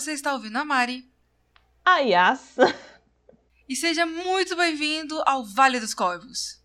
você 0.00 0.12
está 0.12 0.32
ouvindo 0.32 0.56
a 0.56 0.64
Mari. 0.64 1.10
A 1.84 1.98
Yas. 1.98 2.56
E 3.68 3.74
seja 3.74 4.06
muito 4.06 4.54
bem-vindo 4.54 5.20
ao 5.26 5.44
Vale 5.44 5.80
dos 5.80 5.92
Corvos. 5.92 6.62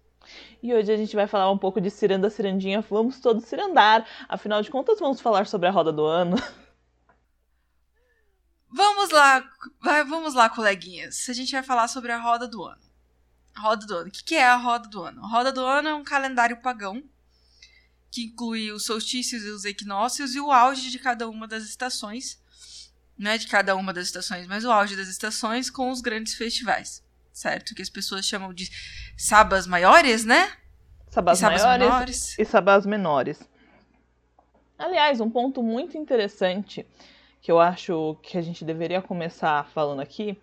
E 0.61 0.71
hoje 0.71 0.91
a 0.91 0.95
gente 0.95 1.15
vai 1.15 1.25
falar 1.25 1.51
um 1.51 1.57
pouco 1.57 1.81
de 1.81 1.89
ciranda 1.89 2.29
cirandinha. 2.29 2.79
Vamos 2.81 3.19
todos 3.19 3.45
cirandar. 3.45 4.07
Afinal 4.29 4.61
de 4.61 4.69
contas, 4.69 4.99
vamos 4.99 5.19
falar 5.19 5.47
sobre 5.47 5.67
a 5.67 5.71
roda 5.71 5.91
do 5.91 6.05
ano. 6.05 6.37
Vamos 8.69 9.09
lá, 9.09 9.43
vai, 9.81 10.03
vamos 10.03 10.35
lá, 10.35 10.49
coleguinhas. 10.49 11.27
A 11.27 11.33
gente 11.33 11.51
vai 11.51 11.63
falar 11.63 11.87
sobre 11.87 12.11
a 12.11 12.19
roda 12.19 12.47
do 12.47 12.63
ano. 12.63 12.81
Roda 13.57 13.85
do 13.87 13.97
ano. 13.97 14.09
O 14.09 14.11
que 14.11 14.35
é 14.35 14.45
a 14.45 14.55
roda 14.55 14.87
do 14.87 15.01
ano? 15.01 15.25
A 15.25 15.27
roda 15.27 15.51
do 15.51 15.65
ano 15.65 15.89
é 15.89 15.93
um 15.95 16.03
calendário 16.03 16.61
pagão 16.61 17.03
que 18.11 18.25
inclui 18.25 18.71
os 18.71 18.85
solstícios 18.85 19.43
e 19.43 19.49
os 19.49 19.65
equinócios 19.65 20.35
e 20.35 20.39
o 20.39 20.51
auge 20.51 20.91
de 20.91 20.99
cada 20.99 21.27
uma 21.27 21.47
das 21.47 21.63
estações. 21.63 22.42
Não 23.17 23.31
é 23.31 23.37
de 23.37 23.47
cada 23.47 23.75
uma 23.75 23.93
das 23.93 24.07
estações, 24.07 24.47
mas 24.47 24.65
o 24.65 24.71
auge 24.71 24.95
das 24.95 25.07
estações 25.07 25.69
com 25.69 25.91
os 25.91 26.01
grandes 26.01 26.33
festivais, 26.33 27.03
certo? 27.31 27.75
Que 27.75 27.81
as 27.81 27.89
pessoas 27.89 28.25
chamam 28.25 28.53
de 28.53 28.69
sabas 29.17 29.67
maiores, 29.67 30.25
né? 30.25 30.51
Sabas, 31.09 31.39
sabas 31.39 31.61
maiores 31.61 31.87
menores. 31.87 32.39
e 32.39 32.45
sabas 32.45 32.85
menores. 32.85 33.49
Aliás, 34.77 35.21
um 35.21 35.29
ponto 35.29 35.61
muito 35.61 35.97
interessante 35.97 36.85
que 37.41 37.51
eu 37.51 37.59
acho 37.59 38.17
que 38.23 38.37
a 38.37 38.41
gente 38.41 38.65
deveria 38.65 39.01
começar 39.01 39.65
falando 39.73 39.99
aqui 39.99 40.37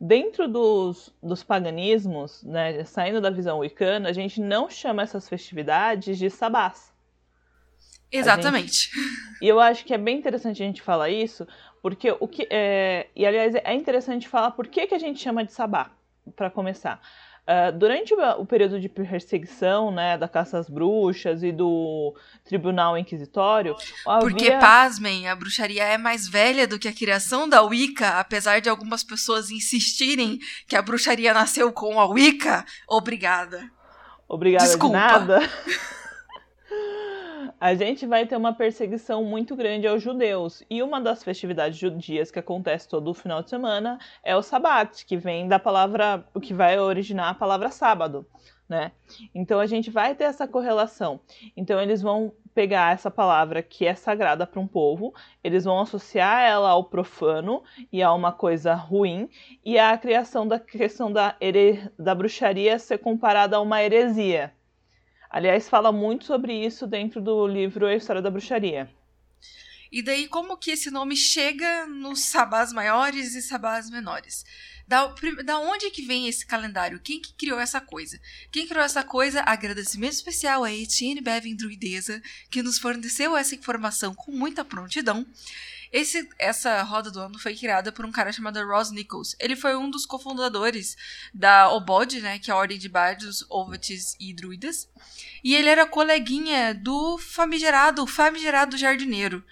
dentro 0.00 0.48
dos, 0.48 1.12
dos 1.22 1.42
paganismos, 1.42 2.42
né, 2.42 2.84
saindo 2.84 3.20
da 3.20 3.30
visão 3.30 3.58
wicana, 3.58 4.08
a 4.08 4.12
gente 4.12 4.40
não 4.40 4.70
chama 4.70 5.02
essas 5.02 5.28
festividades 5.28 6.18
de 6.18 6.30
sabás. 6.30 6.92
Exatamente. 8.10 8.90
Gente... 8.90 9.38
E 9.42 9.48
eu 9.48 9.60
acho 9.60 9.84
que 9.84 9.92
é 9.92 9.98
bem 9.98 10.18
interessante 10.18 10.62
a 10.62 10.66
gente 10.66 10.80
falar 10.80 11.10
isso, 11.10 11.46
porque 11.82 12.14
o 12.18 12.28
que. 12.28 12.46
É... 12.50 13.08
E 13.14 13.26
aliás, 13.26 13.54
é 13.54 13.74
interessante 13.74 14.28
falar 14.28 14.52
por 14.52 14.66
que, 14.66 14.86
que 14.86 14.94
a 14.94 14.98
gente 14.98 15.20
chama 15.20 15.44
de 15.44 15.52
sabá, 15.52 15.90
para 16.36 16.50
começar. 16.50 17.00
Uh, 17.48 17.72
durante 17.72 18.12
o 18.12 18.44
período 18.44 18.78
de 18.78 18.90
perseguição, 18.90 19.90
né, 19.90 20.18
da 20.18 20.28
caça 20.28 20.58
às 20.58 20.68
bruxas 20.68 21.42
e 21.42 21.50
do 21.50 22.14
tribunal 22.44 22.98
inquisitório, 22.98 23.74
havia... 24.06 24.20
porque 24.20 24.50
pasmem, 24.58 25.26
a 25.26 25.34
bruxaria 25.34 25.82
é 25.82 25.96
mais 25.96 26.28
velha 26.28 26.66
do 26.66 26.78
que 26.78 26.86
a 26.86 26.92
criação 26.92 27.48
da 27.48 27.62
Wicca, 27.62 28.18
apesar 28.18 28.60
de 28.60 28.68
algumas 28.68 29.02
pessoas 29.02 29.50
insistirem 29.50 30.38
que 30.66 30.76
a 30.76 30.82
bruxaria 30.82 31.32
nasceu 31.32 31.72
com 31.72 31.98
a 31.98 32.04
Wicca. 32.04 32.66
Obrigada. 32.86 33.70
Obrigada 34.28 34.66
Desculpa. 34.66 34.88
de 34.88 34.92
nada. 34.92 35.40
a 37.60 37.74
gente 37.74 38.06
vai 38.06 38.26
ter 38.26 38.36
uma 38.36 38.52
perseguição 38.52 39.24
muito 39.24 39.56
grande 39.56 39.86
aos 39.86 40.02
judeus. 40.02 40.62
E 40.70 40.82
uma 40.82 41.00
das 41.00 41.22
festividades 41.24 41.76
judias 41.76 42.30
que 42.30 42.38
acontece 42.38 42.88
todo 42.88 43.12
final 43.14 43.42
de 43.42 43.50
semana 43.50 43.98
é 44.22 44.36
o 44.36 44.42
Sabat, 44.42 45.04
que 45.04 45.16
vem 45.16 45.48
da 45.48 45.58
palavra, 45.58 46.24
o 46.34 46.40
que 46.40 46.54
vai 46.54 46.78
originar 46.78 47.30
a 47.30 47.34
palavra 47.34 47.70
sábado, 47.70 48.26
né? 48.68 48.92
Então 49.34 49.58
a 49.58 49.66
gente 49.66 49.90
vai 49.90 50.14
ter 50.14 50.24
essa 50.24 50.46
correlação. 50.46 51.20
Então 51.56 51.80
eles 51.80 52.00
vão 52.00 52.32
pegar 52.54 52.92
essa 52.92 53.10
palavra 53.10 53.62
que 53.62 53.86
é 53.86 53.94
sagrada 53.94 54.46
para 54.46 54.60
um 54.60 54.66
povo, 54.66 55.14
eles 55.42 55.64
vão 55.64 55.80
associar 55.80 56.42
ela 56.42 56.70
ao 56.70 56.84
profano 56.84 57.62
e 57.92 58.02
a 58.02 58.12
uma 58.12 58.32
coisa 58.32 58.74
ruim, 58.74 59.28
e 59.64 59.78
a 59.78 59.96
criação 59.96 60.46
da 60.46 60.58
questão 60.58 61.12
da, 61.12 61.36
da 61.98 62.14
bruxaria 62.14 62.78
ser 62.78 62.98
comparada 62.98 63.56
a 63.56 63.60
uma 63.60 63.82
heresia. 63.82 64.52
Aliás, 65.30 65.68
fala 65.68 65.92
muito 65.92 66.24
sobre 66.24 66.54
isso 66.54 66.86
dentro 66.86 67.20
do 67.20 67.46
livro 67.46 67.86
A 67.86 67.94
História 67.94 68.22
da 68.22 68.30
Bruxaria. 68.30 68.90
E 69.90 70.02
daí, 70.02 70.28
como 70.28 70.56
que 70.56 70.70
esse 70.70 70.90
nome 70.90 71.16
chega 71.16 71.86
nos 71.86 72.20
sabás 72.20 72.72
maiores 72.72 73.34
e 73.34 73.40
sabás 73.40 73.90
menores? 73.90 74.44
Da, 74.86 75.14
da 75.44 75.58
onde 75.58 75.90
que 75.90 76.02
vem 76.02 76.28
esse 76.28 76.46
calendário? 76.46 77.00
Quem 77.00 77.20
que 77.20 77.32
criou 77.34 77.58
essa 77.58 77.80
coisa? 77.80 78.18
Quem 78.50 78.66
criou 78.66 78.84
essa 78.84 79.02
coisa? 79.02 79.42
Agradecimento 79.42 80.12
especial 80.12 80.64
a 80.64 80.72
Etienne 80.72 81.20
Bevin 81.20 81.56
Druideza, 81.56 82.22
que 82.50 82.62
nos 82.62 82.78
forneceu 82.78 83.36
essa 83.36 83.54
informação 83.54 84.14
com 84.14 84.32
muita 84.32 84.64
prontidão. 84.64 85.26
Esse, 85.92 86.28
essa 86.38 86.82
roda 86.82 87.10
do 87.10 87.20
ano 87.20 87.38
foi 87.38 87.54
criada 87.54 87.90
por 87.90 88.04
um 88.04 88.12
cara 88.12 88.32
chamado 88.32 88.62
Ross 88.66 88.90
Nichols. 88.90 89.34
Ele 89.40 89.56
foi 89.56 89.76
um 89.76 89.90
dos 89.90 90.04
cofundadores 90.04 90.96
da 91.32 91.70
Obod, 91.72 92.20
né, 92.20 92.38
que 92.38 92.50
é 92.50 92.54
a 92.54 92.56
Ordem 92.56 92.78
de 92.78 92.88
Bardos, 92.88 93.44
Ovates 93.48 94.14
e 94.20 94.34
Druidas. 94.34 94.88
E 95.42 95.54
ele 95.54 95.68
era 95.68 95.86
coleguinha 95.86 96.74
do 96.74 97.18
famigerado, 97.18 98.06
famigerado 98.06 98.76
jardineiro. 98.76 99.42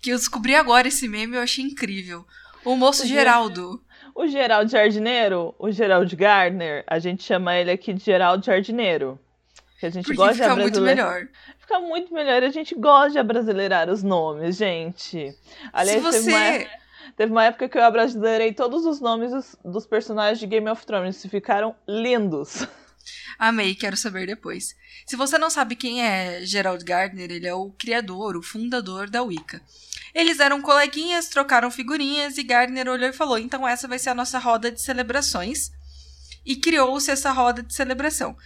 Que 0.00 0.10
eu 0.10 0.16
descobri 0.16 0.54
agora 0.54 0.88
esse 0.88 1.08
meme 1.08 1.34
e 1.34 1.36
eu 1.36 1.42
achei 1.42 1.64
incrível. 1.64 2.26
O 2.64 2.76
moço 2.76 3.04
o 3.04 3.06
Geraldo. 3.06 3.82
O 4.14 4.26
Geraldo 4.26 4.70
Jardineiro, 4.70 5.54
o 5.58 5.70
Geraldo 5.70 6.16
Gardner, 6.16 6.82
a 6.86 6.98
gente 6.98 7.22
chama 7.22 7.54
ele 7.54 7.70
aqui 7.70 7.92
de 7.92 8.02
Geraldo 8.02 8.44
Jardineiro. 8.44 9.20
Que 9.78 9.84
a 9.84 9.90
gente 9.90 10.06
Porque 10.06 10.16
gosta 10.16 10.42
fica 10.42 10.54
de 10.54 10.60
muito 10.62 10.80
melhor. 10.80 11.28
Fica 11.66 11.80
muito 11.80 12.14
melhor. 12.14 12.44
A 12.44 12.48
gente 12.48 12.76
gosta 12.76 13.10
de 13.10 13.18
abrasileirar 13.18 13.90
os 13.90 14.00
nomes, 14.04 14.56
gente. 14.56 15.36
Aliás, 15.72 16.00
Se 16.00 16.04
você... 16.04 16.18
teve, 16.22 16.30
uma, 16.30 16.70
teve 17.16 17.32
uma 17.32 17.44
época 17.44 17.68
que 17.68 17.76
eu 17.76 17.82
abrasileirei 17.82 18.54
todos 18.54 18.86
os 18.86 19.00
nomes 19.00 19.32
dos, 19.32 19.56
dos 19.64 19.84
personagens 19.84 20.38
de 20.38 20.46
Game 20.46 20.70
of 20.70 20.86
Thrones 20.86 21.24
e 21.24 21.28
ficaram 21.28 21.74
lindos. 21.86 22.64
Amei, 23.36 23.74
quero 23.74 23.96
saber 23.96 24.28
depois. 24.28 24.76
Se 25.04 25.16
você 25.16 25.36
não 25.38 25.50
sabe 25.50 25.74
quem 25.74 26.04
é 26.04 26.40
Gerald 26.44 26.84
Gardner, 26.84 27.32
ele 27.32 27.48
é 27.48 27.54
o 27.54 27.72
criador, 27.72 28.36
o 28.36 28.42
fundador 28.42 29.10
da 29.10 29.24
Wicca. 29.24 29.60
Eles 30.14 30.38
eram 30.38 30.62
coleguinhas, 30.62 31.28
trocaram 31.28 31.70
figurinhas 31.70 32.38
e 32.38 32.44
Gardner 32.44 32.88
olhou 32.88 33.08
e 33.08 33.12
falou: 33.12 33.38
então 33.38 33.66
essa 33.66 33.88
vai 33.88 33.98
ser 33.98 34.10
a 34.10 34.14
nossa 34.14 34.38
roda 34.38 34.70
de 34.70 34.80
celebrações. 34.80 35.72
E 36.44 36.54
criou-se 36.54 37.10
essa 37.10 37.32
roda 37.32 37.60
de 37.60 37.74
celebração 37.74 38.36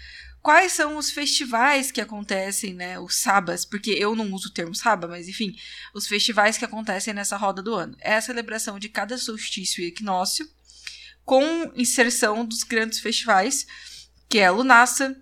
quais 0.42 0.72
são 0.72 0.96
os 0.96 1.10
festivais 1.10 1.90
que 1.90 2.00
acontecem, 2.00 2.74
né? 2.74 2.98
Os 2.98 3.16
sabas, 3.16 3.64
porque 3.64 3.90
eu 3.90 4.14
não 4.14 4.32
uso 4.32 4.48
o 4.48 4.52
termo 4.52 4.74
saba, 4.74 5.06
mas 5.06 5.28
enfim, 5.28 5.54
os 5.94 6.06
festivais 6.06 6.56
que 6.56 6.64
acontecem 6.64 7.14
nessa 7.14 7.36
roda 7.36 7.62
do 7.62 7.74
ano. 7.74 7.96
É 8.00 8.14
a 8.14 8.20
celebração 8.20 8.78
de 8.78 8.88
cada 8.88 9.18
solstício 9.18 9.82
e 9.82 9.86
equinócio, 9.86 10.48
com 11.24 11.42
inserção 11.76 12.44
dos 12.44 12.62
grandes 12.62 12.98
festivais, 12.98 13.66
que 14.28 14.38
é 14.38 14.50
Lunasa, 14.50 15.16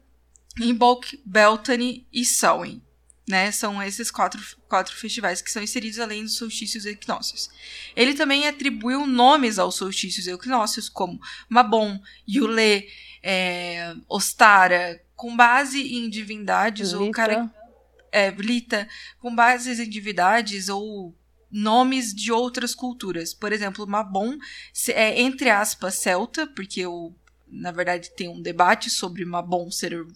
Imbolc, 0.61 1.19
Beltane 1.25 2.07
e 2.13 2.25
Samhain. 2.25 2.83
Né, 3.29 3.53
são 3.53 3.83
esses 3.83 4.11
quatro, 4.11 4.41
quatro 4.67 4.97
festivais 4.97 5.43
que 5.43 5.51
são 5.51 5.63
inseridos 5.63 5.99
além 5.99 6.23
dos 6.23 6.39
solstícios 6.39 6.87
e 6.87 6.93
equinócios. 6.93 7.51
Ele 7.95 8.15
também 8.15 8.49
atribuiu 8.49 9.07
nomes 9.07 9.59
aos 9.59 9.75
solstícios 9.75 10.27
e 10.27 10.31
equinócios, 10.31 10.89
como 10.89 11.21
Mabon, 11.47 12.01
Yule, 12.27 12.89
é, 13.23 13.95
Ostara, 14.09 14.99
com 15.19 15.37
base 15.37 15.97
em 15.97 16.09
divindades 16.09 16.93
Lita. 16.93 17.03
ou 17.03 17.11
cara 17.11 17.53
é, 18.13 18.31
Lita, 18.31 18.89
com 19.19 19.35
bases 19.35 19.81
em 19.81 19.91
divindades 19.91 20.69
ou 20.69 21.13
nomes 21.51 22.15
de 22.15 22.31
outras 22.31 22.73
culturas. 22.73 23.35
Por 23.35 23.53
exemplo, 23.53 23.85
Mabon 23.85 24.39
é 24.91 25.21
entre 25.21 25.51
aspas 25.51 25.97
celta, 25.97 26.47
porque 26.47 26.87
o 26.87 27.13
na 27.51 27.73
verdade 27.73 28.11
tem 28.15 28.29
um 28.29 28.41
debate 28.41 28.91
sobre 28.91 29.25
Mabon 29.25 29.71
ser 29.73 30.07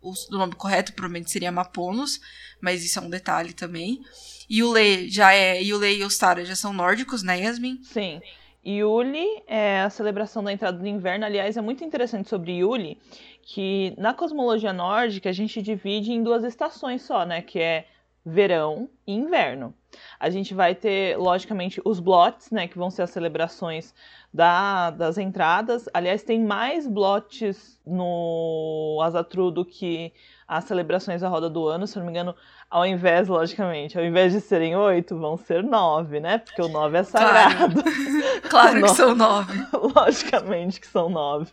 o, 0.00 0.12
o 0.30 0.38
nome 0.38 0.54
correto, 0.54 0.92
provavelmente 0.92 1.32
seria 1.32 1.50
Maponos, 1.50 2.20
mas 2.60 2.84
isso 2.84 3.00
é 3.00 3.02
um 3.02 3.10
detalhe 3.10 3.52
também. 3.52 4.00
Yule 4.48 5.08
já 5.08 5.32
é, 5.32 5.60
Yule 5.60 5.98
e 5.98 6.04
Ostara 6.04 6.44
já 6.44 6.54
são 6.54 6.72
nórdicos, 6.72 7.24
né, 7.24 7.40
Yasmin? 7.40 7.80
Sim. 7.82 8.20
Yule 8.64 9.26
é 9.48 9.80
a 9.80 9.90
celebração 9.90 10.44
da 10.44 10.52
entrada 10.52 10.78
do 10.78 10.86
inverno. 10.86 11.24
Aliás, 11.24 11.56
é 11.56 11.60
muito 11.60 11.82
interessante 11.82 12.28
sobre 12.28 12.52
Yule 12.58 12.96
que 13.42 13.94
na 13.98 14.14
cosmologia 14.14 14.72
nórdica 14.72 15.30
a 15.30 15.32
gente 15.32 15.60
divide 15.60 16.12
em 16.12 16.22
duas 16.22 16.44
estações 16.44 17.02
só, 17.02 17.24
né? 17.24 17.42
Que 17.42 17.58
é 17.58 17.86
verão 18.24 18.88
e 19.06 19.12
inverno. 19.12 19.74
A 20.18 20.30
gente 20.30 20.54
vai 20.54 20.74
ter, 20.74 21.18
logicamente, 21.18 21.80
os 21.84 21.98
blots, 21.98 22.50
né? 22.50 22.68
Que 22.68 22.78
vão 22.78 22.90
ser 22.90 23.02
as 23.02 23.10
celebrações 23.10 23.92
da, 24.32 24.90
das 24.90 25.18
entradas. 25.18 25.88
Aliás, 25.92 26.22
tem 26.22 26.40
mais 26.40 26.86
blots 26.86 27.80
no 27.84 29.00
Azatru 29.02 29.50
do 29.50 29.64
que 29.64 30.12
as 30.46 30.64
celebrações 30.64 31.20
da 31.20 31.28
roda 31.28 31.50
do 31.50 31.66
ano. 31.66 31.86
Se 31.86 31.98
não 31.98 32.06
me 32.06 32.12
engano, 32.12 32.34
ao 32.70 32.86
invés, 32.86 33.28
logicamente, 33.28 33.98
ao 33.98 34.04
invés 34.04 34.32
de 34.32 34.40
serem 34.40 34.76
oito, 34.76 35.18
vão 35.18 35.36
ser 35.36 35.62
nove, 35.62 36.20
né? 36.20 36.38
Porque 36.38 36.62
o 36.62 36.68
nove 36.68 36.98
é 36.98 37.02
sagrado. 37.02 37.82
Claro, 37.82 38.40
claro 38.48 38.82
que 38.82 38.88
são 38.94 39.14
nove. 39.14 39.66
Logicamente 39.96 40.80
que 40.80 40.86
são 40.86 41.10
nove. 41.10 41.52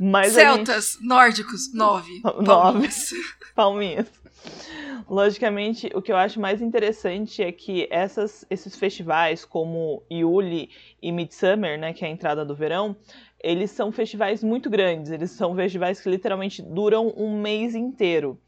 Mas 0.00 0.32
Celtas, 0.32 0.92
gente... 0.92 1.06
nórdicos, 1.06 1.72
nove. 1.72 2.20
Nove. 2.40 2.88
Palminhas. 3.54 4.06
Logicamente, 5.08 5.90
o 5.94 6.02
que 6.02 6.10
eu 6.10 6.16
acho 6.16 6.40
mais 6.40 6.62
interessante 6.62 7.42
é 7.42 7.52
que 7.52 7.86
essas, 7.90 8.44
esses 8.48 8.76
festivais, 8.76 9.44
como 9.44 10.02
Yuli 10.10 10.70
e 11.00 11.12
Midsummer, 11.12 11.78
né, 11.78 11.92
que 11.92 12.04
é 12.04 12.08
a 12.08 12.10
entrada 12.10 12.44
do 12.44 12.54
verão, 12.54 12.96
eles 13.42 13.70
são 13.70 13.90
festivais 13.92 14.42
muito 14.42 14.70
grandes. 14.70 15.10
Eles 15.10 15.32
são 15.32 15.54
festivais 15.54 16.00
que 16.00 16.08
literalmente 16.08 16.62
duram 16.62 17.12
um 17.16 17.40
mês 17.40 17.74
inteiro. 17.74 18.40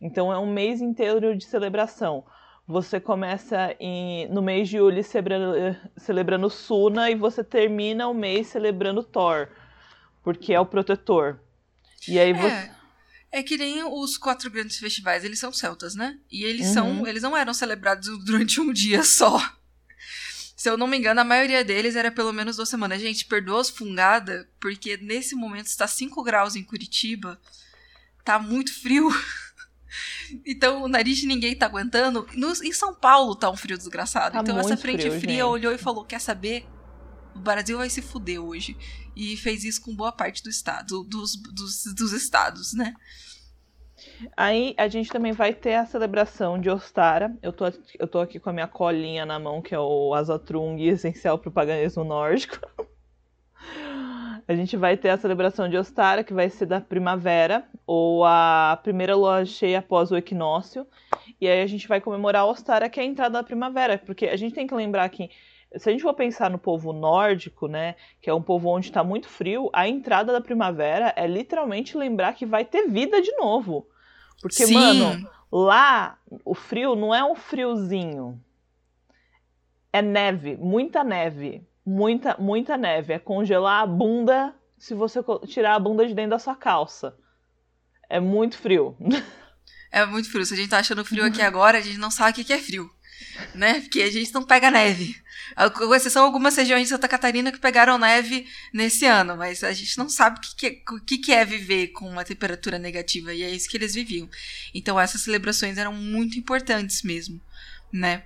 Então 0.00 0.32
é 0.32 0.38
um 0.38 0.50
mês 0.52 0.80
inteiro 0.80 1.36
de 1.36 1.44
celebração. 1.44 2.24
você 2.66 3.00
começa 3.00 3.74
em, 3.80 4.28
no 4.28 4.40
mês 4.40 4.68
de 4.68 4.78
julho 4.78 5.02
celebrando, 5.02 5.76
celebrando 5.96 6.50
Suna 6.50 7.10
e 7.10 7.14
você 7.14 7.42
termina 7.42 8.08
o 8.08 8.14
mês 8.14 8.46
celebrando 8.48 9.02
Thor, 9.02 9.48
porque 10.22 10.52
é 10.52 10.60
o 10.60 10.66
protetor. 10.66 11.40
E 12.08 12.18
aí 12.18 12.32
você. 12.32 12.46
É. 12.46 12.82
É 13.34 13.42
que 13.42 13.56
nem 13.56 13.82
os 13.82 14.18
quatro 14.18 14.50
grandes 14.50 14.76
festivais, 14.76 15.24
eles 15.24 15.38
são 15.38 15.50
celtas, 15.50 15.94
né? 15.94 16.18
E 16.30 16.44
eles 16.44 16.66
uhum. 16.68 16.74
são, 16.74 17.06
eles 17.06 17.22
não 17.22 17.34
eram 17.34 17.54
celebrados 17.54 18.06
durante 18.26 18.60
um 18.60 18.70
dia 18.70 19.02
só. 19.02 19.40
Se 20.54 20.68
eu 20.68 20.76
não 20.76 20.86
me 20.86 20.98
engano, 20.98 21.20
a 21.20 21.24
maioria 21.24 21.64
deles 21.64 21.96
era 21.96 22.12
pelo 22.12 22.32
menos 22.32 22.56
duas 22.56 22.68
semanas. 22.68 23.00
Gente, 23.00 23.24
perdoa 23.24 23.62
as 23.62 23.70
fungadas, 23.70 24.46
porque 24.60 24.98
nesse 24.98 25.34
momento 25.34 25.66
está 25.66 25.88
5 25.88 26.22
graus 26.22 26.54
em 26.54 26.62
Curitiba. 26.62 27.40
Tá 28.24 28.38
muito 28.38 28.72
frio. 28.80 29.08
Então 30.46 30.82
o 30.82 30.88
nariz 30.88 31.18
de 31.18 31.26
ninguém 31.26 31.54
tá 31.54 31.66
aguentando. 31.66 32.26
No, 32.34 32.50
em 32.64 32.72
São 32.72 32.94
Paulo 32.94 33.36
tá 33.36 33.50
um 33.50 33.56
frio 33.56 33.76
desgraçado. 33.76 34.32
Tá 34.32 34.40
então 34.40 34.58
essa 34.58 34.74
frente 34.74 35.02
frio, 35.02 35.20
fria 35.20 35.34
gente. 35.34 35.42
olhou 35.42 35.70
e 35.70 35.76
falou: 35.76 36.02
quer 36.02 36.18
saber? 36.18 36.66
O 37.34 37.38
Brasil 37.38 37.78
vai 37.78 37.90
se 37.90 38.02
fuder 38.02 38.40
hoje. 38.40 38.76
E 39.14 39.36
fez 39.36 39.64
isso 39.64 39.82
com 39.82 39.94
boa 39.94 40.12
parte 40.12 40.42
do 40.42 40.48
estado, 40.48 41.04
dos, 41.04 41.36
dos, 41.36 41.84
dos 41.94 42.12
estados, 42.12 42.72
né? 42.72 42.94
Aí 44.36 44.74
a 44.76 44.88
gente 44.88 45.10
também 45.10 45.32
vai 45.32 45.54
ter 45.54 45.74
a 45.74 45.86
celebração 45.86 46.58
de 46.58 46.70
Ostara. 46.70 47.36
Eu 47.42 47.52
tô, 47.52 47.64
eu 47.98 48.08
tô 48.08 48.20
aqui 48.20 48.38
com 48.40 48.50
a 48.50 48.52
minha 48.52 48.66
colinha 48.66 49.26
na 49.26 49.38
mão, 49.38 49.60
que 49.60 49.74
é 49.74 49.78
o 49.78 50.14
Asatrung, 50.14 50.80
essencial 50.82 51.38
pro 51.38 51.50
paganismo 51.50 52.04
nórdico. 52.04 52.58
A 54.46 54.54
gente 54.56 54.76
vai 54.76 54.96
ter 54.96 55.08
a 55.10 55.16
celebração 55.16 55.68
de 55.68 55.76
Ostara, 55.76 56.24
que 56.24 56.34
vai 56.34 56.50
ser 56.50 56.66
da 56.66 56.80
primavera, 56.80 57.64
ou 57.86 58.24
a 58.24 58.78
primeira 58.82 59.14
lua 59.14 59.44
cheia 59.44 59.78
após 59.78 60.10
o 60.10 60.16
equinócio. 60.16 60.84
E 61.40 61.46
aí 61.46 61.62
a 61.62 61.66
gente 61.66 61.86
vai 61.86 62.00
comemorar 62.00 62.46
Ostara, 62.46 62.88
que 62.88 62.98
é 62.98 63.04
a 63.04 63.06
entrada 63.06 63.34
da 63.38 63.44
primavera, 63.44 63.98
porque 63.98 64.26
a 64.26 64.36
gente 64.36 64.52
tem 64.52 64.66
que 64.66 64.74
lembrar 64.74 65.08
que 65.10 65.30
se 65.76 65.88
a 65.88 65.92
gente 65.92 66.02
for 66.02 66.14
pensar 66.14 66.50
no 66.50 66.58
povo 66.58 66.92
nórdico, 66.92 67.66
né, 67.66 67.96
que 68.20 68.28
é 68.28 68.34
um 68.34 68.42
povo 68.42 68.68
onde 68.68 68.88
está 68.88 69.02
muito 69.02 69.28
frio, 69.28 69.70
a 69.72 69.88
entrada 69.88 70.32
da 70.32 70.40
primavera 70.40 71.12
é 71.16 71.26
literalmente 71.26 71.96
lembrar 71.96 72.34
que 72.34 72.46
vai 72.46 72.64
ter 72.64 72.88
vida 72.88 73.20
de 73.20 73.32
novo. 73.36 73.86
Porque, 74.40 74.66
Sim. 74.66 74.74
mano, 74.74 75.30
lá 75.50 76.18
o 76.44 76.54
frio 76.54 76.94
não 76.94 77.14
é 77.14 77.24
um 77.24 77.34
friozinho. 77.34 78.42
É 79.92 80.02
neve, 80.02 80.56
muita 80.56 81.04
neve. 81.04 81.66
Muita, 81.84 82.36
muita 82.38 82.76
neve. 82.76 83.12
É 83.12 83.18
congelar 83.18 83.82
a 83.82 83.86
bunda 83.86 84.54
se 84.78 84.94
você 84.94 85.20
tirar 85.46 85.74
a 85.74 85.78
bunda 85.78 86.06
de 86.06 86.14
dentro 86.14 86.30
da 86.30 86.38
sua 86.38 86.54
calça. 86.54 87.16
É 88.08 88.20
muito 88.20 88.58
frio. 88.58 88.96
É 89.94 90.06
muito 90.06 90.30
frio. 90.30 90.46
Se 90.46 90.54
a 90.54 90.56
gente 90.56 90.70
tá 90.70 90.78
achando 90.78 91.04
frio 91.04 91.26
aqui 91.26 91.42
agora, 91.42 91.76
a 91.76 91.80
gente 91.82 91.98
não 91.98 92.10
sabe 92.10 92.40
o 92.40 92.44
que 92.44 92.50
é 92.50 92.58
frio. 92.58 92.90
Né? 93.54 93.80
Porque 93.80 94.02
a 94.02 94.10
gente 94.10 94.32
não 94.32 94.42
pega 94.42 94.70
neve. 94.70 95.20
Com 95.74 95.94
exceção 95.94 96.24
algumas 96.24 96.56
regiões 96.56 96.84
de 96.84 96.88
Santa 96.88 97.08
Catarina 97.08 97.52
que 97.52 97.58
pegaram 97.58 97.98
neve 97.98 98.46
nesse 98.72 99.04
ano, 99.04 99.36
mas 99.36 99.62
a 99.62 99.72
gente 99.72 99.98
não 99.98 100.08
sabe 100.08 100.38
o 100.38 100.40
que, 100.40 100.56
que, 100.56 100.66
é, 100.66 100.94
o 100.94 101.00
que, 101.00 101.18
que 101.18 101.32
é 101.32 101.44
viver 101.44 101.88
com 101.88 102.08
uma 102.08 102.24
temperatura 102.24 102.78
negativa, 102.78 103.34
e 103.34 103.42
é 103.42 103.50
isso 103.50 103.68
que 103.68 103.76
eles 103.76 103.94
viviam. 103.94 104.28
Então 104.72 104.98
essas 104.98 105.20
celebrações 105.20 105.76
eram 105.76 105.92
muito 105.92 106.38
importantes 106.38 107.02
mesmo, 107.02 107.40
né? 107.92 108.24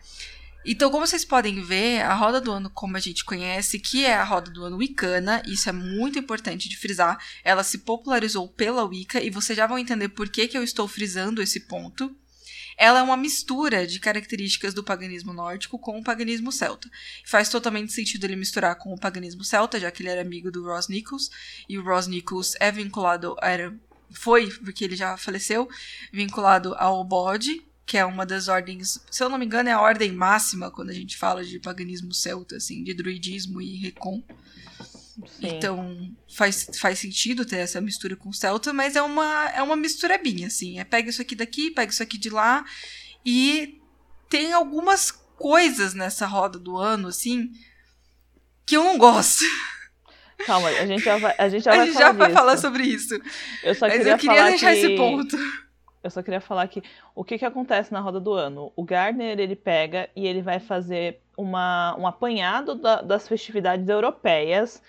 Então, 0.68 0.90
como 0.90 1.06
vocês 1.06 1.24
podem 1.24 1.62
ver, 1.62 2.02
a 2.02 2.12
roda 2.12 2.40
do 2.40 2.50
ano, 2.50 2.68
como 2.68 2.96
a 2.96 3.00
gente 3.00 3.24
conhece, 3.24 3.78
que 3.78 4.04
é 4.04 4.14
a 4.14 4.24
roda 4.24 4.50
do 4.50 4.64
ano 4.64 4.78
wicana, 4.78 5.40
isso 5.46 5.68
é 5.68 5.72
muito 5.72 6.18
importante 6.18 6.68
de 6.68 6.76
frisar, 6.76 7.24
ela 7.44 7.62
se 7.62 7.78
popularizou 7.78 8.48
pela 8.48 8.84
Wicca, 8.84 9.22
e 9.22 9.30
vocês 9.30 9.56
já 9.56 9.64
vão 9.64 9.78
entender 9.78 10.08
por 10.08 10.28
que, 10.28 10.48
que 10.48 10.58
eu 10.58 10.64
estou 10.64 10.88
frisando 10.88 11.40
esse 11.40 11.60
ponto. 11.60 12.12
Ela 12.76 13.00
é 13.00 13.02
uma 13.02 13.16
mistura 13.16 13.86
de 13.86 13.98
características 13.98 14.74
do 14.74 14.84
paganismo 14.84 15.32
nórdico 15.32 15.78
com 15.78 15.98
o 15.98 16.04
paganismo 16.04 16.52
celta. 16.52 16.90
Faz 17.24 17.48
totalmente 17.48 17.92
sentido 17.92 18.24
ele 18.24 18.36
misturar 18.36 18.76
com 18.76 18.92
o 18.92 18.98
paganismo 18.98 19.42
celta, 19.42 19.80
já 19.80 19.90
que 19.90 20.02
ele 20.02 20.10
era 20.10 20.20
amigo 20.20 20.50
do 20.50 20.64
Ross 20.64 20.88
Nichols, 20.88 21.30
e 21.68 21.78
o 21.78 21.82
Ross 21.82 22.06
Nichols 22.06 22.54
é 22.60 22.70
vinculado, 22.70 23.34
era, 23.40 23.74
foi, 24.10 24.50
porque 24.50 24.84
ele 24.84 24.96
já 24.96 25.16
faleceu, 25.16 25.68
vinculado 26.12 26.74
ao 26.74 27.02
bode, 27.02 27.64
que 27.86 27.96
é 27.96 28.04
uma 28.04 28.26
das 28.26 28.48
ordens, 28.48 29.00
se 29.10 29.22
eu 29.22 29.28
não 29.28 29.38
me 29.38 29.46
engano, 29.46 29.68
é 29.68 29.72
a 29.72 29.80
ordem 29.80 30.12
máxima 30.12 30.70
quando 30.70 30.90
a 30.90 30.94
gente 30.94 31.16
fala 31.16 31.44
de 31.44 31.60
paganismo 31.60 32.12
celta, 32.12 32.56
assim, 32.56 32.82
de 32.82 32.92
druidismo 32.92 33.62
e 33.62 33.76
recon. 33.76 34.22
Sim. 35.24 35.48
Então 35.48 36.14
faz, 36.28 36.68
faz 36.78 36.98
sentido 36.98 37.44
ter 37.46 37.56
essa 37.58 37.80
mistura 37.80 38.16
com 38.16 38.28
o 38.28 38.34
celta, 38.34 38.72
mas 38.72 38.96
é 38.96 39.02
uma, 39.02 39.48
é 39.50 39.62
uma 39.62 39.76
misturebinha, 39.76 40.46
assim. 40.48 40.78
É 40.78 40.84
pega 40.84 41.08
isso 41.08 41.22
aqui 41.22 41.34
daqui, 41.34 41.70
pega 41.70 41.90
isso 41.90 42.02
aqui 42.02 42.18
de 42.18 42.28
lá. 42.28 42.64
E 43.24 43.80
tem 44.28 44.52
algumas 44.52 45.10
coisas 45.10 45.94
nessa 45.94 46.26
roda 46.26 46.58
do 46.58 46.76
ano, 46.76 47.08
assim, 47.08 47.50
que 48.66 48.76
eu 48.76 48.84
não 48.84 48.98
gosto. 48.98 49.44
Calma, 50.44 50.68
a 50.68 50.86
gente 50.86 51.02
já 51.02 51.16
vai, 51.16 51.34
a 51.38 51.48
gente 51.48 51.64
já 51.64 51.72
a 51.74 51.76
vai 51.76 51.86
gente 51.86 51.94
falar 51.94 52.06
já 52.06 52.12
vai 52.12 52.32
falar 52.32 52.56
sobre 52.58 52.82
isso. 52.84 53.14
Eu 53.62 53.74
só 53.74 53.86
mas 53.86 53.96
queria 53.98 54.12
eu 54.12 54.18
queria 54.18 54.36
falar 54.36 54.48
deixar 54.50 54.72
que... 54.72 54.78
esse 54.78 54.96
ponto. 54.96 55.36
Eu 56.02 56.10
só 56.10 56.22
queria 56.22 56.40
falar 56.40 56.68
que 56.68 56.82
o 57.16 57.24
que, 57.24 57.36
que 57.36 57.44
acontece 57.44 57.92
na 57.92 57.98
roda 58.00 58.20
do 58.20 58.32
ano? 58.32 58.72
O 58.76 58.84
Gardner 58.84 59.40
ele 59.40 59.56
pega 59.56 60.08
e 60.14 60.24
ele 60.26 60.40
vai 60.40 60.60
fazer 60.60 61.20
uma, 61.36 61.96
um 61.98 62.06
apanhado 62.06 62.76
da- 62.76 63.02
das 63.02 63.26
festividades 63.26 63.88
europeias 63.88 64.80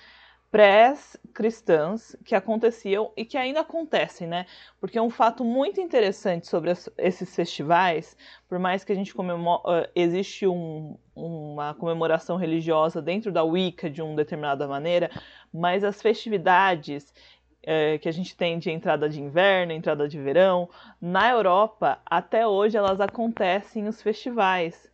pré-cristãs 0.52 2.16
que 2.24 2.34
aconteciam 2.34 3.12
e 3.18 3.26
que 3.26 3.38
ainda 3.38 3.60
acontecem, 3.62 4.28
né? 4.28 4.46
Porque 4.80 5.00
um 5.00 5.10
fato 5.10 5.44
muito 5.44 5.82
interessante 5.82 6.48
sobre 6.48 6.72
esses 6.98 7.36
festivais, 7.36 8.16
por 8.48 8.58
mais 8.58 8.84
que 8.84 8.92
a 8.92 8.96
gente 8.96 9.14
comemore, 9.14 9.62
eh, 9.68 9.90
existe 9.96 10.48
um- 10.48 10.98
uma 11.16 11.74
comemoração 11.74 12.38
religiosa 12.38 13.02
dentro 13.02 13.32
da 13.32 13.44
Wicca 13.44 13.90
de 13.90 14.02
uma 14.02 14.16
determinada 14.16 14.68
maneira, 14.68 15.10
mas 15.54 15.84
as 15.84 16.02
festividades 16.02 17.14
eh, 17.64 17.98
que 17.98 18.08
a 18.08 18.12
gente 18.12 18.36
tem 18.36 18.58
de 18.60 18.72
entrada 18.72 19.10
de 19.10 19.22
inverno, 19.22 19.74
entrada 19.74 20.08
de 20.08 20.18
verão, 20.22 20.70
na 21.02 21.30
Europa, 21.32 22.00
até 22.06 22.48
hoje, 22.48 22.78
elas 22.78 23.00
acontecem 23.02 23.84
nos 23.84 24.02
festivais. 24.02 24.90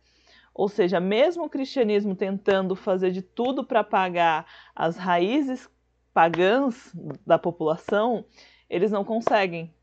Ou 0.54 0.68
seja, 0.68 1.00
mesmo 1.00 1.44
o 1.44 1.50
cristianismo 1.50 2.14
tentando 2.14 2.76
fazer 2.76 3.10
de 3.10 3.20
tudo 3.22 3.64
para 3.64 3.80
apagar 3.80 4.46
as 4.74 4.96
raízes 4.96 5.68
pagãs 6.12 6.92
da 7.26 7.36
população, 7.38 8.24
eles 8.70 8.92
não 8.92 9.04
conseguem. 9.04 9.74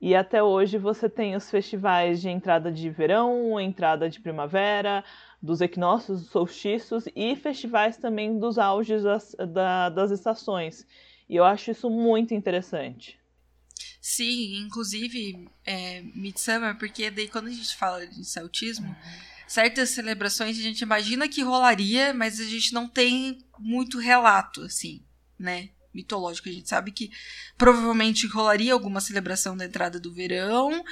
E 0.00 0.14
até 0.14 0.42
hoje 0.42 0.78
você 0.78 1.08
tem 1.08 1.34
os 1.34 1.50
festivais 1.50 2.20
de 2.20 2.28
entrada 2.28 2.70
de 2.70 2.88
verão, 2.90 3.58
entrada 3.58 4.08
de 4.08 4.20
primavera, 4.20 5.02
dos 5.42 5.60
equinócios, 5.60 6.20
dos 6.20 6.30
solstícios 6.30 7.04
e 7.16 7.34
festivais 7.34 7.96
também 7.96 8.38
dos 8.38 8.58
auges 8.58 9.02
das, 9.02 9.34
da- 9.52 9.88
das 9.88 10.10
estações. 10.10 10.86
E 11.28 11.34
eu 11.36 11.44
acho 11.44 11.70
isso 11.70 11.90
muito 11.90 12.32
interessante. 12.34 13.18
Sim, 14.00 14.56
inclusive 14.58 15.48
é, 15.66 16.02
Midsummer, 16.14 16.78
porque 16.78 17.10
daí 17.10 17.26
quando 17.28 17.48
a 17.48 17.52
gente 17.52 17.76
fala 17.76 18.06
de 18.06 18.24
celtismo, 18.24 18.94
certas 19.48 19.90
celebrações 19.90 20.58
a 20.58 20.62
gente 20.62 20.82
imagina 20.82 21.28
que 21.28 21.42
rolaria, 21.42 22.12
mas 22.12 22.38
a 22.38 22.44
gente 22.44 22.72
não 22.72 22.86
tem 22.86 23.38
muito 23.58 23.98
relato, 23.98 24.62
assim, 24.62 25.02
né? 25.38 25.70
Mitológico. 25.92 26.48
A 26.48 26.52
gente 26.52 26.68
sabe 26.68 26.92
que 26.92 27.10
provavelmente 27.56 28.26
rolaria 28.26 28.72
alguma 28.72 29.00
celebração 29.00 29.56
da 29.56 29.64
entrada 29.64 29.98
do 29.98 30.12
verão, 30.14 30.84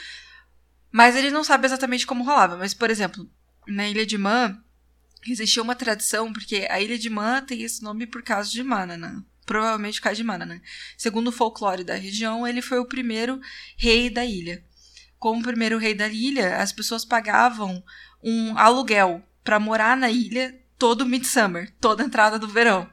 mas 0.90 1.14
ele 1.14 1.30
não 1.30 1.44
sabe 1.44 1.66
exatamente 1.66 2.06
como 2.06 2.24
rolava. 2.24 2.56
Mas, 2.56 2.72
por 2.72 2.90
exemplo, 2.90 3.30
na 3.68 3.86
Ilha 3.88 4.06
de 4.06 4.16
Man, 4.16 4.58
existia 5.28 5.62
uma 5.62 5.74
tradição, 5.74 6.32
porque 6.32 6.66
a 6.70 6.80
Ilha 6.80 6.98
de 6.98 7.10
Man 7.10 7.42
tem 7.42 7.62
esse 7.62 7.82
nome 7.82 8.06
por 8.06 8.22
causa 8.22 8.50
de 8.50 8.62
Mananã. 8.62 9.24
Provavelmente 9.44 10.00
por 10.00 10.04
causa 10.04 10.16
de 10.16 10.24
Mananã. 10.24 10.60
Segundo 10.96 11.28
o 11.28 11.32
folclore 11.32 11.84
da 11.84 11.94
região, 11.94 12.46
ele 12.46 12.62
foi 12.62 12.78
o 12.78 12.86
primeiro 12.86 13.38
rei 13.76 14.10
da 14.10 14.24
ilha. 14.24 14.64
Como 15.18 15.42
primeiro 15.42 15.78
rei 15.78 15.94
da 15.94 16.08
ilha, 16.08 16.56
as 16.56 16.72
pessoas 16.72 17.04
pagavam 17.04 17.82
um 18.22 18.56
aluguel 18.58 19.22
para 19.44 19.58
morar 19.60 19.96
na 19.96 20.10
ilha 20.10 20.54
todo 20.78 21.06
midsummer, 21.06 21.72
toda 21.80 22.02
entrada 22.04 22.38
do 22.38 22.48
verão. 22.48 22.88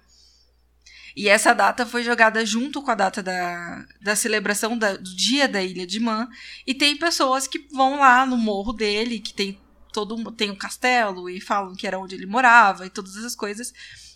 E 1.16 1.30
essa 1.30 1.54
data 1.54 1.86
foi 1.86 2.04
jogada 2.04 2.44
junto 2.46 2.82
com 2.82 2.90
a 2.90 2.96
data 2.96 3.22
da, 3.22 3.86
da 4.02 4.16
celebração 4.16 4.76
da- 4.78 4.96
do 4.98 5.16
dia 5.16 5.48
da 5.48 5.62
ilha 5.62 5.86
de 5.86 6.00
Man. 6.00 6.28
E 6.66 6.74
tem 6.74 6.98
pessoas 6.98 7.48
que 7.48 7.68
vão 7.72 8.00
lá 8.00 8.26
no 8.26 8.36
morro 8.38 8.74
dele, 8.74 9.20
que 9.20 9.34
tem 9.34 9.60
todo 9.92 10.32
tem 10.32 10.50
um 10.50 10.56
castelo 10.56 11.30
e 11.30 11.40
falam 11.40 11.76
que 11.76 11.86
era 11.86 12.00
onde 12.00 12.16
ele 12.16 12.26
morava 12.26 12.84
e 12.88 12.90
todas 12.90 13.16
essas 13.16 13.36
coisas 13.36 13.72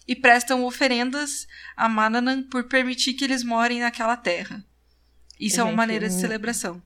e 0.08 0.16
prestam 0.16 0.66
oferendas 0.66 1.48
a 1.76 1.88
Mananan 1.88 2.42
por 2.42 2.64
permitir 2.64 3.14
que 3.14 3.24
eles 3.24 3.44
morem 3.44 3.82
naquela 3.82 4.18
terra. 4.18 4.66
Isso 5.40 5.60
é 5.60 5.64
uma 5.64 5.70
Gente, 5.70 5.78
maneira 5.78 6.08
de 6.10 6.16
celebração. 6.16 6.82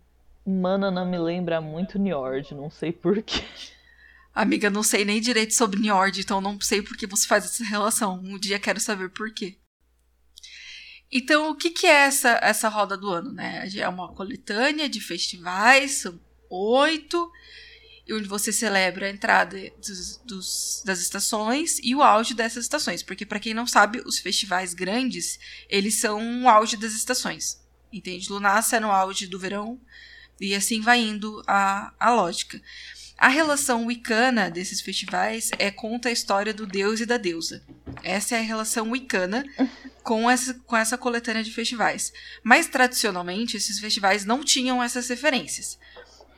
Manana 0.45 1.05
me 1.05 1.17
lembra 1.17 1.61
muito 1.61 1.97
Njord, 1.97 2.53
não 2.53 2.69
sei 2.69 2.91
porquê. 2.91 3.43
Amiga, 4.33 4.69
não 4.69 4.81
sei 4.81 5.03
nem 5.03 5.19
direito 5.19 5.53
sobre 5.53 5.79
Njord, 5.79 6.21
então 6.21 6.39
não 6.39 6.59
sei 6.61 6.81
por 6.81 6.95
que 6.95 7.05
você 7.05 7.27
faz 7.27 7.45
essa 7.45 7.63
relação. 7.63 8.21
Um 8.23 8.39
dia 8.39 8.59
quero 8.59 8.79
saber 8.79 9.09
por 9.09 9.33
quê. 9.33 9.57
Então, 11.11 11.49
o 11.49 11.55
que, 11.55 11.69
que 11.69 11.85
é 11.85 12.05
essa, 12.05 12.39
essa 12.41 12.69
roda 12.69 12.95
do 12.95 13.09
ano, 13.09 13.33
né? 13.33 13.67
É 13.75 13.89
uma 13.89 14.13
coletânea 14.13 14.87
de 14.87 15.01
festivais, 15.01 15.91
são 15.91 16.17
oito, 16.49 17.29
onde 18.09 18.27
você 18.29 18.53
celebra 18.53 19.07
a 19.07 19.09
entrada 19.09 19.57
dos, 19.85 20.17
dos, 20.25 20.83
das 20.85 21.01
estações 21.01 21.79
e 21.83 21.93
o 21.93 22.01
auge 22.01 22.33
dessas 22.33 22.63
estações. 22.63 23.03
Porque, 23.03 23.25
para 23.25 23.39
quem 23.39 23.53
não 23.53 23.67
sabe, 23.67 24.01
os 24.05 24.19
festivais 24.19 24.73
grandes, 24.73 25.37
eles 25.69 25.95
são 25.95 26.43
o 26.43 26.49
auge 26.49 26.77
das 26.77 26.93
estações. 26.93 27.59
Entende? 27.91 28.29
Lunaça 28.29 28.77
é 28.77 28.79
no 28.79 28.91
auge 28.91 29.27
do 29.27 29.37
verão, 29.37 29.81
e 30.39 30.55
assim 30.55 30.79
vai 30.79 30.99
indo 30.99 31.43
a, 31.45 31.93
a 31.99 32.11
lógica. 32.13 32.61
A 33.21 33.27
relação 33.27 33.85
wicana 33.85 34.49
desses 34.49 34.81
festivais 34.81 35.51
é 35.59 35.69
conta 35.69 36.09
a 36.09 36.11
história 36.11 36.51
do 36.51 36.65
deus 36.65 36.99
e 37.01 37.05
da 37.05 37.17
deusa. 37.17 37.61
Essa 38.01 38.35
é 38.35 38.39
a 38.39 38.41
relação 38.41 38.89
wicana 38.89 39.45
com 40.01 40.27
essa, 40.27 40.55
com 40.65 40.75
essa 40.75 40.97
coletânea 40.97 41.43
de 41.43 41.53
festivais. 41.53 42.11
Mas 42.43 42.65
tradicionalmente, 42.65 43.55
esses 43.55 43.79
festivais 43.79 44.25
não 44.25 44.43
tinham 44.43 44.81
essas 44.81 45.07
referências. 45.07 45.77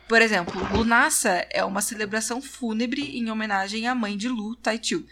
Por 0.06 0.20
exemplo, 0.20 0.60
Lunasa 0.76 1.46
é 1.48 1.64
uma 1.64 1.80
celebração 1.80 2.42
fúnebre 2.42 3.16
em 3.16 3.30
homenagem 3.30 3.88
à 3.88 3.94
mãe 3.94 4.14
de 4.14 4.28
Lu, 4.28 4.54
Taitiu, 4.54 5.06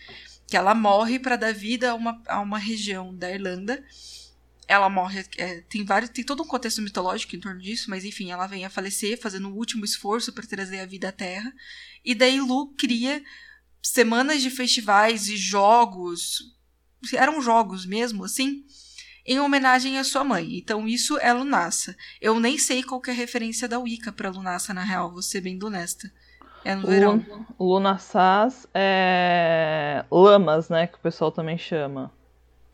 que 0.47 0.59
ela 0.59 0.75
morre 0.75 1.19
para 1.19 1.37
dar 1.37 1.55
vida 1.55 1.93
a 1.93 1.95
uma, 1.95 2.23
a 2.27 2.39
uma 2.41 2.59
região 2.59 3.15
da 3.15 3.31
Irlanda. 3.31 3.83
Ela 4.73 4.89
morre, 4.89 5.23
é, 5.37 5.61
tem 5.69 5.85
vários, 5.85 6.11
tem 6.11 6.25
todo 6.25 6.43
um 6.43 6.47
contexto 6.47 6.81
mitológico 6.81 7.37
em 7.37 7.41
torno 7.41 7.61
disso, 7.61 7.91
mas 7.91 8.07
enfim, 8.07 8.31
ela 8.31 8.47
vem 8.47 8.65
a 8.65 8.71
falecer 8.71 9.21
fazendo 9.21 9.51
o 9.51 9.55
último 9.55 9.85
esforço 9.85 10.33
para 10.33 10.47
trazer 10.47 10.81
a 10.81 10.87
vida 10.87 11.11
à 11.11 11.13
Terra. 11.13 11.53
E 12.03 12.15
daí 12.15 12.41
Lu 12.41 12.73
cria 12.75 13.23
semanas 13.83 14.41
de 14.41 14.49
festivais 14.49 15.29
e 15.29 15.37
jogos, 15.37 16.57
eram 17.13 17.43
jogos 17.43 17.85
mesmo, 17.85 18.25
assim, 18.25 18.65
em 19.27 19.39
homenagem 19.39 19.99
à 19.99 20.05
sua 20.05 20.25
mãe. 20.25 20.57
Então 20.57 20.89
isso 20.89 21.19
é 21.19 21.31
Lunassa. 21.35 21.95
Eu 22.19 22.41
nem 22.41 22.57
sei 22.57 22.83
qual 22.83 23.03
é 23.09 23.11
a 23.11 23.15
referência 23.15 23.69
da 23.69 23.79
Wicca 23.79 24.11
para 24.11 24.31
Lunassa, 24.31 24.73
na 24.73 24.85
real, 24.85 25.13
vou 25.13 25.21
ser 25.21 25.43
bem 25.43 25.59
honesta. 25.63 26.11
É 26.65 26.75
no 26.75 26.87
verão. 26.87 27.47
Lunassas 27.61 28.67
é 28.73 30.03
lamas, 30.11 30.71
né, 30.71 30.87
que 30.87 30.97
o 30.97 31.01
pessoal 31.01 31.31
também 31.31 31.59
chama. 31.59 32.11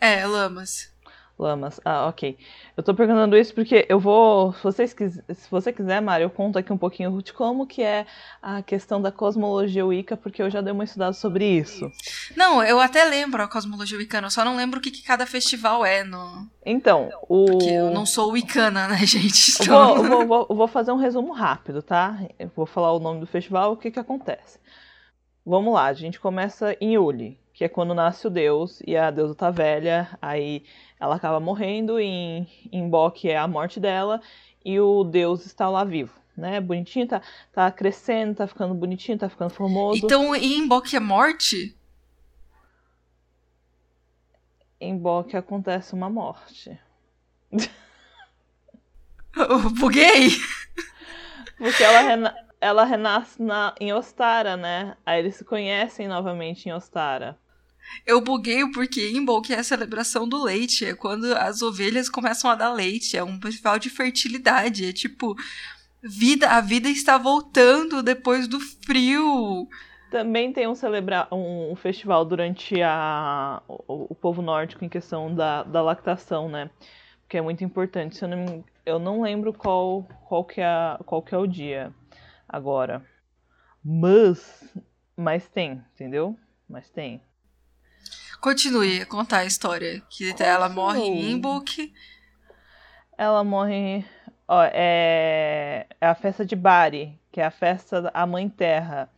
É, 0.00 0.24
lamas. 0.24 0.96
Lamas. 1.38 1.80
Ah, 1.84 2.06
ok. 2.06 2.36
Eu 2.76 2.82
tô 2.82 2.94
perguntando 2.94 3.36
isso 3.36 3.54
porque 3.54 3.86
eu 3.88 4.00
vou. 4.00 4.52
Se, 4.54 4.62
vocês 4.62 4.90
se 4.92 5.50
você 5.50 5.72
quiser, 5.72 6.00
Mário, 6.00 6.24
eu 6.24 6.30
conto 6.30 6.58
aqui 6.58 6.72
um 6.72 6.78
pouquinho 6.78 7.22
de 7.22 7.32
como 7.32 7.66
que 7.66 7.82
é 7.82 8.06
a 8.42 8.62
questão 8.62 9.00
da 9.00 9.12
cosmologia 9.12 9.86
Wicca, 9.86 10.16
porque 10.16 10.42
eu 10.42 10.50
já 10.50 10.60
dei 10.60 10.72
uma 10.72 10.84
estudada 10.84 11.12
sobre 11.12 11.46
isso. 11.46 11.90
Não, 12.36 12.62
eu 12.62 12.80
até 12.80 13.04
lembro 13.04 13.42
a 13.42 13.48
cosmologia 13.48 13.98
Wicca, 13.98 14.18
eu 14.18 14.30
só 14.30 14.44
não 14.44 14.56
lembro 14.56 14.78
o 14.80 14.82
que, 14.82 14.90
que 14.90 15.02
cada 15.02 15.26
festival 15.26 15.84
é 15.84 16.02
no. 16.02 16.48
Então, 16.66 17.08
o. 17.28 17.46
Porque 17.46 17.70
eu 17.70 17.90
não 17.90 18.04
sou 18.04 18.32
Wiccana, 18.32 18.88
né, 18.88 18.98
gente? 19.06 19.56
Então... 19.60 19.96
Eu, 19.96 20.04
vou, 20.04 20.20
eu, 20.22 20.26
vou, 20.26 20.46
eu 20.50 20.56
vou 20.56 20.68
fazer 20.68 20.92
um 20.92 20.96
resumo 20.96 21.32
rápido, 21.32 21.82
tá? 21.82 22.18
Eu 22.38 22.50
vou 22.54 22.66
falar 22.66 22.92
o 22.92 22.98
nome 22.98 23.20
do 23.20 23.26
festival 23.26 23.70
e 23.70 23.74
o 23.74 23.76
que 23.76 23.90
que 23.90 24.00
acontece. 24.00 24.58
Vamos 25.46 25.72
lá, 25.72 25.86
a 25.86 25.94
gente 25.94 26.20
começa 26.20 26.76
em 26.78 26.98
Uli, 26.98 27.38
que 27.58 27.64
é 27.64 27.68
quando 27.68 27.92
nasce 27.92 28.24
o 28.24 28.30
deus 28.30 28.80
e 28.86 28.96
a 28.96 29.10
deusa 29.10 29.34
tá 29.34 29.50
velha, 29.50 30.16
aí 30.22 30.62
ela 31.00 31.16
acaba 31.16 31.40
morrendo, 31.40 31.98
em, 31.98 32.46
em 32.70 32.88
Bok 32.88 33.28
é 33.28 33.36
a 33.36 33.48
morte 33.48 33.80
dela, 33.80 34.22
e 34.64 34.78
o 34.78 35.02
deus 35.02 35.44
está 35.44 35.68
lá 35.68 35.82
vivo. 35.82 36.14
Né, 36.36 36.60
bonitinho, 36.60 37.08
tá, 37.08 37.20
tá 37.52 37.68
crescendo, 37.72 38.36
tá 38.36 38.46
ficando 38.46 38.72
bonitinho, 38.74 39.18
tá 39.18 39.28
ficando 39.28 39.50
formoso. 39.50 40.06
Então, 40.06 40.36
em 40.36 40.68
Bok 40.68 40.94
é 40.94 41.00
morte? 41.00 41.76
Em 44.80 44.96
Bok 44.96 45.36
acontece 45.36 45.94
uma 45.94 46.08
morte. 46.08 46.78
Eu 49.34 49.68
buguei! 49.70 50.28
Porque 51.58 51.82
ela, 51.82 52.00
rena 52.02 52.36
ela 52.60 52.84
renasce 52.84 53.42
na, 53.42 53.74
em 53.80 53.92
Ostara, 53.92 54.56
né? 54.56 54.96
Aí 55.04 55.18
eles 55.18 55.34
se 55.34 55.44
conhecem 55.44 56.06
novamente 56.06 56.68
em 56.68 56.72
Ostara. 56.72 57.36
Eu 58.06 58.20
buguei 58.20 58.70
porque 58.70 59.10
Imbolc 59.10 59.46
que 59.46 59.54
é 59.54 59.58
a 59.58 59.64
celebração 59.64 60.28
do 60.28 60.42
leite, 60.42 60.84
é 60.84 60.94
quando 60.94 61.24
as 61.34 61.62
ovelhas 61.62 62.08
começam 62.08 62.50
a 62.50 62.54
dar 62.54 62.72
leite, 62.72 63.16
é 63.16 63.24
um 63.24 63.40
festival 63.40 63.78
de 63.78 63.88
fertilidade, 63.90 64.86
é 64.86 64.92
tipo 64.92 65.36
vida, 66.02 66.48
a 66.48 66.60
vida 66.60 66.88
está 66.88 67.18
voltando 67.18 68.02
depois 68.02 68.46
do 68.46 68.60
frio. 68.60 69.68
Também 70.10 70.52
tem 70.52 70.66
um 70.66 70.74
celebrar 70.74 71.28
um, 71.32 71.72
um 71.72 71.76
festival 71.76 72.24
durante 72.24 72.80
a 72.82 73.62
o, 73.68 74.12
o, 74.12 74.14
povo 74.14 74.40
nórdico 74.40 74.84
em 74.84 74.88
questão 74.88 75.34
da, 75.34 75.62
da 75.62 75.82
lactação, 75.82 76.48
né? 76.48 76.70
Que 77.28 77.36
é 77.36 77.42
muito 77.42 77.62
importante. 77.62 78.16
Se 78.16 78.24
eu 78.24 78.28
não, 78.28 78.64
eu 78.86 78.98
não 78.98 79.20
lembro 79.20 79.52
qual 79.52 80.04
qual 80.26 80.44
que 80.44 80.60
é 80.60 80.98
qual 81.04 81.22
que 81.22 81.34
é 81.34 81.38
o 81.38 81.46
dia 81.46 81.92
agora. 82.48 83.04
Mas 83.84 84.74
mas 85.14 85.46
tem, 85.48 85.82
entendeu? 85.94 86.38
Mas 86.68 86.88
tem. 86.88 87.20
Continue 88.40 89.00
a 89.00 89.06
contar 89.06 89.38
a 89.38 89.44
história. 89.44 90.02
Que 90.08 90.34
ela 90.40 90.68
morre 90.68 91.00
em 91.00 91.32
Imbolc. 91.32 91.92
Ela 93.16 93.42
morre. 93.42 94.04
Ó, 94.46 94.62
é... 94.62 95.86
é 96.00 96.06
a 96.06 96.14
festa 96.14 96.44
de 96.44 96.54
Bari, 96.54 97.18
que 97.32 97.40
é 97.40 97.44
a 97.44 97.50
festa 97.50 98.02
da 98.02 98.26
Mãe 98.26 98.48
Terra, 98.48 99.10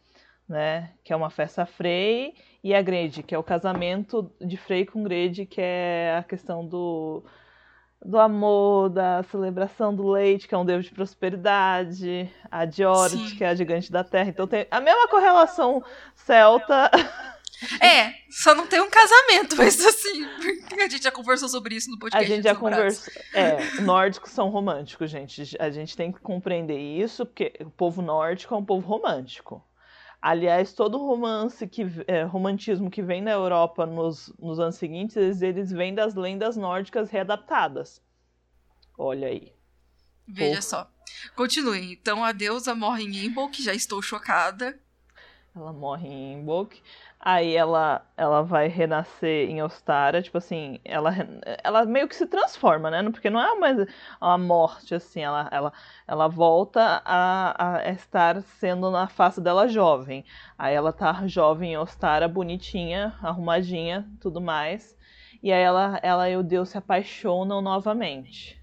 né? 0.49 0.91
Que 1.05 1.13
é 1.13 1.17
uma 1.17 1.31
festa 1.31 1.67
Frei, 1.67 2.35
e 2.63 2.75
a 2.75 2.83
Grede, 2.83 3.23
que 3.23 3.35
é 3.35 3.39
o 3.39 3.43
casamento 3.43 4.31
de 4.41 4.57
Frei 4.57 4.85
com 4.85 5.03
Grede, 5.03 5.47
que 5.47 5.61
é 5.61 6.17
a 6.19 6.23
questão 6.23 6.67
do, 6.67 7.23
do 8.05 8.19
amor, 8.19 8.91
da 8.91 9.23
celebração 9.25 9.95
do 9.95 10.09
leite, 10.09 10.49
que 10.49 10.55
é 10.55 10.59
um 10.59 10.65
deus 10.65 10.85
de 10.85 10.91
prosperidade, 10.91 12.31
a 12.51 12.65
Diorite, 12.65 13.37
que 13.37 13.45
é 13.45 13.49
a 13.49 13.55
gigante 13.55 13.91
da 13.91 14.05
terra. 14.05 14.31
Então 14.31 14.47
tem 14.47 14.67
a 14.71 14.81
mesma 14.81 15.09
correlação 15.09 15.83
celta. 16.15 16.91
É, 17.81 18.15
só 18.31 18.55
não 18.55 18.67
tem 18.67 18.81
um 18.81 18.91
casamento, 18.91 19.57
mas 19.59 19.85
assim, 19.85 20.25
a 20.79 20.89
gente 20.89 21.03
já 21.03 21.11
conversou 21.11 21.49
sobre 21.49 21.75
isso 21.75 21.91
no 21.91 21.99
podcast. 21.99 22.33
A 22.33 22.35
gente 22.37 22.45
já 22.45 22.55
conversou. 22.55 23.13
É, 23.35 23.81
nórdicos 23.83 24.31
são 24.31 24.49
românticos, 24.49 25.11
gente. 25.11 25.57
A 25.59 25.71
gente 25.71 25.97
tem 25.97 26.11
que 26.11 26.21
compreender 26.21 26.79
isso, 26.79 27.27
porque 27.27 27.53
o 27.61 27.71
povo 27.71 28.03
nórdico 28.03 28.55
é 28.55 28.57
um 28.57 28.65
povo 28.65 28.87
romântico. 28.87 29.65
Aliás, 30.23 30.75
todo 30.75 30.99
romance 30.99 31.67
que 31.67 31.87
é, 32.07 32.25
romantismo 32.25 32.91
que 32.91 33.01
vem 33.01 33.23
na 33.23 33.31
Europa 33.31 33.87
nos, 33.87 34.33
nos 34.39 34.61
anos 34.61 34.77
seguintes, 34.77 35.17
eles, 35.17 35.41
eles 35.41 35.71
vêm 35.71 35.95
das 35.95 36.15
lendas 36.15 36.57
nórdicas 36.57 37.11
readaptadas. 37.11 38.03
Olha 38.99 39.29
aí. 39.29 39.55
Veja 40.29 40.61
só. 40.61 40.91
Continue. 41.35 41.93
Então 41.93 42.23
a 42.23 42.33
deusa 42.33 42.75
morre 42.75 43.05
em 43.05 43.25
Imbolc, 43.25 43.55
já 43.63 43.73
estou 43.73 44.03
chocada. 44.03 44.79
Ela 45.55 45.73
morre 45.73 46.07
em 46.07 46.35
Imbolc. 46.35 46.75
Aí 47.23 47.55
ela, 47.55 48.03
ela 48.17 48.43
vai 48.43 48.67
renascer 48.67 49.51
em 49.51 49.63
Ostara, 49.63 50.23
tipo 50.23 50.39
assim, 50.39 50.81
ela, 50.83 51.15
ela 51.63 51.85
meio 51.85 52.09
que 52.09 52.17
se 52.17 52.27
transforma, 52.27 52.91
né? 52.91 53.03
Porque 53.11 53.29
não 53.29 53.39
é 53.39 53.53
uma, 53.53 53.87
uma 54.19 54.39
morte, 54.39 54.95
assim, 54.95 55.21
ela, 55.21 55.47
ela, 55.53 55.71
ela 56.09 56.29
volta 56.29 57.03
a, 57.05 57.77
a 57.77 57.91
estar 57.91 58.41
sendo 58.41 58.91
na 58.91 59.07
face 59.07 59.39
dela 59.39 59.69
jovem. 59.69 60.25
Aí 60.57 60.75
ela 60.75 60.95
tá 60.95 61.27
jovem 61.27 61.75
em 61.75 61.77
Ostara, 61.77 62.27
bonitinha, 62.27 63.15
arrumadinha, 63.23 64.09
tudo 64.19 64.41
mais. 64.41 64.97
E 65.43 65.53
aí 65.53 65.63
ela, 65.63 66.01
ela 66.03 66.31
e 66.31 66.39
o 66.39 66.43
Deus 66.43 66.71
se 66.71 66.79
apaixonam 66.79 67.61
novamente. 67.61 68.59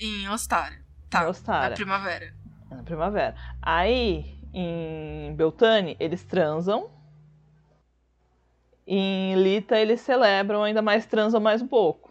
Em 0.00 0.28
Ostara. 0.28 0.76
Tá, 1.10 1.24
em 1.24 1.26
Ostara. 1.26 1.70
na 1.70 1.74
primavera. 1.74 2.34
Na 2.70 2.82
primavera. 2.84 3.34
Aí, 3.60 4.38
em 4.54 5.34
Beltane, 5.34 5.96
eles 5.98 6.22
transam 6.22 6.94
em 8.86 9.34
Lita 9.34 9.78
eles 9.78 10.00
celebram, 10.00 10.62
ainda 10.62 10.80
mais 10.80 11.06
transam 11.06 11.40
mais 11.40 11.60
um 11.60 11.66
pouco. 11.66 12.06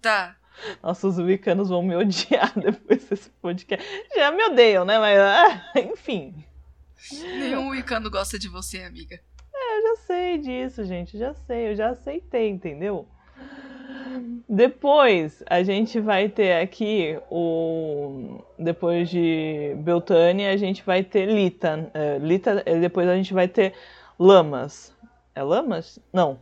Tá. 0.00 0.36
Nossa, 0.82 1.06
os 1.06 1.18
wicanos 1.18 1.68
vão 1.68 1.82
me 1.82 1.94
odiar 1.94 2.52
depois 2.58 3.04
desse 3.04 3.30
podcast. 3.30 3.86
Já 4.14 4.30
me 4.30 4.42
odeiam, 4.44 4.84
né? 4.84 4.98
Mas, 4.98 5.18
ah, 5.18 5.72
enfim. 5.76 6.44
Nenhum 7.12 7.70
wicano 7.70 8.10
gosta 8.10 8.38
de 8.38 8.48
você, 8.48 8.82
amiga. 8.82 9.20
É, 9.54 9.78
eu 9.78 9.82
já 9.82 10.02
sei 10.02 10.38
disso, 10.38 10.84
gente. 10.84 11.18
Já 11.18 11.34
sei, 11.34 11.70
eu 11.70 11.76
já 11.76 11.90
aceitei, 11.90 12.48
entendeu? 12.48 13.06
Depois 14.48 15.42
a 15.46 15.62
gente 15.62 16.00
vai 16.00 16.28
ter 16.28 16.60
aqui 16.60 17.18
o. 17.30 18.42
Depois 18.58 19.08
de 19.08 19.74
Beltane, 19.78 20.46
a 20.46 20.56
gente 20.56 20.82
vai 20.82 21.02
ter 21.02 21.26
Lita. 21.26 21.90
Uh, 21.94 22.24
Lita, 22.24 22.62
depois 22.80 23.08
a 23.08 23.16
gente 23.16 23.32
vai 23.32 23.48
ter 23.48 23.72
Lamas. 24.20 24.94
É 25.34 25.42
Lamas? 25.42 25.98
Não. 26.12 26.38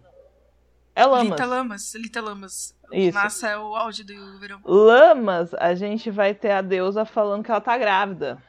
É 0.96 1.06
Lamas. 1.06 1.30
Lita 1.30 1.46
Lamas. 1.46 1.94
Lita 1.94 2.20
Lamas. 2.20 2.76
Isso. 2.90 3.14
Massa 3.16 3.50
é 3.50 3.56
o 3.56 3.76
auge 3.76 4.02
do 4.02 4.38
verão. 4.40 4.60
Lamas, 4.64 5.54
a 5.54 5.76
gente 5.76 6.10
vai 6.10 6.34
ter 6.34 6.50
a 6.50 6.60
deusa 6.60 7.04
falando 7.04 7.44
que 7.44 7.52
ela 7.52 7.60
tá 7.60 7.78
grávida. 7.78 8.42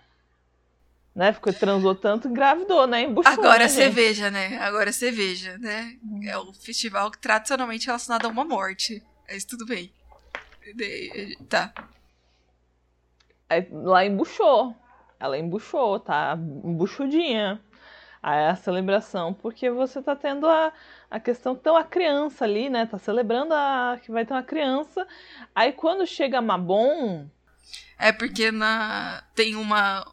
Né? 1.14 1.32
Ficou, 1.32 1.54
transou 1.54 1.94
tanto, 1.94 2.28
engravidou, 2.28 2.88
né? 2.88 3.04
Embuchou, 3.04 3.32
Agora 3.32 3.60
né, 3.60 3.68
cerveja, 3.68 4.32
né? 4.32 4.58
Agora 4.58 4.92
cerveja, 4.92 5.60
né? 5.60 5.96
É 6.24 6.36
o 6.36 6.52
festival 6.52 7.12
tradicionalmente 7.12 7.86
relacionado 7.86 8.26
a 8.26 8.30
uma 8.30 8.46
morte. 8.46 9.04
Mas 9.28 9.46
tudo 9.46 9.64
bem. 9.64 9.94
Tá. 11.48 11.72
Aí, 13.48 13.68
lá 13.72 14.04
embuchou. 14.04 14.76
ela 15.20 15.38
embuchou, 15.38 16.00
tá 16.00 16.36
embuchudinha 16.64 17.62
a 18.22 18.56
celebração, 18.56 19.34
porque 19.34 19.70
você 19.70 20.02
tá 20.02 20.16
tendo 20.16 20.48
a, 20.48 20.74
a 21.10 21.20
questão 21.20 21.56
que 21.56 21.64
tem 21.64 21.72
uma 21.72 21.84
criança 21.84 22.44
ali, 22.44 22.70
né? 22.70 22.86
Tá 22.86 22.98
celebrando 22.98 23.54
a, 23.54 24.00
que 24.02 24.12
vai 24.12 24.26
ter 24.26 24.34
uma 24.34 24.44
criança. 24.44 25.08
Aí 25.56 25.72
quando 25.72 26.06
chega 26.06 26.42
Mabon. 26.42 27.30
É 27.98 28.12
porque 28.12 28.52
na, 28.52 29.24
tem 29.34 29.56
uma. 29.56 30.06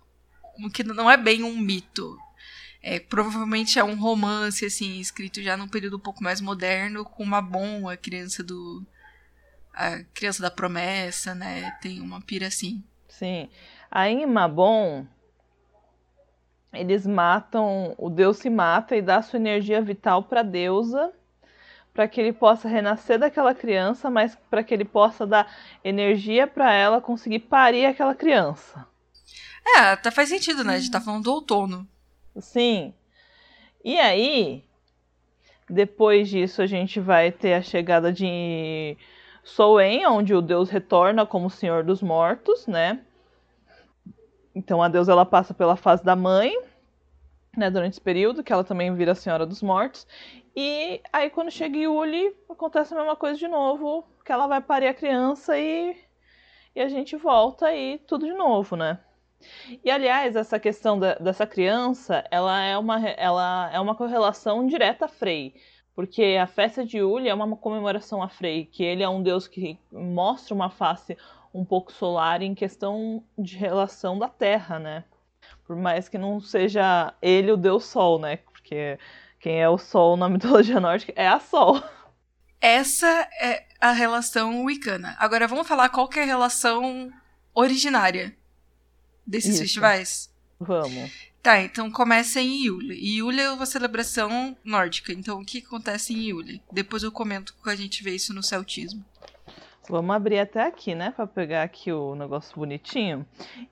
que 0.73 0.85
não 0.85 1.11
é 1.11 1.17
bem 1.17 1.43
um 1.43 1.57
mito. 1.57 2.17
É, 2.83 3.01
provavelmente 3.01 3.79
é 3.81 3.85
um 3.85 3.99
romance, 3.99 4.65
assim, 4.65 5.01
escrito 5.01 5.43
já 5.43 5.57
num 5.57 5.67
período 5.67 5.97
um 5.97 6.01
pouco 6.01 6.23
mais 6.23 6.41
moderno, 6.41 7.05
com 7.05 7.25
Mabon, 7.25 7.89
a 7.89 7.97
criança 7.97 8.45
do. 8.45 8.85
A 9.75 10.05
criança 10.15 10.41
da 10.41 10.51
promessa, 10.51 11.35
né? 11.35 11.77
Tem 11.83 12.01
uma 12.01 12.21
pira 12.21 12.47
assim. 12.47 12.83
Sim. 13.09 13.51
Aí 13.91 14.13
em 14.13 14.27
Mabon, 14.27 15.07
eles 16.77 17.07
matam, 17.07 17.95
o 17.99 18.09
deus 18.09 18.39
se 18.39 18.51
mata 18.51 18.97
e 18.97 19.03
dá 19.03 19.23
sua 19.23 19.39
energia 19.39 19.81
vital 19.81 20.23
para 20.23 20.41
a 20.41 20.45
deusa, 20.45 21.13
para 21.93 22.07
que 22.07 22.21
ele 22.21 22.33
possa 22.33 22.69
renascer 22.69 23.19
daquela 23.19 23.55
criança, 23.55 24.11
mas 24.11 24.37
para 24.51 24.63
que 24.63 24.75
ele 24.75 24.85
possa 24.85 25.27
dar 25.27 25.51
energia 25.83 26.47
para 26.47 26.73
ela 26.73 27.01
conseguir 27.01 27.41
parir 27.41 27.87
aquela 27.87 28.15
criança. 28.15 28.87
É, 29.67 29.79
até 29.91 30.11
faz 30.11 30.29
sentido, 30.29 30.63
né? 30.63 30.75
A 30.75 30.79
gente 30.79 30.91
tá 30.91 31.01
falando 31.01 31.25
do 31.25 31.33
outono. 31.33 31.89
Sim. 32.39 32.95
E 33.85 33.99
aí, 33.99 34.65
depois 35.69 36.29
disso, 36.29 36.63
a 36.63 36.67
gente 36.67 37.01
vai 37.01 37.33
ter 37.33 37.55
a 37.55 37.63
chegada 37.63 38.13
de 38.13 38.97
Soen, 39.43 40.07
onde 40.07 40.35
o 40.35 40.43
deus 40.43 40.71
retorna 40.71 41.25
como 41.25 41.49
Senhor 41.49 41.83
dos 41.83 42.03
Mortos, 42.03 42.67
né? 42.67 43.01
Então 44.57 44.83
a 44.83 44.89
deusa 44.89 45.13
ela 45.13 45.27
passa 45.27 45.53
pela 45.53 45.77
fase 45.77 46.03
da 46.03 46.17
mãe, 46.17 46.51
né, 47.55 47.71
durante 47.71 47.93
esse 47.93 48.01
período, 48.01 48.43
que 48.43 48.51
ela 48.51 48.65
também 48.65 48.93
vira 48.95 49.13
a 49.13 49.15
Senhora 49.15 49.45
dos 49.45 49.61
Mortos. 49.61 50.07
E 50.57 51.03
aí 51.13 51.29
quando 51.29 51.51
chega 51.51 51.77
Yuli, 51.77 52.35
acontece 52.49 52.95
a 52.95 52.97
mesma 52.97 53.15
coisa 53.15 53.39
de 53.39 53.47
novo, 53.47 54.03
que 54.25 54.33
ela 54.33 54.47
vai 54.47 54.63
parir 54.63 54.89
a 54.89 54.95
criança 54.95 55.59
e, 55.59 55.95
e 56.75 56.81
a 56.81 56.89
gente 56.89 57.17
volta 57.17 57.71
e 57.75 57.99
tudo 57.99 58.25
de 58.25 58.33
novo, 58.33 58.77
né? 58.77 58.99
E 59.85 59.91
aliás, 59.91 60.35
essa 60.35 60.59
questão 60.59 60.99
da, 60.99 61.17
dessa 61.17 61.47
criança, 61.47 62.25
ela 62.31 62.59
é 62.63 62.79
uma, 62.79 63.07
ela 63.11 63.71
é 63.71 63.79
uma 63.79 63.95
correlação 63.95 64.67
direta 64.67 65.05
a 65.05 65.09
Frey. 65.09 65.55
Porque 65.95 66.39
a 66.41 66.47
festa 66.47 66.85
de 66.85 66.99
Yuli 66.99 67.29
é 67.29 67.35
uma 67.35 67.57
comemoração 67.57 68.23
a 68.23 68.29
Frey, 68.29 68.65
que 68.65 68.83
ele 68.83 69.03
é 69.03 69.09
um 69.09 69.23
deus 69.23 69.47
que 69.47 69.79
mostra 69.93 70.55
uma 70.55 70.71
face 70.71 71.17
um 71.57 71.65
pouco 71.65 71.91
solar 71.91 72.43
em 72.43 72.55
questão 72.55 73.25
de 73.39 73.57
relação 73.57 74.19
da 74.19 74.29
Terra, 74.29 74.79
né? 74.79 75.05
Por 75.67 75.75
mais 75.75 76.07
que 76.09 76.19
não 76.19 76.39
seja 76.39 77.15
ele 77.23 77.51
o 77.51 77.57
deus 77.57 77.85
Sol, 77.85 78.19
né? 78.21 78.37
Porque 78.37 78.99
quem 79.41 79.63
é 79.63 79.69
o 79.69 79.79
Sol 79.79 80.19
na 80.19 80.29
mitologia 80.29 80.79
nórdica 80.79 81.15
é 81.17 81.27
a 81.27 81.41
Sol. 81.41 81.83
Essa 82.61 83.07
é 83.41 83.67
a 83.81 83.93
relação 83.93 84.65
wicana. 84.65 85.17
Agora 85.19 85.49
vamos 85.49 85.67
falar 85.67 85.89
qual 85.89 86.09
que 86.09 86.19
é 86.19 86.25
a 86.25 86.27
relação 86.27 87.11
originária 87.55 88.37
desses 89.27 89.53
Isso. 89.53 89.63
festivais? 89.63 90.31
Vamos. 90.61 91.11
Tá, 91.43 91.61
então 91.61 91.91
começa 91.91 92.41
em 92.41 92.65
Iule. 92.65 92.95
Iule 93.17 93.41
é 93.41 93.51
uma 93.51 93.67
celebração 93.67 94.57
nórdica. 94.63 95.13
Então 95.13 95.41
o 95.41 95.45
que 95.45 95.59
acontece 95.59 96.13
em 96.13 96.29
Iule? 96.29 96.61
Depois 96.71 97.03
eu 97.03 97.13
comento 97.13 97.55
que 97.63 97.71
a 97.71 97.77
gente 97.77 98.03
vê 98.03 98.15
isso 98.15 98.35
no 98.35 98.43
celtismo. 98.43 99.05
Vamos 99.89 100.15
abrir 100.17 100.39
até 100.39 100.67
aqui, 100.67 100.95
né? 100.95 101.13
Para 101.15 101.27
pegar 101.27 101.63
aqui 101.63 101.93
o 101.93 102.15
negócio 102.15 102.57
bonitinho. 102.57 103.25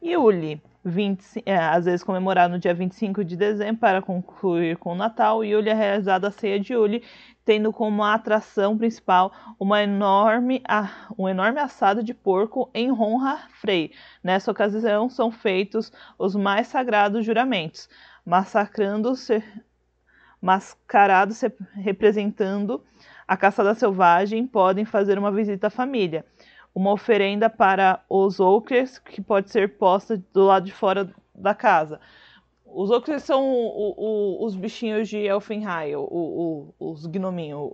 Yuli, 0.02 0.62
20, 0.84 1.42
é, 1.44 1.56
às 1.56 1.86
vezes 1.86 2.04
comemorado 2.04 2.54
no 2.54 2.60
dia 2.60 2.72
25 2.72 3.24
de 3.24 3.36
dezembro 3.36 3.78
para 3.78 4.00
concluir 4.00 4.76
com 4.76 4.92
o 4.92 4.94
Natal. 4.94 5.44
Yuli 5.44 5.70
é 5.70 5.74
realizada 5.74 6.28
a 6.28 6.30
ceia 6.30 6.60
de 6.60 6.72
Yuli, 6.72 7.02
tendo 7.44 7.72
como 7.72 8.04
atração 8.04 8.78
principal 8.78 9.32
uma 9.58 9.82
enorme, 9.82 10.62
um 11.18 11.28
enorme 11.28 11.58
assado 11.58 12.02
de 12.02 12.14
porco 12.14 12.70
em 12.72 12.92
honra 12.92 13.48
Frei. 13.60 13.90
Nessa 14.22 14.50
ocasião 14.50 15.08
são 15.08 15.32
feitos 15.32 15.92
os 16.18 16.36
mais 16.36 16.68
sagrados 16.68 17.26
juramentos, 17.26 17.88
massacrando-se 18.24 19.42
mascarados 20.40 21.40
representando 21.72 22.84
a 23.26 23.36
caçada 23.36 23.74
selvagem 23.74 24.46
podem 24.46 24.84
fazer 24.84 25.18
uma 25.18 25.32
visita 25.32 25.68
à 25.68 25.70
família. 25.70 26.24
Uma 26.74 26.92
oferenda 26.92 27.48
para 27.48 28.04
os 28.08 28.40
Okers 28.40 28.98
que 28.98 29.22
pode 29.22 29.50
ser 29.50 29.76
posta 29.78 30.22
do 30.32 30.44
lado 30.44 30.66
de 30.66 30.72
fora 30.72 31.12
da 31.34 31.54
casa. 31.54 32.00
Os 32.64 32.90
Okers 32.90 33.22
são 33.22 33.44
o, 33.44 33.94
o, 33.96 34.44
os 34.44 34.56
bichinhos 34.56 35.08
de 35.08 35.18
Elfenheim, 35.18 35.94
o, 35.96 36.74
os 36.78 37.06
gnominhos. 37.06 37.70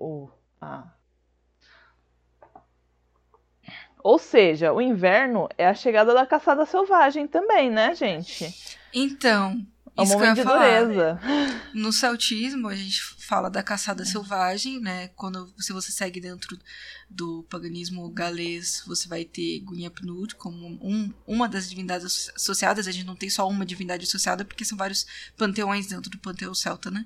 Ou 4.03 4.19
seja, 4.19 4.73
o 4.73 4.81
inverno 4.81 5.49
é 5.57 5.67
a 5.67 5.75
chegada 5.75 6.15
da 6.15 6.27
caçada 6.27 6.65
selvagem 6.65 7.27
também, 7.27 7.71
né, 7.71 7.95
gente? 7.95 8.79
Então, 8.93 9.59
é 9.97 10.01
um 10.01 10.05
Isso 10.05 10.13
momento 10.13 10.37
de 10.37 10.45
dureza. 10.45 11.21
No 11.75 11.93
celtismo, 11.93 12.69
a 12.69 12.75
gente 12.75 13.01
fala 13.03 13.49
da 13.49 13.63
caçada 13.63 14.05
selvagem, 14.05 14.81
né? 14.81 15.09
Quando 15.09 15.53
se 15.59 15.73
você 15.73 15.93
segue 15.93 16.21
dentro 16.21 16.59
do 17.09 17.45
paganismo 17.49 18.09
galês, 18.11 18.83
você 18.87 19.09
vai 19.09 19.25
ter 19.25 19.61
Gunhapnud 19.61 20.35
como 20.37 20.67
um, 20.83 21.13
uma 21.27 21.49
das 21.49 21.69
divindades 21.69 22.31
associadas. 22.35 22.87
A 22.89 22.93
gente 22.93 23.07
não 23.07 23.17
tem 23.17 23.31
só 23.31 23.49
uma 23.49 23.67
divindade 23.67 24.05
associada, 24.05 24.45
porque 24.45 24.65
são 24.65 24.77
vários 24.77 25.07
panteões 25.37 25.87
dentro 25.87 26.11
do 26.11 26.19
panteão 26.19 26.55
celta, 26.55 26.91
né? 26.91 27.05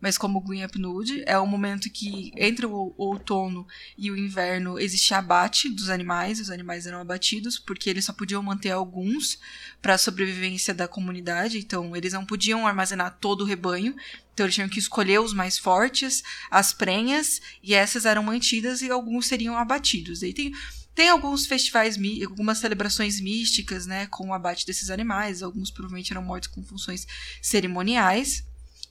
Mas 0.00 0.18
como 0.18 0.40
Gwynapnud, 0.40 1.22
é 1.26 1.38
o 1.38 1.46
momento 1.46 1.90
que 1.90 2.30
entre 2.36 2.66
o 2.66 2.94
outono 2.96 3.66
e 3.96 4.10
o 4.10 4.16
inverno 4.16 4.78
existe 4.78 5.14
abate 5.14 5.70
dos 5.70 5.88
animais, 5.88 6.38
os 6.38 6.50
animais 6.50 6.86
eram 6.86 7.00
abatidos 7.00 7.58
porque 7.58 7.88
eles 7.88 8.04
só 8.04 8.12
podiam 8.12 8.42
manter 8.42 8.70
alguns 8.70 9.38
para 9.80 9.94
a 9.94 9.98
sobrevivência 9.98 10.74
da 10.74 10.86
comunidade, 10.86 11.58
então 11.58 11.96
eles 11.96 12.12
não 12.12 12.26
podiam 12.26 12.66
armazenar 12.66 13.16
todo 13.20 13.40
o 13.40 13.44
rebanho, 13.44 13.96
então 14.34 14.44
eles 14.44 14.54
tinham 14.54 14.68
que 14.68 14.78
escolher 14.78 15.18
os 15.20 15.32
mais 15.32 15.58
fortes, 15.58 16.22
as 16.50 16.72
prenhas, 16.72 17.40
e 17.62 17.74
essas 17.74 18.04
eram 18.04 18.22
mantidas 18.22 18.82
e 18.82 18.90
alguns 18.90 19.26
seriam 19.26 19.56
abatidos. 19.56 20.22
Aí 20.22 20.32
tem 20.32 20.52
tem 20.94 21.10
alguns 21.10 21.44
festivais, 21.44 21.98
algumas 22.26 22.56
celebrações 22.56 23.20
místicas, 23.20 23.84
né, 23.84 24.06
com 24.06 24.28
o 24.28 24.32
abate 24.32 24.64
desses 24.64 24.88
animais. 24.88 25.42
Alguns 25.42 25.70
provavelmente 25.70 26.10
eram 26.10 26.22
mortos 26.22 26.48
com 26.48 26.64
funções 26.64 27.06
cerimoniais 27.42 28.46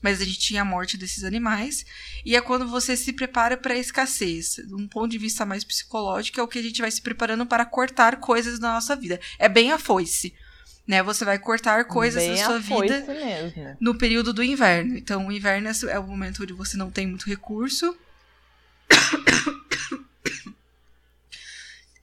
mas 0.06 0.20
a 0.20 0.24
gente 0.24 0.38
tinha 0.38 0.62
a 0.62 0.64
morte 0.64 0.96
desses 0.96 1.24
animais. 1.24 1.84
E 2.24 2.36
é 2.36 2.40
quando 2.40 2.68
você 2.68 2.96
se 2.96 3.12
prepara 3.12 3.56
para 3.56 3.74
a 3.74 3.76
escassez. 3.76 4.60
De 4.64 4.72
um 4.72 4.86
ponto 4.86 5.10
de 5.10 5.18
vista 5.18 5.44
mais 5.44 5.64
psicológico, 5.64 6.38
é 6.38 6.42
o 6.44 6.46
que 6.46 6.60
a 6.60 6.62
gente 6.62 6.80
vai 6.80 6.88
se 6.92 7.02
preparando 7.02 7.44
para 7.44 7.64
cortar 7.64 8.20
coisas 8.20 8.60
na 8.60 8.74
nossa 8.74 8.94
vida. 8.94 9.18
É 9.36 9.48
bem 9.48 9.72
a 9.72 9.78
foice. 9.80 10.32
Né, 10.86 11.02
você 11.02 11.24
vai 11.24 11.36
cortar 11.36 11.84
coisas 11.86 12.22
bem 12.22 12.36
da 12.36 12.44
sua 12.44 12.60
vida 12.60 13.04
mesmo. 13.08 13.76
no 13.80 13.98
período 13.98 14.32
do 14.32 14.44
inverno. 14.44 14.96
Então, 14.96 15.26
o 15.26 15.32
inverno 15.32 15.68
é 15.88 15.98
o 15.98 16.06
momento 16.06 16.44
onde 16.44 16.52
você 16.52 16.76
não 16.76 16.88
tem 16.88 17.08
muito 17.08 17.26
recurso. 17.26 17.96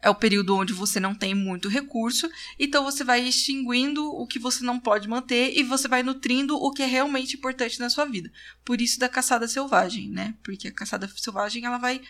É 0.04 0.10
o 0.10 0.16
período 0.16 0.58
onde 0.58 0.74
você 0.74 1.00
não 1.00 1.16
tem 1.16 1.34
muito 1.34 1.70
recurso, 1.70 2.30
então 2.60 2.84
você 2.84 3.06
vai 3.06 3.22
extinguindo 3.22 4.06
o 4.06 4.28
que 4.28 4.38
você 4.38 4.62
não 4.62 4.78
pode 4.78 5.08
manter 5.08 5.58
e 5.58 5.64
você 5.64 5.88
vai 5.88 6.04
nutrindo 6.04 6.58
o 6.58 6.72
que 6.72 6.84
é 6.84 6.86
realmente 6.86 7.38
importante 7.38 7.80
na 7.80 7.90
sua 7.90 8.04
vida. 8.04 8.30
Por 8.66 8.82
isso 8.82 9.00
da 9.00 9.08
caçada 9.08 9.48
selvagem, 9.48 10.10
né? 10.10 10.36
Porque 10.44 10.68
a 10.68 10.74
caçada 10.74 11.08
selvagem 11.08 11.64
ela 11.64 11.78
vai 11.78 12.02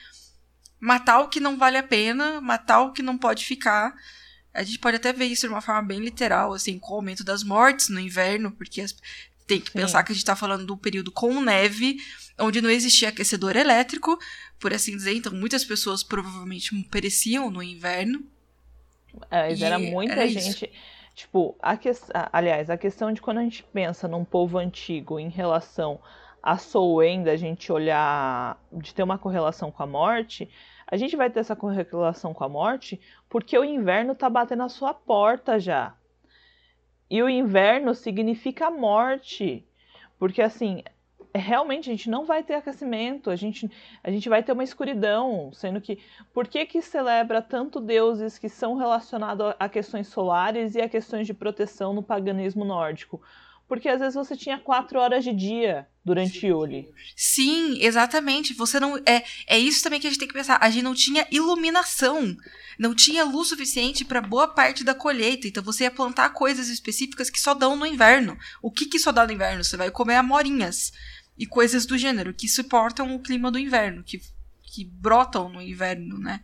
matar 0.80 1.20
o 1.20 1.30
que 1.30 1.40
não 1.40 1.56
vale 1.56 1.78
a 1.78 1.84
pena, 1.84 2.42
matar 2.42 2.82
o 2.82 2.92
que 2.92 3.04
não 3.04 3.16
pode 3.16 3.46
ficar. 3.46 3.94
A 4.52 4.64
gente 4.64 4.80
pode 4.80 4.98
até 4.98 5.14
ver 5.14 5.26
isso 5.26 5.48
de 5.48 5.54
uma 5.54 5.62
forma 5.62 5.84
bem 5.84 6.00
literal, 6.00 6.52
assim, 6.52 6.80
com 6.80 6.94
o 6.94 6.96
aumento 6.96 7.24
das 7.24 7.44
mortes 7.44 7.90
no 7.90 8.00
inverno, 8.00 8.52
porque 8.52 8.82
as, 8.82 8.96
tem 9.48 9.60
que 9.60 9.72
Sim. 9.72 9.80
pensar 9.80 10.04
que 10.04 10.12
a 10.12 10.16
gente 10.16 10.24
está 10.24 10.36
falando 10.36 10.66
do 10.66 10.78
período 10.78 11.12
com 11.12 11.42
neve, 11.42 11.98
onde 12.40 12.62
não 12.62 12.70
existia 12.70 13.10
aquecedor 13.10 13.56
elétrico, 13.56 14.18
por 14.60 14.74
assim 14.74 14.96
dizer. 14.96 15.14
Então, 15.16 15.34
muitas 15.34 15.64
pessoas 15.64 16.04
provavelmente 16.04 16.74
pereciam 16.90 17.50
no 17.50 17.62
inverno. 17.62 18.24
É, 19.30 19.54
era 19.62 19.78
muita 19.78 20.14
era 20.14 20.28
gente. 20.28 20.66
Isso. 20.66 21.04
Tipo, 21.16 21.56
a 21.62 21.78
que... 21.78 21.92
aliás, 22.32 22.70
a 22.70 22.78
questão 22.78 23.12
de 23.12 23.22
quando 23.22 23.38
a 23.38 23.44
gente 23.44 23.64
pensa 23.72 24.08
num 24.08 24.26
povo 24.26 24.58
antigo 24.58 25.20
em 25.20 25.30
relação 25.30 26.00
a 26.42 26.58
Soen, 26.58 27.24
da 27.24 27.38
gente 27.38 27.72
olhar, 27.72 28.62
de 28.72 28.94
ter 28.94 29.04
uma 29.04 29.18
correlação 29.18 29.72
com 29.72 29.84
a 29.84 29.88
morte, 29.88 30.50
a 30.88 30.98
gente 30.98 31.16
vai 31.16 31.30
ter 31.30 31.40
essa 31.40 31.56
correlação 31.56 32.34
com 32.34 32.44
a 32.44 32.50
morte 32.50 33.00
porque 33.30 33.58
o 33.58 33.64
inverno 33.64 34.14
tá 34.14 34.30
batendo 34.30 34.64
a 34.64 34.70
sua 34.70 34.94
porta 34.94 35.60
já. 35.60 35.96
E 37.14 37.22
o 37.22 37.30
inverno 37.30 37.94
significa 37.94 38.72
morte. 38.72 39.64
Porque 40.18 40.42
assim, 40.42 40.84
realmente 41.32 41.88
a 41.88 41.94
gente 41.94 42.10
não 42.10 42.26
vai 42.26 42.42
ter 42.42 42.56
aquecimento, 42.56 43.30
a 43.30 43.36
gente, 43.36 43.70
a 44.04 44.10
gente 44.10 44.28
vai 44.28 44.42
ter 44.42 44.52
uma 44.52 44.64
escuridão, 44.64 45.52
sendo 45.54 45.80
que 45.80 46.00
por 46.34 46.48
que 46.48 46.66
que 46.66 46.82
celebra 46.82 47.40
tanto 47.40 47.80
deuses 47.80 48.40
que 48.40 48.50
são 48.50 48.76
relacionados 48.76 49.54
a 49.60 49.70
questões 49.70 50.08
solares 50.08 50.74
e 50.74 50.82
a 50.82 50.90
questões 50.90 51.28
de 51.28 51.36
proteção 51.36 51.94
no 51.94 52.02
paganismo 52.02 52.66
nórdico? 52.66 53.22
Porque 53.68 53.90
às 53.90 54.00
vezes 54.00 54.16
você 54.16 54.36
tinha 54.36 54.60
quatro 54.60 55.00
horas 55.00 55.24
de 55.24 55.34
dia 55.34 55.88
durante 56.04 56.46
Yuli. 56.46 56.90
Sim, 57.16 57.78
exatamente. 57.82 58.54
Você 58.54 58.80
não 58.80 58.98
é 59.06 59.24
é 59.48 59.58
isso 59.58 59.82
também 59.82 60.00
que 60.00 60.08
a 60.08 60.10
gente 60.10 60.20
tem 60.20 60.28
que 60.28 60.34
pensar. 60.34 60.58
A 60.62 60.70
gente 60.70 60.84
não 60.84 60.94
tinha 60.94 61.26
iluminação, 61.32 62.36
não 62.78 62.94
tinha 62.94 63.24
luz 63.24 63.48
suficiente 63.48 64.04
para 64.04 64.22
boa 64.22 64.48
parte 64.48 64.84
da 64.84 64.94
colheita. 64.94 65.48
Então 65.48 65.64
você 65.64 65.86
ia 65.86 65.92
plantar 65.92 66.30
coisas 66.32 66.68
específicas 66.68 67.30
que 67.30 67.40
só 67.40 67.54
dão 67.54 67.76
no 67.76 67.86
inverno. 67.86 68.38
O 68.62 68.70
que 68.70 68.86
que 68.86 69.00
só 69.00 69.12
dá 69.12 69.26
no 69.26 69.34
inverno? 69.34 69.64
Você 69.64 69.78
vai 69.78 69.90
comer 69.90 70.16
amorinhas 70.16 70.92
e 71.38 71.46
coisas 71.48 71.86
do 71.86 71.98
gênero 71.98 72.34
que 72.34 72.48
suportam 72.48 73.16
o 73.16 73.20
clima 73.20 73.50
do 73.50 73.58
inverno, 73.58 74.04
que 74.04 74.22
que 74.74 74.84
brotam 74.84 75.50
no 75.50 75.62
inverno, 75.62 76.18
né? 76.18 76.42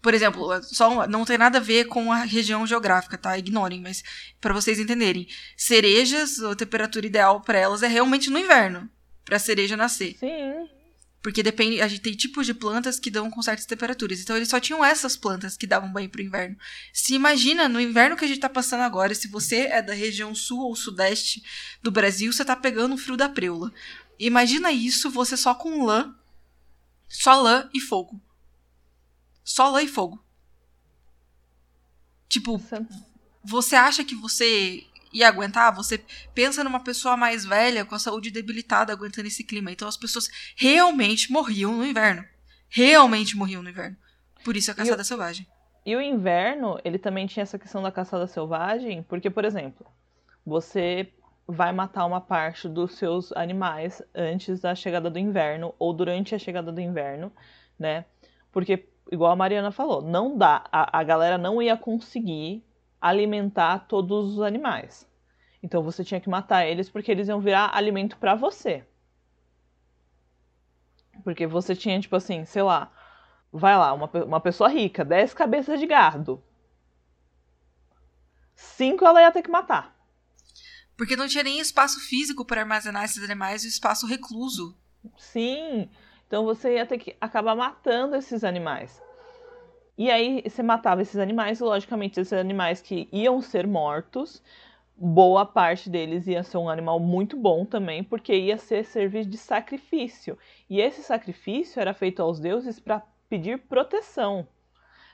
Por 0.00 0.14
exemplo, 0.14 0.62
só 0.62 1.06
não 1.06 1.24
tem 1.24 1.36
nada 1.36 1.58
a 1.58 1.60
ver 1.60 1.86
com 1.86 2.12
a 2.12 2.22
região 2.22 2.66
geográfica, 2.66 3.18
tá? 3.18 3.36
Ignorem, 3.36 3.80
mas 3.80 4.02
para 4.40 4.54
vocês 4.54 4.78
entenderem, 4.78 5.26
cerejas, 5.56 6.40
a 6.40 6.54
temperatura 6.54 7.06
ideal 7.06 7.40
para 7.40 7.58
elas 7.58 7.82
é 7.82 7.88
realmente 7.88 8.30
no 8.30 8.38
inverno, 8.38 8.88
para 9.24 9.36
a 9.36 9.40
cereja 9.40 9.76
nascer. 9.76 10.16
Sim. 10.18 10.68
Porque 11.26 11.42
depende, 11.42 11.80
a 11.80 11.88
gente 11.88 12.02
tem 12.02 12.14
tipos 12.14 12.46
de 12.46 12.54
plantas 12.54 13.00
que 13.00 13.10
dão 13.10 13.28
com 13.28 13.42
certas 13.42 13.66
temperaturas. 13.66 14.20
Então 14.20 14.36
eles 14.36 14.48
só 14.48 14.60
tinham 14.60 14.84
essas 14.84 15.16
plantas 15.16 15.56
que 15.56 15.66
davam 15.66 15.92
banho 15.92 16.08
pro 16.08 16.22
inverno. 16.22 16.56
Se 16.92 17.14
imagina 17.14 17.68
no 17.68 17.80
inverno 17.80 18.16
que 18.16 18.24
a 18.24 18.28
gente 18.28 18.38
tá 18.38 18.48
passando 18.48 18.82
agora, 18.82 19.12
se 19.12 19.26
você 19.26 19.62
é 19.62 19.82
da 19.82 19.92
região 19.92 20.32
sul 20.36 20.60
ou 20.60 20.76
sudeste 20.76 21.42
do 21.82 21.90
Brasil, 21.90 22.32
você 22.32 22.44
tá 22.44 22.54
pegando 22.54 22.94
o 22.94 22.96
frio 22.96 23.16
da 23.16 23.28
preula. 23.28 23.72
Imagina 24.20 24.70
isso, 24.70 25.10
você 25.10 25.36
só 25.36 25.52
com 25.52 25.84
lã, 25.84 26.14
só 27.08 27.42
lã 27.42 27.68
e 27.74 27.80
fogo. 27.80 28.20
Só 29.46 29.70
lã 29.70 29.80
e 29.80 29.86
fogo. 29.86 30.20
Tipo, 32.28 32.60
você 33.44 33.76
acha 33.76 34.04
que 34.04 34.16
você 34.16 34.84
ia 35.12 35.28
aguentar? 35.28 35.72
Você 35.76 36.04
pensa 36.34 36.64
numa 36.64 36.80
pessoa 36.80 37.16
mais 37.16 37.44
velha, 37.44 37.84
com 37.84 37.94
a 37.94 37.98
saúde 38.00 38.32
debilitada, 38.32 38.92
aguentando 38.92 39.28
esse 39.28 39.44
clima. 39.44 39.70
Então 39.70 39.86
as 39.86 39.96
pessoas 39.96 40.28
realmente 40.56 41.30
morriam 41.30 41.76
no 41.76 41.86
inverno. 41.86 42.24
Realmente 42.68 43.36
morriam 43.36 43.62
no 43.62 43.70
inverno. 43.70 43.96
Por 44.44 44.56
isso 44.56 44.72
a 44.72 44.74
caçada 44.74 45.02
o, 45.02 45.04
selvagem. 45.04 45.46
E 45.86 45.94
o 45.94 46.00
inverno, 46.00 46.80
ele 46.84 46.98
também 46.98 47.28
tinha 47.28 47.44
essa 47.44 47.56
questão 47.56 47.80
da 47.80 47.92
caçada 47.92 48.26
selvagem, 48.26 49.04
porque, 49.04 49.30
por 49.30 49.44
exemplo, 49.44 49.86
você 50.44 51.12
vai 51.46 51.72
matar 51.72 52.04
uma 52.04 52.20
parte 52.20 52.68
dos 52.68 52.96
seus 52.96 53.30
animais 53.30 54.02
antes 54.12 54.60
da 54.60 54.74
chegada 54.74 55.08
do 55.08 55.20
inverno 55.20 55.72
ou 55.78 55.92
durante 55.92 56.34
a 56.34 56.38
chegada 56.38 56.72
do 56.72 56.80
inverno, 56.80 57.32
né? 57.78 58.04
Porque 58.50 58.88
igual 59.10 59.32
a 59.32 59.36
Mariana 59.36 59.70
falou, 59.70 60.02
não 60.02 60.36
dá, 60.36 60.64
a, 60.70 61.00
a 61.00 61.02
galera 61.02 61.38
não 61.38 61.60
ia 61.62 61.76
conseguir 61.76 62.64
alimentar 63.00 63.86
todos 63.86 64.34
os 64.34 64.40
animais. 64.40 65.08
Então 65.62 65.82
você 65.82 66.04
tinha 66.04 66.20
que 66.20 66.28
matar 66.28 66.66
eles 66.66 66.88
porque 66.88 67.10
eles 67.10 67.28
iam 67.28 67.40
virar 67.40 67.74
alimento 67.74 68.16
para 68.18 68.34
você. 68.34 68.84
Porque 71.24 71.46
você 71.46 71.74
tinha, 71.74 71.98
tipo 72.00 72.14
assim, 72.14 72.44
sei 72.44 72.62
lá, 72.62 72.92
vai 73.52 73.76
lá, 73.76 73.92
uma, 73.92 74.10
uma 74.24 74.40
pessoa 74.40 74.68
rica, 74.68 75.04
10 75.04 75.34
cabeças 75.34 75.80
de 75.80 75.86
gado. 75.86 76.42
Cinco 78.54 79.04
ela 79.04 79.20
ia 79.20 79.32
ter 79.32 79.42
que 79.42 79.50
matar. 79.50 79.94
Porque 80.96 81.16
não 81.16 81.28
tinha 81.28 81.44
nem 81.44 81.60
espaço 81.60 82.00
físico 82.00 82.44
para 82.44 82.62
armazenar 82.62 83.04
esses 83.04 83.22
animais, 83.22 83.64
o 83.64 83.68
espaço 83.68 84.06
recluso. 84.06 84.76
Sim. 85.18 85.90
Então 86.26 86.44
você 86.44 86.74
ia 86.74 86.86
ter 86.86 86.98
que 86.98 87.16
acabar 87.20 87.54
matando 87.54 88.16
esses 88.16 88.42
animais. 88.42 89.02
E 89.96 90.10
aí 90.10 90.42
você 90.46 90.62
matava 90.62 91.00
esses 91.00 91.16
animais, 91.16 91.60
logicamente 91.60 92.20
esses 92.20 92.32
animais 92.32 92.82
que 92.82 93.08
iam 93.12 93.40
ser 93.40 93.66
mortos, 93.66 94.42
boa 94.96 95.46
parte 95.46 95.88
deles 95.88 96.26
ia 96.26 96.42
ser 96.42 96.58
um 96.58 96.68
animal 96.68 96.98
muito 96.98 97.36
bom 97.36 97.64
também, 97.64 98.02
porque 98.02 98.34
ia 98.34 98.58
ser 98.58 98.84
serviço 98.84 99.30
de 99.30 99.38
sacrifício. 99.38 100.38
E 100.68 100.80
esse 100.80 101.02
sacrifício 101.02 101.80
era 101.80 101.94
feito 101.94 102.20
aos 102.22 102.40
deuses 102.40 102.80
para 102.80 103.02
pedir 103.28 103.58
proteção. 103.58 104.46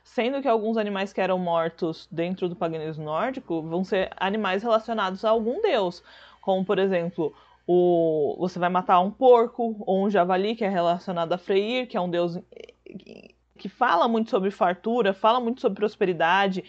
Sendo 0.04 0.42
que 0.42 0.48
alguns 0.48 0.76
animais 0.76 1.12
que 1.12 1.20
eram 1.20 1.38
mortos 1.38 2.08
dentro 2.10 2.48
do 2.48 2.56
paganismo 2.56 3.04
nórdico 3.04 3.62
vão 3.62 3.84
ser 3.84 4.10
animais 4.16 4.62
relacionados 4.62 5.24
a 5.24 5.30
algum 5.30 5.60
deus, 5.62 6.02
como 6.40 6.64
por 6.64 6.78
exemplo 6.78 7.32
o, 7.66 8.36
você 8.38 8.58
vai 8.58 8.68
matar 8.68 9.00
um 9.00 9.10
porco 9.10 9.76
ou 9.80 10.04
um 10.04 10.10
javali 10.10 10.54
que 10.54 10.64
é 10.64 10.68
relacionado 10.68 11.32
a 11.32 11.38
Freyr, 11.38 11.86
que 11.86 11.96
é 11.96 12.00
um 12.00 12.10
deus 12.10 12.38
que 13.58 13.68
fala 13.68 14.08
muito 14.08 14.30
sobre 14.30 14.50
fartura, 14.50 15.14
fala 15.14 15.40
muito 15.40 15.60
sobre 15.60 15.76
prosperidade, 15.76 16.64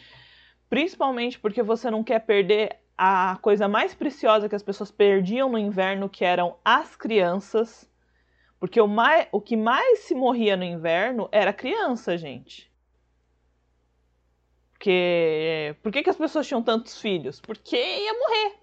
principalmente 0.69 1.39
porque 1.39 1.63
você 1.63 1.89
não 1.89 2.03
quer 2.03 2.19
perder 2.19 2.79
a 2.97 3.37
coisa 3.41 3.67
mais 3.67 3.93
preciosa 3.93 4.47
que 4.47 4.55
as 4.55 4.63
pessoas 4.63 4.91
perdiam 4.91 5.49
no 5.49 5.57
inverno, 5.57 6.09
que 6.09 6.23
eram 6.23 6.57
as 6.63 6.95
crianças. 6.95 7.89
Porque 8.59 8.79
o, 8.79 8.87
mais, 8.87 9.27
o 9.31 9.41
que 9.41 9.57
mais 9.57 9.99
se 9.99 10.15
morria 10.15 10.55
no 10.55 10.63
inverno 10.63 11.27
era 11.31 11.51
criança, 11.51 12.17
gente. 12.17 12.71
Porque, 14.73 15.75
por 15.81 15.91
que, 15.91 16.03
que 16.03 16.09
as 16.09 16.17
pessoas 16.17 16.47
tinham 16.47 16.61
tantos 16.61 16.99
filhos? 16.99 17.41
Porque 17.41 17.75
ia 17.75 18.13
morrer. 18.13 18.62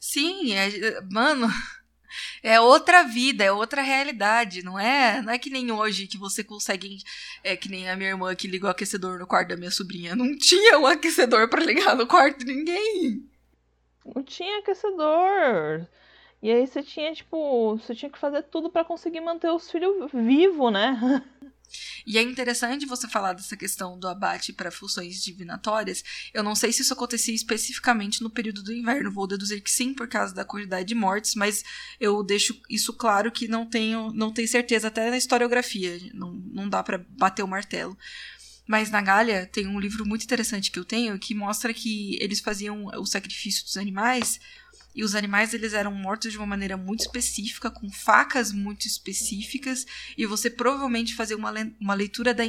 Sim, 0.00 0.54
é, 0.54 1.00
mano, 1.12 1.46
é 2.42 2.58
outra 2.58 3.02
vida, 3.04 3.44
é 3.44 3.52
outra 3.52 3.82
realidade, 3.82 4.62
não 4.64 4.78
é? 4.78 5.20
Não 5.20 5.30
é 5.30 5.38
que 5.38 5.50
nem 5.50 5.70
hoje 5.70 6.06
que 6.06 6.16
você 6.16 6.42
consegue, 6.42 6.98
é 7.44 7.54
que 7.54 7.68
nem 7.68 7.88
a 7.88 7.94
minha 7.94 8.08
irmã 8.08 8.34
que 8.34 8.48
ligou 8.48 8.68
o 8.68 8.70
aquecedor 8.70 9.18
no 9.18 9.26
quarto 9.26 9.50
da 9.50 9.56
minha 9.58 9.70
sobrinha. 9.70 10.16
Não 10.16 10.34
tinha 10.38 10.78
um 10.78 10.86
aquecedor 10.86 11.48
para 11.50 11.62
ligar 11.62 11.94
no 11.94 12.06
quarto 12.06 12.38
de 12.38 12.46
ninguém. 12.46 13.28
Não 14.14 14.22
tinha 14.22 14.60
aquecedor. 14.60 15.86
E 16.42 16.50
aí 16.50 16.66
você 16.66 16.82
tinha, 16.82 17.12
tipo, 17.12 17.76
você 17.76 17.94
tinha 17.94 18.10
que 18.10 18.18
fazer 18.18 18.42
tudo 18.44 18.70
para 18.70 18.84
conseguir 18.84 19.20
manter 19.20 19.50
os 19.50 19.70
filhos 19.70 20.10
vivos, 20.12 20.72
né? 20.72 21.22
E 22.06 22.18
é 22.18 22.22
interessante 22.22 22.86
você 22.86 23.08
falar 23.08 23.32
dessa 23.32 23.56
questão 23.56 23.98
do 23.98 24.08
abate 24.08 24.52
para 24.52 24.70
funções 24.70 25.22
divinatórias. 25.22 26.02
Eu 26.32 26.42
não 26.42 26.54
sei 26.54 26.72
se 26.72 26.82
isso 26.82 26.92
acontecia 26.92 27.34
especificamente 27.34 28.22
no 28.22 28.30
período 28.30 28.62
do 28.62 28.72
inverno, 28.72 29.10
vou 29.10 29.26
deduzir 29.26 29.62
que 29.62 29.70
sim, 29.70 29.94
por 29.94 30.08
causa 30.08 30.34
da 30.34 30.44
quantidade 30.44 30.88
de 30.88 30.94
mortes, 30.94 31.34
mas 31.34 31.64
eu 31.98 32.22
deixo 32.22 32.60
isso 32.68 32.92
claro 32.92 33.30
que 33.30 33.48
não 33.48 33.66
tenho, 33.66 34.12
não 34.12 34.32
tenho 34.32 34.48
certeza, 34.48 34.88
até 34.88 35.10
na 35.10 35.16
historiografia, 35.16 35.98
não, 36.14 36.32
não 36.32 36.68
dá 36.68 36.82
para 36.82 36.98
bater 36.98 37.42
o 37.42 37.48
martelo. 37.48 37.96
Mas 38.70 38.88
na 38.88 39.02
Gália 39.02 39.46
tem 39.46 39.66
um 39.66 39.80
livro 39.80 40.06
muito 40.06 40.22
interessante 40.22 40.70
que 40.70 40.78
eu 40.78 40.84
tenho 40.84 41.18
que 41.18 41.34
mostra 41.34 41.74
que 41.74 42.16
eles 42.20 42.38
faziam 42.38 42.86
o 42.86 43.04
sacrifício 43.04 43.64
dos 43.64 43.76
animais 43.76 44.38
e 44.94 45.04
os 45.04 45.14
animais 45.14 45.54
eles 45.54 45.72
eram 45.72 45.92
mortos 45.92 46.32
de 46.32 46.38
uma 46.38 46.46
maneira 46.46 46.76
muito 46.76 47.00
específica, 47.00 47.70
com 47.70 47.90
facas 47.90 48.52
muito 48.52 48.86
específicas, 48.86 49.86
e 50.16 50.26
você 50.26 50.50
provavelmente 50.50 51.14
fazia 51.14 51.36
uma, 51.36 51.50
le 51.50 51.74
uma 51.80 51.94
leitura 51.94 52.34
da 52.34 52.44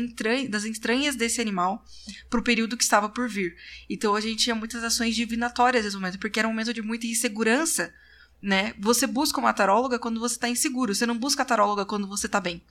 das 0.49 0.65
entranhas 0.65 1.15
desse 1.15 1.39
animal 1.39 1.85
para 2.29 2.39
o 2.39 2.43
período 2.43 2.75
que 2.75 2.83
estava 2.83 3.07
por 3.09 3.29
vir. 3.29 3.55
Então 3.89 4.15
a 4.15 4.21
gente 4.21 4.43
tinha 4.43 4.55
muitas 4.55 4.83
ações 4.83 5.15
divinatórias 5.15 5.85
nesse 5.85 5.95
momento, 5.95 6.19
porque 6.19 6.39
era 6.39 6.47
um 6.47 6.51
momento 6.51 6.73
de 6.73 6.81
muita 6.81 7.05
insegurança, 7.05 7.93
né? 8.41 8.73
Você 8.79 9.05
busca 9.05 9.39
uma 9.39 9.53
taróloga 9.53 9.99
quando 9.99 10.19
você 10.19 10.35
está 10.35 10.49
inseguro, 10.49 10.95
você 10.95 11.05
não 11.05 11.17
busca 11.17 11.43
a 11.43 11.45
taróloga 11.45 11.85
quando 11.85 12.07
você 12.07 12.25
está 12.25 12.39
bem. 12.39 12.63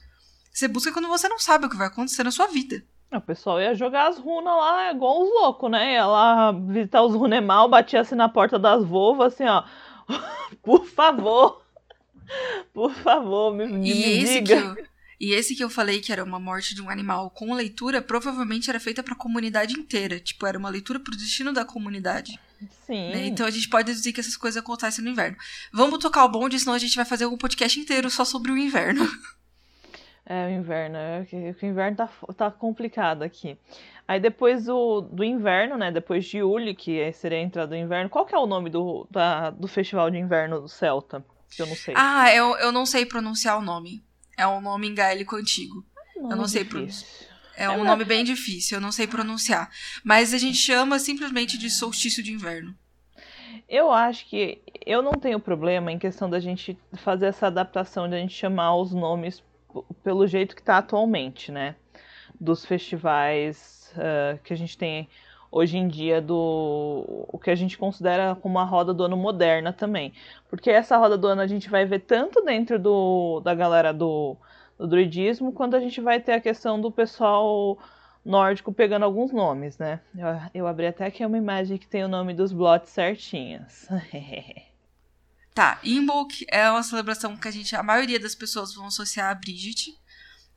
Você 0.52 0.66
busca 0.66 0.92
quando 0.92 1.08
você 1.08 1.28
não 1.28 1.38
sabe 1.38 1.66
o 1.66 1.70
que 1.70 1.76
vai 1.76 1.86
acontecer 1.86 2.24
na 2.24 2.32
sua 2.32 2.48
vida. 2.48 2.84
O 3.12 3.20
pessoal 3.20 3.60
ia 3.60 3.74
jogar 3.74 4.08
as 4.08 4.18
runas 4.18 4.54
lá 4.54 4.92
igual 4.92 5.22
os 5.22 5.28
loucos, 5.28 5.70
né? 5.70 5.94
Ia 5.94 6.06
lá 6.06 6.52
visitar 6.52 7.02
os 7.02 7.14
runemal, 7.14 7.68
batia 7.68 8.00
assim 8.00 8.14
na 8.14 8.28
porta 8.28 8.58
das 8.58 8.84
vovas, 8.84 9.34
assim, 9.34 9.44
ó. 9.44 9.64
Por 10.62 10.86
favor. 10.86 11.62
Por 12.72 12.92
favor, 12.94 13.52
me, 13.52 13.66
me, 13.66 13.92
e 13.92 14.22
esse 14.22 14.40
diga. 14.40 14.74
Que 14.74 14.80
eu, 14.80 14.86
e 15.20 15.32
esse 15.34 15.54
que 15.54 15.62
eu 15.62 15.68
falei 15.68 16.00
que 16.00 16.12
era 16.12 16.24
uma 16.24 16.40
morte 16.40 16.74
de 16.74 16.80
um 16.80 16.88
animal 16.88 17.28
com 17.30 17.52
leitura, 17.52 18.00
provavelmente 18.00 18.70
era 18.70 18.80
feita 18.80 19.02
para 19.02 19.12
a 19.12 19.18
comunidade 19.18 19.74
inteira. 19.74 20.18
Tipo, 20.18 20.46
era 20.46 20.58
uma 20.58 20.70
leitura 20.70 20.98
pro 20.98 21.14
destino 21.14 21.52
da 21.52 21.62
comunidade. 21.62 22.40
Sim. 22.86 23.10
Né? 23.10 23.26
Então 23.26 23.44
a 23.44 23.50
gente 23.50 23.68
pode 23.68 23.86
deduzir 23.86 24.14
que 24.14 24.20
essas 24.20 24.36
coisas 24.36 24.62
acontecem 24.62 25.04
no 25.04 25.10
inverno. 25.10 25.36
Vamos 25.72 25.98
tocar 25.98 26.24
o 26.24 26.28
bonde, 26.28 26.58
senão 26.58 26.72
a 26.72 26.78
gente 26.78 26.96
vai 26.96 27.04
fazer 27.04 27.26
um 27.26 27.36
podcast 27.36 27.78
inteiro 27.78 28.08
só 28.08 28.24
sobre 28.24 28.50
o 28.50 28.56
inverno. 28.56 29.06
É, 30.30 30.46
o 30.46 30.50
inverno. 30.50 30.96
É, 30.96 31.26
o 31.60 31.66
inverno 31.66 31.96
tá, 31.96 32.08
tá 32.36 32.50
complicado 32.52 33.22
aqui. 33.24 33.58
Aí 34.06 34.20
depois 34.20 34.66
do, 34.66 35.00
do 35.00 35.24
inverno, 35.24 35.76
né? 35.76 35.90
Depois 35.90 36.24
de 36.24 36.40
Uli, 36.40 36.72
que 36.72 37.12
seria 37.14 37.38
a 37.38 37.42
entrada 37.42 37.70
do 37.70 37.76
inverno. 37.76 38.08
Qual 38.08 38.24
que 38.24 38.32
é 38.32 38.38
o 38.38 38.46
nome 38.46 38.70
do, 38.70 39.08
da, 39.10 39.50
do 39.50 39.66
festival 39.66 40.08
de 40.08 40.18
inverno 40.18 40.60
do 40.60 40.68
Celta? 40.68 41.24
Que 41.50 41.62
eu 41.62 41.66
não 41.66 41.74
sei. 41.74 41.94
Ah, 41.96 42.32
eu, 42.32 42.56
eu 42.58 42.70
não 42.70 42.86
sei 42.86 43.04
pronunciar 43.04 43.58
o 43.58 43.60
nome. 43.60 44.04
É 44.38 44.46
um 44.46 44.60
nome 44.60 44.86
em 44.86 44.94
gaélico 44.94 45.34
antigo. 45.34 45.84
eu 46.14 46.36
não 46.36 46.46
sei 46.46 46.64
pronunciar. 46.64 47.28
É 47.56 47.68
um 47.68 47.84
é 47.84 47.88
nome 47.88 48.04
bem 48.04 48.22
difícil, 48.22 48.78
eu 48.78 48.80
não 48.80 48.92
sei 48.92 49.08
pronunciar. 49.08 49.68
Mas 50.04 50.32
a 50.32 50.38
gente 50.38 50.58
chama 50.58 51.00
simplesmente 51.00 51.58
de 51.58 51.68
solstício 51.68 52.22
de 52.22 52.32
inverno. 52.32 52.72
Eu 53.68 53.90
acho 53.90 54.28
que 54.28 54.62
eu 54.86 55.02
não 55.02 55.12
tenho 55.12 55.40
problema 55.40 55.90
em 55.90 55.98
questão 55.98 56.30
da 56.30 56.38
gente 56.38 56.78
fazer 56.98 57.26
essa 57.26 57.48
adaptação 57.48 58.08
de 58.08 58.14
a 58.14 58.18
gente 58.18 58.34
chamar 58.34 58.76
os 58.76 58.92
nomes 58.92 59.42
pelo 60.02 60.26
jeito 60.26 60.54
que 60.54 60.62
está 60.62 60.78
atualmente, 60.78 61.50
né? 61.52 61.76
Dos 62.40 62.64
festivais 62.64 63.92
uh, 63.96 64.38
que 64.42 64.52
a 64.52 64.56
gente 64.56 64.76
tem 64.76 65.08
hoje 65.50 65.76
em 65.76 65.88
dia 65.88 66.20
do 66.20 67.26
o 67.28 67.38
que 67.38 67.50
a 67.50 67.54
gente 67.54 67.76
considera 67.76 68.34
como 68.36 68.58
a 68.58 68.64
roda 68.64 68.94
do 68.94 69.04
ano 69.04 69.16
moderna 69.16 69.72
também. 69.72 70.12
Porque 70.48 70.70
essa 70.70 70.96
roda 70.96 71.18
do 71.18 71.26
ano 71.26 71.40
a 71.40 71.46
gente 71.46 71.68
vai 71.68 71.84
ver 71.84 72.00
tanto 72.00 72.42
dentro 72.42 72.78
do, 72.78 73.40
da 73.40 73.54
galera 73.54 73.92
do, 73.92 74.36
do 74.78 74.86
druidismo, 74.86 75.52
quanto 75.52 75.76
a 75.76 75.80
gente 75.80 76.00
vai 76.00 76.20
ter 76.20 76.32
a 76.32 76.40
questão 76.40 76.80
do 76.80 76.90
pessoal 76.90 77.78
nórdico 78.24 78.72
pegando 78.72 79.04
alguns 79.04 79.32
nomes, 79.32 79.78
né? 79.78 80.00
Eu, 80.16 80.62
eu 80.62 80.66
abri 80.66 80.86
até 80.86 81.06
aqui 81.06 81.24
uma 81.24 81.38
imagem 81.38 81.78
que 81.78 81.88
tem 81.88 82.04
o 82.04 82.08
nome 82.08 82.34
dos 82.34 82.52
blots 82.52 82.90
certinhos. 82.90 83.88
tá, 85.54 85.80
Imbolc 85.82 86.44
é 86.48 86.70
uma 86.70 86.82
celebração 86.82 87.36
que 87.36 87.48
a 87.48 87.50
gente, 87.50 87.74
a 87.74 87.82
maioria 87.82 88.18
das 88.18 88.34
pessoas 88.34 88.74
vão 88.74 88.86
associar 88.86 89.30
a 89.30 89.34
Bridget 89.34 89.98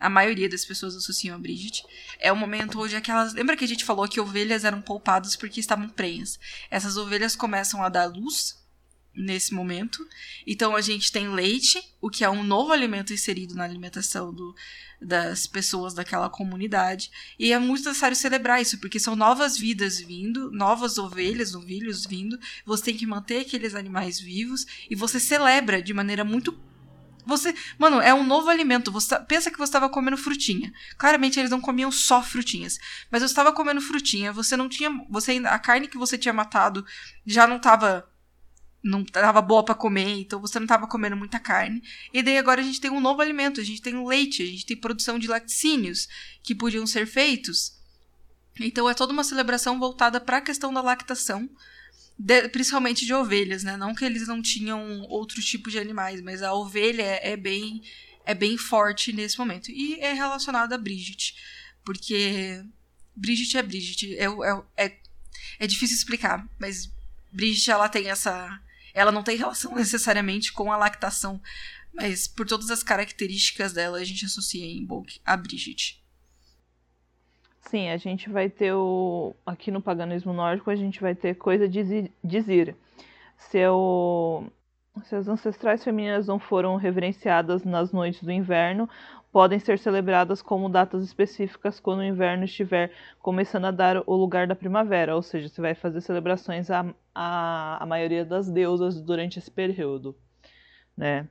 a 0.03 0.09
maioria 0.09 0.49
das 0.49 0.65
pessoas 0.65 0.97
associam 0.97 1.33
a 1.33 1.39
Bridget, 1.39 1.81
é 2.19 2.29
o 2.29 2.35
momento 2.35 2.81
onde 2.81 2.93
aquelas. 2.93 3.33
Lembra 3.33 3.55
que 3.55 3.63
a 3.63 3.67
gente 3.67 3.85
falou 3.85 4.05
que 4.05 4.19
ovelhas 4.19 4.65
eram 4.65 4.81
poupadas 4.81 5.37
porque 5.37 5.61
estavam 5.61 5.87
prenhas? 5.87 6.37
Essas 6.69 6.97
ovelhas 6.97 7.37
começam 7.37 7.81
a 7.81 7.87
dar 7.87 8.07
luz 8.07 8.61
nesse 9.15 9.53
momento. 9.53 10.05
Então 10.45 10.75
a 10.75 10.81
gente 10.81 11.11
tem 11.11 11.29
leite, 11.29 11.81
o 12.01 12.09
que 12.09 12.23
é 12.23 12.29
um 12.29 12.43
novo 12.43 12.71
alimento 12.71 13.13
inserido 13.13 13.55
na 13.55 13.63
alimentação 13.63 14.33
do, 14.33 14.55
das 15.01 15.45
pessoas 15.45 15.93
daquela 15.93 16.29
comunidade. 16.29 17.11
E 17.37 17.51
é 17.51 17.59
muito 17.59 17.85
necessário 17.85 18.15
celebrar 18.15 18.61
isso, 18.61 18.79
porque 18.79 18.99
são 18.99 19.15
novas 19.15 19.57
vidas 19.57 19.99
vindo, 19.99 20.51
novas 20.51 20.97
ovelhas, 20.97 21.51
novilhos 21.51 22.05
vindo. 22.05 22.39
Você 22.65 22.85
tem 22.85 22.97
que 22.97 23.05
manter 23.05 23.41
aqueles 23.41 23.75
animais 23.75 24.19
vivos 24.19 24.65
e 24.89 24.95
você 24.95 25.19
celebra 25.19 25.81
de 25.81 25.93
maneira 25.93 26.23
muito 26.23 26.57
você, 27.25 27.55
mano, 27.77 28.01
é 28.01 28.13
um 28.13 28.23
novo 28.23 28.49
alimento. 28.49 28.91
Você 28.91 29.17
pensa 29.21 29.49
que 29.49 29.57
você 29.57 29.69
estava 29.69 29.89
comendo 29.89 30.17
frutinha. 30.17 30.73
Claramente 30.97 31.39
eles 31.39 31.51
não 31.51 31.61
comiam 31.61 31.89
só 31.89 32.21
frutinhas, 32.21 32.77
mas 33.09 33.21
você 33.21 33.27
estava 33.27 33.53
comendo 33.53 33.79
frutinha. 33.79 34.33
Você 34.33 34.57
não 34.57 34.67
tinha, 34.67 34.89
você 35.09 35.41
a 35.45 35.57
carne 35.57 35.87
que 35.87 35.97
você 35.97 36.17
tinha 36.17 36.33
matado 36.33 36.85
já 37.25 37.47
não 37.47 37.57
estava 37.57 38.05
não 38.83 39.01
estava 39.01 39.41
boa 39.41 39.63
para 39.63 39.75
comer, 39.75 40.19
então 40.19 40.41
você 40.41 40.59
não 40.59 40.65
estava 40.65 40.87
comendo 40.87 41.15
muita 41.15 41.39
carne. 41.39 41.81
E 42.13 42.21
daí 42.21 42.37
agora 42.37 42.61
a 42.61 42.63
gente 42.63 42.81
tem 42.81 42.91
um 42.91 42.99
novo 42.99 43.21
alimento, 43.21 43.61
a 43.61 43.63
gente 43.63 43.81
tem 43.81 43.95
o 43.95 44.07
leite, 44.07 44.43
a 44.43 44.45
gente 44.45 44.65
tem 44.65 44.75
produção 44.75 45.17
de 45.17 45.27
laticínios 45.27 46.07
que 46.43 46.53
podiam 46.53 46.85
ser 46.85 47.07
feitos. 47.07 47.73
Então 48.59 48.89
é 48.89 48.93
toda 48.93 49.13
uma 49.13 49.23
celebração 49.23 49.79
voltada 49.79 50.19
para 50.19 50.37
a 50.37 50.41
questão 50.41 50.73
da 50.73 50.81
lactação 50.81 51.49
de, 52.17 52.47
principalmente 52.49 53.05
de 53.05 53.13
ovelhas, 53.13 53.63
né? 53.63 53.77
Não 53.77 53.95
que 53.95 54.05
eles 54.05 54.27
não 54.27 54.41
tinham 54.41 55.01
outro 55.03 55.41
tipo 55.41 55.71
de 55.71 55.79
animais, 55.79 56.21
mas 56.21 56.43
a 56.43 56.53
ovelha 56.53 57.01
é, 57.01 57.31
é 57.31 57.37
bem 57.37 57.81
é 58.25 58.33
bem 58.33 58.57
forte 58.57 59.11
nesse 59.11 59.37
momento. 59.37 59.69
E 59.69 59.99
é 59.99 60.13
relacionada 60.13 60.75
a 60.75 60.77
Bridget, 60.77 61.35
porque 61.83 62.63
Bridget 63.15 63.57
é 63.57 63.63
Bridget. 63.63 64.15
É, 64.15 64.25
é, 64.25 64.85
é, 64.85 64.97
é 65.59 65.67
difícil 65.67 65.95
explicar, 65.95 66.47
mas 66.59 66.89
Bridget 67.31 67.69
ela 67.69 67.89
tem 67.89 68.09
essa. 68.09 68.61
Ela 68.93 69.11
não 69.11 69.23
tem 69.23 69.37
relação 69.37 69.73
necessariamente 69.75 70.53
com 70.53 70.71
a 70.71 70.77
lactação, 70.77 71.41
mas 71.93 72.27
por 72.27 72.45
todas 72.47 72.69
as 72.69 72.83
características 72.83 73.73
dela 73.73 73.97
a 73.97 74.03
gente 74.03 74.25
associa 74.25 74.65
em 74.65 74.85
Bulk 74.85 75.19
a 75.25 75.35
Bridget. 75.37 76.03
Sim, 77.73 77.89
a 77.89 77.97
gente 77.97 78.29
vai 78.29 78.49
ter 78.49 78.73
o. 78.73 79.35
Aqui 79.45 79.71
no 79.71 79.81
paganismo 79.81 80.33
nórdico, 80.33 80.69
a 80.69 80.75
gente 80.75 81.01
vai 81.01 81.15
ter 81.15 81.35
coisa 81.35 81.67
de 81.67 82.11
dizer. 82.23 82.75
Seu, 83.35 84.51
se 85.05 85.15
as 85.15 85.27
ancestrais 85.27 85.83
femininas 85.83 86.27
não 86.27 86.39
foram 86.39 86.75
reverenciadas 86.75 87.63
nas 87.63 87.91
noites 87.91 88.21
do 88.21 88.31
inverno, 88.31 88.87
podem 89.33 89.57
ser 89.57 89.79
celebradas 89.79 90.43
como 90.43 90.69
datas 90.69 91.03
específicas 91.03 91.79
quando 91.79 91.99
o 92.01 92.03
inverno 92.03 92.43
estiver 92.45 92.91
começando 93.19 93.65
a 93.65 93.71
dar 93.71 94.03
o 94.05 94.15
lugar 94.15 94.45
da 94.45 94.55
primavera, 94.55 95.15
ou 95.15 95.23
seja, 95.23 95.49
você 95.49 95.59
vai 95.59 95.73
fazer 95.73 96.01
celebrações 96.01 96.69
à, 96.69 96.85
à, 97.15 97.83
à 97.83 97.85
maioria 97.87 98.23
das 98.23 98.47
deusas 98.51 99.01
durante 99.01 99.39
esse 99.39 99.49
período, 99.49 100.15
né? 100.95 101.27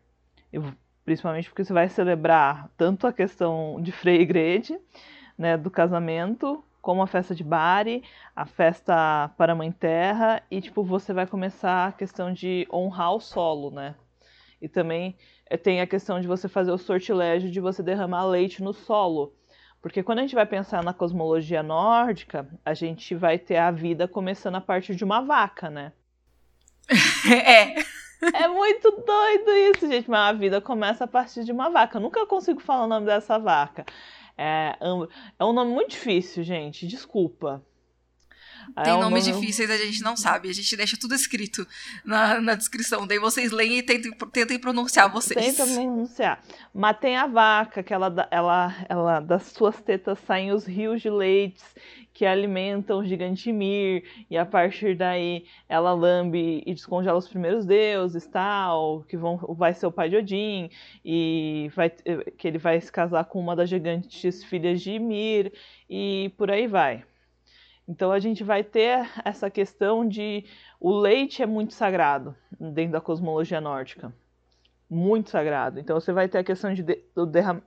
Eu, 0.53 0.65
principalmente 1.05 1.49
porque 1.49 1.65
você 1.65 1.73
vai 1.73 1.89
celebrar 1.89 2.69
tanto 2.77 3.07
a 3.07 3.13
questão 3.13 3.81
de 3.81 3.93
Frei 3.93 4.21
e 4.21 4.27
Grede, 4.27 4.77
né, 5.39 5.57
do 5.57 5.71
casamento, 5.71 6.65
como 6.81 7.03
a 7.03 7.07
festa 7.07 7.37
de 7.37 7.45
Bari, 7.45 8.03
a 8.35 8.45
festa 8.45 9.31
para 9.39 9.53
a 9.53 9.57
Mãe 9.57 9.71
Terra, 9.71 10.43
e 10.51 10.61
tipo, 10.61 10.83
você 10.83 11.13
vai 11.13 11.27
começar 11.29 11.87
a 11.87 11.93
questão 11.93 12.33
de 12.33 12.67
honrar 12.73 13.15
o 13.15 13.21
solo, 13.21 13.71
né? 13.71 13.95
E 14.61 14.69
também 14.69 15.17
tem 15.57 15.81
a 15.81 15.87
questão 15.87 16.21
de 16.21 16.27
você 16.27 16.49
fazer 16.49 16.73
o 16.73 16.79
sortilégio 16.79 17.51
de 17.51 17.61
você 17.61 17.83
derramar 17.83 18.25
leite 18.25 18.63
no 18.63 18.73
solo. 18.73 19.35
Porque 19.81 20.03
quando 20.03 20.21
a 20.21 20.23
gente 20.23 20.35
vai 20.35 20.47
pensar 20.47 20.83
na 20.85 20.95
cosmologia 20.95 21.63
nórdica, 21.63 22.49
a 22.65 22.73
gente 22.73 23.15
vai 23.15 23.39
ter 23.39 23.57
a 23.57 23.71
vida 23.71 24.07
começando 24.07 24.55
a 24.55 24.61
partir 24.61 24.95
de 24.95 25.03
uma 25.03 25.21
vaca, 25.21 25.69
né? 25.69 25.93
é. 27.45 27.75
É 28.33 28.47
muito 28.47 28.91
doido 29.05 29.51
isso, 29.51 29.89
gente. 29.89 30.09
Mas 30.09 30.31
a 30.31 30.39
vida 30.39 30.61
começa 30.61 31.03
a 31.03 31.09
partir 31.09 31.43
de 31.43 31.51
uma 31.51 31.69
vaca. 31.69 31.99
Eu 31.99 32.03
nunca 32.03 32.25
consigo 32.25 32.61
falar 32.61 32.85
o 32.85 32.89
nome 32.89 33.07
dessa 33.07 33.37
vaca. 33.39 33.85
É, 34.39 34.77
é 35.39 35.45
um 35.45 35.53
nome 35.53 35.73
muito 35.73 35.91
difícil, 35.91 36.45
gente. 36.45 36.87
Desculpa. 36.87 37.61
Tem 38.83 38.93
é 38.93 38.97
um 38.97 39.01
nomes 39.01 39.27
nome... 39.27 39.41
difíceis, 39.41 39.71
a 39.71 39.77
gente 39.77 40.03
não 40.03 40.17
sabe. 40.17 40.49
A 40.49 40.55
gente 40.55 40.77
deixa 40.77 40.97
tudo 40.97 41.15
escrito 41.15 41.67
na, 42.05 42.41
na 42.41 42.55
descrição. 42.55 43.07
Daí 43.07 43.19
vocês 43.19 43.51
leem 43.53 43.79
e 43.79 43.83
tentem, 43.83 44.13
tentem 44.33 44.59
pronunciar 44.59 45.11
vocês. 45.11 45.57
Tenta 45.57 45.67
pronunciar. 45.67 46.43
Mas 46.75 46.99
tem 46.99 47.17
a 47.17 47.27
vaca, 47.27 47.83
que 47.83 47.93
ela, 47.93 48.29
ela, 48.31 48.75
ela, 48.89 49.21
das 49.21 49.45
suas 49.45 49.81
tetas 49.81 50.19
saem 50.21 50.53
os 50.53 50.65
rios 50.65 51.03
de 51.03 51.11
leites 51.11 51.65
que 52.15 52.27
alimentam 52.27 52.99
o 52.99 53.05
gigante 53.05 53.51
Mir, 53.53 54.05
e 54.31 54.37
a 54.37 54.45
partir 54.45 54.95
daí 54.95 55.47
ela 55.69 55.93
lambe 55.93 56.63
e 56.67 56.75
descongela 56.75 57.19
os 57.19 57.29
primeiros 57.29 57.65
deuses, 57.65 58.27
tal, 58.27 59.03
que 59.09 59.17
vão, 59.17 59.39
vai 59.39 59.73
ser 59.73 59.87
o 59.87 59.93
pai 59.93 60.11
de 60.11 60.17
Odin, 60.17 60.71
e 61.05 61.71
vai, 61.75 61.91
que 61.91 62.47
ele 62.47 62.59
vai 62.59 62.81
se 62.81 62.93
casar 62.93 63.25
com 63.25 63.41
uma 63.41 63.57
das 63.57 63.69
gigantes 63.69 64.45
filhas 64.45 64.83
de 64.83 64.93
Ymir, 64.93 65.53
e 65.89 66.33
por 66.37 66.51
aí 66.51 66.67
vai. 66.67 67.05
Então 67.87 68.13
a 68.13 68.19
gente 68.19 68.45
vai 68.45 68.63
ter 68.63 69.11
essa 69.25 69.51
questão 69.51 70.07
de 70.07 70.45
o 70.79 70.93
leite 70.93 71.43
é 71.43 71.47
muito 71.47 71.75
sagrado 71.75 72.37
dentro 72.59 72.93
da 72.93 73.01
cosmologia 73.01 73.61
nórdica. 73.61 74.15
Muito 74.89 75.31
sagrado. 75.31 75.81
Então 75.81 75.99
você 75.99 76.13
vai 76.13 76.29
ter 76.29 76.39
a 76.39 76.45
questão 76.45 76.73
de, 76.73 76.83
de 76.83 77.05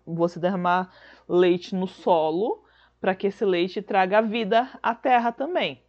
você 0.05 0.39
derramar 0.39 0.93
leite 1.27 1.75
no 1.75 1.87
solo 1.87 2.63
para 3.01 3.15
que 3.15 3.27
esse 3.27 3.43
leite 3.43 3.81
traga 3.81 4.21
vida 4.21 4.69
à 4.81 4.95
terra 4.95 5.31
também. 5.31 5.81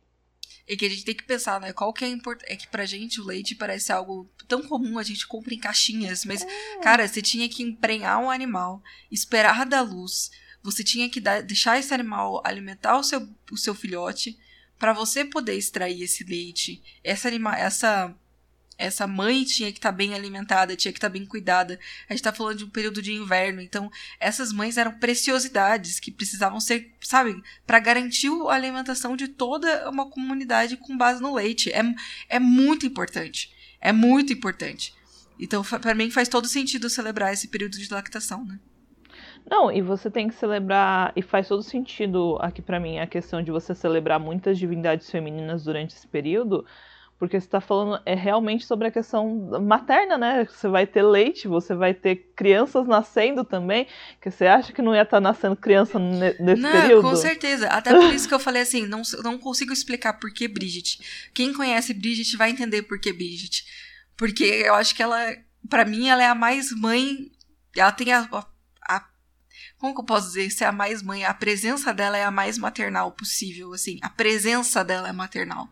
E 0.68 0.76
que 0.76 0.84
a 0.84 0.88
gente 0.88 1.04
tem 1.04 1.14
que 1.14 1.24
pensar, 1.24 1.60
né? 1.60 1.72
Qual 1.72 1.92
que 1.92 2.04
é 2.04 2.08
importante. 2.08 2.52
É 2.52 2.56
que 2.56 2.66
pra 2.66 2.84
gente 2.84 3.20
o 3.20 3.24
leite 3.24 3.54
parece 3.54 3.92
algo 3.92 4.28
tão 4.48 4.62
comum, 4.62 4.98
a 4.98 5.02
gente 5.02 5.26
compra 5.26 5.54
em 5.54 5.58
caixinhas. 5.58 6.24
Mas, 6.24 6.42
é. 6.42 6.78
cara, 6.80 7.06
você 7.06 7.22
tinha 7.22 7.48
que 7.48 7.62
emprenhar 7.62 8.18
um 8.18 8.30
animal, 8.30 8.82
esperar 9.10 9.64
da 9.64 9.80
luz. 9.80 10.30
Você 10.66 10.84
tinha 10.84 11.08
que 11.08 11.20
dar, 11.20 11.42
deixar 11.42 11.78
esse 11.78 11.94
animal 11.94 12.42
alimentar 12.44 12.98
o 12.98 13.02
seu, 13.02 13.26
o 13.50 13.56
seu 13.56 13.74
filhote 13.74 14.38
para 14.78 14.92
você 14.92 15.24
poder 15.24 15.54
extrair 15.54 16.02
esse 16.02 16.24
leite. 16.24 16.82
Essa, 17.02 17.28
anima, 17.28 17.56
essa 17.56 18.14
essa 18.78 19.06
mãe 19.06 19.42
tinha 19.44 19.72
que 19.72 19.78
estar 19.78 19.90
tá 19.90 19.96
bem 19.96 20.12
alimentada, 20.12 20.76
tinha 20.76 20.92
que 20.92 20.98
estar 20.98 21.08
tá 21.08 21.12
bem 21.12 21.24
cuidada. 21.24 21.78
A 22.08 22.12
gente 22.12 22.20
está 22.20 22.32
falando 22.32 22.58
de 22.58 22.64
um 22.64 22.68
período 22.68 23.00
de 23.00 23.12
inverno, 23.12 23.62
então 23.62 23.90
essas 24.20 24.52
mães 24.52 24.76
eram 24.76 24.92
preciosidades 24.98 25.98
que 25.98 26.10
precisavam 26.10 26.60
ser, 26.60 26.92
sabe, 27.00 27.42
para 27.66 27.78
garantir 27.78 28.28
a 28.28 28.52
alimentação 28.52 29.16
de 29.16 29.28
toda 29.28 29.88
uma 29.88 30.10
comunidade 30.10 30.76
com 30.76 30.96
base 30.96 31.22
no 31.22 31.34
leite. 31.34 31.70
É, 31.72 31.82
é 32.28 32.38
muito 32.38 32.84
importante. 32.84 33.50
É 33.80 33.92
muito 33.92 34.32
importante. 34.32 34.94
Então, 35.38 35.62
para 35.62 35.94
mim, 35.94 36.10
faz 36.10 36.28
todo 36.28 36.48
sentido 36.48 36.90
celebrar 36.90 37.32
esse 37.32 37.48
período 37.48 37.78
de 37.78 37.90
lactação, 37.90 38.44
né? 38.44 38.58
Não, 39.48 39.70
e 39.70 39.80
você 39.80 40.10
tem 40.10 40.28
que 40.28 40.34
celebrar, 40.34 41.12
e 41.14 41.22
faz 41.22 41.46
todo 41.46 41.62
sentido 41.62 42.36
aqui 42.40 42.60
para 42.60 42.80
mim 42.80 42.98
a 42.98 43.06
questão 43.06 43.40
de 43.42 43.50
você 43.50 43.74
celebrar 43.74 44.18
muitas 44.18 44.58
divindades 44.58 45.08
femininas 45.08 45.64
durante 45.64 45.94
esse 45.94 46.06
período, 46.06 46.66
porque 47.18 47.40
você 47.40 47.46
está 47.46 47.60
falando 47.60 48.00
é 48.04 48.14
realmente 48.14 48.66
sobre 48.66 48.88
a 48.88 48.90
questão 48.90 49.48
materna, 49.62 50.18
né? 50.18 50.44
Você 50.44 50.68
vai 50.68 50.86
ter 50.86 51.02
leite, 51.02 51.48
você 51.48 51.74
vai 51.74 51.94
ter 51.94 52.32
crianças 52.36 52.86
nascendo 52.86 53.42
também, 53.42 53.86
que 54.20 54.30
você 54.30 54.46
acha 54.46 54.72
que 54.72 54.82
não 54.82 54.94
ia 54.94 55.02
estar 55.02 55.16
tá 55.16 55.20
nascendo 55.20 55.56
criança 55.56 55.98
nesse 55.98 56.60
não, 56.60 56.72
período? 56.72 57.02
Com 57.02 57.16
certeza. 57.16 57.68
Até 57.68 57.94
por 57.94 58.12
isso 58.12 58.28
que 58.28 58.34
eu 58.34 58.38
falei 58.38 58.62
assim, 58.62 58.86
não, 58.86 59.00
não 59.22 59.38
consigo 59.38 59.72
explicar 59.72 60.14
por 60.14 60.30
que 60.30 60.46
Bridget. 60.46 61.30
Quem 61.32 61.54
conhece 61.54 61.94
Bridget 61.94 62.36
vai 62.36 62.50
entender 62.50 62.82
por 62.82 63.00
que 63.00 63.12
Bridget. 63.12 63.64
Porque 64.16 64.44
eu 64.44 64.74
acho 64.74 64.94
que 64.94 65.02
ela, 65.02 65.18
para 65.70 65.86
mim, 65.86 66.08
ela 66.08 66.22
é 66.22 66.26
a 66.26 66.34
mais 66.34 66.70
mãe. 66.72 67.30
Ela 67.74 67.92
tem 67.92 68.12
a, 68.12 68.28
a, 68.30 68.38
a 68.38 68.44
como 69.78 69.94
que 69.94 70.00
eu 70.00 70.04
posso 70.04 70.28
dizer? 70.28 70.50
Se 70.50 70.64
é 70.64 70.66
a 70.66 70.72
mais 70.72 71.02
mãe, 71.02 71.24
a 71.24 71.34
presença 71.34 71.92
dela 71.92 72.16
é 72.16 72.24
a 72.24 72.30
mais 72.30 72.58
maternal 72.58 73.12
possível, 73.12 73.72
assim. 73.72 73.98
A 74.02 74.08
presença 74.08 74.82
dela 74.84 75.08
é 75.08 75.12
maternal. 75.12 75.68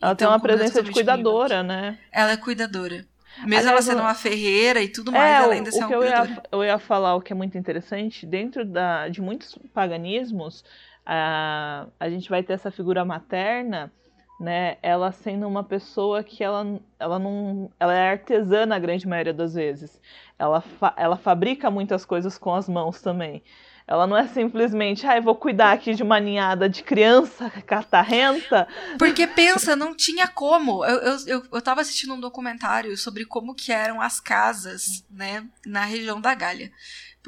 Ela 0.00 0.12
então, 0.12 0.14
tem 0.14 0.28
uma 0.28 0.40
presença 0.40 0.82
de 0.82 0.92
cuidadora, 0.92 1.62
né? 1.62 1.98
Ela 2.12 2.32
é 2.32 2.36
cuidadora. 2.36 3.06
Mesmo 3.38 3.46
Aliás, 3.46 3.66
ela 3.66 3.82
sendo 3.82 4.00
uma 4.00 4.14
ferreira 4.14 4.82
e 4.82 4.88
tudo 4.88 5.12
mais, 5.12 5.24
é, 5.24 5.44
ela 5.44 5.54
ainda 5.54 5.70
o, 5.70 5.84
o 5.84 5.86
que 5.86 5.94
eu 5.94 6.04
ia, 6.04 6.42
eu 6.50 6.64
ia 6.64 6.78
falar, 6.78 7.14
o 7.14 7.20
que 7.20 7.32
é 7.32 7.36
muito 7.36 7.56
interessante, 7.56 8.26
dentro 8.26 8.64
da, 8.64 9.08
de 9.08 9.20
muitos 9.20 9.56
paganismos, 9.72 10.64
a, 11.06 11.86
a 12.00 12.10
gente 12.10 12.28
vai 12.28 12.42
ter 12.42 12.54
essa 12.54 12.70
figura 12.70 13.04
materna, 13.04 13.92
né? 14.38 14.76
Ela 14.82 15.10
sendo 15.10 15.46
uma 15.46 15.64
pessoa 15.64 16.22
que 16.22 16.44
ela, 16.44 16.80
ela 16.98 17.18
não. 17.18 17.70
Ela 17.78 17.94
é 17.94 18.10
artesã 18.10 18.66
na 18.66 18.78
grande 18.78 19.06
maioria 19.06 19.34
das 19.34 19.54
vezes. 19.54 20.00
Ela, 20.38 20.60
fa, 20.60 20.94
ela 20.96 21.16
fabrica 21.16 21.70
muitas 21.70 22.04
coisas 22.04 22.38
com 22.38 22.54
as 22.54 22.68
mãos 22.68 23.00
também. 23.00 23.42
Ela 23.88 24.06
não 24.06 24.18
é 24.18 24.26
simplesmente, 24.28 25.06
ah, 25.06 25.16
eu 25.16 25.22
vou 25.22 25.34
cuidar 25.34 25.72
aqui 25.72 25.94
de 25.94 26.02
uma 26.02 26.20
ninhada 26.20 26.68
de 26.68 26.82
criança 26.82 27.48
catarrenta. 27.66 28.68
Porque 28.98 29.26
pensa, 29.26 29.74
não 29.74 29.96
tinha 29.96 30.28
como. 30.28 30.84
Eu, 30.84 30.98
eu, 30.98 31.16
eu, 31.26 31.42
eu 31.54 31.62
tava 31.62 31.80
assistindo 31.80 32.12
um 32.12 32.20
documentário 32.20 32.94
sobre 32.98 33.24
como 33.24 33.54
que 33.54 33.72
eram 33.72 33.98
as 34.02 34.20
casas, 34.20 35.06
né, 35.10 35.42
na 35.64 35.86
região 35.86 36.20
da 36.20 36.34
Gália. 36.34 36.70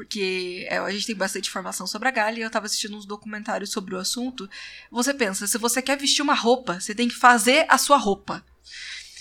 Porque 0.00 0.66
é, 0.70 0.78
a 0.78 0.90
gente 0.90 1.06
tem 1.06 1.14
bastante 1.14 1.50
informação 1.50 1.86
sobre 1.86 2.08
a 2.08 2.10
Gália 2.10 2.40
e 2.40 2.42
eu 2.42 2.50
tava 2.50 2.64
assistindo 2.64 2.96
uns 2.96 3.04
documentários 3.04 3.70
sobre 3.70 3.94
o 3.94 3.98
assunto. 3.98 4.48
Você 4.90 5.12
pensa, 5.12 5.46
se 5.46 5.58
você 5.58 5.82
quer 5.82 5.98
vestir 5.98 6.22
uma 6.22 6.32
roupa, 6.32 6.80
você 6.80 6.94
tem 6.94 7.06
que 7.06 7.14
fazer 7.14 7.66
a 7.68 7.76
sua 7.76 7.98
roupa. 7.98 8.42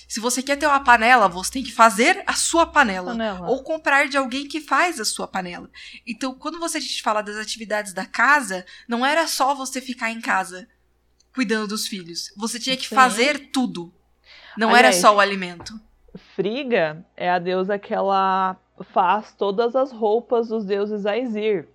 Se 0.08 0.22
você 0.22 0.42
quer 0.42 0.56
ter 0.56 0.68
uma 0.68 0.80
panela, 0.80 1.28
você 1.28 1.52
tem 1.52 1.64
que 1.64 1.72
fazer 1.74 2.24
a 2.26 2.32
sua 2.32 2.66
panela, 2.66 3.12
panela. 3.12 3.50
Ou 3.50 3.62
comprar 3.62 4.08
de 4.08 4.16
alguém 4.16 4.48
que 4.48 4.62
faz 4.62 5.02
a 5.02 5.06
sua 5.06 5.28
panela. 5.28 5.70
Então, 6.08 6.34
quando 6.34 6.58
você 6.58 6.78
a 6.78 6.82
gente 6.82 7.04
fala 7.04 7.22
das 7.22 7.36
atividades 7.36 7.92
da 7.92 8.06
casa, 8.06 8.66
não 8.88 9.06
era 9.06 9.28
só 9.28 9.54
você 9.54 9.82
ficar 9.82 10.12
em 10.12 10.22
casa 10.22 10.66
cuidando 11.36 11.68
dos 11.68 11.88
filhos. 11.88 12.32
Você 12.38 12.58
tinha 12.58 12.78
que 12.78 12.88
Sim. 12.88 12.96
fazer 12.96 13.50
tudo. 13.52 13.94
Não 14.58 14.70
Aliás, 14.70 14.96
era 14.96 15.02
só 15.02 15.14
o 15.14 15.20
alimento. 15.20 15.78
Friga 16.38 17.06
é 17.18 17.30
a 17.30 17.38
deusa 17.38 17.78
que 17.78 17.94
ela 17.94 18.58
faz 18.84 19.34
todas 19.34 19.76
as 19.76 19.92
roupas 19.92 20.48
dos 20.48 20.66
deuses 20.66 21.06
Aesir. 21.06 21.68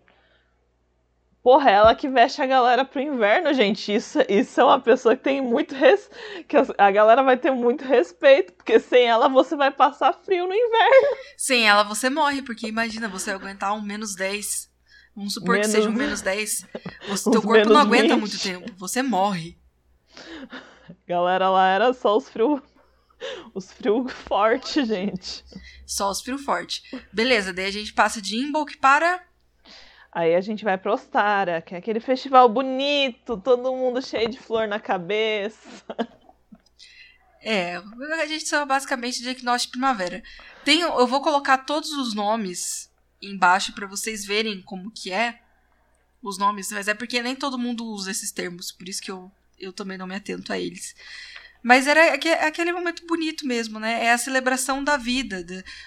Porra, 1.43 1.71
ela 1.71 1.95
que 1.95 2.09
veste 2.09 2.41
a 2.41 2.47
galera 2.47 2.87
pro 2.87 3.03
inverno, 3.03 3.53
gente. 3.53 3.95
Isso, 3.95 4.19
isso 4.31 4.63
é 4.63 4.65
uma 4.65 4.81
pessoa 4.81 5.15
que 5.15 5.23
tem 5.23 5.43
muito. 5.43 5.75
Res... 5.75 6.11
que 6.49 6.57
a 6.79 6.91
galera 6.91 7.23
vai 7.23 7.37
ter 7.37 7.51
muito 7.51 7.85
respeito, 7.85 8.55
porque 8.55 8.81
sem 8.81 9.05
ela 9.05 9.29
você 9.29 9.55
vai 9.55 9.71
passar 9.71 10.15
frio 10.15 10.49
no 10.49 10.55
inverno. 10.55 11.19
Sem 11.37 11.69
ela 11.69 11.83
você 11.83 12.09
morre, 12.09 12.41
porque 12.41 12.67
imagina 12.67 13.09
você 13.09 13.31
aguentar 13.31 13.75
um 13.75 13.83
menos 13.83 14.15
10. 14.15 14.71
Vamos 15.15 15.35
supor 15.35 15.57
menos... 15.57 15.67
que 15.67 15.73
seja 15.73 15.91
um 15.91 15.93
menos 15.93 16.23
10. 16.23 16.67
O 17.11 17.19
teu 17.31 17.43
corpo 17.43 17.69
não 17.69 17.81
aguenta 17.81 18.15
20. 18.15 18.21
muito 18.21 18.43
tempo. 18.43 18.73
Você 18.79 19.03
morre. 19.03 19.59
Galera, 21.07 21.51
lá 21.51 21.69
era 21.69 21.93
só 21.93 22.17
os 22.17 22.27
frios. 22.27 22.63
Os 23.55 23.73
frios 23.73 24.13
fortes, 24.13 24.87
gente. 24.87 25.45
Só 25.87 26.11
os 26.11 26.21
frios 26.21 26.45
fortes. 26.45 26.83
Beleza, 27.13 27.53
daí 27.53 27.67
a 27.67 27.73
gente 27.73 27.93
passa 27.93 28.21
de 28.21 28.37
Imbolc 28.37 28.77
para 28.79 29.23
Aí 30.15 30.37
a 30.37 30.41
gente 30.41 30.63
vai 30.63 30.79
pra 30.79 30.95
Ostara, 30.95 31.61
que 31.61 31.75
é 31.75 31.79
aquele 31.79 31.99
festival 31.99 32.49
bonito, 32.49 33.37
todo 33.37 33.75
mundo 33.75 34.01
cheio 34.01 34.31
de 34.31 34.39
flor 34.39 34.69
na 34.69 34.79
cabeça. 34.79 35.85
É, 37.47 37.77
a 37.77 38.27
gente 38.27 38.49
são 38.49 38.65
basicamente 38.65 39.21
de 39.21 39.29
equinócio 39.29 39.67
de 39.67 39.73
primavera. 39.73 40.23
Tem, 40.65 40.81
eu 40.81 41.07
vou 41.07 41.21
colocar 41.21 41.59
todos 41.59 41.91
os 41.91 42.15
nomes 42.15 42.91
embaixo 43.21 43.75
para 43.75 43.87
vocês 43.87 44.25
verem 44.25 44.63
como 44.63 44.91
que 44.91 45.13
é 45.13 45.43
os 46.23 46.39
nomes, 46.39 46.71
mas 46.73 46.89
é 46.89 46.95
porque 46.95 47.21
nem 47.21 47.37
todo 47.37 47.59
mundo 47.59 47.85
usa 47.85 48.11
esses 48.11 48.33
termos, 48.33 48.73
por 48.73 48.89
isso 48.89 49.03
que 49.03 49.11
eu, 49.11 49.31
eu 49.59 49.75
também 49.75 49.99
não 49.99 50.07
me 50.07 50.15
atento 50.15 50.53
a 50.53 50.59
eles. 50.59 50.95
Mas 51.65 51.87
era 51.87 52.13
aquele 52.47 52.73
momento 52.73 53.07
bonito 53.07 53.47
mesmo, 53.47 53.81
né? 53.81 54.05
É 54.05 54.13
a 54.13 54.19
celebração 54.19 54.85
da 54.85 54.99
vida. 54.99 55.43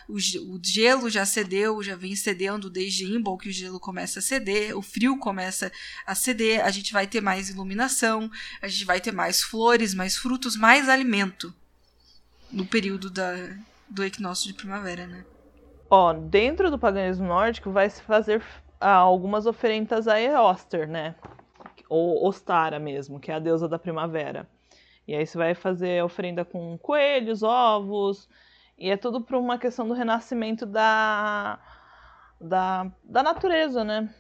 O, 0.09 0.17
gelo 0.59 1.07
já 1.07 1.23
cedeu, 1.23 1.83
já 1.83 1.95
vem 1.95 2.15
cedendo 2.15 2.67
desde 2.67 3.05
Imbol 3.05 3.37
que 3.37 3.49
o 3.49 3.51
gelo 3.51 3.79
começa 3.79 4.17
a 4.17 4.21
ceder, 4.23 4.75
o 4.75 4.81
frio 4.81 5.19
começa 5.19 5.71
a 6.03 6.15
ceder, 6.15 6.65
a 6.65 6.71
gente 6.71 6.91
vai 6.91 7.05
ter 7.05 7.21
mais 7.21 7.51
iluminação, 7.51 8.27
a 8.59 8.67
gente 8.67 8.85
vai 8.85 8.99
ter 8.99 9.13
mais 9.13 9.43
flores, 9.43 9.93
mais 9.93 10.17
frutos, 10.17 10.57
mais 10.57 10.89
alimento 10.89 11.53
no 12.51 12.65
período 12.65 13.07
da, 13.11 13.35
do 13.87 14.03
equinócio 14.03 14.47
de 14.47 14.55
primavera, 14.55 15.05
né? 15.05 15.23
Ó, 15.91 16.11
dentro 16.11 16.71
do 16.71 16.79
paganismo 16.79 17.27
nórdico 17.27 17.69
vai 17.69 17.87
se 17.87 18.01
fazer 18.01 18.43
ah, 18.81 18.93
algumas 18.93 19.45
oferendas 19.45 20.07
a 20.07 20.19
Eoster, 20.19 20.89
né? 20.89 21.13
Ou 21.87 22.25
Ostara 22.25 22.79
mesmo, 22.79 23.19
que 23.19 23.29
é 23.29 23.35
a 23.35 23.39
deusa 23.39 23.67
da 23.69 23.77
primavera. 23.77 24.49
E 25.08 25.15
aí 25.15 25.26
você 25.26 25.38
vai 25.38 25.56
fazer 25.56 26.04
oferenda 26.04 26.43
com 26.43 26.78
coelhos, 26.78 27.41
ovos, 27.41 28.28
e 28.78 28.89
é 28.89 28.98
tudo 28.98 29.22
por 29.22 29.38
uma 29.38 29.58
questão 29.58 29.88
do 29.88 29.93
renascimento 29.93 30.65
da, 30.65 31.58
da, 32.41 32.91
da 33.04 33.24
natureza, 33.24 33.86
né? 33.86 34.13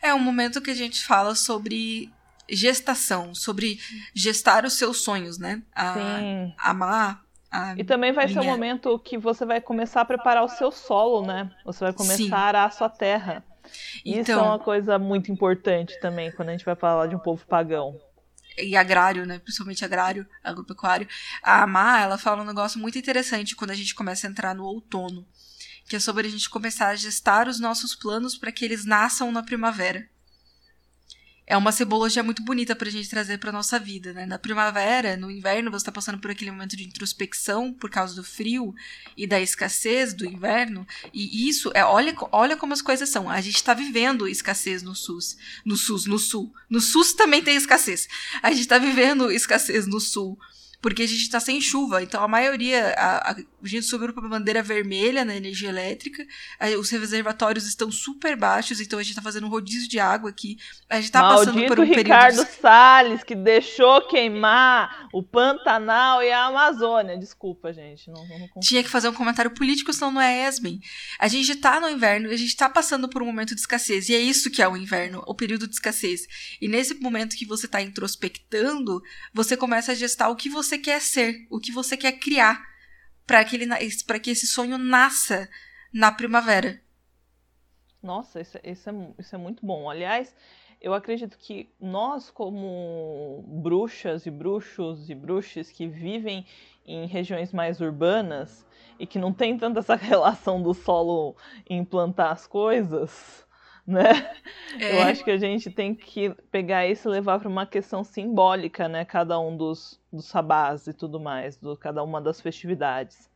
É 0.00 0.14
um 0.14 0.20
momento 0.20 0.62
que 0.62 0.70
a 0.70 0.74
gente 0.74 1.04
fala 1.04 1.34
sobre 1.34 2.08
gestação, 2.48 3.34
sobre 3.34 3.80
gestar 4.14 4.64
os 4.64 4.74
seus 4.74 5.02
sonhos, 5.02 5.38
né? 5.38 5.60
A, 5.74 5.94
Sim. 5.94 6.54
Amar. 6.56 7.24
A 7.50 7.74
e 7.76 7.82
também 7.82 8.12
vai 8.12 8.26
minha... 8.26 8.40
ser 8.40 8.46
um 8.46 8.50
momento 8.50 8.96
que 9.00 9.18
você 9.18 9.44
vai 9.44 9.60
começar 9.60 10.02
a 10.02 10.04
preparar 10.04 10.44
o 10.44 10.48
seu 10.48 10.70
solo, 10.70 11.26
né? 11.26 11.50
Você 11.64 11.84
vai 11.84 11.92
começar 11.92 12.16
Sim. 12.16 12.32
a 12.32 12.38
arar 12.38 12.66
a 12.66 12.70
sua 12.70 12.88
terra. 12.88 13.44
Então, 14.04 14.20
Isso 14.20 14.30
é 14.30 14.36
uma 14.36 14.58
coisa 14.60 14.96
muito 15.00 15.32
importante 15.32 15.98
também 16.00 16.30
quando 16.30 16.50
a 16.50 16.52
gente 16.52 16.64
vai 16.64 16.76
falar 16.76 17.08
de 17.08 17.16
um 17.16 17.18
povo 17.18 17.44
pagão 17.44 18.00
e 18.58 18.76
agrário, 18.76 19.26
né? 19.26 19.38
Principalmente 19.38 19.84
agrário, 19.84 20.26
agropecuário. 20.42 21.08
A 21.42 21.62
Amar, 21.62 22.02
ela 22.02 22.18
fala 22.18 22.42
um 22.42 22.46
negócio 22.46 22.78
muito 22.80 22.98
interessante 22.98 23.56
quando 23.56 23.70
a 23.70 23.74
gente 23.74 23.94
começa 23.94 24.26
a 24.26 24.30
entrar 24.30 24.54
no 24.54 24.64
outono, 24.64 25.26
que 25.88 25.96
é 25.96 26.00
sobre 26.00 26.26
a 26.26 26.30
gente 26.30 26.48
começar 26.50 26.88
a 26.88 26.96
gestar 26.96 27.48
os 27.48 27.60
nossos 27.60 27.94
planos 27.94 28.36
para 28.36 28.52
que 28.52 28.64
eles 28.64 28.84
nasçam 28.84 29.30
na 29.30 29.42
primavera 29.42 30.08
é 31.46 31.56
uma 31.56 31.70
simbologia 31.70 32.22
muito 32.24 32.42
bonita 32.42 32.74
pra 32.74 32.90
gente 32.90 33.08
trazer 33.08 33.38
pra 33.38 33.52
nossa 33.52 33.78
vida, 33.78 34.12
né? 34.12 34.26
Na 34.26 34.38
primavera, 34.38 35.16
no 35.16 35.30
inverno, 35.30 35.70
você 35.70 35.84
tá 35.84 35.92
passando 35.92 36.18
por 36.18 36.30
aquele 36.30 36.50
momento 36.50 36.76
de 36.76 36.84
introspecção 36.84 37.72
por 37.72 37.88
causa 37.88 38.16
do 38.16 38.24
frio 38.24 38.74
e 39.16 39.26
da 39.26 39.40
escassez 39.40 40.12
do 40.12 40.26
inverno. 40.26 40.84
E 41.14 41.48
isso 41.48 41.70
é, 41.72 41.84
olha, 41.84 42.12
olha 42.32 42.56
como 42.56 42.72
as 42.72 42.82
coisas 42.82 43.08
são. 43.08 43.30
A 43.30 43.40
gente 43.40 43.62
tá 43.62 43.74
vivendo 43.74 44.26
escassez 44.26 44.82
no 44.82 44.94
SUS. 44.94 45.36
No 45.64 45.76
SUS, 45.76 46.06
no 46.06 46.18
Sul. 46.18 46.52
No 46.68 46.80
SUS 46.80 47.12
também 47.12 47.42
tem 47.42 47.56
escassez. 47.56 48.08
A 48.42 48.52
gente 48.52 48.66
tá 48.66 48.78
vivendo 48.78 49.30
escassez 49.30 49.86
no 49.86 50.00
Sul 50.00 50.36
porque 50.86 51.02
a 51.02 51.08
gente 51.08 51.22
está 51.22 51.40
sem 51.40 51.60
chuva. 51.60 52.00
Então 52.00 52.22
a 52.22 52.28
maioria, 52.28 52.94
a, 52.96 53.32
a, 53.32 53.36
gente 53.64 53.86
subiu 53.86 54.12
para 54.12 54.24
a 54.24 54.28
bandeira 54.28 54.62
vermelha 54.62 55.24
na 55.24 55.34
energia 55.34 55.68
elétrica, 55.68 56.24
os 56.78 56.90
reservatórios 56.90 57.66
estão 57.66 57.90
super 57.90 58.36
baixos, 58.36 58.80
então 58.80 58.96
a 58.96 59.02
gente 59.02 59.10
está 59.10 59.20
fazendo 59.20 59.48
um 59.48 59.50
rodízio 59.50 59.88
de 59.88 59.98
água 59.98 60.30
aqui. 60.30 60.56
A 60.88 60.94
gente 60.94 61.06
está 61.06 61.22
passando 61.22 61.66
por 61.66 61.80
um 61.80 61.82
Ricardo 61.82 62.36
período... 62.36 62.60
Salles, 62.60 63.24
que 63.24 63.34
deixou 63.34 64.00
queimar 64.02 65.08
o 65.12 65.24
Pantanal 65.24 66.22
e 66.22 66.30
a 66.30 66.44
Amazônia. 66.44 67.18
Desculpa, 67.18 67.72
gente. 67.72 68.08
Não, 68.08 68.24
não 68.24 68.60
Tinha 68.60 68.84
que 68.84 68.88
fazer 68.88 69.08
um 69.08 69.12
comentário 69.12 69.50
político, 69.50 69.92
senão 69.92 70.12
não 70.12 70.20
é 70.20 70.46
Esmin. 70.46 70.78
A 71.18 71.26
gente 71.26 71.50
está 71.50 71.80
no 71.80 71.88
inverno, 71.88 72.28
a 72.28 72.36
gente 72.36 72.50
está 72.50 72.68
passando 72.68 73.08
por 73.08 73.24
um 73.24 73.26
momento 73.26 73.56
de 73.56 73.60
escassez, 73.60 74.08
e 74.08 74.14
é 74.14 74.20
isso 74.20 74.52
que 74.52 74.62
é 74.62 74.68
o 74.68 74.76
inverno, 74.76 75.24
o 75.26 75.34
período 75.34 75.66
de 75.66 75.74
escassez. 75.74 76.28
E 76.60 76.68
nesse 76.68 76.94
momento 76.94 77.34
que 77.34 77.44
você 77.44 77.66
está 77.66 77.82
introspectando, 77.82 79.02
você 79.34 79.56
começa 79.56 79.90
a 79.90 79.94
gestar 79.96 80.28
o 80.28 80.36
que 80.36 80.48
você 80.48 80.75
você 80.76 80.78
quer 80.78 81.00
ser, 81.00 81.46
o 81.50 81.58
que 81.58 81.72
você 81.72 81.96
quer 81.96 82.12
criar 82.12 82.62
para 83.26 83.44
que, 83.44 83.56
ele, 83.56 83.66
que 84.20 84.30
esse 84.30 84.46
sonho 84.46 84.76
nasça 84.78 85.48
na 85.92 86.12
primavera. 86.12 86.80
Nossa, 88.02 88.40
isso, 88.40 88.58
isso, 88.62 88.90
é, 88.90 88.92
isso 89.18 89.34
é 89.34 89.38
muito 89.38 89.64
bom. 89.64 89.88
Aliás, 89.88 90.34
eu 90.80 90.92
acredito 90.92 91.38
que 91.38 91.68
nós, 91.80 92.30
como 92.30 93.42
bruxas 93.48 94.26
e 94.26 94.30
bruxos 94.30 95.08
e 95.08 95.14
bruxas 95.14 95.72
que 95.72 95.88
vivem 95.88 96.46
em 96.84 97.06
regiões 97.06 97.52
mais 97.52 97.80
urbanas 97.80 98.64
e 98.98 99.06
que 99.06 99.18
não 99.18 99.32
tem 99.32 99.56
tanta 99.56 99.80
essa 99.80 99.96
relação 99.96 100.62
do 100.62 100.74
solo 100.74 101.36
implantar 101.68 102.32
as 102.32 102.46
coisas, 102.46 103.45
né? 103.88 104.34
É. 104.80 104.92
Eu 104.92 105.02
acho 105.02 105.22
que 105.22 105.30
a 105.30 105.36
gente 105.36 105.70
tem 105.70 105.94
que 105.94 106.30
pegar 106.50 106.86
isso 106.86 107.08
e 107.08 107.12
levar 107.12 107.38
para 107.38 107.48
uma 107.48 107.64
questão 107.64 108.02
simbólica, 108.02 108.88
né? 108.88 109.04
Cada 109.04 109.38
um 109.38 109.56
dos, 109.56 110.00
dos 110.12 110.26
sabás 110.26 110.86
e 110.86 110.92
tudo 110.92 111.20
mais, 111.20 111.56
do 111.56 111.76
cada 111.76 112.02
uma 112.02 112.20
das 112.20 112.40
festividades. 112.40 113.30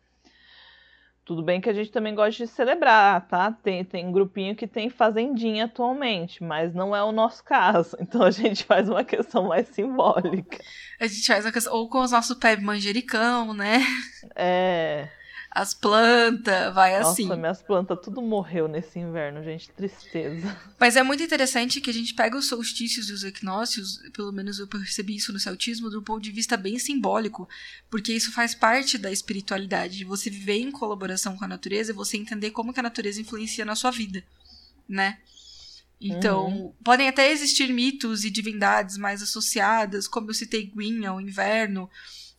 Tudo 1.25 1.45
bem 1.45 1.61
que 1.61 1.71
a 1.71 1.73
gente 1.73 1.93
também 1.93 2.13
gosta 2.13 2.45
de 2.45 2.51
celebrar, 2.51 3.29
tá? 3.29 3.53
Tem, 3.53 3.85
tem 3.85 4.05
um 4.05 4.11
grupinho 4.11 4.57
que 4.57 4.67
tem 4.67 4.91
fazendinha 4.91 5.67
atualmente, 5.67 6.43
mas 6.43 6.75
não 6.75 6.97
é 6.97 7.05
o 7.05 7.13
nosso 7.13 7.45
caso. 7.45 7.97
Então 8.03 8.23
a 8.23 8.33
gente 8.33 8.65
faz 8.65 8.89
uma 8.89 9.05
questão 9.05 9.47
mais 9.47 9.69
simbólica. 9.69 10.59
A 10.99 11.07
gente 11.07 11.25
faz 11.25 11.45
uma 11.45 11.53
questão, 11.53 11.73
ou 11.73 11.89
com 11.89 12.01
os 12.01 12.11
nossos 12.11 12.37
pés 12.37 12.61
manjericão, 12.61 13.55
né? 13.55 13.79
É. 14.35 15.09
as 15.51 15.75
plantas, 15.75 16.73
vai 16.73 16.95
assim. 16.95 17.25
Nossa, 17.25 17.37
minhas 17.37 17.63
plantas 17.63 17.99
tudo 18.01 18.23
morreu 18.23 18.69
nesse 18.69 19.01
inverno, 19.01 19.43
gente, 19.43 19.69
tristeza. 19.71 20.57
Mas 20.79 20.95
é 20.95 21.03
muito 21.03 21.25
interessante 21.25 21.81
que 21.81 21.91
a 21.91 21.93
gente 21.93 22.15
pega 22.15 22.39
os 22.39 22.47
solstícios 22.47 23.11
e 23.11 23.13
os 23.13 23.25
equinócios, 23.25 24.01
pelo 24.13 24.31
menos 24.31 24.61
eu 24.61 24.69
percebi 24.69 25.17
isso 25.17 25.33
no 25.33 25.41
celtismo, 25.41 25.91
do 25.91 26.03
ponto 26.03 26.23
de 26.23 26.31
vista 26.31 26.57
bem 26.57 26.79
simbólico, 26.79 27.49
porque 27.91 28.13
isso 28.13 28.31
faz 28.31 28.55
parte 28.55 28.97
da 28.97 29.11
espiritualidade, 29.11 29.99
de 29.99 30.05
você 30.05 30.31
viver 30.31 30.59
em 30.59 30.71
colaboração 30.71 31.37
com 31.37 31.45
a 31.45 31.49
natureza 31.49 31.91
e 31.91 31.95
você 31.95 32.17
entender 32.17 32.53
como 32.53 32.73
que 32.73 32.79
a 32.79 32.85
natureza 32.85 33.21
influencia 33.21 33.65
na 33.65 33.75
sua 33.75 33.91
vida, 33.91 34.23
né? 34.89 35.19
Então, 36.01 36.47
uhum. 36.47 36.73
podem 36.83 37.09
até 37.09 37.31
existir 37.31 37.73
mitos 37.73 38.25
e 38.25 38.31
divindades 38.31 38.97
mais 38.97 39.21
associadas, 39.21 40.09
como 40.09 40.31
eu 40.31 40.35
citei 40.35 40.67
Gwyn 40.67 41.05
ao 41.05 41.21
inverno, 41.21 41.91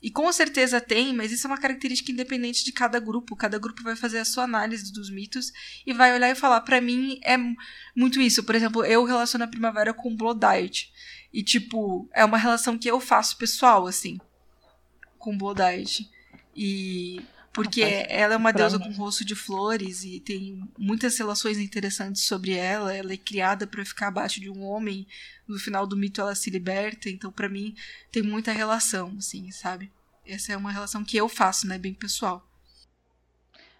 e 0.01 0.09
com 0.09 0.31
certeza 0.33 0.81
tem, 0.81 1.13
mas 1.13 1.31
isso 1.31 1.45
é 1.45 1.49
uma 1.49 1.59
característica 1.59 2.11
independente 2.11 2.65
de 2.65 2.71
cada 2.71 2.99
grupo. 2.99 3.35
Cada 3.35 3.59
grupo 3.59 3.83
vai 3.83 3.95
fazer 3.95 4.17
a 4.17 4.25
sua 4.25 4.45
análise 4.45 4.91
dos 4.91 5.11
mitos 5.11 5.53
e 5.85 5.93
vai 5.93 6.11
olhar 6.13 6.31
e 6.31 6.35
falar: 6.35 6.61
para 6.61 6.81
mim 6.81 7.19
é 7.23 7.37
muito 7.95 8.19
isso. 8.19 8.43
Por 8.43 8.55
exemplo, 8.55 8.83
eu 8.83 9.03
relaciono 9.03 9.43
a 9.43 9.47
primavera 9.47 9.93
com 9.93 10.15
Blood 10.15 10.39
Diet. 10.39 10.91
E, 11.31 11.43
tipo, 11.43 12.09
é 12.13 12.25
uma 12.25 12.37
relação 12.37 12.77
que 12.77 12.89
eu 12.89 12.99
faço 12.99 13.37
pessoal, 13.37 13.85
assim, 13.85 14.19
com 15.19 15.37
Blood 15.37 15.61
Diet. 15.61 16.09
E 16.55 17.21
porque 17.53 17.81
ela 17.81 18.33
é 18.33 18.37
uma 18.37 18.53
deusa 18.53 18.79
com 18.79 18.91
rosto 18.91 19.25
de 19.25 19.35
flores 19.35 20.03
e 20.03 20.19
tem 20.19 20.63
muitas 20.77 21.17
relações 21.17 21.57
interessantes 21.57 22.23
sobre 22.23 22.53
ela. 22.53 22.95
Ela 22.95 23.13
é 23.13 23.17
criada 23.17 23.67
para 23.67 23.83
ficar 23.83 24.07
abaixo 24.07 24.39
de 24.39 24.49
um 24.49 24.63
homem. 24.63 25.05
No 25.47 25.59
final 25.59 25.85
do 25.85 25.97
mito 25.97 26.21
ela 26.21 26.33
se 26.33 26.49
liberta, 26.49 27.09
então 27.09 27.31
para 27.31 27.49
mim 27.49 27.75
tem 28.09 28.23
muita 28.23 28.53
relação, 28.53 29.13
assim, 29.17 29.51
sabe? 29.51 29.91
Essa 30.25 30.53
é 30.53 30.57
uma 30.57 30.71
relação 30.71 31.03
que 31.03 31.17
eu 31.17 31.27
faço, 31.27 31.67
né, 31.67 31.77
bem 31.77 31.93
pessoal. 31.93 32.47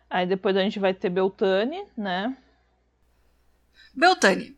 Aí 0.09 0.27
depois 0.27 0.57
a 0.57 0.61
gente 0.61 0.79
vai 0.79 0.93
ter 0.93 1.09
Beltane, 1.09 1.85
né? 1.95 2.35
Beltane. 3.93 4.57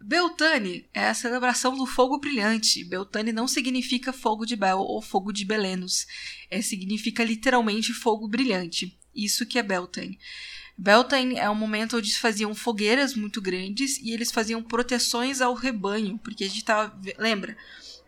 Beltane 0.00 0.88
é 0.94 1.08
a 1.08 1.14
celebração 1.14 1.76
do 1.76 1.84
fogo 1.84 2.18
brilhante. 2.18 2.84
Beltane 2.84 3.32
não 3.32 3.48
significa 3.48 4.12
fogo 4.12 4.46
de 4.46 4.54
Bel 4.54 4.78
ou 4.78 5.02
fogo 5.02 5.32
de 5.32 5.44
Belenos. 5.44 6.06
É, 6.50 6.62
significa 6.62 7.24
literalmente 7.24 7.92
fogo 7.92 8.28
brilhante. 8.28 8.96
Isso 9.14 9.44
que 9.44 9.58
é 9.58 9.62
Beltane. 9.62 10.18
Beltane 10.76 11.36
é 11.36 11.50
um 11.50 11.56
momento 11.56 11.96
onde 11.96 12.08
se 12.08 12.20
faziam 12.20 12.54
fogueiras 12.54 13.14
muito 13.14 13.42
grandes 13.42 13.98
e 13.98 14.12
eles 14.12 14.30
faziam 14.30 14.62
proteções 14.62 15.40
ao 15.40 15.52
rebanho, 15.52 16.16
porque 16.18 16.44
a 16.44 16.48
gente 16.48 16.64
tava, 16.64 16.96
lembra, 17.18 17.56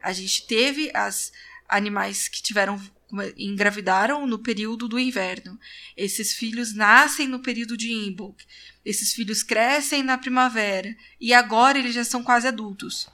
a 0.00 0.12
gente 0.12 0.46
teve 0.46 0.88
as 0.94 1.32
animais 1.68 2.28
que 2.28 2.40
tiveram 2.40 2.80
engravidaram 3.36 4.26
no 4.26 4.38
período 4.38 4.88
do 4.88 4.98
inverno. 4.98 5.58
Esses 5.96 6.32
filhos 6.32 6.74
nascem 6.74 7.26
no 7.26 7.40
período 7.40 7.76
de 7.76 7.92
Imbolc. 7.92 8.40
Esses 8.84 9.12
filhos 9.12 9.42
crescem 9.42 10.02
na 10.02 10.16
primavera 10.16 10.96
e 11.20 11.32
agora 11.34 11.78
eles 11.78 11.94
já 11.94 12.04
são 12.04 12.22
quase 12.22 12.48
adultos. 12.48 13.08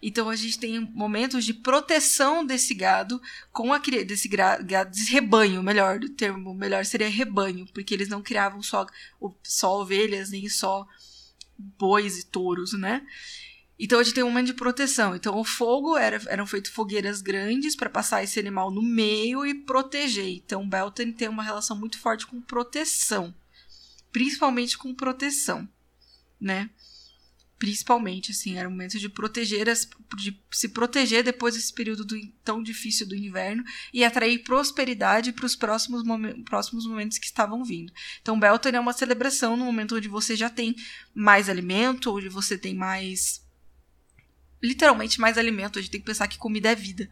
Então 0.00 0.30
a 0.30 0.36
gente 0.36 0.58
tem 0.58 0.80
momentos 0.80 1.44
de 1.44 1.52
proteção 1.52 2.46
desse 2.46 2.72
gado 2.72 3.20
com 3.52 3.72
a 3.72 3.78
desse 3.78 4.28
gado, 4.28 4.64
desse 4.90 5.10
rebanho, 5.10 5.62
melhor 5.62 5.98
o 5.98 6.08
termo 6.08 6.54
melhor 6.54 6.84
seria 6.84 7.08
rebanho, 7.08 7.66
porque 7.74 7.94
eles 7.94 8.08
não 8.08 8.22
criavam 8.22 8.62
só 8.62 8.86
só 9.42 9.80
ovelhas 9.80 10.30
nem 10.30 10.48
só 10.48 10.86
bois 11.58 12.18
e 12.18 12.26
touros, 12.26 12.72
né? 12.74 13.04
Então 13.78 14.00
a 14.00 14.02
gente 14.02 14.14
tem 14.14 14.24
um 14.24 14.28
momento 14.28 14.46
de 14.46 14.54
proteção. 14.54 15.14
Então 15.14 15.38
o 15.38 15.44
fogo 15.44 15.96
era, 15.96 16.20
eram 16.26 16.46
feitas 16.46 16.72
fogueiras 16.72 17.20
grandes 17.20 17.76
para 17.76 17.88
passar 17.88 18.22
esse 18.22 18.40
animal 18.40 18.70
no 18.70 18.82
meio 18.82 19.46
e 19.46 19.54
proteger. 19.54 20.28
Então 20.28 20.68
Beltane 20.68 21.12
tem 21.12 21.28
uma 21.28 21.42
relação 21.42 21.78
muito 21.78 21.98
forte 21.98 22.26
com 22.26 22.40
proteção 22.40 23.34
principalmente 24.12 24.76
com 24.78 24.94
proteção, 24.94 25.68
né? 26.40 26.70
Principalmente, 27.58 28.30
assim, 28.30 28.56
era 28.56 28.68
o 28.68 28.70
momento 28.70 29.00
de 29.00 29.08
proteger 29.08 29.68
as, 29.68 29.88
de 30.16 30.40
se 30.50 30.68
proteger 30.68 31.24
depois 31.24 31.54
desse 31.54 31.72
período 31.72 32.04
do, 32.04 32.16
tão 32.44 32.62
difícil 32.62 33.06
do 33.06 33.16
inverno 33.16 33.64
e 33.92 34.04
atrair 34.04 34.44
prosperidade 34.44 35.32
para 35.32 35.44
os 35.44 35.56
próximos, 35.56 36.04
momen 36.04 36.44
próximos 36.44 36.86
momentos 36.86 37.18
que 37.18 37.26
estavam 37.26 37.64
vindo. 37.64 37.92
Então, 38.22 38.38
Beltane 38.38 38.76
é 38.76 38.80
uma 38.80 38.92
celebração 38.92 39.56
no 39.56 39.64
momento 39.64 39.96
onde 39.96 40.06
você 40.06 40.36
já 40.36 40.48
tem 40.48 40.74
mais 41.12 41.48
alimento, 41.48 42.14
onde 42.14 42.28
você 42.28 42.56
tem 42.56 42.74
mais. 42.74 43.44
Literalmente 44.62 45.20
mais 45.20 45.38
alimento. 45.38 45.78
A 45.78 45.82
gente 45.82 45.90
tem 45.90 46.00
que 46.00 46.06
pensar 46.06 46.28
que 46.28 46.38
comida 46.38 46.70
é 46.70 46.74
vida. 46.74 47.08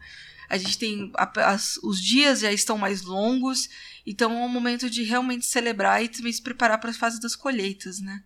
A 0.49 0.57
gente 0.57 0.77
tem. 0.77 1.11
As, 1.15 1.77
os 1.83 2.01
dias 2.01 2.39
já 2.39 2.51
estão 2.51 2.77
mais 2.77 3.01
longos 3.01 3.69
então 4.07 4.31
é 4.31 4.45
um 4.45 4.47
momento 4.47 4.89
de 4.89 5.03
realmente 5.03 5.45
celebrar 5.45 6.01
e 6.01 6.07
também 6.07 6.31
se 6.31 6.41
preparar 6.41 6.79
para 6.79 6.89
as 6.89 6.95
fases 6.95 7.19
das 7.19 7.35
colheitas, 7.35 7.99
né? 7.99 8.23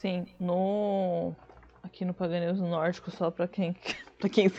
Sim, 0.00 0.26
no 0.40 1.32
aqui 1.84 2.04
no 2.04 2.12
Paganismo 2.12 2.66
Nórdico, 2.66 3.12
só 3.12 3.30
para 3.30 3.46
quem, 3.46 3.76
pra 4.18 4.28
quem, 4.28 4.50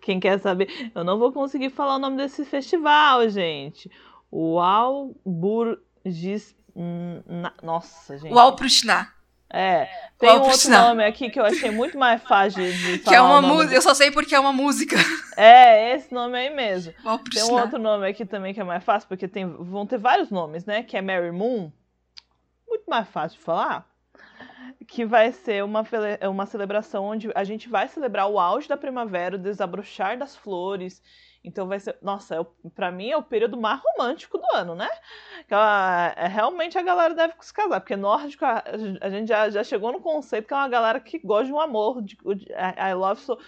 quem 0.00 0.20
quer 0.20 0.38
saber, 0.38 0.92
eu 0.94 1.02
não 1.02 1.18
vou 1.18 1.32
conseguir 1.32 1.70
falar 1.70 1.96
o 1.96 1.98
nome 1.98 2.16
desse 2.16 2.44
festival, 2.44 3.28
gente. 3.28 3.90
O 4.30 4.60
Alburgis. 4.60 6.56
Nossa, 7.60 8.16
gente. 8.16 8.32
O 8.32 8.38
Alprushna. 8.38 9.12
É, 9.50 9.88
tem 10.18 10.30
um 10.30 10.42
outro 10.42 10.70
nome 10.70 11.02
aqui 11.04 11.30
que 11.30 11.40
eu 11.40 11.44
achei 11.44 11.70
muito 11.70 11.96
mais 11.96 12.22
fácil 12.22 12.62
de 12.62 12.98
falar. 13.00 13.10
Que 13.10 13.14
é 13.14 13.20
uma 13.20 13.40
música, 13.40 13.74
eu 13.74 13.80
só 13.80 13.94
sei 13.94 14.10
porque 14.10 14.34
é 14.34 14.40
uma 14.40 14.52
música. 14.52 14.96
É, 15.36 15.94
esse 15.94 16.12
nome 16.12 16.36
aí 16.36 16.50
mesmo. 16.50 16.92
Tem 17.32 17.44
um 17.44 17.52
outro 17.52 17.78
nome 17.78 18.06
aqui 18.06 18.26
também 18.26 18.52
que 18.52 18.60
é 18.60 18.64
mais 18.64 18.84
fácil, 18.84 19.08
porque 19.08 19.26
tem, 19.26 19.46
vão 19.46 19.86
ter 19.86 19.98
vários 19.98 20.30
nomes, 20.30 20.66
né? 20.66 20.82
Que 20.82 20.96
é 20.96 21.02
Mary 21.02 21.32
Moon. 21.32 21.70
Muito 22.68 22.84
mais 22.88 23.08
fácil 23.08 23.38
de 23.38 23.44
falar. 23.44 23.88
Que 24.86 25.06
vai 25.06 25.32
ser 25.32 25.64
uma, 25.64 25.84
uma 26.28 26.46
celebração 26.46 27.04
onde 27.04 27.30
a 27.34 27.44
gente 27.44 27.68
vai 27.68 27.88
celebrar 27.88 28.28
o 28.28 28.38
auge 28.38 28.68
da 28.68 28.76
primavera, 28.76 29.36
o 29.36 29.38
desabrochar 29.38 30.18
das 30.18 30.36
flores 30.36 31.02
então 31.48 31.66
vai 31.66 31.80
ser. 31.80 31.96
Nossa, 32.02 32.36
é, 32.36 32.68
para 32.74 32.92
mim 32.92 33.08
é 33.08 33.16
o 33.16 33.22
período 33.22 33.58
mais 33.58 33.80
romântico 33.80 34.36
do 34.36 34.44
ano, 34.54 34.74
né? 34.74 34.88
Ela, 35.48 36.12
é, 36.14 36.28
realmente 36.28 36.76
a 36.76 36.82
galera 36.82 37.14
deve 37.14 37.32
se 37.40 37.52
casar, 37.52 37.80
porque 37.80 37.96
nórdico 37.96 38.44
a, 38.44 38.62
a, 39.00 39.08
gente 39.08 39.28
já, 39.28 39.48
já 39.48 39.64
chegou 39.64 39.90
no 39.90 40.00
conceito 40.00 40.46
que 40.46 40.52
é 40.52 40.56
uma 40.56 40.68
galera 40.68 41.00
que 41.00 41.18
gosta 41.18 41.46
de 41.46 41.52
um 41.52 41.60
amor. 41.60 42.02
De, 42.02 42.16
de, 42.16 42.52
I 42.52 42.92
love, 42.92 43.20
sou, 43.22 43.40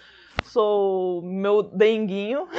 sou 0.43 1.21
meu 1.21 1.61
denguinho. 1.61 2.49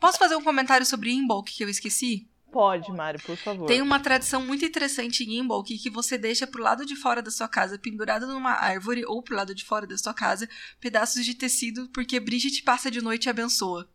Posso 0.00 0.18
fazer 0.18 0.34
um 0.34 0.42
comentário 0.42 0.84
sobre 0.84 1.12
Imbolc 1.12 1.48
que 1.50 1.62
eu 1.62 1.68
esqueci? 1.68 2.28
Pode, 2.50 2.90
Mari, 2.92 3.18
por 3.22 3.36
favor. 3.36 3.66
Tem 3.66 3.80
uma 3.80 4.00
tradição 4.00 4.44
muito 4.44 4.64
interessante 4.64 5.22
em 5.22 5.38
Imbolc 5.38 5.66
que 5.66 5.90
você 5.90 6.18
deixa 6.18 6.46
pro 6.46 6.62
lado 6.62 6.84
de 6.84 6.96
fora 6.96 7.22
da 7.22 7.30
sua 7.30 7.48
casa, 7.48 7.78
pendurado 7.78 8.26
numa 8.26 8.52
árvore 8.52 9.04
ou 9.06 9.22
pro 9.22 9.36
lado 9.36 9.54
de 9.54 9.64
fora 9.64 9.86
da 9.86 9.96
sua 9.96 10.12
casa, 10.12 10.48
pedaços 10.80 11.24
de 11.24 11.34
tecido, 11.34 11.88
porque 11.94 12.18
Bridget 12.18 12.62
passa 12.62 12.90
de 12.90 13.00
noite 13.00 13.26
e 13.26 13.30
abençoa. 13.30 13.88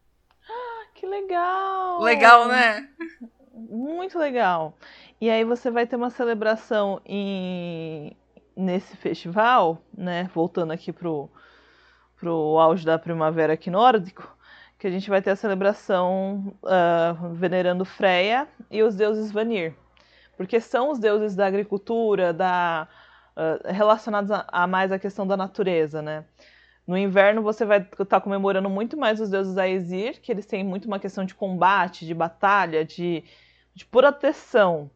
Ah, 0.49 0.86
que 0.93 1.06
legal! 1.06 2.01
Legal, 2.01 2.47
né? 2.47 2.89
Muito 3.53 4.18
legal. 4.18 4.78
E 5.20 5.30
aí 5.30 5.43
você 5.43 5.70
vai 5.70 5.86
ter 5.86 5.95
uma 5.95 6.10
celebração 6.10 7.01
em 7.06 8.16
nesse 8.56 8.95
festival, 8.95 9.82
né? 9.97 10.30
Voltando 10.34 10.72
aqui 10.72 10.93
pro, 10.93 11.30
pro 12.18 12.58
auge 12.58 12.86
da 12.86 12.97
primavera 12.97 13.53
aqui 13.53 13.70
nórdico 13.70 14.34
que 14.86 14.89
a 14.89 14.91
gente 14.91 15.09
vai 15.09 15.19
ter 15.19 15.31
a 15.31 15.36
celebração 15.36 16.55
uh, 16.61 17.33
venerando 17.33 17.83
Freya 17.83 18.47
e 18.69 18.83
os 18.83 18.95
deuses 18.95 19.31
Vanir, 19.31 19.73
porque 20.38 20.59
são 20.59 20.91
os 20.91 20.99
deuses 20.99 21.36
da 21.36 21.47
agricultura, 21.47 22.31
da, 22.31 22.88
uh, 23.36 23.73
relacionados 23.73 24.29
a, 24.29 24.45
a, 24.47 24.67
mais 24.67 24.91
à 24.91 24.99
questão 24.99 25.25
da 25.25 25.36
natureza, 25.36 26.03
né? 26.03 26.23
No 26.86 26.95
inverno 26.95 27.41
você 27.41 27.65
vai 27.65 27.79
estar 27.79 28.05
tá 28.05 28.21
comemorando 28.21 28.69
muito 28.69 28.95
mais 28.95 29.19
os 29.19 29.31
deuses 29.31 29.57
Aesir, 29.57 30.21
que 30.21 30.31
eles 30.31 30.45
têm 30.45 30.63
muito 30.63 30.86
uma 30.86 30.99
questão 30.99 31.25
de 31.25 31.33
combate, 31.33 32.05
de 32.05 32.13
batalha, 32.13 32.86
de, 32.86 33.23
de 33.73 33.86
proteção. 33.86 34.91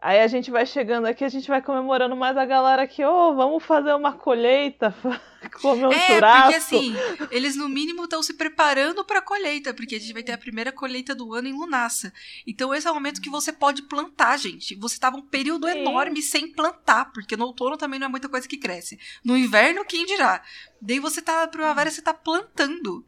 Aí 0.00 0.20
a 0.20 0.28
gente 0.28 0.48
vai 0.48 0.64
chegando 0.64 1.06
aqui, 1.06 1.24
a 1.24 1.28
gente 1.28 1.48
vai 1.48 1.60
comemorando 1.60 2.14
mais 2.14 2.36
a 2.36 2.44
galera 2.44 2.86
que, 2.86 3.04
ô, 3.04 3.30
oh, 3.30 3.34
vamos 3.34 3.64
fazer 3.64 3.92
uma 3.94 4.12
colheita, 4.12 4.94
comer 5.60 5.88
um 5.88 5.92
é, 5.92 6.06
churrasco. 6.06 6.42
porque 6.42 6.54
assim, 6.54 6.94
eles 7.32 7.56
no 7.56 7.68
mínimo 7.68 8.04
estão 8.04 8.22
se 8.22 8.34
preparando 8.34 9.04
para 9.04 9.18
a 9.18 9.22
colheita, 9.22 9.74
porque 9.74 9.96
a 9.96 9.98
gente 9.98 10.12
vai 10.12 10.22
ter 10.22 10.30
a 10.30 10.38
primeira 10.38 10.70
colheita 10.70 11.16
do 11.16 11.34
ano 11.34 11.48
em 11.48 11.52
Lunaça. 11.52 12.12
Então 12.46 12.72
esse 12.72 12.86
é 12.86 12.90
o 12.92 12.94
momento 12.94 13.20
que 13.20 13.28
você 13.28 13.52
pode 13.52 13.82
plantar, 13.82 14.38
gente. 14.38 14.76
Você 14.76 14.94
estava 14.94 15.16
um 15.16 15.22
período 15.22 15.68
Sim. 15.68 15.80
enorme 15.80 16.22
sem 16.22 16.52
plantar, 16.52 17.10
porque 17.12 17.36
no 17.36 17.46
outono 17.46 17.76
também 17.76 17.98
não 17.98 18.06
é 18.06 18.10
muita 18.10 18.28
coisa 18.28 18.46
que 18.46 18.56
cresce. 18.56 19.00
No 19.24 19.36
inverno, 19.36 19.84
quem 19.84 20.06
dirá? 20.06 20.40
Daí 20.80 21.00
você 21.00 21.20
tá, 21.20 21.40
na 21.40 21.48
primavera, 21.48 21.90
você 21.90 22.00
tá 22.00 22.14
plantando. 22.14 23.04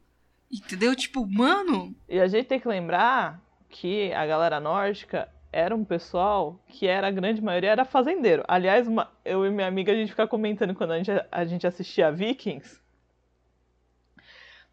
Entendeu? 0.51 0.97
Tipo, 0.97 1.24
mano... 1.24 1.95
E 2.09 2.18
a 2.18 2.26
gente 2.26 2.49
tem 2.49 2.59
que 2.59 2.66
lembrar 2.66 3.41
que 3.68 4.12
a 4.12 4.26
galera 4.26 4.59
nórdica 4.59 5.28
era 5.53 5.74
um 5.74 5.84
pessoal 5.84 6.61
que 6.68 6.86
era, 6.86 7.09
a 7.09 7.11
grande 7.11 7.42
maioria 7.42 7.70
era 7.70 7.84
fazendeiro. 7.84 8.44
Aliás, 8.46 8.86
uma, 8.86 9.11
eu 9.24 9.44
e 9.44 9.51
minha 9.51 9.66
amiga, 9.66 9.92
a 9.92 9.94
gente 9.94 10.11
fica 10.11 10.26
comentando 10.26 10.74
quando 10.74 10.92
a 10.92 10.98
gente, 10.98 11.11
a 11.30 11.44
gente 11.44 11.66
assistia 11.66 12.12
Vikings. 12.12 12.80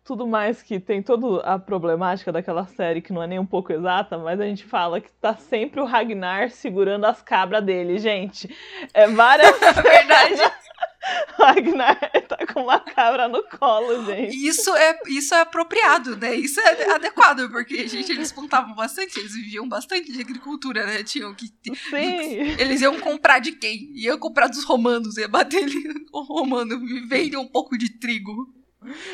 tudo 0.04 0.26
mais 0.26 0.64
que 0.64 0.80
tem 0.80 1.02
toda 1.04 1.42
a 1.42 1.60
problemática 1.60 2.32
daquela 2.32 2.66
série 2.66 3.02
que 3.02 3.12
não 3.12 3.22
é 3.22 3.28
nem 3.28 3.40
um 3.40 3.46
pouco 3.46 3.74
exata, 3.74 4.18
mas 4.18 4.40
a 4.40 4.46
gente 4.46 4.64
fala 4.64 5.02
que 5.02 5.12
tá 5.14 5.36
sempre 5.36 5.82
o 5.82 5.86
Ragnar 5.86 6.50
segurando 6.50 7.06
as 7.06 7.22
cabras 7.22 7.64
dele, 7.64 7.98
gente. 7.98 8.48
É 8.94 9.08
várias. 9.08 9.52
É 9.62 9.82
verdade. 9.82 10.67
Ragnar 11.38 12.00
tá 12.28 12.46
com 12.54 12.64
uma 12.64 12.80
cabra 12.80 13.28
no 13.28 13.44
colo, 13.44 14.06
gente. 14.06 14.36
Isso 14.36 14.76
é, 14.76 15.00
isso 15.08 15.34
é 15.34 15.42
apropriado, 15.42 16.18
né? 16.18 16.36
Isso 16.36 16.60
é 16.60 16.92
adequado, 16.92 17.50
porque, 17.50 17.88
gente, 17.88 18.12
eles 18.12 18.32
plantavam 18.32 18.76
bastante, 18.76 19.20
eles 19.20 19.34
viviam 19.34 19.68
bastante 19.68 20.12
de 20.12 20.20
agricultura, 20.20 20.86
né? 20.86 21.04
Tinham 21.04 21.34
que. 21.34 21.48
Sim. 21.90 22.56
Eles 22.60 22.82
iam 22.82 23.00
comprar 23.00 23.40
de 23.40 23.54
quem? 23.54 23.92
Iam 23.96 24.18
comprar 24.18 24.48
dos 24.48 24.64
romanos, 24.64 25.18
ia 25.18 25.28
bater 25.28 25.64
ele 25.64 26.06
com 26.06 26.20
o 26.20 26.24
romano, 26.24 26.80
me 26.80 27.08
vende 27.08 27.38
um 27.38 27.48
pouco 27.48 27.78
de 27.78 27.90
trigo. 28.00 28.54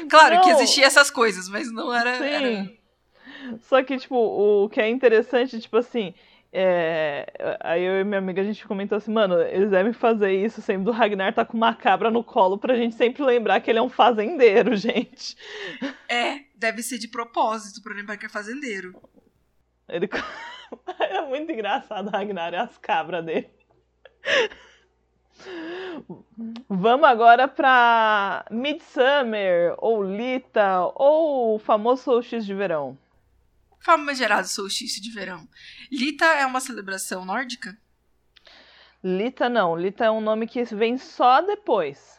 Claro 0.10 0.36
Não. 0.36 0.41
que 0.44 0.50
existiam 0.52 0.86
essas 0.86 1.10
coisas, 1.10 1.48
mas 1.50 1.72
não 1.72 1.94
era. 1.94 2.18
Sim. 2.18 2.24
era... 2.24 2.72
Só 3.62 3.84
que, 3.84 3.98
tipo, 3.98 4.16
o 4.16 4.70
que 4.70 4.80
é 4.80 4.89
interessante, 4.89 5.60
tipo 5.60 5.78
assim. 5.78 6.14
É... 6.56 7.58
Aí 7.62 7.84
eu 7.84 7.99
e 7.99 8.04
minha 8.04 8.20
amiga 8.20 8.39
a 8.39 8.45
gente 8.45 8.68
comentou 8.68 8.95
assim, 8.95 9.12
mano, 9.12 9.41
eles 9.41 9.72
devem 9.72 9.91
fazer 9.91 10.32
isso 10.32 10.62
sempre 10.62 10.86
do 10.86 10.91
Ragnar 10.91 11.34
tá 11.34 11.43
com 11.43 11.58
uma 11.58 11.74
cabra 11.74 12.12
no 12.12 12.24
colo 12.24 12.60
pra 12.60 12.76
gente 12.76 12.93
sempre 12.93 13.24
lembrar 13.24 13.60
que 13.60 13.72
ele 13.72 13.80
é 13.80 13.82
um 13.82 13.89
fazendeiro, 13.89 14.76
gente. 14.78 15.36
É, 16.08 16.41
deve 16.56 16.84
ser 16.84 16.99
de 16.99 17.08
propósito, 17.08 17.82
pra 17.82 17.95
lembrar 17.95 18.18
que 18.18 18.28
é 18.28 18.30
fazendeiro. 18.30 18.93
Ele... 19.89 20.08
é 20.99 21.22
muito 21.22 21.51
engraçado 21.51 22.08
o 22.08 22.12
Ragnar 22.12 22.54
e 22.54 22.58
as 22.58 22.78
cabras 22.78 23.26
dele. 23.26 23.49
Vamos 26.70 27.10
agora 27.10 27.47
pra 27.47 28.45
Midsummer, 28.51 29.74
ou 29.80 30.04
Lita, 30.04 30.82
ou 30.93 31.56
o 31.56 31.60
famoso 31.60 32.04
solstício 32.04 32.45
de 32.45 32.54
verão. 32.54 32.97
Famigerado 33.84 34.47
solstício 34.47 35.01
de 35.01 35.11
verão. 35.11 35.45
Lita 35.91 36.23
é 36.25 36.45
uma 36.45 36.61
celebração 36.61 37.25
nórdica? 37.25 37.77
Lita 39.03 39.49
não, 39.49 39.77
Lita 39.77 40.05
é 40.05 40.09
um 40.09 40.21
nome 40.21 40.47
que 40.47 40.63
vem 40.63 40.97
só 40.97 41.41
depois. 41.41 42.17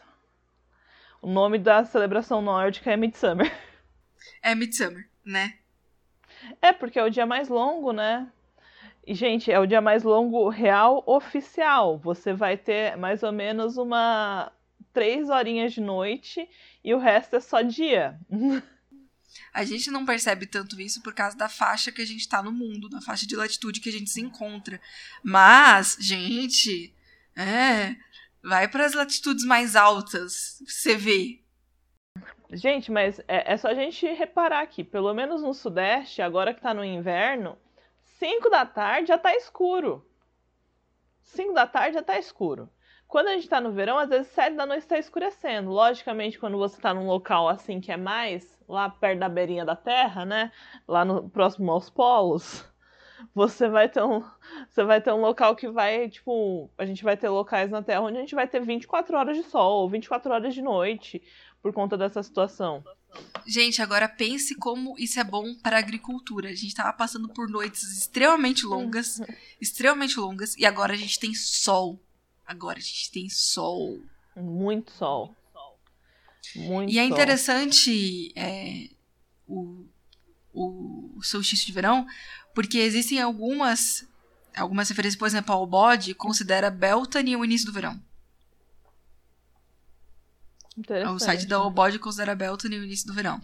O 1.19 1.27
nome 1.27 1.57
da 1.57 1.83
celebração 1.83 2.39
nórdica 2.39 2.91
é 2.91 2.95
Midsummer. 2.97 3.51
É 4.41 4.55
Midsummer, 4.55 5.07
né? 5.23 5.55
É, 6.59 6.73
porque 6.73 6.97
é 6.97 7.03
o 7.03 7.11
dia 7.11 7.27
mais 7.27 7.47
longo, 7.47 7.91
né? 7.91 8.27
E, 9.05 9.13
gente, 9.13 9.51
é 9.51 9.59
o 9.59 9.67
dia 9.67 9.81
mais 9.81 10.01
longo 10.01 10.49
real 10.49 11.03
oficial. 11.05 11.99
Você 11.99 12.33
vai 12.33 12.57
ter 12.57 12.95
mais 12.95 13.21
ou 13.21 13.31
menos 13.31 13.77
uma 13.77 14.51
três 14.93 15.29
horinhas 15.29 15.73
de 15.73 15.81
noite 15.81 16.49
e 16.83 16.93
o 16.93 16.97
resto 16.97 17.35
é 17.35 17.39
só 17.39 17.61
dia. 17.61 18.19
A 19.53 19.63
gente 19.63 19.89
não 19.89 20.05
percebe 20.05 20.45
tanto 20.45 20.79
isso 20.79 21.01
por 21.01 21.13
causa 21.13 21.37
da 21.37 21.47
faixa 21.47 21.91
que 21.91 22.01
a 22.01 22.05
gente 22.05 22.27
tá 22.27 22.41
no 22.43 22.51
mundo, 22.51 22.89
da 22.89 23.01
faixa 23.01 23.25
de 23.25 23.35
latitude 23.35 23.79
que 23.79 23.89
a 23.89 23.91
gente 23.91 24.09
se 24.09 24.21
encontra. 24.21 24.79
Mas, 25.23 25.97
gente, 25.99 26.93
é, 27.35 27.95
vai 28.43 28.67
para 28.67 28.85
as 28.85 28.93
latitudes 28.93 29.45
mais 29.45 29.75
altas, 29.75 30.61
você 30.65 30.95
vê. 30.95 31.41
Gente, 32.51 32.91
mas 32.91 33.19
é, 33.27 33.53
é 33.53 33.57
só 33.57 33.69
a 33.69 33.73
gente 33.73 34.05
reparar 34.13 34.61
aqui, 34.61 34.83
pelo 34.83 35.13
menos 35.13 35.41
no 35.41 35.53
Sudeste, 35.53 36.21
agora 36.21 36.53
que 36.53 36.61
tá 36.61 36.73
no 36.73 36.83
inverno, 36.83 37.57
5 38.19 38.49
da 38.49 38.65
tarde 38.65 39.07
já 39.09 39.17
tá 39.17 39.35
escuro. 39.35 40.07
5 41.23 41.53
da 41.53 41.67
tarde 41.67 41.95
já 41.95 42.03
tá 42.03 42.17
escuro. 42.17 42.69
Quando 43.07 43.27
a 43.27 43.33
gente 43.33 43.47
tá 43.47 43.61
no 43.61 43.71
verão, 43.71 43.97
às 43.97 44.09
vezes 44.09 44.27
7 44.27 44.55
da 44.55 44.65
noite 44.65 44.87
tá 44.87 44.97
escurecendo. 44.97 45.69
Logicamente, 45.69 46.39
quando 46.39 46.57
você 46.57 46.79
tá 46.81 46.93
num 46.93 47.07
local 47.07 47.47
assim 47.47 47.79
que 47.79 47.91
é 47.91 47.97
mais 47.97 48.57
lá 48.67 48.89
perto 48.89 49.19
da 49.19 49.29
beirinha 49.29 49.63
da 49.63 49.75
terra, 49.75 50.25
né? 50.25 50.51
Lá 50.87 51.05
no 51.05 51.29
próximo 51.29 51.71
aos 51.71 51.89
polos, 51.89 52.65
você 53.33 53.69
vai 53.69 53.87
ter 53.89 54.03
um, 54.03 54.23
você 54.69 54.83
vai 54.83 55.01
ter 55.01 55.13
um 55.13 55.21
local 55.21 55.55
que 55.55 55.67
vai, 55.69 56.09
tipo, 56.09 56.69
a 56.77 56.85
gente 56.85 57.03
vai 57.03 57.15
ter 57.15 57.29
locais 57.29 57.71
na 57.71 57.81
Terra 57.81 58.01
onde 58.01 58.17
a 58.17 58.21
gente 58.21 58.35
vai 58.35 58.47
ter 58.47 58.59
24 58.59 59.17
horas 59.17 59.37
de 59.37 59.43
sol, 59.43 59.89
24 59.89 60.31
horas 60.31 60.53
de 60.53 60.61
noite, 60.61 61.21
por 61.61 61.73
conta 61.73 61.97
dessa 61.97 62.21
situação. 62.21 62.83
Gente, 63.47 63.81
agora 63.81 64.09
pense 64.09 64.55
como 64.55 64.95
isso 64.97 65.19
é 65.19 65.23
bom 65.23 65.55
para 65.63 65.77
a 65.77 65.79
agricultura. 65.79 66.49
A 66.49 66.53
gente 66.53 66.75
tava 66.75 66.91
passando 66.91 67.29
por 67.29 67.49
noites 67.49 67.83
extremamente 67.97 68.65
longas, 68.65 69.21
extremamente 69.61 70.19
longas, 70.19 70.55
e 70.57 70.65
agora 70.65 70.93
a 70.93 70.97
gente 70.97 71.19
tem 71.19 71.33
sol. 71.33 71.99
Agora 72.45 72.77
a 72.77 72.81
gente 72.81 73.11
tem 73.11 73.29
sol. 73.29 74.01
Muito 74.35 74.91
sol. 74.91 75.35
Muito 76.55 76.91
E 76.91 76.99
é 76.99 77.03
interessante 77.03 78.31
é, 78.35 78.89
o, 79.47 79.85
o 80.53 81.19
solstício 81.21 81.65
de 81.65 81.71
verão, 81.71 82.05
porque 82.53 82.77
existem 82.77 83.19
algumas 83.19 84.07
algumas 84.55 84.87
referências, 84.87 85.19
por 85.19 85.27
exemplo, 85.27 85.53
ao 85.53 85.67
bode 85.67 86.13
considera 86.13 86.71
Beltane 86.71 87.35
o 87.35 87.43
início 87.43 87.65
do 87.65 87.73
verão. 87.73 88.01
O 91.13 91.19
site 91.19 91.45
da 91.45 91.61
Obod 91.61 91.97
considera 91.99 92.35
Beltane 92.35 92.77
o 92.77 92.83
início 92.83 93.07
do 93.07 93.13
verão. 93.13 93.41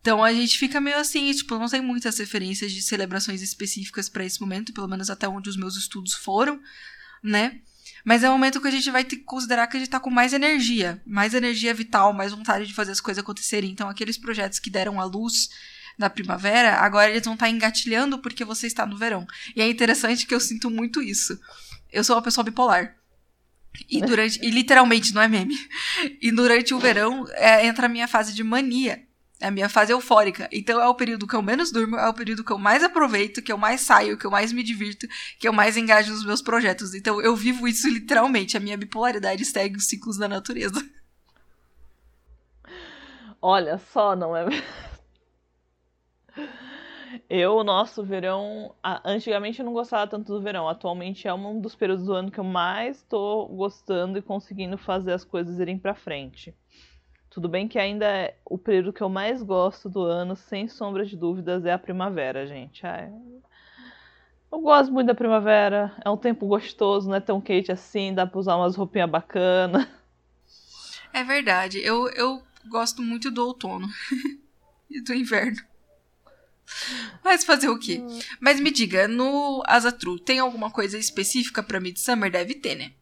Então 0.00 0.22
a 0.22 0.32
gente 0.32 0.58
fica 0.58 0.80
meio 0.80 0.98
assim, 0.98 1.32
tipo, 1.32 1.56
não 1.56 1.68
tem 1.68 1.80
muitas 1.80 2.18
referências 2.18 2.72
de 2.72 2.82
celebrações 2.82 3.40
específicas 3.40 4.08
para 4.08 4.24
esse 4.24 4.40
momento, 4.40 4.72
pelo 4.72 4.88
menos 4.88 5.08
até 5.08 5.28
onde 5.28 5.48
os 5.48 5.56
meus 5.56 5.76
estudos 5.76 6.14
foram, 6.14 6.60
né? 7.22 7.60
Mas 8.04 8.24
é 8.24 8.28
o 8.28 8.32
momento 8.32 8.60
que 8.60 8.68
a 8.68 8.70
gente 8.72 8.90
vai 8.90 9.04
ter 9.04 9.16
que 9.16 9.24
considerar 9.24 9.66
que 9.66 9.76
a 9.76 9.80
gente 9.80 9.90
tá 9.90 10.00
com 10.00 10.10
mais 10.10 10.32
energia, 10.32 11.00
mais 11.06 11.34
energia 11.34 11.72
vital, 11.72 12.12
mais 12.12 12.32
vontade 12.32 12.66
de 12.66 12.74
fazer 12.74 12.92
as 12.92 13.00
coisas 13.00 13.22
acontecerem. 13.22 13.70
Então 13.70 13.88
aqueles 13.88 14.18
projetos 14.18 14.58
que 14.58 14.70
deram 14.70 15.00
a 15.00 15.04
luz 15.04 15.48
na 15.98 16.10
primavera, 16.10 16.76
agora 16.76 17.10
eles 17.10 17.24
vão 17.24 17.34
estar 17.34 17.48
engatilhando 17.48 18.18
porque 18.18 18.44
você 18.44 18.66
está 18.66 18.84
no 18.84 18.96
verão. 18.96 19.26
E 19.54 19.62
é 19.62 19.68
interessante 19.68 20.26
que 20.26 20.34
eu 20.34 20.40
sinto 20.40 20.70
muito 20.70 21.02
isso. 21.02 21.38
Eu 21.92 22.02
sou 22.02 22.16
uma 22.16 22.22
pessoa 22.22 22.44
bipolar. 22.44 22.96
E 23.88 24.00
durante. 24.00 24.38
e 24.42 24.50
literalmente, 24.50 25.14
não 25.14 25.22
é 25.22 25.28
meme. 25.28 25.56
E 26.20 26.30
durante 26.30 26.74
o 26.74 26.78
verão 26.78 27.26
é, 27.32 27.66
entra 27.66 27.86
a 27.86 27.88
minha 27.88 28.08
fase 28.08 28.34
de 28.34 28.42
mania. 28.42 29.02
É 29.42 29.48
a 29.48 29.50
minha 29.50 29.68
fase 29.68 29.92
eufórica. 29.92 30.48
Então 30.52 30.80
é 30.80 30.86
o 30.86 30.94
período 30.94 31.26
que 31.26 31.34
eu 31.34 31.42
menos 31.42 31.72
durmo, 31.72 31.96
é 31.96 32.08
o 32.08 32.14
período 32.14 32.44
que 32.44 32.52
eu 32.52 32.58
mais 32.58 32.84
aproveito, 32.84 33.42
que 33.42 33.50
eu 33.50 33.58
mais 33.58 33.80
saio, 33.80 34.16
que 34.16 34.24
eu 34.24 34.30
mais 34.30 34.52
me 34.52 34.62
divirto, 34.62 35.04
que 35.36 35.48
eu 35.48 35.52
mais 35.52 35.76
engajo 35.76 36.12
nos 36.12 36.24
meus 36.24 36.40
projetos. 36.40 36.94
Então 36.94 37.20
eu 37.20 37.34
vivo 37.34 37.66
isso 37.66 37.88
literalmente. 37.88 38.56
A 38.56 38.60
minha 38.60 38.76
bipolaridade 38.76 39.44
segue 39.44 39.76
os 39.76 39.88
ciclos 39.88 40.16
da 40.16 40.28
natureza. 40.28 40.80
Olha 43.42 43.78
só, 43.78 44.14
não 44.14 44.36
é? 44.36 44.46
Eu, 47.28 47.62
nosso 47.64 48.04
verão. 48.04 48.74
Antigamente 49.04 49.58
eu 49.58 49.66
não 49.66 49.72
gostava 49.72 50.06
tanto 50.06 50.32
do 50.32 50.40
verão. 50.40 50.68
Atualmente 50.68 51.26
é 51.26 51.34
um 51.34 51.60
dos 51.60 51.74
períodos 51.74 52.06
do 52.06 52.14
ano 52.14 52.30
que 52.30 52.40
eu 52.40 52.44
mais 52.44 53.02
tô 53.02 53.46
gostando 53.48 54.18
e 54.18 54.22
conseguindo 54.22 54.78
fazer 54.78 55.12
as 55.12 55.24
coisas 55.24 55.58
irem 55.58 55.78
pra 55.78 55.94
frente. 55.94 56.54
Tudo 57.32 57.48
bem 57.48 57.66
que 57.66 57.78
ainda 57.78 58.04
é 58.04 58.36
o 58.44 58.58
período 58.58 58.92
que 58.92 59.02
eu 59.02 59.08
mais 59.08 59.42
gosto 59.42 59.88
do 59.88 60.02
ano, 60.02 60.36
sem 60.36 60.68
sombra 60.68 61.02
de 61.04 61.16
dúvidas, 61.16 61.64
é 61.64 61.72
a 61.72 61.78
primavera, 61.78 62.46
gente. 62.46 62.86
Ai, 62.86 63.10
Eu 64.50 64.60
gosto 64.60 64.92
muito 64.92 65.06
da 65.06 65.14
primavera. 65.14 65.96
É 66.04 66.10
um 66.10 66.16
tempo 66.16 66.46
gostoso, 66.46 67.08
não 67.08 67.16
é 67.16 67.20
tão 67.20 67.40
quente 67.40 67.72
assim, 67.72 68.12
dá 68.12 68.26
pra 68.26 68.38
usar 68.38 68.56
umas 68.56 68.76
roupinhas 68.76 69.08
bacanas. 69.08 69.88
É 71.10 71.24
verdade. 71.24 71.78
Eu, 71.82 72.06
eu 72.10 72.42
gosto 72.68 73.00
muito 73.00 73.30
do 73.30 73.46
outono 73.46 73.88
e 74.90 75.00
do 75.00 75.14
inverno. 75.14 75.56
Mas 77.24 77.44
fazer 77.44 77.68
o 77.68 77.78
quê? 77.78 78.02
Mas 78.40 78.60
me 78.60 78.70
diga, 78.70 79.08
no 79.08 79.62
Azatru, 79.66 80.18
tem 80.18 80.38
alguma 80.38 80.70
coisa 80.70 80.98
específica 80.98 81.62
pra 81.62 81.80
Midsummer? 81.80 82.30
Deve 82.30 82.54
ter, 82.54 82.74
né? 82.74 82.92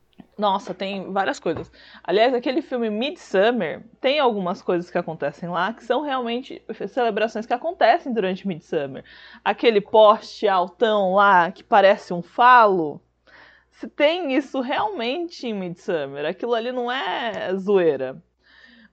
Nossa, 0.41 0.73
tem 0.73 1.13
várias 1.13 1.39
coisas. 1.39 1.71
Aliás, 2.03 2.33
aquele 2.33 2.63
filme 2.63 2.89
Midsummer 2.89 3.83
tem 4.01 4.19
algumas 4.19 4.63
coisas 4.63 4.91
que 4.91 4.97
acontecem 4.97 5.51
lá 5.51 5.75
que 5.75 5.85
são 5.85 6.01
realmente 6.01 6.63
celebrações 6.89 7.45
que 7.45 7.53
acontecem 7.53 8.11
durante 8.11 8.49
Midsummer. 8.49 9.05
Aquele 9.45 9.83
poste 9.83 10.49
altão 10.49 11.13
lá 11.13 11.53
que 11.53 11.63
parece 11.63 12.15
um 12.15 12.23
falo. 12.23 13.03
Se 13.71 13.87
tem 13.87 14.35
isso 14.35 14.63
realmente 14.63 15.47
em 15.47 15.53
Midsummer, 15.53 16.25
aquilo 16.25 16.55
ali 16.55 16.73
não 16.73 16.91
é 16.91 17.55
zoeira. 17.57 18.17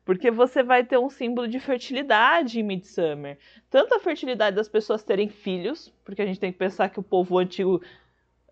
Porque 0.03 0.29
você 0.29 0.61
vai 0.61 0.83
ter 0.83 0.97
um 0.97 1.09
símbolo 1.09 1.47
de 1.47 1.61
fertilidade 1.61 2.59
em 2.59 2.63
Midsummer. 2.63 3.37
Tanto 3.69 3.95
a 3.95 4.01
fertilidade 4.01 4.53
das 4.53 4.67
pessoas 4.67 5.01
terem 5.01 5.29
filhos, 5.29 5.93
porque 6.03 6.21
a 6.21 6.25
gente 6.25 6.41
tem 6.41 6.51
que 6.51 6.57
pensar 6.57 6.89
que 6.89 6.99
o 6.99 7.03
povo 7.03 7.37
antigo 7.37 7.81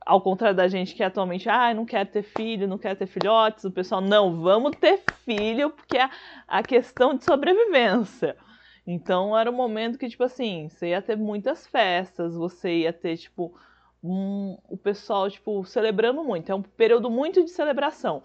ao 0.05 0.21
contrário 0.21 0.55
da 0.55 0.67
gente 0.67 0.93
que 0.93 1.03
atualmente, 1.03 1.49
ah, 1.49 1.73
não 1.73 1.85
quer 1.85 2.05
ter 2.05 2.21
filho, 2.21 2.67
não 2.67 2.77
quer 2.77 2.95
ter 2.95 3.07
filhotes, 3.07 3.65
o 3.65 3.71
pessoal, 3.71 3.99
não, 3.99 4.39
vamos 4.41 4.75
ter 4.77 5.01
filho, 5.25 5.71
porque 5.71 5.97
é 5.97 6.09
a 6.47 6.61
questão 6.61 7.15
de 7.15 7.23
sobrevivência. 7.23 8.37
Então 8.85 9.37
era 9.37 9.49
um 9.49 9.55
momento 9.55 9.97
que, 9.97 10.07
tipo 10.07 10.23
assim, 10.23 10.69
você 10.69 10.89
ia 10.89 11.01
ter 11.01 11.17
muitas 11.17 11.65
festas, 11.65 12.35
você 12.35 12.81
ia 12.81 12.93
ter, 12.93 13.17
tipo, 13.17 13.57
um, 14.03 14.59
o 14.69 14.77
pessoal, 14.77 15.27
tipo, 15.29 15.65
celebrando 15.65 16.23
muito. 16.23 16.51
É 16.51 16.55
um 16.55 16.61
período 16.61 17.09
muito 17.09 17.43
de 17.43 17.49
celebração. 17.49 18.21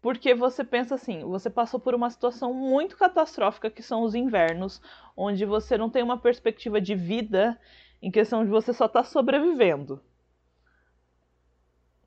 Porque 0.00 0.34
você 0.34 0.62
pensa 0.62 0.94
assim, 0.94 1.24
você 1.24 1.50
passou 1.50 1.80
por 1.80 1.94
uma 1.94 2.10
situação 2.10 2.54
muito 2.54 2.96
catastrófica 2.96 3.70
que 3.70 3.82
são 3.82 4.02
os 4.02 4.14
invernos, 4.14 4.80
onde 5.16 5.44
você 5.44 5.76
não 5.76 5.90
tem 5.90 6.02
uma 6.02 6.18
perspectiva 6.18 6.80
de 6.80 6.94
vida 6.94 7.58
em 8.00 8.10
questão 8.10 8.44
de 8.44 8.50
você 8.50 8.72
só 8.72 8.84
estar 8.84 9.02
tá 9.02 9.08
sobrevivendo. 9.08 10.00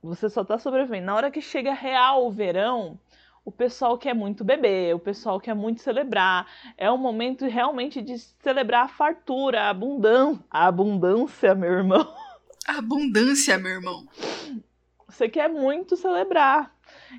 Você 0.07 0.29
só 0.29 0.43
tá 0.43 0.57
sobrevivendo. 0.57 1.05
Na 1.05 1.15
hora 1.15 1.29
que 1.29 1.41
chega 1.41 1.73
real 1.73 2.25
o 2.25 2.31
verão, 2.31 2.97
o 3.43 3.51
pessoal 3.51 3.97
quer 3.97 4.13
muito 4.13 4.43
beber, 4.43 4.95
o 4.95 4.99
pessoal 4.99 5.39
quer 5.39 5.53
muito 5.53 5.81
celebrar. 5.81 6.47
É 6.77 6.89
um 6.89 6.97
momento 6.97 7.45
realmente 7.45 8.01
de 8.01 8.17
celebrar 8.17 8.85
a 8.85 8.87
fartura, 8.87 9.63
a 9.63 9.69
abundância, 9.69 10.43
a 10.49 10.67
abundância, 10.67 11.55
meu 11.55 11.71
irmão. 11.71 12.15
A 12.67 12.77
abundância, 12.79 13.57
meu 13.57 13.71
irmão. 13.71 14.05
Você 15.07 15.27
quer 15.29 15.49
muito 15.49 15.95
celebrar. 15.95 16.73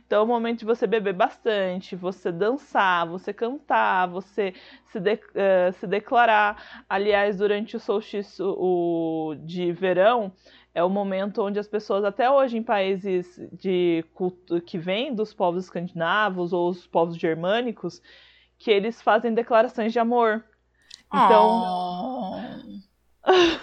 Então 0.07 0.20
é 0.20 0.22
o 0.22 0.26
momento 0.26 0.61
de 0.61 0.64
você 0.64 0.86
beber 0.86 1.14
bastante, 1.14 1.97
você 1.97 2.30
dançar, 2.32 3.07
você 3.07 3.32
cantar, 3.32 4.07
você 4.07 4.55
se, 4.86 5.01
de, 5.01 5.14
uh, 5.14 5.72
se 5.78 5.86
declarar. 5.86 6.84
Aliás, 6.89 7.39
durante 7.39 7.76
o 7.76 7.80
solstício 7.80 8.47
o, 8.59 9.34
de 9.41 9.72
verão, 9.72 10.32
é 10.79 10.85
o 10.85 10.89
momento 10.89 11.43
onde 11.43 11.59
as 11.59 11.66
pessoas, 11.66 12.05
até 12.05 12.31
hoje 12.31 12.57
em 12.57 12.62
países 12.62 13.41
de 13.53 14.05
que 14.64 14.79
vêm 14.79 15.12
dos 15.12 15.35
povos 15.35 15.64
escandinavos 15.64 16.53
ou 16.53 16.68
os 16.68 16.87
povos 16.87 17.16
germânicos, 17.16 18.01
que 18.57 18.70
eles 18.70 19.03
fazem 19.03 19.35
declarações 19.35 19.93
de 19.93 19.99
amor. 19.99 20.45
Então. 21.09 22.41
Oh. 23.26 23.31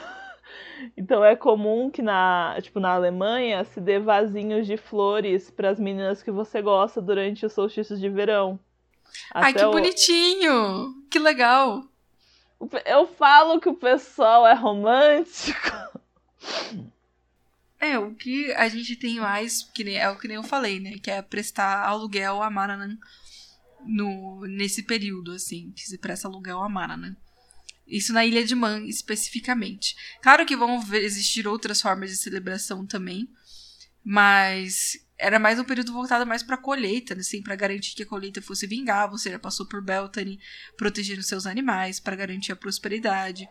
então 0.98 1.24
é 1.24 1.38
comum 1.38 1.90
que 1.90 2.02
na, 2.02 2.58
tipo, 2.62 2.82
na 2.82 2.94
Alemanha 2.94 3.64
se 3.64 3.80
dê 3.80 3.98
vasinhos 3.98 4.68
de 4.68 4.76
flores 4.76 5.50
para 5.50 5.70
as 5.70 5.80
meninas 5.80 6.22
que 6.22 6.32
você 6.32 6.62
gosta 6.62 7.02
durante 7.02 7.46
os 7.46 7.54
solstícios 7.54 7.98
de 7.98 8.10
verão. 8.10 8.60
Até 9.32 9.46
Ai, 9.46 9.54
que 9.54 9.64
o... 9.64 9.72
bonitinho! 9.72 10.94
Que 11.10 11.18
legal! 11.18 11.82
Eu 12.86 13.08
falo 13.08 13.62
que 13.62 13.70
o 13.70 13.76
pessoal 13.76 14.46
é 14.46 14.54
romântico. 14.54 15.72
É, 17.86 18.00
o 18.00 18.16
que 18.16 18.52
a 18.54 18.68
gente 18.68 18.96
tem 18.96 19.20
mais, 19.20 19.64
que 19.74 19.84
nem, 19.84 19.98
é 19.98 20.10
o 20.10 20.18
que 20.18 20.28
nem 20.28 20.36
eu 20.38 20.44
falei, 20.44 20.80
né? 20.80 20.98
Que 20.98 21.12
é 21.12 21.22
prestar 21.22 21.86
aluguel 21.86 22.42
a 22.42 22.50
Maranan 22.50 22.98
no, 23.86 24.46
nesse 24.48 24.84
período, 24.84 25.32
assim, 25.32 25.72
que 25.76 25.82
se 25.82 25.98
presta 25.98 26.28
aluguel 26.28 26.60
a 26.60 26.70
Maranan. 26.70 27.16
Isso 27.88 28.12
na 28.12 28.26
Ilha 28.26 28.44
de 28.44 28.56
Man, 28.56 28.86
especificamente. 28.88 29.96
Claro 30.22 30.46
que 30.46 30.56
vão 30.56 30.84
existir 30.94 31.48
outras 31.48 31.82
formas 31.82 32.10
de 32.10 32.18
celebração 32.18 32.86
também, 32.86 33.30
mas 34.04 35.00
era 35.18 35.38
mais 35.38 35.60
um 35.60 35.64
período 35.64 35.94
voltado 35.94 36.26
mais 36.26 36.42
para 36.42 36.58
colheita, 36.58 37.14
assim, 37.14 37.42
para 37.42 37.56
garantir 37.56 37.96
que 37.96 38.04
a 38.04 38.08
colheita 38.08 38.42
fosse 38.42 38.66
vingar. 38.66 39.10
Você 39.12 39.30
já 39.30 39.40
passou 39.40 39.68
por 39.68 39.84
Beltane 39.84 40.40
protegendo 40.76 41.22
seus 41.22 41.46
animais, 41.46 42.00
para 42.00 42.16
garantir 42.16 42.52
a 42.52 42.56
prosperidade. 42.56 43.48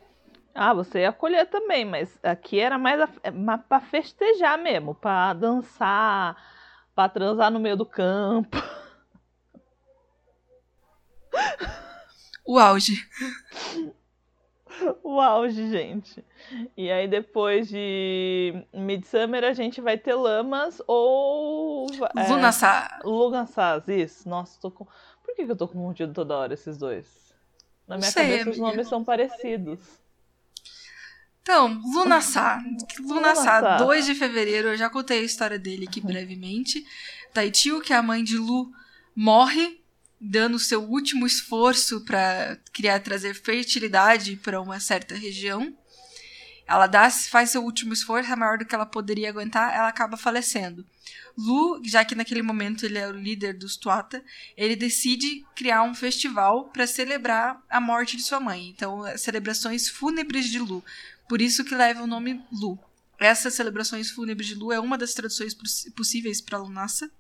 Ah, 0.55 0.73
você 0.73 1.01
ia 1.01 1.13
colher 1.13 1.51
também, 1.51 1.85
mas 1.85 2.17
aqui 2.23 2.61
era 2.61 2.79
mais 2.79 3.01
é, 3.25 3.31
para 3.69 3.81
festejar 3.81 4.57
mesmo, 4.57 4.95
para 4.95 5.33
dançar, 5.33 6.37
para 6.95 7.09
transar 7.09 7.51
no 7.51 7.59
meio 7.59 7.77
do 7.77 7.85
campo. 7.85 8.57
O 12.47 12.59
auge. 12.59 12.95
O 15.03 15.21
auge, 15.21 15.71
gente. 15.71 16.25
E 16.77 16.91
aí 16.91 17.07
depois 17.07 17.69
de 17.69 18.67
Midsummer 18.73 19.45
a 19.45 19.53
gente 19.53 19.81
vai 19.81 19.97
ter 19.97 20.15
Lamas 20.15 20.83
ou 20.87 21.87
é. 22.17 22.29
Lunassas, 23.05 23.89
isso. 23.89 24.29
Nossa, 24.29 24.61
tô 24.61 24.71
com 24.71 24.85
Por 24.85 25.35
que, 25.35 25.47
que 25.47 25.53
eu 25.53 25.57
tô 25.57 25.69
confundindo 25.69 26.13
toda 26.13 26.37
hora 26.37 26.55
esses 26.55 26.77
dois? 26.77 27.33
Na 27.87 27.97
minha 27.97 28.11
Sei, 28.11 28.25
cabeça 28.25 28.51
os 28.51 28.59
nomes 28.59 28.89
são 28.89 29.05
parecidos. 29.05 30.04
Então, 31.45 31.79
Lunassá. 31.93 32.65
Lunassá, 33.01 33.77
2 33.77 34.07
de 34.07 34.15
fevereiro, 34.15 34.69
eu 34.69 34.77
já 34.79 34.89
contei 34.89 35.19
a 35.19 35.25
história 35.25 35.59
dele 35.59 35.85
aqui 35.87 36.01
brevemente. 36.01 36.83
Taitiu, 37.35 37.83
que 37.83 37.93
é 37.93 37.97
a 37.97 38.03
mãe 38.03 38.25
de 38.25 38.39
Lu, 38.39 38.73
morre, 39.15 39.79
dando 40.19 40.59
seu 40.59 40.83
último 40.83 41.27
esforço 41.27 42.03
para 42.03 42.57
criar 42.73 42.99
trazer 43.01 43.35
fertilidade 43.35 44.37
para 44.37 44.59
uma 44.59 44.81
certa 44.81 45.15
região. 45.15 45.71
Ela 46.67 46.87
dá, 46.87 47.11
faz 47.11 47.51
seu 47.51 47.63
último 47.63 47.93
esforço, 47.93 48.33
é 48.33 48.37
maior 48.37 48.57
do 48.57 48.65
que 48.65 48.75
ela 48.75 48.87
poderia 48.87 49.29
aguentar, 49.29 49.75
ela 49.75 49.89
acaba 49.89 50.17
falecendo. 50.17 50.83
Lu, 51.37 51.79
já 51.85 52.07
que 52.07 52.15
naquele 52.15 52.41
momento 52.41 52.87
ele 52.87 52.97
é 52.97 53.07
o 53.07 53.13
líder 53.13 53.53
dos 53.53 53.77
Tuata, 53.77 54.25
ele 54.57 54.75
decide 54.75 55.45
criar 55.55 55.83
um 55.83 55.95
festival 55.95 56.71
para 56.71 56.87
celebrar 56.87 57.63
a 57.69 57.81
morte 57.81 58.17
de 58.17 58.23
sua 58.23 58.41
mãe. 58.41 58.69
Então, 58.69 59.03
celebrações 59.19 59.91
fúnebres 59.91 60.47
de 60.47 60.59
Lu. 60.59 60.83
Por 61.29 61.41
isso 61.41 61.64
que 61.64 61.75
leva 61.75 62.03
o 62.03 62.07
nome 62.07 62.45
Lu. 62.53 62.79
Essas 63.18 63.55
celebrações 63.55 64.11
fúnebres 64.11 64.49
de 64.49 64.55
Lu 64.55 64.72
é 64.72 64.81
uma 64.81 64.99
das 64.99 65.14
traduções 65.14 65.57
possíveis 65.95 66.41
para 66.41 66.59
Lunassa. 66.59 67.11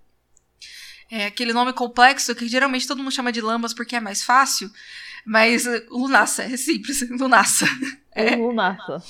É 1.10 1.26
aquele 1.26 1.52
nome 1.52 1.72
complexo 1.72 2.34
que 2.34 2.48
geralmente 2.48 2.86
todo 2.86 2.98
mundo 3.02 3.12
chama 3.12 3.32
de 3.32 3.40
Lambas 3.40 3.74
porque 3.74 3.96
é 3.96 4.00
mais 4.00 4.22
fácil, 4.22 4.70
mas 5.24 5.64
Lunassa 5.88 6.42
é 6.44 6.56
simples, 6.56 7.08
Lunassa. 7.18 7.66
É. 8.10 8.36
Lunassa. 8.36 9.02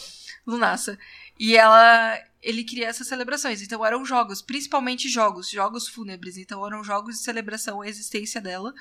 Lunassa. 0.47 0.99
E 1.38 1.57
ela 1.57 2.18
ele 2.42 2.62
cria 2.62 2.88
essas 2.88 3.09
celebrações. 3.09 3.62
Então 3.62 3.84
eram 3.84 4.05
jogos, 4.05 4.42
principalmente 4.42 5.09
jogos, 5.09 5.49
jogos 5.49 5.88
fúnebres. 5.88 6.36
Então 6.36 6.64
eram 6.66 6.84
jogos 6.84 7.16
de 7.16 7.22
celebração 7.22 7.80
à 7.80 7.88
existência 7.88 8.40
dela 8.40 8.72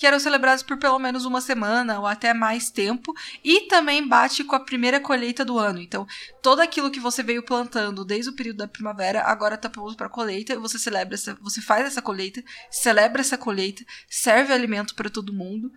que 0.00 0.06
eram 0.06 0.18
celebrados 0.18 0.62
por 0.62 0.78
pelo 0.78 0.98
menos 0.98 1.26
uma 1.26 1.42
semana 1.42 2.00
ou 2.00 2.06
até 2.06 2.32
mais 2.32 2.70
tempo, 2.70 3.12
e 3.44 3.68
também 3.68 4.08
bate 4.08 4.42
com 4.42 4.56
a 4.56 4.60
primeira 4.60 4.98
colheita 4.98 5.44
do 5.44 5.58
ano. 5.58 5.78
Então, 5.78 6.06
todo 6.40 6.60
aquilo 6.60 6.90
que 6.90 6.98
você 6.98 7.22
veio 7.22 7.42
plantando 7.42 8.02
desde 8.02 8.30
o 8.30 8.34
período 8.34 8.56
da 8.56 8.66
primavera 8.66 9.20
agora 9.24 9.56
está 9.56 9.68
pronto 9.68 9.94
para 9.94 10.08
colheita, 10.08 10.58
você 10.58 10.78
celebra 10.78 11.16
essa, 11.16 11.34
você 11.42 11.60
faz 11.60 11.84
essa 11.84 12.00
colheita, 12.00 12.42
celebra 12.70 13.20
essa 13.20 13.36
colheita, 13.36 13.84
serve 14.08 14.54
alimento 14.54 14.94
para 14.94 15.10
todo 15.10 15.34
mundo 15.34 15.70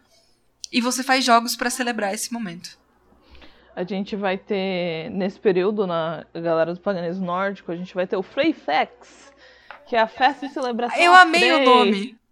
e 0.72 0.80
você 0.80 1.04
faz 1.04 1.26
jogos 1.26 1.58
para 1.58 1.70
celebrar 1.70 2.14
esse 2.14 2.32
momento. 2.32 2.80
A 3.76 3.84
gente 3.84 4.16
vai 4.16 4.38
ter 4.38 5.10
nesse 5.10 5.38
período 5.38 5.86
na 5.86 6.26
galera 6.34 6.74
do 6.74 6.80
paganismo 6.80 7.26
nórdico, 7.26 7.74
a 7.74 7.76
gente 7.76 7.94
vai 7.94 8.08
ter 8.08 8.16
o 8.16 8.24
Freyfex, 8.24 9.34
que 9.86 9.98
é 9.98 10.00
a 10.00 10.08
festa 10.08 10.48
de 10.48 10.54
celebração. 10.54 10.98
Eu 10.98 11.14
amei 11.14 11.52
o 11.52 11.66
nome. 11.66 12.23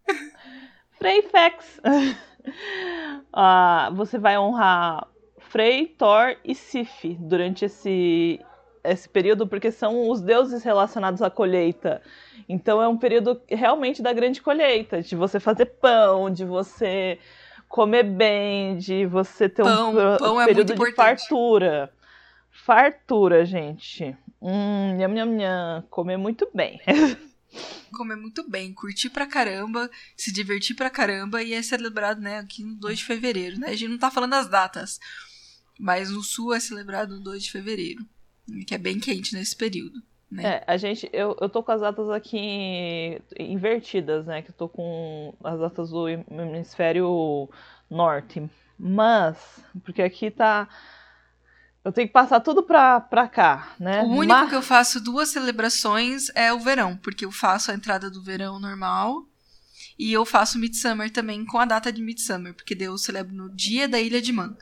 Freyfax. 1.01 1.81
ah, 3.33 3.91
você 3.95 4.19
vai 4.19 4.37
honrar 4.37 5.07
Frey, 5.39 5.87
Thor 5.97 6.37
e 6.45 6.53
Sif 6.53 7.17
durante 7.19 7.65
esse, 7.65 8.39
esse 8.83 9.09
período, 9.09 9.47
porque 9.47 9.71
são 9.71 10.09
os 10.09 10.21
deuses 10.21 10.63
relacionados 10.63 11.23
à 11.23 11.29
colheita. 11.29 12.03
Então 12.47 12.79
é 12.79 12.87
um 12.87 12.97
período 12.97 13.41
realmente 13.49 14.01
da 14.01 14.13
grande 14.13 14.41
colheita, 14.41 15.01
de 15.01 15.15
você 15.15 15.39
fazer 15.39 15.65
pão, 15.65 16.29
de 16.29 16.45
você 16.45 17.17
comer 17.67 18.03
bem, 18.03 18.77
de 18.77 19.05
você 19.07 19.49
ter 19.49 19.63
pão, 19.63 19.89
um, 19.89 20.17
pão 20.17 20.39
é 20.39 20.45
período 20.45 20.75
de 20.75 20.91
fartura. 20.93 21.91
Fartura, 22.51 23.43
gente. 23.43 24.15
Hum, 24.39 24.97
nham, 24.97 25.09
nham, 25.09 25.25
nham. 25.25 25.83
Comer 25.89 26.17
muito 26.17 26.47
bem. 26.53 26.79
comer 27.91 28.15
muito 28.15 28.49
bem, 28.49 28.73
curtir 28.73 29.09
pra 29.09 29.27
caramba, 29.27 29.89
se 30.15 30.31
divertir 30.31 30.75
pra 30.75 30.89
caramba 30.89 31.43
e 31.43 31.53
é 31.53 31.61
celebrado, 31.61 32.21
né, 32.21 32.39
aqui 32.39 32.63
no 32.63 32.75
2 32.75 32.99
de 32.99 33.05
fevereiro, 33.05 33.59
né? 33.59 33.67
A 33.69 33.75
gente 33.75 33.91
não 33.91 33.97
tá 33.97 34.09
falando 34.09 34.33
as 34.33 34.47
datas, 34.47 34.99
mas 35.79 36.09
no 36.09 36.23
sul 36.23 36.53
é 36.53 36.59
celebrado 36.59 37.15
no 37.15 37.23
2 37.23 37.43
de 37.43 37.51
fevereiro, 37.51 38.05
que 38.65 38.75
é 38.75 38.77
bem 38.77 38.99
quente 38.99 39.33
nesse 39.33 39.55
período. 39.55 40.01
Né? 40.31 40.45
É, 40.45 40.63
a 40.65 40.77
gente, 40.77 41.09
eu, 41.11 41.35
eu 41.41 41.49
tô 41.49 41.61
com 41.61 41.73
as 41.73 41.81
datas 41.81 42.09
aqui 42.09 43.21
invertidas, 43.37 44.25
né? 44.25 44.41
Que 44.41 44.51
eu 44.51 44.55
tô 44.55 44.69
com 44.69 45.33
as 45.43 45.59
datas 45.59 45.89
do 45.89 46.07
hemisfério 46.07 47.49
norte. 47.89 48.49
Mas, 48.79 49.61
porque 49.83 50.01
aqui 50.01 50.31
tá 50.31 50.69
eu 51.83 51.91
tenho 51.91 52.07
que 52.07 52.13
passar 52.13 52.39
tudo 52.39 52.61
pra, 52.63 52.99
pra 52.99 53.27
cá, 53.27 53.75
né? 53.79 54.03
O 54.03 54.09
único 54.09 54.49
que 54.49 54.55
eu 54.55 54.61
faço 54.61 55.01
duas 55.01 55.29
celebrações 55.29 56.29
é 56.35 56.53
o 56.53 56.59
verão, 56.59 56.95
porque 56.97 57.25
eu 57.25 57.31
faço 57.31 57.71
a 57.71 57.73
entrada 57.73 58.09
do 58.09 58.21
verão 58.21 58.59
normal 58.59 59.25
e 59.97 60.13
eu 60.13 60.25
faço 60.25 60.59
Midsummer 60.59 61.09
também 61.09 61.45
com 61.45 61.57
a 61.57 61.65
data 61.65 61.91
de 61.91 62.01
Midsummer, 62.01 62.53
porque 62.53 62.75
daí 62.75 62.87
eu 62.87 62.97
celebro 62.97 63.33
no 63.33 63.49
dia 63.49 63.87
da 63.87 63.99
Ilha 63.99 64.21
de 64.21 64.31
Man. 64.31 64.55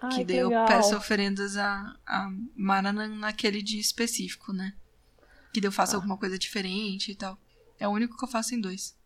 Ai, 0.00 0.10
que 0.10 0.24
daí 0.24 0.38
eu 0.38 0.50
peço 0.66 0.96
oferendas 0.96 1.56
a, 1.56 1.94
a 2.06 2.30
Maranan 2.56 3.16
naquele 3.16 3.62
dia 3.62 3.80
específico, 3.80 4.52
né? 4.52 4.72
Que 5.52 5.60
daí 5.60 5.68
eu 5.68 5.72
faço 5.72 5.94
ah. 5.94 5.98
alguma 5.98 6.16
coisa 6.16 6.38
diferente 6.38 7.12
e 7.12 7.14
tal. 7.14 7.38
É 7.78 7.86
o 7.86 7.90
único 7.90 8.16
que 8.16 8.24
eu 8.24 8.28
faço 8.28 8.54
em 8.54 8.60
dois. 8.60 8.96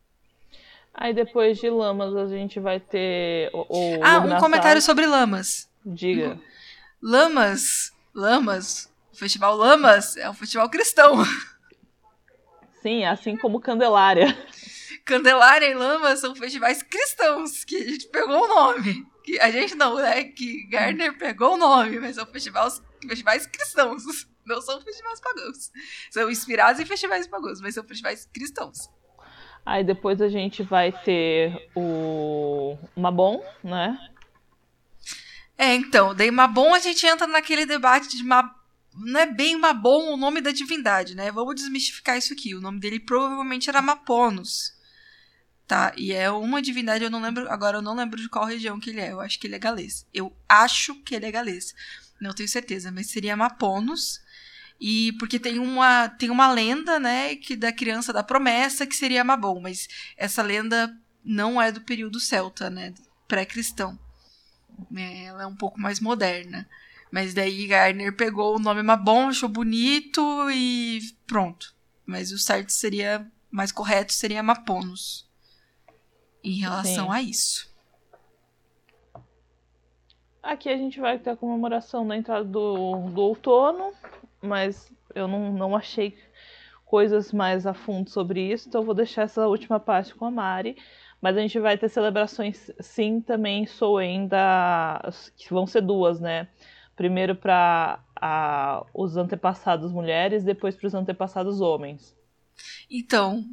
Aí 0.94 1.12
depois 1.12 1.58
de 1.58 1.68
Lamas 1.68 2.14
a 2.16 2.26
gente 2.26 2.58
vai 2.58 2.80
ter 2.80 3.50
o, 3.52 3.66
o 3.68 4.04
Ah, 4.04 4.18
um 4.20 4.38
comentário 4.38 4.80
sobre 4.80 5.04
Lamas. 5.04 5.68
Diga. 5.84 6.40
Lamas, 7.08 7.92
Lamas 8.12 8.92
O 9.12 9.16
Festival 9.16 9.54
Lamas 9.54 10.16
é 10.16 10.28
um 10.28 10.34
festival 10.34 10.68
cristão. 10.68 11.14
Sim, 12.82 13.04
assim 13.04 13.36
como 13.36 13.60
Candelária. 13.60 14.36
Candelária 15.04 15.66
e 15.66 15.74
Lamas 15.74 16.18
são 16.18 16.34
festivais 16.34 16.82
cristãos, 16.82 17.64
que 17.64 17.76
a 17.76 17.88
gente 17.88 18.08
pegou 18.08 18.42
o 18.42 18.48
nome. 18.48 19.06
Que 19.22 19.38
a 19.38 19.52
gente 19.52 19.76
não, 19.76 19.94
né? 19.94 20.24
Que 20.24 20.66
Gardner 20.66 21.16
pegou 21.16 21.54
o 21.54 21.56
nome, 21.56 22.00
mas 22.00 22.16
são 22.16 22.26
festivais, 22.26 22.82
festivais 23.00 23.46
cristãos. 23.46 24.02
Não 24.44 24.60
são 24.60 24.80
festivais 24.80 25.20
pagãos. 25.20 25.70
São 26.10 26.28
inspirados 26.28 26.80
em 26.80 26.86
festivais 26.86 27.28
pagãos, 27.28 27.60
mas 27.60 27.74
são 27.74 27.84
festivais 27.84 28.28
cristãos. 28.34 28.90
Aí 29.64 29.84
depois 29.84 30.20
a 30.20 30.28
gente 30.28 30.64
vai 30.64 30.90
ter 30.90 31.70
o 31.76 32.76
Mabon, 32.96 33.44
né? 33.62 33.96
É, 35.58 35.74
então, 35.74 36.14
daí 36.14 36.30
Mabon 36.30 36.74
a 36.74 36.78
gente 36.78 37.06
entra 37.06 37.26
naquele 37.26 37.64
debate 37.64 38.16
de 38.16 38.22
Mab... 38.22 38.50
não 38.94 39.20
é 39.20 39.26
bem 39.26 39.58
Mabon 39.58 40.12
o 40.12 40.16
nome 40.16 40.40
da 40.40 40.50
divindade, 40.50 41.14
né? 41.14 41.32
Vamos 41.32 41.54
desmistificar 41.54 42.18
isso 42.18 42.32
aqui. 42.32 42.54
O 42.54 42.60
nome 42.60 42.78
dele 42.78 43.00
provavelmente 43.00 43.68
era 43.68 43.80
Maponos. 43.80 44.74
Tá, 45.66 45.92
e 45.96 46.12
é 46.12 46.30
uma 46.30 46.62
divindade, 46.62 47.02
eu 47.02 47.10
não 47.10 47.20
lembro, 47.20 47.50
agora 47.50 47.78
eu 47.78 47.82
não 47.82 47.96
lembro 47.96 48.20
de 48.20 48.28
qual 48.28 48.44
região 48.44 48.78
que 48.78 48.90
ele 48.90 49.00
é. 49.00 49.10
Eu 49.10 49.20
acho 49.20 49.40
que 49.40 49.48
ele 49.48 49.56
é 49.56 49.58
galês. 49.58 50.06
Eu 50.14 50.32
acho 50.48 50.94
que 51.02 51.14
ele 51.14 51.26
é 51.26 51.32
galês. 51.32 51.74
Não 52.20 52.32
tenho 52.32 52.48
certeza, 52.48 52.92
mas 52.92 53.08
seria 53.08 53.36
Maponos. 53.36 54.20
E 54.80 55.12
porque 55.18 55.38
tem 55.38 55.58
uma, 55.58 56.08
tem 56.08 56.30
uma 56.30 56.52
lenda, 56.52 57.00
né, 57.00 57.34
que 57.34 57.56
da 57.56 57.72
criança 57.72 58.12
da 58.12 58.22
promessa, 58.22 58.86
que 58.86 58.94
seria 58.94 59.24
Mabon, 59.24 59.60
mas 59.60 59.88
essa 60.16 60.42
lenda 60.42 60.94
não 61.24 61.60
é 61.60 61.72
do 61.72 61.80
período 61.80 62.20
celta, 62.20 62.68
né, 62.70 62.92
pré-cristão. 63.26 63.98
É, 64.94 65.24
ela 65.24 65.42
é 65.42 65.46
um 65.46 65.56
pouco 65.56 65.80
mais 65.80 66.00
moderna. 66.00 66.68
Mas 67.10 67.34
daí 67.34 67.66
Gardner 67.66 68.14
pegou 68.16 68.56
o 68.56 68.58
nome 68.58 68.82
Mabon, 68.82 69.28
achou 69.28 69.48
bonito 69.48 70.20
e 70.50 71.00
pronto. 71.26 71.74
Mas 72.04 72.32
o 72.32 72.38
certo 72.38 72.70
seria, 72.70 73.26
mais 73.50 73.72
correto 73.72 74.12
seria 74.12 74.42
Maponos. 74.42 75.28
Em 76.42 76.58
relação 76.60 77.06
Sim. 77.06 77.12
a 77.12 77.22
isso. 77.22 77.76
Aqui 80.42 80.68
a 80.68 80.76
gente 80.76 81.00
vai 81.00 81.18
ter 81.18 81.30
a 81.30 81.36
comemoração 81.36 82.06
da 82.06 82.16
entrada 82.16 82.44
do, 82.44 83.08
do 83.10 83.20
outono, 83.20 83.92
mas 84.40 84.92
eu 85.12 85.26
não, 85.26 85.52
não 85.52 85.74
achei 85.74 86.16
coisas 86.84 87.32
mais 87.32 87.66
a 87.66 87.74
fundo 87.74 88.08
sobre 88.08 88.52
isso, 88.52 88.68
então 88.68 88.80
eu 88.80 88.84
vou 88.86 88.94
deixar 88.94 89.22
essa 89.22 89.48
última 89.48 89.80
parte 89.80 90.14
com 90.14 90.24
a 90.24 90.30
Mari. 90.30 90.76
Mas 91.26 91.36
a 91.36 91.40
gente 91.40 91.58
vai 91.58 91.76
ter 91.76 91.88
celebrações, 91.88 92.70
sim, 92.78 93.20
também 93.20 93.66
Soen 93.66 94.28
da. 94.28 95.12
que 95.36 95.52
vão 95.52 95.66
ser 95.66 95.80
duas, 95.80 96.20
né? 96.20 96.46
Primeiro 96.94 97.34
para 97.34 97.98
os 98.94 99.16
antepassados 99.16 99.90
mulheres, 99.90 100.44
depois 100.44 100.76
para 100.76 100.86
os 100.86 100.94
antepassados 100.94 101.60
homens. 101.60 102.14
Então, 102.88 103.44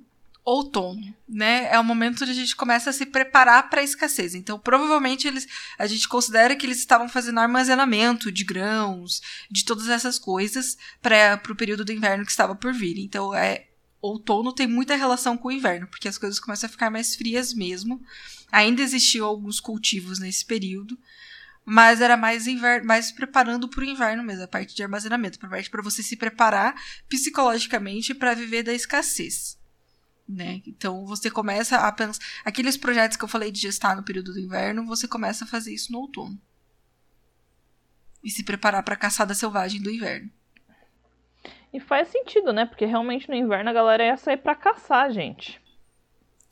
outono, 0.45 1.01
né? 1.27 1.67
É 1.71 1.79
o 1.79 1.83
momento 1.83 2.21
onde 2.21 2.29
a 2.29 2.35
gente 2.35 2.55
começa 2.55 2.91
a 2.91 2.93
se 2.93 3.07
preparar 3.07 3.71
para 3.71 3.81
a 3.81 3.83
escassez. 3.83 4.35
Então, 4.35 4.59
provavelmente 4.59 5.27
eles, 5.27 5.47
a 5.79 5.87
gente 5.87 6.07
considera 6.07 6.55
que 6.55 6.67
eles 6.67 6.77
estavam 6.77 7.09
fazendo 7.09 7.39
armazenamento 7.39 8.31
de 8.31 8.43
grãos, 8.43 9.19
de 9.49 9.65
todas 9.65 9.89
essas 9.89 10.19
coisas 10.19 10.77
para 11.01 11.41
o 11.49 11.55
período 11.55 11.83
do 11.83 11.91
inverno 11.91 12.23
que 12.23 12.29
estava 12.29 12.53
por 12.53 12.71
vir. 12.71 12.99
Então, 12.99 13.33
é 13.33 13.65
outono 14.07 14.53
tem 14.53 14.67
muita 14.67 14.95
relação 14.95 15.37
com 15.37 15.47
o 15.47 15.51
inverno, 15.51 15.87
porque 15.87 16.07
as 16.07 16.17
coisas 16.17 16.39
começam 16.39 16.67
a 16.67 16.71
ficar 16.71 16.89
mais 16.89 17.15
frias 17.15 17.53
mesmo. 17.53 18.01
Ainda 18.51 18.81
existiam 18.81 19.25
alguns 19.25 19.59
cultivos 19.59 20.19
nesse 20.19 20.45
período, 20.45 20.99
mas 21.65 22.01
era 22.01 22.17
mais 22.17 22.45
inverno, 22.45 22.85
mais 22.85 23.11
preparando 23.11 23.69
para 23.69 23.81
o 23.81 23.85
inverno 23.85 24.21
mesmo, 24.21 24.43
a 24.43 24.47
parte 24.47 24.75
de 24.75 24.83
armazenamento, 24.83 25.39
a 25.41 25.49
parte 25.49 25.69
para 25.69 25.81
você 25.81 26.03
se 26.03 26.17
preparar 26.17 26.75
psicologicamente 27.07 28.13
para 28.13 28.33
viver 28.33 28.63
da 28.63 28.73
escassez. 28.73 29.57
Né? 30.27 30.61
Então 30.67 31.05
você 31.05 31.31
começa 31.31 31.77
a 31.77 31.91
pensar. 31.91 32.21
Aqueles 32.43 32.75
projetos 32.75 33.15
que 33.15 33.23
eu 33.23 33.29
falei 33.29 33.51
de 33.51 33.61
gestar 33.61 33.95
no 33.95 34.03
período 34.03 34.33
do 34.33 34.39
inverno, 34.39 34.85
você 34.85 35.07
começa 35.07 35.45
a 35.45 35.47
fazer 35.47 35.73
isso 35.73 35.91
no 35.91 35.99
outono. 35.99 36.39
E 38.21 38.29
se 38.29 38.43
preparar 38.43 38.83
para 38.83 38.93
a 38.93 38.97
caçada 38.97 39.33
selvagem 39.33 39.81
do 39.81 39.91
inverno. 39.91 40.29
E 41.73 41.79
faz 41.79 42.07
sentido, 42.09 42.53
né? 42.53 42.65
Porque 42.65 42.85
realmente 42.85 43.27
no 43.27 43.35
inverno 43.35 43.69
a 43.69 43.73
galera 43.73 44.05
ia 44.05 44.17
sair 44.17 44.37
para 44.37 44.53
caçar, 44.53 45.11
gente. 45.11 45.59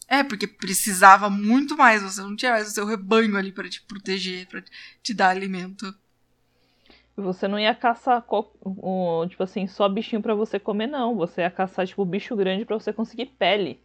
É, 0.08 0.24
porque 0.24 0.48
precisava 0.48 1.30
muito 1.30 1.78
mais. 1.78 2.02
Você 2.02 2.22
não 2.22 2.36
tinha 2.36 2.52
mais 2.52 2.68
o 2.68 2.72
seu 2.72 2.86
rebanho 2.86 3.38
ali 3.38 3.52
para 3.52 3.70
te 3.70 3.82
proteger, 3.84 4.48
para 4.48 4.64
te 5.02 5.14
dar 5.14 5.30
alimento. 5.30 5.94
Você 7.16 7.48
não 7.48 7.60
ia 7.60 7.76
caçar, 7.76 8.26
tipo 9.30 9.44
assim, 9.44 9.68
só 9.68 9.88
bichinho 9.88 10.22
para 10.22 10.34
você 10.34 10.60
comer, 10.60 10.88
não. 10.88 11.16
Você 11.16 11.42
ia 11.42 11.52
caçar, 11.52 11.86
tipo, 11.86 12.04
bicho 12.04 12.36
grande 12.36 12.66
para 12.66 12.80
você 12.80 12.92
conseguir 12.92 13.28
pele. 13.28 13.80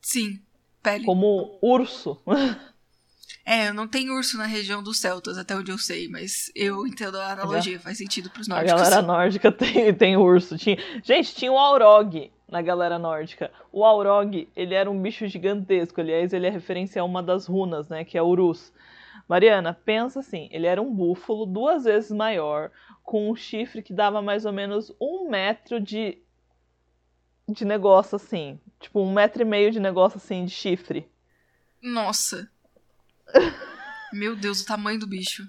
Sim, 0.00 0.40
pele. 0.82 1.04
Como 1.04 1.58
urso. 1.62 2.20
É, 3.44 3.72
não 3.72 3.88
tem 3.88 4.10
urso 4.10 4.38
na 4.38 4.46
região 4.46 4.82
dos 4.82 5.00
celtas, 5.00 5.36
até 5.36 5.54
onde 5.56 5.70
eu 5.70 5.78
sei, 5.78 6.08
mas 6.08 6.50
eu 6.54 6.86
entendo 6.86 7.18
a 7.18 7.32
analogia, 7.32 7.80
faz 7.80 7.98
sentido 7.98 8.30
pros 8.30 8.46
nórdicos. 8.46 8.72
A 8.72 8.84
galera 8.84 9.02
nórdica 9.02 9.50
tem, 9.52 9.92
tem 9.92 10.16
urso. 10.16 10.56
Tinha... 10.56 10.76
Gente, 11.02 11.34
tinha 11.34 11.50
o 11.50 11.58
Aurog 11.58 12.30
na 12.48 12.62
galera 12.62 12.98
nórdica. 12.98 13.50
O 13.72 13.84
Aurog, 13.84 14.48
ele 14.54 14.74
era 14.74 14.90
um 14.90 15.00
bicho 15.00 15.26
gigantesco, 15.26 16.00
aliás, 16.00 16.32
ele 16.32 16.46
é 16.46 16.50
referência 16.50 17.02
a 17.02 17.04
uma 17.04 17.22
das 17.22 17.46
runas, 17.46 17.88
né, 17.88 18.04
que 18.04 18.16
é 18.16 18.22
Urus. 18.22 18.72
Mariana, 19.26 19.72
pensa 19.72 20.20
assim, 20.20 20.48
ele 20.52 20.66
era 20.66 20.80
um 20.80 20.94
búfalo 20.94 21.46
duas 21.46 21.84
vezes 21.84 22.10
maior, 22.10 22.70
com 23.02 23.30
um 23.30 23.34
chifre 23.34 23.82
que 23.82 23.92
dava 23.92 24.20
mais 24.22 24.44
ou 24.44 24.52
menos 24.52 24.94
um 25.00 25.28
metro 25.28 25.80
de, 25.80 26.18
de 27.48 27.64
negócio 27.64 28.16
assim. 28.16 28.60
Tipo, 28.78 29.00
um 29.00 29.12
metro 29.12 29.42
e 29.42 29.44
meio 29.44 29.70
de 29.70 29.80
negócio 29.80 30.18
assim, 30.18 30.44
de 30.44 30.52
chifre. 30.52 31.08
Nossa. 31.82 32.50
Meu 34.12 34.36
Deus, 34.36 34.60
o 34.60 34.66
tamanho 34.66 34.98
do 34.98 35.06
bicho. 35.06 35.48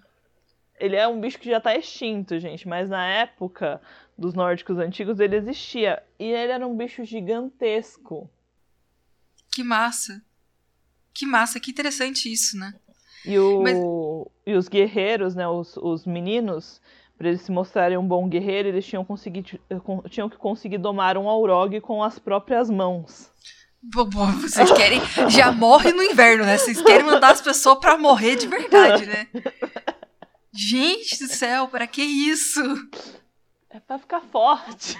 Ele 0.80 0.96
é 0.96 1.08
um 1.08 1.20
bicho 1.20 1.40
que 1.40 1.50
já 1.50 1.60
tá 1.60 1.76
extinto, 1.76 2.40
gente, 2.40 2.68
mas 2.68 2.90
na 2.90 3.06
época 3.06 3.82
dos 4.18 4.34
nórdicos 4.34 4.78
antigos 4.78 5.20
ele 5.20 5.36
existia. 5.36 6.02
E 6.20 6.26
ele 6.26 6.52
era 6.52 6.68
um 6.68 6.76
bicho 6.76 7.04
gigantesco. 7.04 8.30
Que 9.52 9.64
massa. 9.64 10.22
Que 11.14 11.26
massa, 11.26 11.60
que 11.60 11.72
interessante 11.72 12.32
isso, 12.32 12.58
né? 12.58 12.74
E, 13.26 13.38
o, 13.38 13.62
Mas... 13.62 13.78
e 14.46 14.54
os 14.56 14.68
guerreiros, 14.68 15.36
né, 15.36 15.48
os, 15.48 15.78
os 15.78 16.06
meninos, 16.06 16.82
para 17.18 17.30
eles 17.30 17.42
se 17.42 17.52
mostrarem 17.52 17.98
um 17.98 18.08
bom 18.08 18.28
guerreiro, 18.28 18.68
eles 18.68 18.86
tinham, 18.86 19.06
conseguir, 19.06 19.44
tinham 20.10 20.30
que 20.30 20.38
conseguir 20.38 20.78
domar 20.78 21.18
um 21.18 21.30
Aurog 21.30 21.80
com 21.82 22.04
as 22.04 22.20
próprias 22.20 22.70
mãos. 22.70 23.32
Vocês 23.92 24.72
querem. 24.72 25.02
Já 25.30 25.52
morre 25.52 25.92
no 25.92 26.04
inverno, 26.04 26.46
né? 26.46 26.58
Vocês 26.58 26.82
querem 26.82 27.06
mandar 27.06 27.32
as 27.32 27.42
pessoas 27.42 27.80
para 27.80 27.98
morrer 27.98 28.36
de 28.36 28.48
verdade, 28.48 29.06
né? 29.06 29.28
Gente 30.54 31.20
do 31.20 31.28
céu, 31.28 31.68
para 31.68 31.88
que 31.88 32.02
isso? 32.02 32.62
É 33.70 33.80
pra 33.80 33.98
ficar 33.98 34.22
forte 34.22 34.98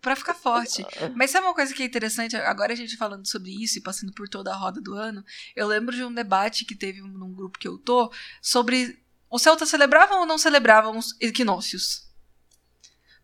para 0.00 0.16
ficar 0.16 0.34
forte. 0.34 0.84
Mas 1.14 1.30
sabe 1.30 1.46
uma 1.46 1.54
coisa 1.54 1.72
que 1.74 1.82
é 1.82 1.86
interessante? 1.86 2.36
Agora 2.36 2.72
a 2.72 2.76
gente 2.76 2.96
falando 2.96 3.26
sobre 3.26 3.50
isso 3.50 3.78
e 3.78 3.82
passando 3.82 4.12
por 4.12 4.28
toda 4.28 4.52
a 4.52 4.56
roda 4.56 4.80
do 4.80 4.94
ano, 4.94 5.24
eu 5.56 5.66
lembro 5.66 5.94
de 5.94 6.04
um 6.04 6.12
debate 6.12 6.64
que 6.64 6.74
teve 6.74 7.00
num 7.00 7.32
grupo 7.32 7.58
que 7.58 7.68
eu 7.68 7.78
tô 7.78 8.12
sobre 8.40 8.98
os 9.30 9.42
celtas 9.42 9.68
celebravam 9.68 10.20
ou 10.20 10.26
não 10.26 10.38
celebravam 10.38 10.96
os 10.96 11.16
equinócios? 11.20 12.07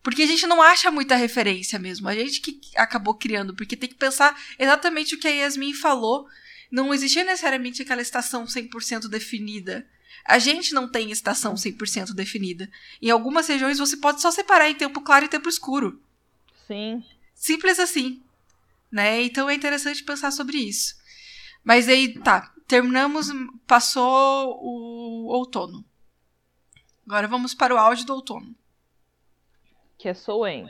Porque 0.05 0.21
a 0.21 0.27
gente 0.27 0.45
não 0.45 0.61
acha 0.61 0.91
muita 0.91 1.15
referência 1.15 1.79
mesmo. 1.79 2.07
A 2.07 2.13
gente 2.13 2.39
que 2.39 2.61
acabou 2.77 3.15
criando, 3.15 3.55
porque 3.55 3.75
tem 3.75 3.89
que 3.89 3.95
pensar 3.95 4.39
exatamente 4.59 5.15
o 5.15 5.19
que 5.19 5.27
a 5.27 5.31
Yasmin 5.31 5.73
falou. 5.73 6.27
Não 6.69 6.93
existia 6.93 7.23
necessariamente 7.23 7.81
aquela 7.81 8.03
estação 8.03 8.45
100% 8.45 9.07
definida. 9.07 9.83
A 10.23 10.37
gente 10.37 10.75
não 10.75 10.87
tem 10.87 11.09
estação 11.09 11.55
100% 11.55 12.13
definida. 12.13 12.69
Em 13.01 13.09
algumas 13.09 13.47
regiões 13.47 13.79
você 13.79 13.97
pode 13.97 14.21
só 14.21 14.29
separar 14.29 14.69
em 14.69 14.75
tempo 14.75 15.01
claro 15.01 15.25
e 15.25 15.27
tempo 15.27 15.49
escuro. 15.49 15.99
Sim. 16.67 17.03
Simples 17.33 17.79
assim. 17.79 18.21
Né? 18.91 19.23
Então 19.23 19.49
é 19.49 19.55
interessante 19.55 20.03
pensar 20.03 20.29
sobre 20.29 20.59
isso. 20.59 20.95
Mas 21.63 21.89
aí, 21.89 22.13
tá. 22.19 22.53
Terminamos, 22.67 23.31
passou 23.65 24.55
o 24.61 25.33
outono. 25.33 25.83
Agora 27.07 27.27
vamos 27.27 27.55
para 27.55 27.73
o 27.73 27.79
auge 27.79 28.05
do 28.05 28.13
outono. 28.13 28.55
Que 30.05 30.09
é 30.09 30.13
Soen. 30.13 30.69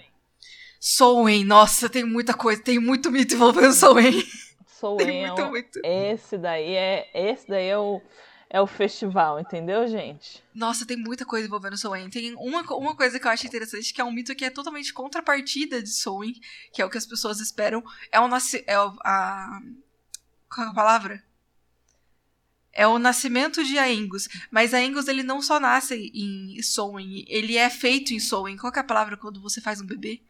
Soen, 0.79 1.43
nossa, 1.43 1.89
tem 1.89 2.05
muita 2.05 2.33
coisa, 2.33 2.63
tem 2.63 2.79
muito 2.79 3.11
mito 3.11 3.36
envolvendo 3.36 3.73
Soen. 3.73 4.23
Soen, 4.65 5.25
é 5.25 5.27
muito, 5.27 5.45
muito. 5.47 5.81
esse 5.83 6.38
daí 6.38 6.73
é, 6.73 7.09
esse 7.13 7.45
daí 7.45 7.67
é 7.67 7.77
o 7.77 8.01
é 8.49 8.61
o 8.61 8.65
festival, 8.65 9.38
entendeu, 9.38 9.86
gente? 9.89 10.41
Nossa, 10.53 10.86
tem 10.86 10.95
muita 10.95 11.25
coisa 11.25 11.47
envolvendo 11.47 11.75
Soen. 11.75 12.09
Tem 12.09 12.33
uma, 12.36 12.61
uma 12.75 12.95
coisa 12.95 13.19
que 13.19 13.27
eu 13.27 13.31
acho 13.31 13.45
interessante, 13.45 13.93
que 13.93 13.99
é 13.99 14.05
um 14.05 14.11
mito 14.13 14.33
que 14.33 14.45
é 14.45 14.49
totalmente 14.49 14.93
contrapartida 14.93 15.83
de 15.83 15.89
Soen, 15.89 16.31
que 16.71 16.81
é 16.81 16.86
o 16.86 16.89
que 16.89 16.97
as 16.97 17.05
pessoas 17.05 17.41
esperam. 17.41 17.83
É 18.13 18.21
o 18.21 18.29
nasce, 18.29 18.63
é 18.65 18.79
o, 18.79 18.95
a 19.03 19.59
qual 20.49 20.67
é 20.67 20.69
a 20.69 20.73
palavra? 20.73 21.21
É 22.78 22.86
o 22.86 22.99
nascimento 22.99 23.63
de 23.63 23.78
Aengus. 23.80 24.28
Mas 24.51 24.73
Aengus, 24.73 25.07
ele 25.07 25.23
não 25.23 25.41
só 25.41 25.61
nasce 25.61 26.11
em 26.13 26.61
Soen, 26.61 27.23
ele 27.26 27.55
é 27.55 27.69
feito 27.69 28.13
em 28.13 28.19
Soen. 28.19 28.57
Qual 28.57 28.73
é 28.76 28.80
a 28.80 28.84
palavra 28.84 29.15
quando 29.15 29.41
você 29.41 29.61
faz 29.61 29.80
um 29.80 29.86
bebê? 29.86 30.21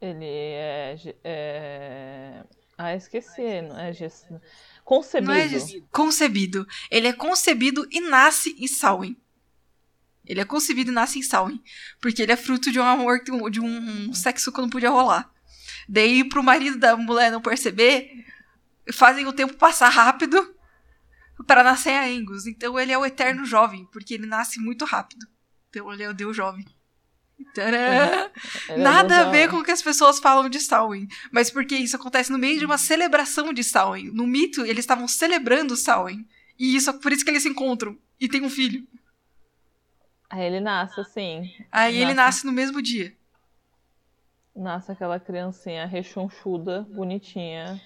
Ele 0.00 0.24
é. 0.24 0.96
é... 1.22 2.44
Ah, 2.78 2.96
esqueci. 2.96 3.60
Não 3.60 3.78
é 3.78 3.92
Concebido. 4.82 5.32
Não 5.32 5.38
é 5.38 5.82
concebido. 5.92 6.66
Ele 6.90 7.06
é 7.06 7.12
concebido 7.12 7.86
e 7.90 8.00
nasce 8.00 8.56
em 8.58 8.66
Samhain. 8.66 9.14
Ele 10.26 10.40
é 10.40 10.44
concebido 10.46 10.90
e 10.90 10.94
nasce 10.94 11.18
em 11.18 11.22
Samhain. 11.22 11.62
Porque 12.00 12.22
ele 12.22 12.32
é 12.32 12.36
fruto 12.36 12.72
de 12.72 12.80
um 12.80 12.84
amor, 12.84 13.22
de 13.50 13.60
um 13.60 14.14
sexo 14.14 14.50
que 14.50 14.62
não 14.62 14.70
podia 14.70 14.88
rolar. 14.88 15.30
Daí, 15.86 16.24
pro 16.24 16.42
marido 16.42 16.78
da 16.78 16.96
mulher 16.96 17.30
não 17.30 17.42
perceber, 17.42 18.24
fazem 18.90 19.26
o 19.26 19.32
tempo 19.32 19.54
passar 19.54 19.90
rápido 19.90 20.51
para 21.46 21.62
nascer 21.62 21.90
a 21.90 22.04
Angus. 22.04 22.46
Então 22.46 22.78
ele 22.78 22.92
é 22.92 22.98
o 22.98 23.06
eterno 23.06 23.44
jovem, 23.44 23.86
porque 23.92 24.14
ele 24.14 24.26
nasce 24.26 24.58
muito 24.60 24.84
rápido. 24.84 25.26
Então 25.68 25.92
ele 25.92 26.02
é 26.02 26.08
o 26.08 26.14
Deus 26.14 26.36
jovem. 26.36 26.64
É 27.58 28.76
Nada 28.76 29.20
a 29.20 29.30
ver 29.30 29.50
com 29.50 29.56
o 29.56 29.64
que 29.64 29.70
as 29.70 29.82
pessoas 29.82 30.18
falam 30.18 30.48
de 30.48 30.60
Samhain. 30.60 31.06
Mas 31.30 31.50
porque 31.50 31.74
isso 31.74 31.96
acontece 31.96 32.30
no 32.30 32.38
meio 32.38 32.58
de 32.58 32.64
uma 32.64 32.78
celebração 32.78 33.52
de 33.52 33.64
Samhain. 33.64 34.10
No 34.12 34.26
mito, 34.26 34.64
eles 34.64 34.80
estavam 34.80 35.08
celebrando 35.08 35.76
Samhain. 35.76 36.26
E 36.58 36.76
isso, 36.76 36.92
por 37.00 37.12
isso 37.12 37.24
que 37.24 37.30
eles 37.30 37.42
se 37.42 37.48
encontram. 37.48 37.98
E 38.20 38.28
tem 38.28 38.42
um 38.44 38.50
filho. 38.50 38.86
Aí 40.30 40.44
ele 40.44 40.60
nasce 40.60 41.00
assim. 41.00 41.52
Aí 41.70 41.92
nasce. 41.92 41.96
ele 41.96 42.14
nasce 42.14 42.46
no 42.46 42.52
mesmo 42.52 42.80
dia. 42.80 43.14
Nasce 44.54 44.92
aquela 44.92 45.18
criancinha 45.18 45.86
rechonchuda, 45.86 46.86
bonitinha. 46.90 47.80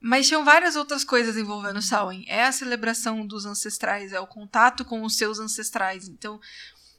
Mas 0.00 0.28
tinham 0.28 0.44
várias 0.44 0.76
outras 0.76 1.02
coisas 1.02 1.36
envolvendo 1.36 1.82
Samhain. 1.82 2.24
É 2.28 2.44
a 2.44 2.52
celebração 2.52 3.26
dos 3.26 3.44
ancestrais, 3.44 4.12
é 4.12 4.20
o 4.20 4.26
contato 4.26 4.84
com 4.84 5.02
os 5.02 5.16
seus 5.16 5.38
ancestrais. 5.40 6.08
Então, 6.08 6.40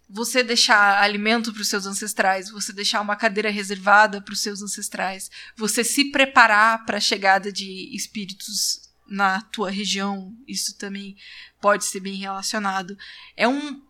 você 0.10 0.42
deixar 0.42 1.02
alimento 1.02 1.54
para 1.54 1.62
os 1.62 1.68
seus 1.68 1.86
ancestrais, 1.86 2.50
você 2.50 2.74
deixar 2.74 3.00
uma 3.00 3.16
cadeira 3.16 3.50
reservada 3.50 4.20
para 4.20 4.34
os 4.34 4.42
seus 4.42 4.62
ancestrais, 4.62 5.30
você 5.56 5.84
se 5.84 6.06
preparar 6.06 6.84
para 6.86 6.98
a 6.98 7.02
chegada 7.02 7.52
de 7.52 7.96
espíritos 7.96 8.90
na 9.08 9.42
tua 9.42 9.70
região, 9.70 10.36
isso 10.48 10.78
também 10.78 11.16
pode 11.62 11.86
ser 11.86 12.00
bem 12.00 12.16
relacionado. 12.16 12.98
É 13.38 13.48
um 13.48 13.82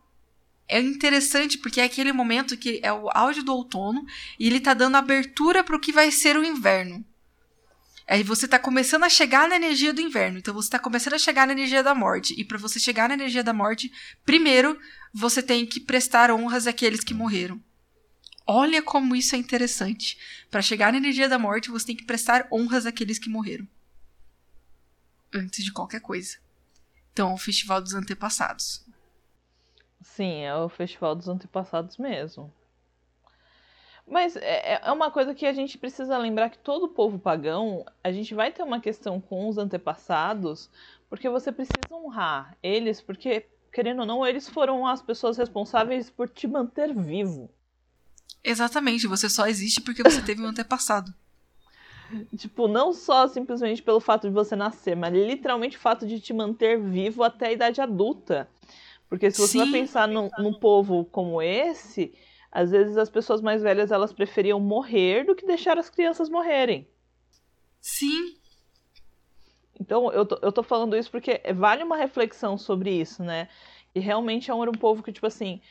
é 0.68 0.80
interessante 0.80 1.58
porque 1.58 1.82
é 1.82 1.86
aquele 1.86 2.14
momento 2.14 2.56
que 2.56 2.80
é 2.84 2.94
o 2.94 3.10
auge 3.12 3.42
do 3.42 3.52
outono 3.52 4.06
e 4.38 4.46
ele 4.46 4.60
tá 4.60 4.76
dando 4.76 4.98
abertura 4.98 5.64
para 5.64 5.76
o 5.76 5.80
que 5.80 5.92
vai 5.92 6.12
ser 6.12 6.38
o 6.38 6.44
inverno. 6.44 7.04
Aí 8.10 8.24
você 8.24 8.48
tá 8.48 8.58
começando 8.58 9.04
a 9.04 9.10
chegar 9.10 9.48
na 9.48 9.56
energia 9.56 9.94
do 9.94 10.02
inverno. 10.02 10.40
Então 10.40 10.52
você 10.52 10.68
tá 10.68 10.80
começando 10.80 11.14
a 11.14 11.20
chegar 11.20 11.46
na 11.46 11.54
energia 11.54 11.84
da 11.84 11.94
morte. 11.94 12.34
E 12.36 12.44
para 12.44 12.58
você 12.58 12.80
chegar 12.80 13.08
na 13.08 13.14
energia 13.14 13.44
da 13.44 13.54
morte, 13.54 13.92
primeiro 14.26 14.80
você 15.14 15.44
tem 15.44 15.64
que 15.64 15.80
prestar 15.80 16.32
honras 16.32 16.66
àqueles 16.66 17.04
que 17.04 17.14
morreram. 17.14 17.62
Olha 18.48 18.82
como 18.82 19.16
isso 19.16 19.36
é 19.36 19.38
interessante. 19.38 20.18
Para 20.50 20.60
chegar 20.60 20.92
na 20.92 20.98
energia 20.98 21.30
da 21.30 21.38
morte, 21.38 21.70
você 21.70 21.86
tem 21.86 21.96
que 21.96 22.04
prestar 22.04 22.48
honras 22.52 22.88
àqueles 22.88 23.20
que 23.20 23.30
morreram. 23.30 23.68
Antes 25.32 25.64
de 25.64 25.72
qualquer 25.72 26.02
coisa. 26.02 26.40
Então, 27.14 27.30
é 27.30 27.34
o 27.36 27.38
festival 27.38 27.80
dos 27.80 27.94
antepassados. 27.94 28.84
Sim, 30.02 30.42
é 30.42 30.56
o 30.56 30.68
festival 30.68 31.16
dos 31.16 31.28
antepassados 31.28 31.98
mesmo. 31.98 32.52
Mas 34.10 34.36
é, 34.36 34.74
é, 34.74 34.82
é 34.84 34.92
uma 34.92 35.12
coisa 35.12 35.36
que 35.36 35.46
a 35.46 35.54
gente 35.54 35.78
precisa 35.78 36.18
lembrar 36.18 36.50
que 36.50 36.58
todo 36.58 36.88
povo 36.88 37.20
pagão, 37.20 37.86
a 38.04 38.12
gente 38.12 38.34
vai 38.34 38.52
ter 38.52 38.64
uma 38.64 38.80
questão 38.80 39.22
com 39.22 39.48
os 39.48 39.58
antepassados, 39.58 40.70
porque 41.08 41.30
você 41.30 41.52
precisa 41.52 41.94
honrar 41.94 42.58
eles, 42.64 43.00
porque, 43.02 43.46
querendo 43.72 44.00
ou 44.00 44.06
não, 44.06 44.26
eles 44.26 44.50
foram 44.50 44.88
as 44.88 45.02
pessoas 45.02 45.38
responsáveis 45.38 46.10
por 46.10 46.28
te 46.28 46.48
manter 46.48 46.94
vivo. 46.94 47.50
Exatamente, 48.44 49.06
você 49.06 49.30
só 49.30 49.46
existe 49.48 49.82
porque 49.82 50.02
você 50.02 50.22
teve 50.22 50.42
um 50.42 50.48
antepassado. 50.48 51.14
Tipo, 52.36 52.68
não 52.68 52.92
só 52.92 53.28
simplesmente 53.28 53.84
pelo 53.84 54.00
fato 54.00 54.28
de 54.28 54.34
você 54.34 54.56
nascer, 54.56 54.96
mas 54.96 55.14
literalmente 55.14 55.78
o 55.78 55.80
fato 55.80 56.08
de 56.08 56.20
te 56.20 56.34
manter 56.34 56.82
vivo 56.82 57.24
até 57.24 57.48
a 57.48 57.52
idade 57.52 57.80
adulta. 57.82 58.50
Porque 59.08 59.30
se 59.30 59.38
você 59.38 59.54
Sim. 59.54 59.58
vai 59.60 59.72
pensar 59.72 60.08
num, 60.08 60.28
num 60.40 60.54
povo 60.54 61.06
como 61.06 61.40
esse, 61.40 62.14
às 62.52 62.72
vezes 62.72 62.98
as 62.98 63.10
pessoas 63.10 63.42
mais 63.42 63.62
velhas 63.62 63.92
elas 63.92 64.14
preferiam 64.14 64.60
morrer 64.60 65.26
do 65.26 65.36
que 65.36 65.46
deixar 65.46 65.78
as 65.78 65.90
crianças 65.90 66.30
morrerem. 66.30 66.88
Sim. 67.80 68.36
Então 69.80 70.12
eu 70.12 70.26
tô, 70.26 70.40
eu 70.42 70.52
tô 70.52 70.64
falando 70.64 70.98
isso 70.98 71.10
porque 71.10 71.42
vale 71.56 71.84
uma 71.84 71.98
reflexão 71.98 72.58
sobre 72.58 72.92
isso, 72.92 73.24
né? 73.24 73.48
E 73.94 74.00
realmente 74.00 74.52
é 74.52 74.54
um, 74.54 74.62
era 74.62 74.70
um 74.72 74.74
povo 74.74 75.02
que, 75.02 75.12
tipo 75.12 75.26
assim, 75.26 75.62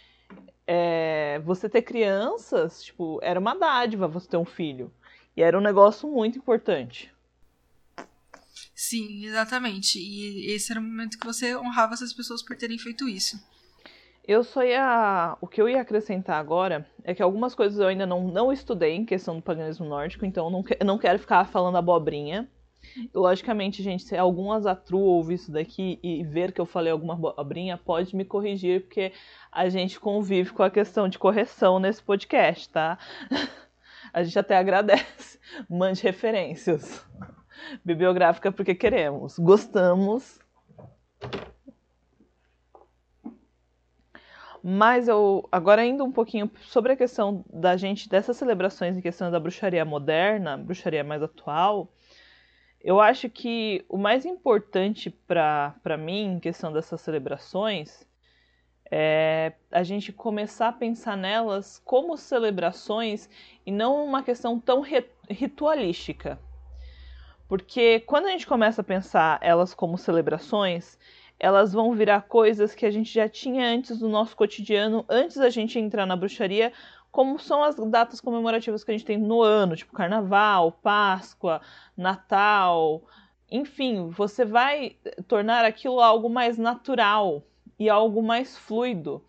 é, 0.67 1.41
você 1.45 1.69
ter 1.69 1.83
crianças, 1.83 2.83
tipo, 2.83 3.19
era 3.23 3.39
uma 3.39 3.55
dádiva 3.55 4.09
você 4.09 4.29
ter 4.29 4.37
um 4.37 4.45
filho. 4.45 4.93
E 5.37 5.43
era 5.43 5.57
um 5.57 5.63
negócio 5.63 6.09
muito 6.11 6.39
importante. 6.39 7.13
Sim, 8.75 9.25
exatamente. 9.25 9.99
E 9.99 10.53
esse 10.53 10.73
era 10.73 10.81
o 10.81 10.83
momento 10.83 11.19
que 11.19 11.27
você 11.27 11.57
honrava 11.57 11.95
essas 11.95 12.13
pessoas 12.13 12.43
por 12.43 12.57
terem 12.57 12.79
feito 12.79 13.09
isso. 13.09 13.41
Eu 14.29 14.45
só 14.45 14.63
ia. 14.63 15.39
O 15.41 15.47
que 15.47 15.61
eu 15.61 15.67
ia 15.67 15.81
acrescentar 15.81 16.39
agora 16.39 16.87
é 17.03 17.15
que 17.15 17.23
algumas 17.23 17.55
coisas 17.55 17.81
eu 17.81 17.87
ainda 17.87 18.05
não, 18.05 18.29
não 18.29 18.53
estudei 18.53 18.95
em 18.95 19.07
questão 19.07 19.37
do 19.37 19.43
paganismo 19.43 19.87
nórdico, 19.87 20.27
então 20.27 20.51
não, 20.51 20.63
não 20.85 20.99
quero 20.99 21.19
ficar 21.19 21.47
falando 21.47 21.79
abobrinha. 21.79 22.47
Logicamente, 23.15 23.83
gente, 23.83 24.03
se 24.03 24.15
algum 24.19 24.53
azatru 24.53 24.99
ouvir 24.99 25.35
isso 25.37 25.51
daqui 25.51 25.99
e 26.03 26.23
ver 26.25 26.53
que 26.53 26.61
eu 26.61 26.67
falei 26.67 26.93
alguma 26.93 27.15
abobrinha, 27.15 27.79
pode 27.79 28.15
me 28.15 28.23
corrigir, 28.23 28.83
porque 28.83 29.13
a 29.51 29.71
gente 29.71 29.99
convive 29.99 30.53
com 30.53 30.63
a 30.63 30.71
questão 30.71 31.09
de 31.09 31.19
correção 31.19 31.79
nesse 31.79 32.03
podcast, 32.03 32.69
tá? 32.69 32.99
A 34.13 34.23
gente 34.23 34.39
até 34.39 34.57
agradece. 34.57 35.39
Mande 35.69 36.03
referências. 36.03 37.05
Bibliográfica 37.85 38.51
porque 38.51 38.75
queremos. 38.75 39.39
Gostamos 39.39 40.41
Mas 44.63 45.09
eu 45.09 45.49
agora 45.53 45.85
indo 45.85 46.05
um 46.05 46.13
pouquinho 46.13 46.51
sobre 46.63 46.93
a 46.93 46.97
questão 46.97 47.45
da 47.53 47.77
gente 47.77 48.09
dessas 48.09 48.37
celebrações 48.37 48.97
em 48.97 49.01
questão 49.01 49.31
da 49.31 49.39
bruxaria 49.39 49.85
moderna, 49.85 50.57
bruxaria 50.57 51.05
mais 51.05 51.23
atual, 51.23 51.93
eu 52.81 53.01
acho 53.01 53.29
que 53.29 53.85
o 53.89 53.97
mais 53.97 54.25
importante 54.25 55.11
para 55.11 55.97
mim 55.99 56.35
em 56.35 56.41
questão 56.41 56.73
dessas 56.73 57.01
celebrações 57.01 58.07
é 58.91 59.53
a 59.71 59.83
gente 59.83 60.13
começar 60.13 60.69
a 60.69 60.73
pensar 60.73 61.17
nelas 61.17 61.81
como 61.85 62.17
celebrações 62.17 63.29
e 63.67 63.71
não 63.71 64.05
uma 64.05 64.23
questão 64.23 64.59
tão 64.59 64.83
ritualística. 65.29 66.39
Porque 67.49 68.01
quando 68.01 68.27
a 68.27 68.31
gente 68.31 68.47
começa 68.47 68.81
a 68.81 68.85
pensar 68.85 69.39
elas 69.43 69.75
como 69.75 69.99
celebrações, 69.99 70.99
elas 71.39 71.73
vão 71.73 71.95
virar 71.95 72.23
coisas 72.23 72.75
que 72.75 72.85
a 72.85 72.91
gente 72.91 73.13
já 73.13 73.29
tinha 73.29 73.67
antes 73.69 73.99
do 73.99 74.09
nosso 74.09 74.37
cotidiano, 74.37 75.05
antes 75.09 75.37
da 75.37 75.49
gente 75.49 75.79
entrar 75.79 76.05
na 76.05 76.17
bruxaria, 76.17 76.73
como 77.13 77.39
são 77.39 77.63
as 77.63 77.77
datas 77.77 78.21
comemorativas 78.21 78.83
que 78.83 78.91
a 78.91 78.95
gente 78.95 79.07
tem 79.07 79.17
no 79.17 79.41
ano, 79.43 79.77
tipo 79.77 79.93
Carnaval, 79.93 80.73
Páscoa, 80.73 81.61
Natal. 81.97 83.03
Enfim, 83.51 84.09
você 84.11 84.45
vai 84.45 84.97
tornar 85.27 85.65
aquilo 85.65 86.01
algo 86.01 86.29
mais 86.29 86.59
natural 86.59 87.43
e 87.79 87.89
algo 87.89 88.23
mais 88.23 88.59
fluido. 88.59 89.25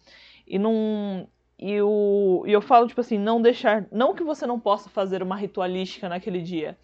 E 0.47 0.57
não. 0.57 1.28
E, 1.57 1.82
o, 1.82 2.43
e 2.47 2.51
eu 2.51 2.62
falo, 2.62 2.88
tipo 2.88 3.01
assim, 3.01 3.18
não 3.18 3.41
deixar. 3.41 3.86
Não 3.91 4.14
que 4.14 4.24
você 4.24 4.47
não 4.47 4.60
possa 4.60 4.89
fazer 4.89 5.22
uma 5.22 5.36
ritualística 5.36 6.10
naquele 6.10 6.41
dia, 6.41 6.78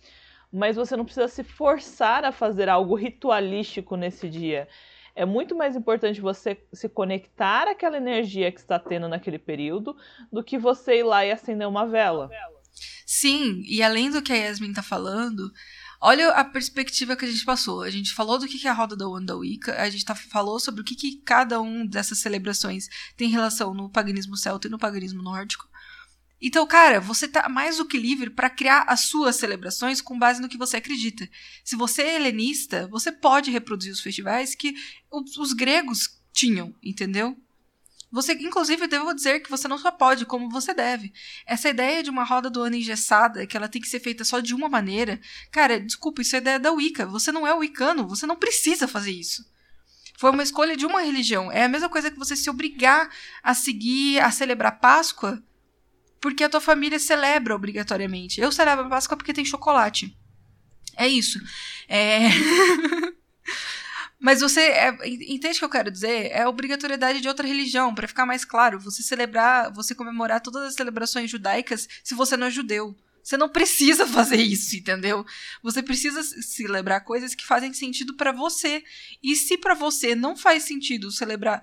mas 0.51 0.75
você 0.75 0.95
não 0.95 1.05
precisa 1.05 1.27
se 1.27 1.43
forçar 1.43 2.23
a 2.23 2.31
fazer 2.31 2.69
algo 2.69 2.95
ritualístico 2.95 3.95
nesse 3.95 4.29
dia 4.29 4.67
é 5.15 5.25
muito 5.25 5.55
mais 5.55 5.75
importante 5.75 6.19
você 6.19 6.61
se 6.73 6.89
conectar 6.89 7.69
àquela 7.69 7.97
energia 7.97 8.51
que 8.51 8.59
está 8.59 8.77
tendo 8.77 9.07
naquele 9.07 9.39
período 9.39 9.95
do 10.31 10.43
que 10.43 10.57
você 10.57 10.99
ir 10.99 11.03
lá 11.03 11.25
e 11.25 11.31
acender 11.31 11.67
uma 11.67 11.87
vela. 11.87 12.29
Sim, 13.05 13.63
e 13.65 13.81
além 13.81 14.11
do 14.11 14.21
que 14.21 14.33
a 14.33 14.35
Yasmin 14.35 14.69
está 14.69 14.83
falando, 14.83 15.51
olha 16.01 16.29
a 16.31 16.43
perspectiva 16.43 17.15
que 17.15 17.23
a 17.23 17.31
gente 17.31 17.45
passou. 17.45 17.81
A 17.81 17.89
gente 17.89 18.13
falou 18.13 18.37
do 18.37 18.47
que 18.47 18.67
é 18.67 18.69
a 18.69 18.73
roda 18.73 18.95
da 18.95 19.07
Wanda 19.07 19.37
Wicca, 19.37 19.81
a 19.81 19.89
gente 19.89 20.03
tá, 20.03 20.13
falou 20.13 20.59
sobre 20.59 20.81
o 20.81 20.83
que, 20.83 20.95
que 20.95 21.21
cada 21.23 21.61
um 21.61 21.85
dessas 21.85 22.19
celebrações 22.19 22.89
tem 23.15 23.29
relação 23.29 23.73
no 23.73 23.89
paganismo 23.89 24.35
celta 24.35 24.67
e 24.67 24.71
no 24.71 24.77
paganismo 24.77 25.23
nórdico. 25.23 25.69
Então, 26.47 26.67
cara, 26.67 27.01
você 27.01 27.27
tá 27.27 27.49
mais 27.49 27.77
do 27.77 27.87
que 27.87 27.97
livre 27.97 28.29
para 28.29 28.51
criar 28.51 28.83
as 28.83 29.05
suas 29.05 29.35
celebrações 29.35 29.99
com 29.99 30.19
base 30.19 30.39
no 30.39 30.47
que 30.47 30.59
você 30.59 30.77
acredita. 30.77 31.27
Se 31.63 31.75
você 31.75 32.03
é 32.03 32.15
helenista, 32.17 32.87
você 32.87 33.11
pode 33.11 33.49
reproduzir 33.49 33.91
os 33.91 33.99
festivais 33.99 34.53
que 34.53 34.75
os, 35.09 35.37
os 35.37 35.53
gregos 35.53 36.19
tinham, 36.31 36.71
entendeu? 36.83 37.35
Você, 38.11 38.33
inclusive, 38.33 38.85
devo 38.85 39.11
dizer 39.15 39.39
que 39.39 39.49
você 39.49 39.67
não 39.67 39.79
só 39.79 39.89
pode, 39.89 40.23
como 40.23 40.47
você 40.47 40.71
deve. 40.71 41.11
Essa 41.47 41.69
ideia 41.69 42.03
de 42.03 42.11
uma 42.11 42.23
roda 42.23 42.47
do 42.47 42.61
ano 42.61 42.75
engessada, 42.75 43.47
que 43.47 43.57
ela 43.57 43.67
tem 43.67 43.81
que 43.81 43.89
ser 43.89 43.99
feita 43.99 44.23
só 44.23 44.39
de 44.39 44.53
uma 44.53 44.69
maneira, 44.69 45.19
cara, 45.51 45.79
desculpa, 45.79 46.21
isso 46.21 46.35
é 46.35 46.37
ideia 46.37 46.59
da 46.59 46.71
Wicca. 46.71 47.07
Você 47.07 47.31
não 47.31 47.47
é 47.47 47.55
wicano, 47.55 48.07
você 48.07 48.27
não 48.27 48.35
precisa 48.35 48.87
fazer 48.87 49.11
isso. 49.11 49.43
Foi 50.15 50.29
uma 50.29 50.43
escolha 50.43 50.77
de 50.77 50.85
uma 50.85 51.01
religião. 51.01 51.51
É 51.51 51.63
a 51.63 51.67
mesma 51.67 51.89
coisa 51.89 52.11
que 52.11 52.19
você 52.19 52.35
se 52.35 52.51
obrigar 52.51 53.09
a 53.41 53.55
seguir, 53.55 54.19
a 54.19 54.29
celebrar 54.29 54.79
Páscoa, 54.79 55.43
porque 56.25 56.43
a 56.43 56.49
tua 56.49 56.59
família 56.59 56.97
celebra 56.97 57.53
obrigatoriamente. 57.53 58.41
Eu 58.41 58.51
celebro 58.51 58.89
Páscoa 58.89 59.15
porque 59.15 59.31
tem 59.31 59.45
chocolate. 59.45 60.17
É 60.97 61.07
isso. 61.07 61.39
É. 61.87 62.29
Mas 64.19 64.41
você 64.41 64.61
é, 64.61 64.89
entende 65.29 65.57
o 65.57 65.59
que 65.59 65.65
eu 65.65 65.69
quero 65.69 65.91
dizer? 65.91 66.31
É 66.31 66.41
a 66.41 66.49
obrigatoriedade 66.49 67.21
de 67.21 67.27
outra 67.27 67.45
religião, 67.45 67.93
para 67.93 68.07
ficar 68.07 68.25
mais 68.25 68.43
claro. 68.43 68.79
Você 68.79 69.03
celebrar, 69.03 69.71
você 69.71 69.93
comemorar 69.93 70.41
todas 70.41 70.63
as 70.63 70.73
celebrações 70.73 71.29
judaicas 71.29 71.87
se 72.03 72.15
você 72.15 72.35
não 72.35 72.47
é 72.47 72.49
judeu. 72.49 72.97
Você 73.21 73.37
não 73.37 73.47
precisa 73.47 74.07
fazer 74.09 74.41
isso, 74.41 74.75
entendeu? 74.75 75.23
Você 75.61 75.83
precisa 75.83 76.23
celebrar 76.23 77.03
coisas 77.03 77.35
que 77.35 77.45
fazem 77.45 77.71
sentido 77.71 78.15
para 78.15 78.31
você. 78.31 78.83
E 79.21 79.35
se 79.35 79.59
para 79.59 79.75
você 79.75 80.15
não 80.15 80.35
faz 80.35 80.63
sentido 80.63 81.11
celebrar, 81.11 81.61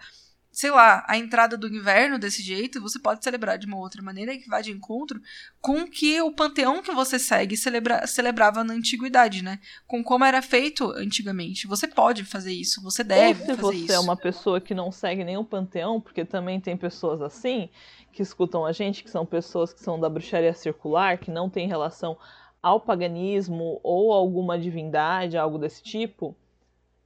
sei 0.53 0.70
lá, 0.70 1.03
a 1.09 1.16
entrada 1.16 1.57
do 1.57 1.66
inverno 1.66 2.18
desse 2.18 2.42
jeito, 2.42 2.80
você 2.80 2.98
pode 2.98 3.24
celebrar 3.24 3.57
de 3.57 3.66
uma 3.66 3.78
outra 3.78 4.03
maneira 4.03 4.36
que 4.36 4.50
vá 4.50 4.61
de 4.61 4.70
encontro 4.70 5.18
com 5.62 5.86
que 5.88 6.20
o 6.20 6.30
panteão 6.30 6.82
que 6.82 6.92
você 6.92 7.18
segue 7.18 7.57
celebra, 7.57 8.07
celebrava 8.07 8.62
na 8.62 8.74
antiguidade, 8.74 9.42
né? 9.42 9.59
Com 9.86 10.05
como 10.05 10.26
era 10.26 10.42
feito 10.42 10.90
antigamente. 10.90 11.66
Você 11.66 11.88
pode 11.88 12.22
fazer 12.24 12.53
isso, 12.53 12.82
você 12.82 13.03
deve 13.03 13.40
Ou 13.40 13.46
se 13.46 13.57
fazer 13.57 13.86
você 13.86 13.92
é 13.94 13.98
uma 13.98 14.16
pessoa 14.16 14.61
que 14.61 14.74
não 14.74 14.92
segue 14.92 15.24
nenhum 15.24 15.44
panteão, 15.44 15.98
porque 15.98 16.22
também 16.22 16.61
tem 16.61 16.76
pessoas 16.76 17.22
assim, 17.22 17.70
que 18.12 18.20
escutam 18.20 18.66
a 18.66 18.72
gente, 18.72 19.03
que 19.03 19.11
são 19.11 19.24
pessoas 19.24 19.72
que 19.72 19.80
são 19.80 19.98
da 19.98 20.11
bruxaria 20.11 20.53
circular, 20.53 21.16
que 21.16 21.30
não 21.30 21.48
tem 21.48 21.66
relação 21.66 22.18
ao 22.62 22.78
paganismo 22.78 23.80
ou 23.82 24.12
alguma 24.12 24.59
divindade, 24.59 25.38
algo 25.38 25.57
desse 25.57 25.82
tipo. 25.82 26.36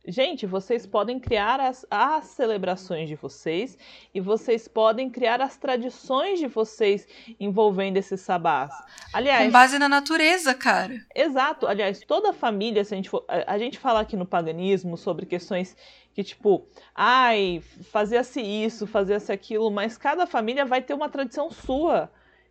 Gente, 0.09 0.47
vocês 0.47 0.87
podem 0.87 1.19
criar 1.19 1.59
as, 1.59 1.85
as 1.91 2.27
celebrações 2.27 3.09
de 3.09 3.17
vocês 3.17 3.77
e 4.15 4.21
vocês 4.21 4.69
podem 4.69 5.11
criar 5.11 5.41
as 5.41 5.57
tradições 5.57 6.39
de 6.39 6.47
vocês 6.47 7.09
envolvendo 7.41 7.97
esses 7.97 8.21
sabás. 8.21 8.73
Aliás, 9.13 9.47
com 9.47 9.51
base 9.51 9.79
na 9.81 9.89
natureza, 9.89 10.55
cara. 10.55 10.95
Exato. 11.13 11.67
Aliás, 11.67 12.01
toda 12.07 12.33
família, 12.33 12.85
se 12.85 12.95
a 12.95 12.97
gente 12.97 13.11
for, 13.11 13.25
a, 13.27 13.55
a 13.55 13.59
gente 13.59 13.81
fala 13.81 13.99
aqui 13.99 14.17
no 14.17 14.25
paganismo 14.25 14.97
sobre 14.97 15.27
questões 15.27 15.77
que 16.15 16.23
tipo, 16.23 16.67
ai, 16.95 17.61
fazia-se 17.91 18.41
isso, 18.41 18.87
fazia-se 18.87 19.33
aquilo, 19.33 19.71
mas 19.71 19.99
cada 19.99 20.25
família 20.25 20.65
vai 20.65 20.81
ter 20.81 20.95
uma 20.95 21.09
tradição 21.09 21.51
sua 21.51 22.11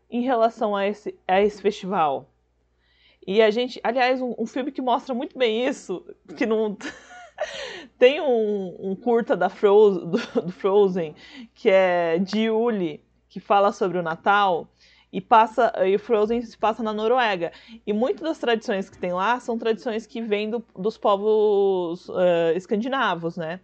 em 0.09 0.21
relação 0.21 0.75
a 0.75 0.85
esse, 0.85 1.17
a 1.25 1.41
esse 1.41 1.61
festival. 1.61 2.29
E 3.25 3.41
a 3.41 3.49
gente, 3.49 3.79
aliás, 3.83 4.21
um, 4.21 4.35
um 4.37 4.45
filme 4.45 4.71
que 4.71 4.81
mostra 4.81 5.15
muito 5.15 5.37
bem 5.37 5.65
isso, 5.65 6.05
que 6.37 6.45
não 6.45 6.77
tem 7.97 8.21
um, 8.21 8.75
um, 8.79 8.95
curta 8.95 9.35
da 9.35 9.49
Frozen, 9.49 10.09
do, 10.09 10.41
do, 10.41 10.51
Frozen 10.51 11.15
que 11.53 11.69
é 11.69 12.17
de 12.19 12.43
Yuli, 12.43 13.03
que 13.29 13.39
fala 13.39 13.71
sobre 13.71 13.97
o 13.97 14.03
Natal 14.03 14.67
e 15.11 15.21
passa 15.21 15.71
e 15.85 15.97
Frozen 15.97 16.41
se 16.41 16.57
passa 16.57 16.83
na 16.83 16.93
Noruega 16.93 17.51
e 17.85 17.93
muitas 17.93 18.21
das 18.21 18.39
tradições 18.39 18.89
que 18.89 18.97
tem 18.97 19.13
lá 19.13 19.39
são 19.39 19.57
tradições 19.57 20.05
que 20.05 20.21
vêm 20.21 20.49
do, 20.49 20.63
dos 20.77 20.97
povos 20.97 22.07
uh, 22.09 22.51
escandinavos, 22.55 23.37
né, 23.37 23.59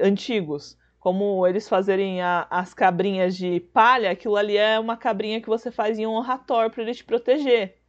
antigos. 0.00 0.78
Como 0.98 1.46
eles 1.46 1.66
fazerem 1.66 2.20
a, 2.20 2.46
as 2.50 2.74
cabrinhas 2.74 3.34
de 3.34 3.58
palha, 3.72 4.10
aquilo 4.10 4.36
ali 4.36 4.58
é 4.58 4.78
uma 4.78 4.98
cabrinha 4.98 5.40
que 5.40 5.48
você 5.48 5.70
faz 5.70 5.98
em 5.98 6.06
honra 6.06 6.34
a 6.34 6.38
Thor 6.38 6.68
para 6.68 6.82
ele 6.82 6.92
te 6.92 7.02
proteger. 7.02 7.79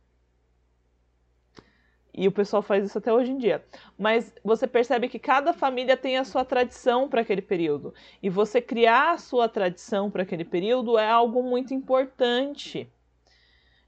E 2.13 2.27
o 2.27 2.31
pessoal 2.31 2.61
faz 2.61 2.85
isso 2.85 2.97
até 2.97 3.11
hoje 3.11 3.31
em 3.31 3.37
dia. 3.37 3.63
Mas 3.97 4.33
você 4.43 4.67
percebe 4.67 5.07
que 5.07 5.19
cada 5.19 5.53
família 5.53 5.95
tem 5.95 6.17
a 6.17 6.25
sua 6.25 6.43
tradição 6.43 7.07
para 7.07 7.21
aquele 7.21 7.41
período. 7.41 7.93
E 8.21 8.29
você 8.29 8.61
criar 8.61 9.11
a 9.11 9.17
sua 9.17 9.47
tradição 9.47 10.11
para 10.11 10.23
aquele 10.23 10.43
período 10.43 10.97
é 10.97 11.09
algo 11.09 11.41
muito 11.41 11.73
importante. 11.73 12.91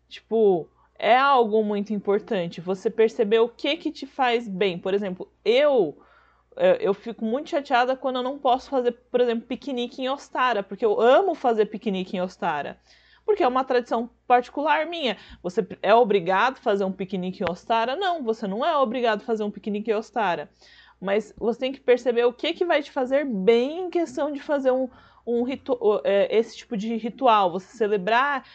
Tipo, 0.07 0.69
é 0.97 1.17
algo 1.17 1.63
muito 1.63 1.93
importante. 1.93 2.61
Você 2.61 2.89
perceber 2.89 3.39
o 3.39 3.49
que 3.49 3.75
que 3.75 3.91
te 3.91 4.05
faz 4.05 4.47
bem. 4.47 4.77
Por 4.77 4.93
exemplo, 4.93 5.29
eu 5.43 5.97
eu 6.79 6.93
fico 6.93 7.25
muito 7.25 7.49
chateada 7.49 7.95
quando 7.95 8.17
eu 8.17 8.23
não 8.23 8.37
posso 8.37 8.69
fazer, 8.69 8.91
por 9.09 9.19
exemplo, 9.19 9.47
piquenique 9.47 10.03
em 10.03 10.09
Ostara, 10.09 10.61
porque 10.61 10.85
eu 10.85 11.01
amo 11.01 11.33
fazer 11.33 11.65
piquenique 11.65 12.15
em 12.15 12.21
Ostara 12.21 12.79
porque 13.25 13.43
é 13.43 13.47
uma 13.47 13.63
tradição 13.63 14.09
particular 14.27 14.85
minha. 14.85 15.17
Você 15.41 15.65
é 15.81 15.93
obrigado 15.93 16.57
a 16.57 16.61
fazer 16.61 16.83
um 16.83 16.91
piquenique 16.91 17.43
em 17.43 17.51
Ostara? 17.51 17.95
Não, 17.95 18.23
você 18.23 18.47
não 18.47 18.65
é 18.65 18.77
obrigado 18.77 19.21
a 19.21 19.25
fazer 19.25 19.43
um 19.43 19.51
piquenique 19.51 19.91
em 19.91 19.95
Ostara. 19.95 20.49
Mas 20.99 21.33
você 21.37 21.59
tem 21.59 21.71
que 21.71 21.81
perceber 21.81 22.25
o 22.25 22.33
que, 22.33 22.53
que 22.53 22.65
vai 22.65 22.81
te 22.81 22.91
fazer 22.91 23.25
bem 23.25 23.81
em 23.81 23.89
questão 23.89 24.31
de 24.31 24.39
fazer 24.39 24.71
um, 24.71 24.89
um 25.27 25.45
é, 26.03 26.37
esse 26.37 26.57
tipo 26.57 26.77
de 26.77 26.95
ritual, 26.95 27.51
você 27.51 27.77
celebrar 27.77 28.45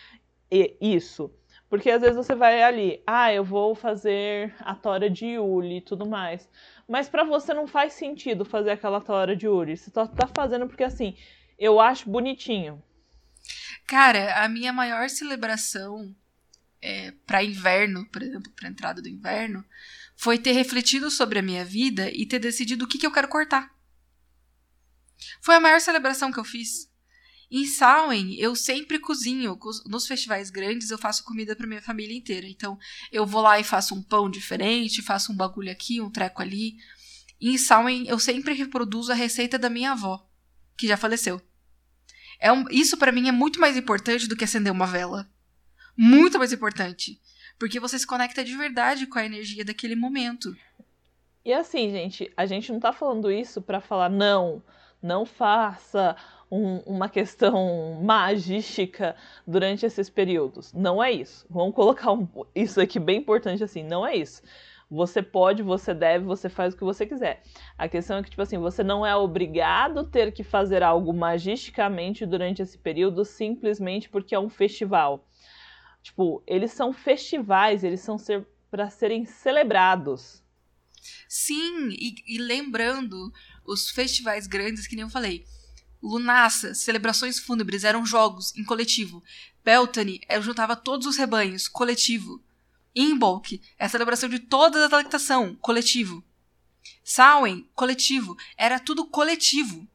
isso. 0.81 1.31
Porque 1.69 1.91
às 1.91 2.01
vezes 2.01 2.17
você 2.17 2.35
vai 2.35 2.63
ali, 2.63 3.03
ah, 3.07 3.33
eu 3.33 3.45
vou 3.45 3.75
fazer 3.75 4.55
a 4.61 4.75
tora 4.75 5.11
de 5.11 5.27
Yuli 5.27 5.77
e 5.77 5.81
tudo 5.83 6.09
mais. 6.09 6.49
Mas 6.89 7.09
para 7.09 7.25
você 7.25 7.53
não 7.53 7.67
faz 7.67 7.93
sentido 7.93 8.45
fazer 8.45 8.71
aquela 8.71 9.01
tora 9.01 9.37
de 9.37 9.45
Yuli. 9.47 9.77
Você 9.77 9.91
só 9.91 10.07
tá 10.07 10.27
fazendo 10.27 10.67
porque 10.67 10.85
assim, 10.85 11.15
eu 11.59 11.79
acho 11.79 12.09
bonitinho. 12.09 12.83
Cara, 13.87 14.45
a 14.45 14.49
minha 14.49 14.73
maior 14.73 15.09
celebração 15.09 16.15
é, 16.81 17.13
para 17.27 17.45
inverno, 17.45 18.07
por 18.07 18.23
exemplo, 18.23 18.53
para 18.53 18.69
entrada 18.69 19.03
do 19.03 19.09
inverno, 19.09 19.65
foi 20.17 20.39
ter 20.39 20.53
refletido 20.53 21.11
sobre 21.11 21.39
a 21.39 21.43
minha 21.43 21.65
vida 21.65 22.11
e 22.11 22.27
ter 22.27 22.39
decidido 22.39 22.85
o 22.85 22.89
que, 22.89 22.99
que 22.99 23.07
eu 23.07 23.13
quero 23.13 23.29
cortar. 23.29 23.73
Foi 25.41 25.55
a 25.55 25.61
maior 25.61 25.81
celebração 25.81 26.33
que 26.33 26.39
eu 26.39 26.45
fiz. 26.45 26.89
Em 27.51 27.67
Samhain, 27.67 28.35
eu 28.35 28.55
sempre 28.55 28.99
cozinho. 28.99 29.59
Nos 29.87 30.07
festivais 30.07 30.51
grandes, 30.51 30.91
eu 30.91 30.99
faço 30.99 31.25
comida 31.25 31.57
para 31.57 31.67
minha 31.67 31.81
família 31.81 32.17
inteira. 32.17 32.47
Então, 32.47 32.79
eu 33.11 33.25
vou 33.25 33.41
lá 33.41 33.59
e 33.59 33.65
faço 33.65 33.95
um 33.95 34.03
pão 34.03 34.29
diferente, 34.29 35.03
faço 35.03 35.33
um 35.33 35.37
bagulho 35.37 35.71
aqui, 35.71 36.01
um 36.01 36.11
treco 36.11 36.43
ali. 36.43 36.77
Em 37.41 37.57
Samhain, 37.57 38.07
eu 38.07 38.19
sempre 38.19 38.53
reproduzo 38.53 39.13
a 39.13 39.15
receita 39.15 39.59
da 39.59 39.71
minha 39.71 39.93
avó, 39.93 40.29
que 40.77 40.87
já 40.87 40.97
faleceu. 40.97 41.41
É 42.39 42.53
um, 42.53 42.65
isso 42.71 42.97
para 42.97 43.13
mim 43.13 43.29
é 43.29 43.33
muito 43.33 43.61
mais 43.61 43.77
importante 43.77 44.29
do 44.29 44.37
que 44.37 44.45
acender 44.45 44.73
uma 44.73 44.87
vela. 44.87 45.29
Muito 45.97 46.39
mais 46.39 46.53
importante. 46.53 47.21
Porque 47.59 47.81
você 47.81 47.99
se 47.99 48.07
conecta 48.07 48.45
de 48.45 48.57
verdade 48.57 49.07
com 49.07 49.19
a 49.19 49.25
energia 49.25 49.65
daquele 49.65 49.97
momento. 49.97 50.57
E 51.45 51.53
assim, 51.53 51.91
gente, 51.91 52.33
a 52.37 52.47
gente 52.47 52.71
não 52.71 52.79
tá 52.79 52.93
falando 52.93 53.31
isso 53.33 53.61
para 53.61 53.81
falar, 53.81 54.09
não, 54.09 54.63
não 55.03 55.25
faça 55.25 56.15
um, 56.51 56.77
uma 56.81 57.09
questão 57.09 57.99
magística 58.05 59.17
durante 59.47 59.85
esses 59.85 60.09
períodos. 60.09 60.73
Não 60.73 61.03
é 61.03 61.11
isso. 61.11 61.47
Vamos 61.51 61.75
colocar 61.75 62.13
um, 62.13 62.29
isso 62.55 62.81
aqui 62.81 62.99
bem 62.99 63.19
importante 63.19 63.65
assim, 63.65 63.83
não 63.83 64.07
é 64.07 64.17
isso. 64.17 64.43
Você 64.91 65.23
pode, 65.23 65.63
você 65.63 65.93
deve, 65.93 66.25
você 66.25 66.49
faz 66.49 66.73
o 66.73 66.77
que 66.77 66.85
você 66.85 67.05
quiser. 67.05 67.43
A 67.77 67.89
questão 67.89 68.17
é 68.17 68.23
que, 68.23 68.31
tipo 68.31 68.41
assim, 68.41 68.57
você 68.57 68.83
não 68.83 69.05
é 69.05 69.15
obrigado 69.15 70.01
a 70.01 70.05
ter 70.05 70.33
que 70.33 70.43
fazer 70.43 70.83
algo 70.83 71.13
magisticamente 71.13 72.25
durante 72.25 72.63
esse 72.63 72.79
período 72.79 73.25
simplesmente 73.25 74.09
porque 74.09 74.35
é 74.35 74.41
um 74.41 74.49
festival. 74.49 75.29
Tipo, 76.03 76.43
eles 76.47 76.73
são 76.73 76.93
festivais, 76.93 77.85
eles 77.85 78.01
são 78.01 78.17
ser, 78.17 78.47
para 78.71 78.89
serem 78.89 79.27
celebrados. 79.27 80.43
Sim, 81.29 81.91
e, 81.91 82.15
e 82.27 82.39
lembrando, 82.39 83.31
os 83.67 83.91
festivais 83.91 84.47
grandes, 84.47 84.87
que 84.87 84.97
nem 84.97 85.03
eu 85.05 85.11
falei, 85.11 85.45
Lunassa, 86.03 86.75
celebrações 86.75 87.39
fúnebres 87.39 87.85
eram 87.85 88.07
jogos 88.07 88.55
em 88.57 88.65
coletivo. 88.65 89.23
Beltane 89.65 90.21
eu 90.29 90.41
juntava 90.41 90.77
todos 90.77 91.07
os 91.07 91.17
rebanhos, 91.17 91.67
coletivo. 91.69 92.43
Imbolc 93.01 93.61
é 93.79 93.85
a 93.85 93.89
celebração 93.89 94.29
de 94.29 94.41
toda 94.41 94.85
a 94.85 94.89
lactação, 94.89 95.55
coletivo. 95.57 96.25
Samhain, 97.05 97.69
coletivo. 97.75 98.37
Era 98.57 98.81
tudo 98.81 99.07
coletivo. 99.07 99.87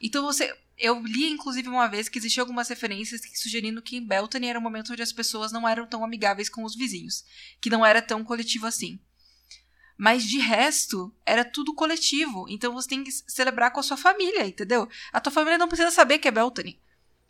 Então 0.00 0.24
você. 0.24 0.52
Eu 0.76 1.00
li, 1.00 1.30
inclusive, 1.30 1.68
uma 1.68 1.86
vez 1.86 2.08
que 2.08 2.18
existiam 2.18 2.42
algumas 2.42 2.68
referências 2.68 3.20
sugerindo 3.34 3.80
que 3.80 3.96
em 3.96 4.04
Beltane 4.04 4.48
era 4.48 4.58
um 4.58 4.62
momento 4.62 4.92
onde 4.92 5.02
as 5.02 5.12
pessoas 5.12 5.52
não 5.52 5.68
eram 5.68 5.86
tão 5.86 6.02
amigáveis 6.02 6.48
com 6.48 6.64
os 6.64 6.74
vizinhos. 6.74 7.24
Que 7.60 7.70
não 7.70 7.86
era 7.86 8.02
tão 8.02 8.24
coletivo 8.24 8.66
assim. 8.66 8.98
Mas 9.96 10.24
de 10.24 10.38
resto, 10.40 11.14
era 11.24 11.44
tudo 11.44 11.72
coletivo. 11.72 12.46
Então 12.48 12.72
você 12.72 12.88
tem 12.88 13.04
que 13.04 13.12
celebrar 13.12 13.70
com 13.70 13.78
a 13.78 13.82
sua 13.82 13.96
família, 13.96 14.44
entendeu? 14.44 14.88
A 15.12 15.20
tua 15.20 15.30
família 15.30 15.58
não 15.58 15.68
precisa 15.68 15.92
saber 15.92 16.18
que 16.18 16.26
é 16.26 16.32
Beltane. 16.32 16.80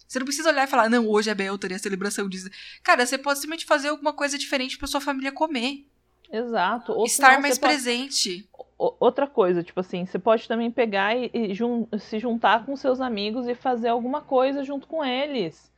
Você 0.07 0.19
não 0.19 0.27
precisa 0.27 0.51
olhar 0.51 0.65
e 0.65 0.71
falar, 0.71 0.91
não, 0.91 1.09
hoje 1.09 1.31
é 1.31 1.35
Beltane, 1.35 1.75
a 1.75 1.79
celebração 1.79 2.29
diz. 2.29 2.49
Cara, 2.83 3.05
você 3.07 3.17
pode 3.17 3.39
simplesmente 3.39 3.67
fazer 3.67 3.89
alguma 3.89 4.13
coisa 4.13 4.37
diferente 4.37 4.77
pra 4.77 4.87
sua 4.87 5.01
família 5.01 5.33
comer. 5.33 5.87
Exato. 6.31 6.93
Ou 6.93 7.05
Estar 7.05 7.41
mais 7.41 7.59
presente. 7.59 8.49
Pode... 8.51 8.73
Outra 8.79 9.29
coisa, 9.29 9.63
tipo 9.63 9.79
assim, 9.79 10.05
você 10.05 10.19
pode 10.19 10.49
também 10.49 10.71
pegar 10.71 11.17
e, 11.17 11.31
e 11.33 11.55
jun... 11.55 11.87
se 11.99 12.19
juntar 12.19 12.67
com 12.67 12.75
seus 12.75 13.01
amigos 13.01 13.47
e 13.47 13.55
fazer 13.55 13.89
alguma 13.89 14.23
coisa 14.23 14.65
junto 14.65 14.89
com 14.89 15.05
eles. 15.05 15.71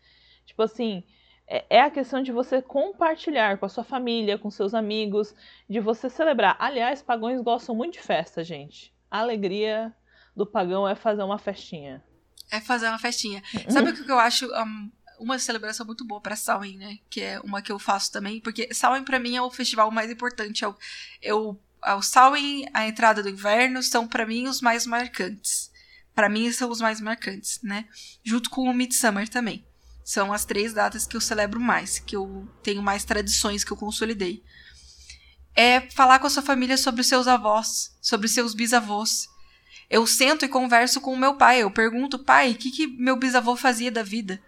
Tipo 0.46 0.62
assim, 0.62 1.04
é, 1.46 1.64
é 1.68 1.80
a 1.82 1.90
questão 1.90 2.22
de 2.22 2.32
você 2.32 2.62
compartilhar 2.62 3.58
com 3.58 3.66
a 3.66 3.68
sua 3.68 3.84
família, 3.84 4.38
com 4.38 4.50
seus 4.50 4.72
amigos, 4.72 5.34
de 5.68 5.80
você 5.80 6.08
celebrar. 6.08 6.56
Aliás, 6.58 7.02
pagões 7.02 7.40
gostam 7.42 7.74
muito 7.74 7.94
de 7.94 8.00
festa, 8.00 8.42
gente. 8.42 8.92
A 9.10 9.20
alegria 9.20 9.92
do 10.34 10.46
pagão 10.46 10.88
é 10.88 10.94
fazer 10.94 11.22
uma 11.22 11.38
festinha. 11.38 12.02
É 12.50 12.60
fazer 12.60 12.88
uma 12.88 12.98
festinha. 12.98 13.42
Sabe 13.68 13.90
o 13.90 14.04
que 14.04 14.10
eu 14.10 14.18
acho 14.18 14.46
um, 14.46 14.90
uma 15.18 15.38
celebração 15.38 15.86
muito 15.86 16.04
boa 16.04 16.20
para 16.20 16.36
Samhain, 16.36 16.76
né? 16.76 16.98
Que 17.08 17.20
é 17.20 17.40
uma 17.40 17.62
que 17.62 17.72
eu 17.72 17.78
faço 17.78 18.12
também, 18.12 18.40
porque 18.40 18.72
Samhain 18.72 19.04
para 19.04 19.18
mim 19.18 19.36
é 19.36 19.42
o 19.42 19.50
festival 19.50 19.90
mais 19.90 20.10
importante. 20.10 20.64
É 20.64 20.68
o, 20.68 20.76
eu, 21.22 21.60
o 21.82 22.02
Samhain, 22.02 22.66
a 22.72 22.86
entrada 22.86 23.22
do 23.22 23.28
inverno 23.28 23.82
são 23.82 24.06
para 24.06 24.26
mim 24.26 24.46
os 24.46 24.60
mais 24.60 24.86
marcantes. 24.86 25.70
Para 26.14 26.28
mim 26.28 26.50
são 26.52 26.70
os 26.70 26.80
mais 26.80 27.00
marcantes, 27.00 27.60
né? 27.62 27.86
Junto 28.22 28.48
com 28.50 28.62
o 28.62 28.74
Midsummer 28.74 29.28
também. 29.28 29.64
São 30.04 30.32
as 30.32 30.44
três 30.44 30.72
datas 30.72 31.06
que 31.06 31.16
eu 31.16 31.20
celebro 31.20 31.58
mais, 31.58 31.98
que 31.98 32.14
eu 32.14 32.46
tenho 32.62 32.82
mais 32.82 33.04
tradições 33.04 33.64
que 33.64 33.72
eu 33.72 33.76
consolidei. 33.76 34.44
É 35.56 35.80
falar 35.90 36.18
com 36.18 36.26
a 36.26 36.30
sua 36.30 36.42
família 36.42 36.76
sobre 36.76 37.00
os 37.00 37.06
seus 37.06 37.26
avós, 37.26 37.96
sobre 38.00 38.26
os 38.26 38.32
seus 38.32 38.54
bisavós. 38.54 39.28
Eu 39.94 40.08
sento 40.08 40.44
e 40.44 40.48
converso 40.48 41.00
com 41.00 41.14
o 41.14 41.16
meu 41.16 41.36
pai. 41.36 41.62
Eu 41.62 41.70
pergunto, 41.70 42.18
pai, 42.18 42.50
o 42.50 42.54
que, 42.56 42.72
que 42.72 42.84
meu 42.84 43.14
bisavô 43.14 43.54
fazia 43.54 43.92
da 43.92 44.02
vida? 44.02 44.42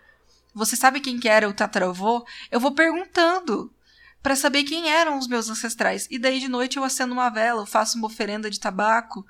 Você 0.52 0.74
sabe 0.74 0.98
quem 0.98 1.20
que 1.20 1.28
era 1.28 1.48
o 1.48 1.54
tataravô? 1.54 2.26
Eu 2.50 2.58
vou 2.58 2.72
perguntando 2.74 3.72
para 4.20 4.34
saber 4.34 4.64
quem 4.64 4.90
eram 4.90 5.16
os 5.16 5.28
meus 5.28 5.48
ancestrais. 5.48 6.08
E 6.10 6.18
daí 6.18 6.40
de 6.40 6.48
noite 6.48 6.78
eu 6.78 6.82
acendo 6.82 7.12
uma 7.12 7.30
vela, 7.30 7.62
eu 7.62 7.66
faço 7.66 7.96
uma 7.96 8.08
oferenda 8.08 8.50
de 8.50 8.58
tabaco 8.58 9.24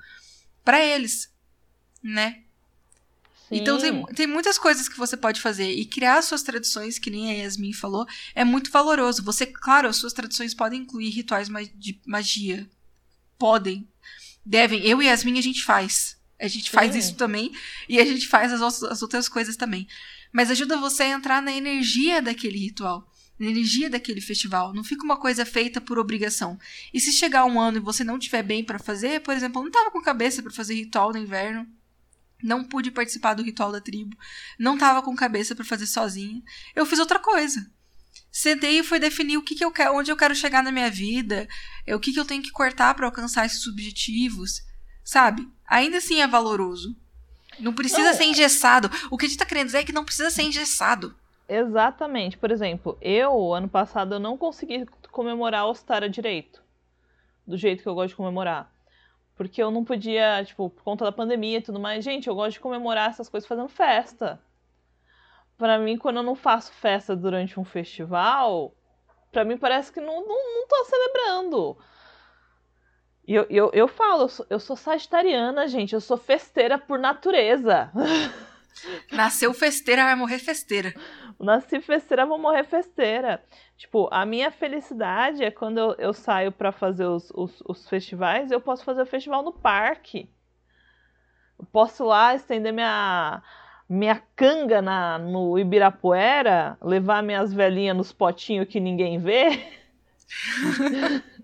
para 0.65 0.83
eles, 0.83 1.31
né? 2.01 2.41
Sim. 3.47 3.57
Então 3.57 3.77
tem, 3.77 4.03
tem 4.07 4.25
muitas 4.25 4.57
coisas 4.57 4.89
que 4.89 4.97
você 4.97 5.15
pode 5.15 5.39
fazer 5.39 5.69
e 5.69 5.85
criar 5.85 6.23
suas 6.23 6.41
tradições, 6.41 6.97
que 6.97 7.11
nem 7.11 7.29
a 7.29 7.43
Yasmin 7.43 7.73
falou, 7.73 8.07
é 8.33 8.43
muito 8.43 8.71
valoroso. 8.71 9.21
Você, 9.21 9.45
claro, 9.45 9.87
as 9.87 9.97
suas 9.97 10.13
tradições 10.13 10.55
podem 10.55 10.81
incluir 10.81 11.11
rituais 11.11 11.47
de 11.75 12.01
magia. 12.07 12.67
Podem. 13.37 13.87
Devem. 14.47 14.81
Eu 14.85 15.01
e 15.01 15.05
Yasmin 15.05 15.37
a 15.37 15.41
gente 15.41 15.63
faz. 15.63 16.17
A 16.39 16.47
gente 16.47 16.69
Sim. 16.69 16.75
faz 16.75 16.95
isso 16.95 17.15
também 17.15 17.51
e 17.89 17.99
a 17.99 18.05
gente 18.05 18.27
faz 18.27 18.53
as, 18.53 18.83
as 18.83 19.01
outras 19.01 19.27
coisas 19.27 19.55
também 19.55 19.87
mas 20.31 20.51
ajuda 20.51 20.77
você 20.77 21.03
a 21.03 21.09
entrar 21.09 21.41
na 21.41 21.51
energia 21.51 22.21
daquele 22.21 22.57
ritual, 22.57 23.11
na 23.39 23.47
energia 23.47 23.89
daquele 23.89 24.21
festival. 24.21 24.73
Não 24.73 24.83
fica 24.83 25.03
uma 25.03 25.17
coisa 25.17 25.45
feita 25.45 25.79
por 25.81 25.97
obrigação. 25.97 26.59
E 26.93 26.99
se 26.99 27.11
chegar 27.11 27.45
um 27.45 27.59
ano 27.59 27.77
e 27.77 27.81
você 27.81 28.03
não 28.03 28.19
tiver 28.19 28.43
bem 28.43 28.63
para 28.63 28.79
fazer, 28.79 29.21
por 29.21 29.33
exemplo, 29.33 29.61
eu 29.61 29.65
não 29.65 29.71
tava 29.71 29.91
com 29.91 30.01
cabeça 30.01 30.41
para 30.41 30.51
fazer 30.51 30.75
ritual 30.75 31.11
no 31.11 31.17
inverno, 31.17 31.67
não 32.43 32.63
pude 32.63 32.91
participar 32.91 33.33
do 33.33 33.43
ritual 33.43 33.71
da 33.71 33.81
tribo, 33.81 34.15
não 34.59 34.77
tava 34.77 35.01
com 35.01 35.15
cabeça 35.15 35.55
para 35.55 35.65
fazer 35.65 35.87
sozinha, 35.87 36.41
eu 36.75 36.85
fiz 36.85 36.99
outra 36.99 37.19
coisa. 37.19 37.67
Sentei 38.37 38.77
e 38.77 38.83
foi 38.83 38.99
definir 38.99 39.35
o 39.35 39.41
que, 39.41 39.55
que 39.55 39.65
eu 39.65 39.71
quero, 39.71 39.95
onde 39.95 40.11
eu 40.11 40.15
quero 40.15 40.35
chegar 40.35 40.61
na 40.61 40.71
minha 40.71 40.91
vida, 40.91 41.47
o 41.87 41.99
que, 41.99 42.13
que 42.13 42.19
eu 42.19 42.23
tenho 42.23 42.43
que 42.43 42.51
cortar 42.51 42.93
para 42.93 43.07
alcançar 43.07 43.47
esses 43.47 43.65
objetivos, 43.65 44.61
sabe? 45.03 45.49
Ainda 45.67 45.97
assim 45.97 46.21
é 46.21 46.27
valoroso. 46.27 46.95
Não 47.59 47.73
precisa 47.73 48.11
não. 48.11 48.13
ser 48.13 48.25
engessado. 48.25 48.91
O 49.09 49.17
que 49.17 49.25
a 49.25 49.27
gente 49.27 49.39
tá 49.39 49.45
querendo 49.45 49.65
dizer 49.65 49.79
é 49.79 49.83
que 49.83 49.91
não 49.91 50.05
precisa 50.05 50.29
ser 50.29 50.43
engessado. 50.43 51.15
Exatamente. 51.49 52.37
Por 52.37 52.51
exemplo, 52.51 52.95
eu, 53.01 53.55
ano 53.55 53.67
passado, 53.67 54.13
eu 54.13 54.19
não 54.19 54.37
consegui 54.37 54.85
comemorar 55.09 55.61
a 55.61 55.65
Ostara 55.65 56.07
direito. 56.07 56.61
Do 57.47 57.57
jeito 57.57 57.81
que 57.81 57.89
eu 57.89 57.95
gosto 57.95 58.09
de 58.09 58.17
comemorar. 58.17 58.71
Porque 59.35 59.63
eu 59.63 59.71
não 59.71 59.83
podia, 59.83 60.45
tipo, 60.45 60.69
por 60.69 60.83
conta 60.83 61.03
da 61.03 61.11
pandemia 61.11 61.57
e 61.57 61.61
tudo 61.61 61.79
mais. 61.79 62.05
Gente, 62.05 62.27
eu 62.27 62.35
gosto 62.35 62.53
de 62.53 62.59
comemorar 62.59 63.09
essas 63.09 63.29
coisas 63.29 63.47
fazendo 63.47 63.67
festa. 63.67 64.39
Para 65.57 65.79
mim, 65.79 65.97
quando 65.97 66.17
eu 66.17 66.23
não 66.23 66.35
faço 66.35 66.71
festa 66.73 67.15
durante 67.15 67.59
um 67.59 67.65
festival, 67.65 68.75
para 69.31 69.43
mim 69.43 69.57
parece 69.57 69.91
que 69.91 69.99
não, 69.99 70.25
não, 70.25 70.53
não 70.59 70.67
tô 70.67 70.85
celebrando. 70.85 71.77
E 73.27 73.33
eu, 73.33 73.45
eu, 73.49 73.71
eu 73.73 73.87
falo, 73.87 74.23
eu 74.23 74.29
sou, 74.29 74.45
eu 74.49 74.59
sou 74.59 74.75
sagitariana, 74.75 75.67
gente. 75.67 75.93
Eu 75.93 76.01
sou 76.01 76.17
festeira 76.17 76.77
por 76.77 76.97
natureza. 76.97 77.91
Nasceu 79.11 79.53
festeira, 79.53 80.03
vai 80.03 80.15
morrer 80.15 80.39
festeira. 80.39 80.93
Nasci 81.39 81.79
festeira, 81.81 82.25
vou 82.25 82.37
morrer 82.37 82.63
festeira. 82.63 83.43
Tipo, 83.75 84.07
a 84.11 84.25
minha 84.25 84.51
felicidade 84.51 85.43
é 85.43 85.51
quando 85.51 85.77
eu, 85.77 85.95
eu 85.97 86.13
saio 86.13 86.51
para 86.51 86.71
fazer 86.71 87.05
os, 87.05 87.31
os, 87.33 87.61
os, 87.67 87.87
festivais, 87.87 88.51
eu 88.51 88.61
posso 88.61 88.83
fazer 88.83 89.01
o 89.01 89.05
festival 89.05 89.43
no 89.43 89.53
parque. 89.53 90.29
Eu 91.59 91.65
posso 91.65 92.05
lá 92.05 92.35
estender 92.35 92.73
minha, 92.73 93.41
minha 93.89 94.21
canga 94.35 94.81
na, 94.81 95.17
no 95.17 95.57
Ibirapuera, 95.57 96.77
levar 96.81 97.23
minhas 97.23 97.53
velhinhas 97.53 97.95
nos 97.95 98.11
potinhos 98.11 98.67
que 98.67 98.79
ninguém 98.79 99.17
vê. 99.17 99.59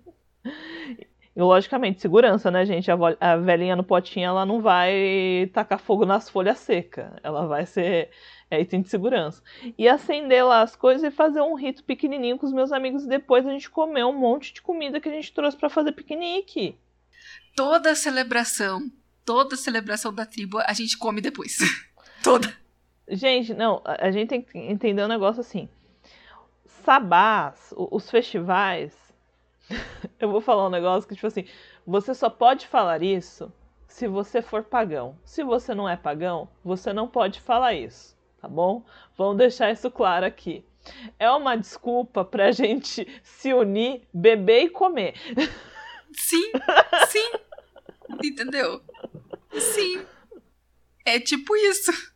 E, 1.36 1.42
logicamente, 1.42 2.00
segurança, 2.00 2.48
né, 2.50 2.64
gente? 2.64 2.88
A, 2.90 2.96
a 3.18 3.36
velhinha 3.36 3.74
no 3.74 3.82
potinho, 3.82 4.26
ela 4.26 4.46
não 4.46 4.60
vai 4.60 5.50
tacar 5.52 5.80
fogo 5.80 6.06
nas 6.06 6.30
folhas 6.30 6.58
secas. 6.58 7.10
Ela 7.24 7.46
vai 7.46 7.66
ser 7.66 8.10
é, 8.48 8.60
item 8.60 8.82
de 8.82 8.88
segurança. 8.88 9.42
E 9.76 9.88
acender 9.88 10.44
lá 10.44 10.62
as 10.62 10.76
coisas 10.76 11.02
e 11.02 11.10
fazer 11.10 11.40
um 11.40 11.54
rito 11.54 11.82
pequenininho 11.82 12.38
com 12.38 12.46
os 12.46 12.52
meus 12.52 12.70
amigos. 12.70 13.04
E 13.04 13.08
depois 13.08 13.44
a 13.44 13.50
gente 13.50 13.68
comer 13.68 14.04
um 14.04 14.16
monte 14.16 14.54
de 14.54 14.62
comida 14.62 15.00
que 15.00 15.08
a 15.08 15.12
gente 15.12 15.32
trouxe 15.32 15.56
para 15.56 15.68
fazer 15.68 15.90
piquenique. 15.92 16.78
Toda 17.56 17.96
celebração, 17.96 18.88
toda 19.24 19.56
celebração 19.56 20.14
da 20.14 20.24
tribo, 20.24 20.58
a 20.58 20.72
gente 20.72 20.96
come 20.96 21.20
depois. 21.20 21.58
toda. 22.24 22.56
Gente, 23.06 23.52
não, 23.52 23.82
a 23.84 24.10
gente 24.10 24.28
tem 24.28 24.42
que 24.42 24.58
entender 24.58 25.04
um 25.04 25.08
negócio 25.08 25.40
assim. 25.40 25.68
Sabás, 26.64 27.72
os 27.76 28.10
festivais, 28.10 28.96
eu 30.18 30.30
vou 30.30 30.40
falar 30.40 30.66
um 30.66 30.70
negócio 30.70 31.06
que, 31.06 31.14
tipo 31.14 31.26
assim, 31.26 31.44
você 31.86 32.14
só 32.14 32.30
pode 32.30 32.66
falar 32.66 33.02
isso 33.02 33.52
se 33.86 34.08
você 34.08 34.40
for 34.40 34.64
pagão. 34.64 35.16
Se 35.22 35.44
você 35.44 35.74
não 35.74 35.88
é 35.88 35.96
pagão, 35.96 36.48
você 36.64 36.92
não 36.92 37.06
pode 37.06 37.40
falar 37.40 37.74
isso, 37.74 38.16
tá 38.40 38.48
bom? 38.48 38.82
Vamos 39.16 39.36
deixar 39.36 39.70
isso 39.70 39.90
claro 39.90 40.24
aqui. 40.24 40.64
É 41.18 41.30
uma 41.30 41.56
desculpa 41.56 42.24
pra 42.24 42.50
gente 42.52 43.06
se 43.22 43.52
unir, 43.52 44.02
beber 44.12 44.64
e 44.64 44.70
comer. 44.70 45.14
Sim, 46.12 46.52
sim. 47.08 47.32
Entendeu? 48.22 48.80
Sim. 49.52 50.04
É 51.04 51.20
tipo 51.20 51.54
isso. 51.54 52.13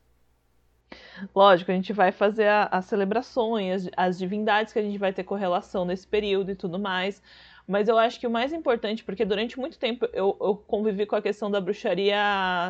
Lógico, 1.34 1.70
a 1.70 1.74
gente 1.74 1.92
vai 1.92 2.12
fazer 2.12 2.48
as 2.70 2.84
celebrações, 2.84 3.88
as, 3.96 4.18
divindades 4.18 4.72
que 4.72 4.78
a 4.78 4.82
gente 4.82 4.98
vai 4.98 5.12
ter 5.12 5.24
correlação 5.24 5.84
nesse 5.84 6.06
período 6.06 6.50
e 6.50 6.54
tudo 6.54 6.78
mais. 6.78 7.22
Mas 7.68 7.86
eu 7.86 7.98
acho 7.98 8.18
que 8.18 8.26
o 8.26 8.30
mais 8.30 8.50
importante, 8.50 9.04
porque 9.04 9.26
durante 9.26 9.58
muito 9.58 9.78
tempo 9.78 10.08
eu, 10.14 10.34
eu 10.40 10.56
convivi 10.56 11.04
com 11.04 11.14
a 11.14 11.20
questão 11.20 11.50
da 11.50 11.60
bruxaria 11.60 12.16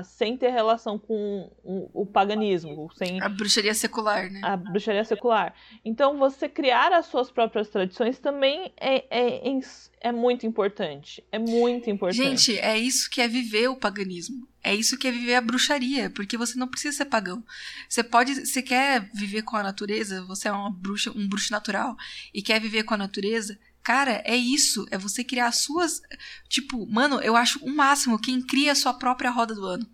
sem 0.05 0.37
ter 0.37 0.51
relação 0.51 0.99
com 0.99 1.49
o, 1.63 2.03
o, 2.03 2.05
paganismo. 2.05 2.91
Sem 2.97 3.23
a 3.23 3.29
bruxaria 3.29 3.73
secular, 3.75 4.29
né? 4.29 4.41
A 4.43 4.57
bruxaria 4.57 5.05
secular. 5.05 5.55
Então, 5.85 6.19
você 6.19 6.49
criar 6.49 6.93
as 6.93 7.07
suas 7.07 7.31
próprias 7.31 7.69
tradições 7.69 8.19
também 8.19 8.73
é, 8.77 9.05
é, 9.09 9.49
é, 9.49 9.61
é 10.01 10.11
muito 10.11 10.45
importante. 10.47 11.23
É 11.31 11.39
muito 11.39 11.89
importante. 11.89 12.17
Gente, 12.17 12.59
é 12.59 12.77
isso 12.77 13.09
que 13.09 13.21
é 13.21 13.29
viver 13.29 13.69
o 13.69 13.77
paganismo. 13.77 14.49
É 14.65 14.75
isso 14.75 14.99
que 14.99 15.07
é 15.07 15.13
viver 15.13 15.37
a 15.37 15.41
bruxaria, 15.41 16.11
porque 16.11 16.37
você 16.37 16.59
não 16.59 16.67
precisa 16.67 16.97
ser 16.97 17.05
pagão. 17.05 17.45
Você 17.89 18.03
pode, 18.03 18.35
você 18.35 18.61
quer 18.61 19.09
viver 19.15 19.43
com 19.43 19.57
a 19.57 19.63
natureza, 19.63 20.25
você 20.25 20.49
é 20.49 20.53
uma 20.53 20.71
bruxa, 20.71 21.13
um 21.15 21.29
bruxo 21.29 21.53
natural 21.53 21.97
e 22.35 22.43
quer 22.43 22.61
viver 22.61 22.83
com 22.83 22.95
a 22.95 22.99
natureza, 22.99 23.57
Cara, 23.89 24.21
é 24.27 24.37
isso. 24.37 24.87
É 24.91 24.99
você 24.99 25.25
criar 25.25 25.47
as 25.47 25.61
suas. 25.61 26.03
Tipo, 26.47 26.87
mano, 26.87 27.23
eu 27.23 27.35
acho 27.35 27.65
o 27.65 27.75
máximo 27.75 28.21
quem 28.21 28.43
cria 28.43 28.73
a 28.73 28.75
sua 28.75 28.93
própria 28.93 29.31
roda 29.31 29.55
do 29.55 29.65
ano. 29.65 29.89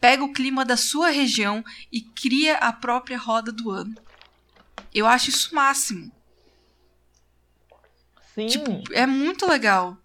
Pega 0.00 0.24
o 0.24 0.32
clima 0.32 0.64
da 0.64 0.78
sua 0.78 1.10
região 1.10 1.62
e 1.92 2.00
cria 2.00 2.56
a 2.56 2.72
própria 2.72 3.18
roda 3.18 3.52
do 3.52 3.70
ano. 3.70 3.94
Eu 4.94 5.06
acho 5.06 5.28
isso 5.28 5.52
o 5.52 5.56
máximo. 5.56 6.10
Sim. 8.34 8.46
Tipo, 8.46 8.82
é 8.94 9.06
muito 9.06 9.46
legal. 9.46 9.98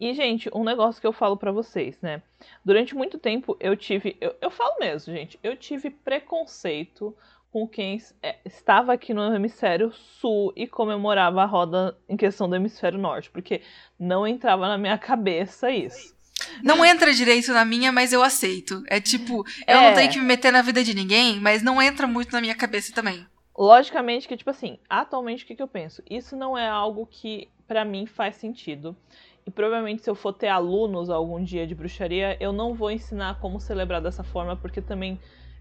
E, 0.00 0.14
gente, 0.14 0.48
um 0.54 0.64
negócio 0.64 1.02
que 1.02 1.06
eu 1.06 1.12
falo 1.12 1.36
para 1.36 1.52
vocês, 1.52 2.00
né? 2.00 2.22
Durante 2.64 2.94
muito 2.94 3.18
tempo 3.18 3.54
eu 3.60 3.76
tive. 3.76 4.16
Eu, 4.18 4.34
eu 4.40 4.50
falo 4.50 4.78
mesmo, 4.80 5.12
gente. 5.12 5.38
Eu 5.42 5.54
tive 5.54 5.90
preconceito 5.90 7.14
com 7.52 7.66
quem 7.66 8.00
é, 8.22 8.36
estava 8.44 8.92
aqui 8.92 9.14
no 9.14 9.34
hemisfério 9.34 9.92
sul 9.92 10.52
e 10.54 10.66
comemorava 10.66 11.42
a 11.42 11.46
roda 11.46 11.96
em 12.08 12.16
questão 12.16 12.48
do 12.48 12.56
hemisfério 12.56 12.98
norte, 12.98 13.30
porque 13.30 13.62
não 13.98 14.26
entrava 14.26 14.68
na 14.68 14.76
minha 14.76 14.98
cabeça 14.98 15.70
isso. 15.70 16.16
Não 16.62 16.84
entra 16.84 17.12
direito 17.12 17.52
na 17.52 17.64
minha, 17.64 17.90
mas 17.90 18.12
eu 18.12 18.22
aceito. 18.22 18.82
É 18.86 19.00
tipo, 19.00 19.44
eu 19.66 19.76
é. 19.76 19.88
não 19.88 19.94
tenho 19.94 20.10
que 20.10 20.18
me 20.18 20.24
meter 20.24 20.52
na 20.52 20.62
vida 20.62 20.84
de 20.84 20.94
ninguém, 20.94 21.40
mas 21.40 21.62
não 21.62 21.80
entra 21.82 22.06
muito 22.06 22.32
na 22.32 22.40
minha 22.40 22.54
cabeça 22.54 22.92
também. 22.94 23.26
Logicamente 23.56 24.28
que, 24.28 24.36
tipo 24.36 24.50
assim, 24.50 24.78
atualmente 24.88 25.42
o 25.42 25.46
que, 25.46 25.56
que 25.56 25.62
eu 25.62 25.68
penso? 25.68 26.02
Isso 26.08 26.36
não 26.36 26.56
é 26.56 26.68
algo 26.68 27.06
que 27.06 27.48
para 27.66 27.84
mim 27.84 28.06
faz 28.06 28.36
sentido. 28.36 28.96
E 29.44 29.50
provavelmente 29.50 30.02
se 30.02 30.10
eu 30.10 30.14
for 30.14 30.32
ter 30.32 30.48
alunos 30.48 31.10
algum 31.10 31.42
dia 31.42 31.66
de 31.66 31.74
bruxaria, 31.74 32.36
eu 32.38 32.52
não 32.52 32.74
vou 32.74 32.90
ensinar 32.90 33.40
como 33.40 33.58
celebrar 33.58 34.00
dessa 34.00 34.22
forma, 34.22 34.54
porque 34.54 34.80
também 34.80 35.18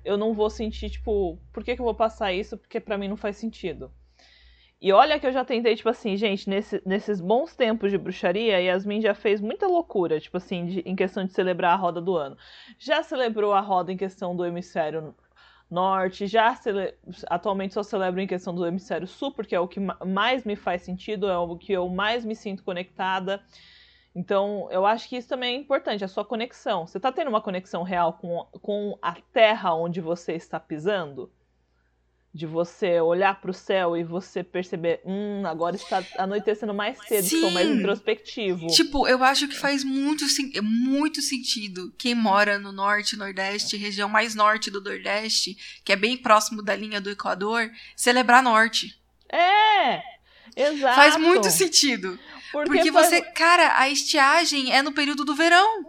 eu 0.08 0.18
não 0.18 0.34
vou 0.34 0.50
sentir, 0.50 0.90
tipo, 0.90 1.38
por 1.52 1.64
que, 1.64 1.76
que 1.76 1.82
eu 1.82 1.86
vou 1.86 1.96
passar 1.96 2.34
isso? 2.34 2.58
Porque 2.58 2.80
para 2.80 2.98
mim 2.98 3.08
não 3.08 3.18
faz 3.18 3.38
sentido. 3.38 3.92
E 4.80 4.92
olha 4.94 5.20
que 5.20 5.26
eu 5.26 5.32
já 5.32 5.44
tentei, 5.44 5.76
tipo 5.76 5.90
assim, 5.90 6.16
gente, 6.16 6.48
nesse, 6.48 6.82
nesses 6.86 7.20
bons 7.20 7.56
tempos 7.56 7.90
de 7.90 7.98
bruxaria, 7.98 8.62
Yasmin 8.62 9.02
já 9.02 9.16
fez 9.16 9.42
muita 9.42 9.68
loucura, 9.68 10.20
tipo 10.20 10.38
assim, 10.38 10.66
de, 10.68 10.80
em 10.82 10.96
questão 10.96 11.26
de 11.26 11.34
celebrar 11.34 11.74
a 11.74 11.76
roda 11.76 12.00
do 12.00 12.16
ano. 12.16 12.38
Já 12.78 13.02
celebrou 13.02 13.54
a 13.54 13.60
roda 13.60 13.92
em 13.92 13.98
questão 13.98 14.36
do 14.36 14.46
hemisfério 14.46 15.16
norte, 15.70 16.28
já 16.28 16.56
cele... 16.56 16.94
atualmente 17.28 17.74
só 17.74 17.84
celebro 17.84 18.22
em 18.22 18.28
questão 18.28 18.54
do 18.54 18.66
hemisfério 18.66 19.08
sul, 19.08 19.32
porque 19.34 19.56
é 19.56 19.60
o 19.60 19.68
que 19.68 19.80
mais 20.06 20.44
me 20.46 20.56
faz 20.56 20.84
sentido, 20.84 21.28
é 21.28 21.38
o 21.38 21.58
que 21.58 21.74
eu 21.74 21.90
mais 21.90 22.24
me 22.24 22.36
sinto 22.36 22.64
conectada. 22.64 23.42
Então, 24.18 24.68
eu 24.72 24.84
acho 24.84 25.08
que 25.08 25.16
isso 25.16 25.28
também 25.28 25.56
é 25.56 25.60
importante, 25.60 26.04
a 26.04 26.08
sua 26.08 26.26
conexão. 26.26 26.88
Você 26.88 26.98
está 26.98 27.12
tendo 27.12 27.28
uma 27.28 27.40
conexão 27.40 27.84
real 27.84 28.14
com, 28.14 28.48
com 28.64 28.98
a 29.00 29.14
terra 29.32 29.76
onde 29.76 30.02
você 30.02 30.34
está 30.34 30.60
pisando? 30.60 31.32
de 32.34 32.46
você 32.46 33.02
olhar 33.02 33.42
para 33.42 33.50
o 33.50 33.54
céu 33.54 33.98
e 33.98 34.04
você 34.04 34.44
perceber, 34.44 35.02
hum, 35.04 35.42
agora 35.48 35.76
está 35.76 36.04
anoitecendo 36.20 36.72
mais 36.72 37.00
cedo, 37.08 37.26
Sim. 37.26 37.38
estou 37.38 37.52
mais 37.52 37.68
introspectivo. 37.68 38.68
Tipo, 38.68 39.08
eu 39.08 39.24
acho 39.24 39.48
que 39.48 39.56
faz 39.56 39.84
muito, 39.84 40.24
muito 40.62 41.20
sentido 41.20 41.92
quem 41.98 42.14
mora 42.14 42.60
no 42.60 42.72
norte, 42.72 43.18
nordeste, 43.18 43.76
região 43.76 44.08
mais 44.08 44.36
norte 44.36 44.70
do 44.70 44.84
nordeste, 44.84 45.58
que 45.84 45.92
é 45.92 45.96
bem 45.96 46.16
próximo 46.16 46.62
da 46.62 46.76
linha 46.76 47.02
do 47.02 47.10
Equador, 47.10 47.72
celebrar 47.96 48.44
norte. 48.44 48.96
É! 49.32 50.04
Exato. 50.56 50.96
Faz 50.96 51.18
muito 51.18 51.50
sentido. 51.50 52.20
Porque, 52.52 52.70
Porque 52.70 52.92
faz... 52.92 53.08
você, 53.08 53.22
cara, 53.22 53.80
a 53.80 53.90
estiagem 53.90 54.74
é 54.74 54.82
no 54.82 54.92
período 54.92 55.26
do 55.26 55.36
verão. 55.36 55.84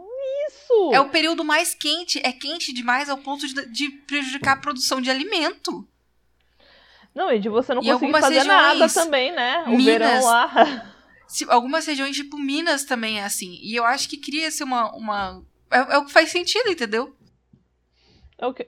Isso! 0.48 0.90
É 0.92 1.00
o 1.00 1.08
período 1.08 1.44
mais 1.44 1.74
quente, 1.74 2.20
é 2.24 2.32
quente 2.32 2.72
demais 2.72 3.08
ao 3.08 3.18
ponto 3.18 3.46
de, 3.46 3.66
de 3.70 3.90
prejudicar 4.06 4.52
a 4.52 4.60
produção 4.60 5.00
de 5.00 5.10
alimento. 5.10 5.86
Não, 7.14 7.32
e 7.32 7.38
de 7.38 7.48
você 7.48 7.74
não 7.74 7.82
e 7.82 7.86
conseguir 7.86 8.12
fazer 8.12 8.34
regiões, 8.34 8.46
nada 8.46 8.88
também, 8.88 9.32
né? 9.32 9.64
O 9.66 9.70
Minas, 9.70 9.84
verão 9.84 10.24
lá. 10.24 10.94
Se, 11.26 11.44
algumas 11.50 11.84
regiões, 11.84 12.16
tipo 12.16 12.38
Minas, 12.38 12.84
também 12.84 13.18
é 13.18 13.24
assim. 13.24 13.58
E 13.60 13.74
eu 13.74 13.84
acho 13.84 14.08
que 14.08 14.16
cria-se 14.16 14.62
uma. 14.62 14.94
uma 14.94 15.42
é, 15.70 15.94
é, 15.94 15.98
o 15.98 16.04
que 16.04 16.12
faz 16.12 16.30
sentido, 16.30 16.70
entendeu? 16.70 17.14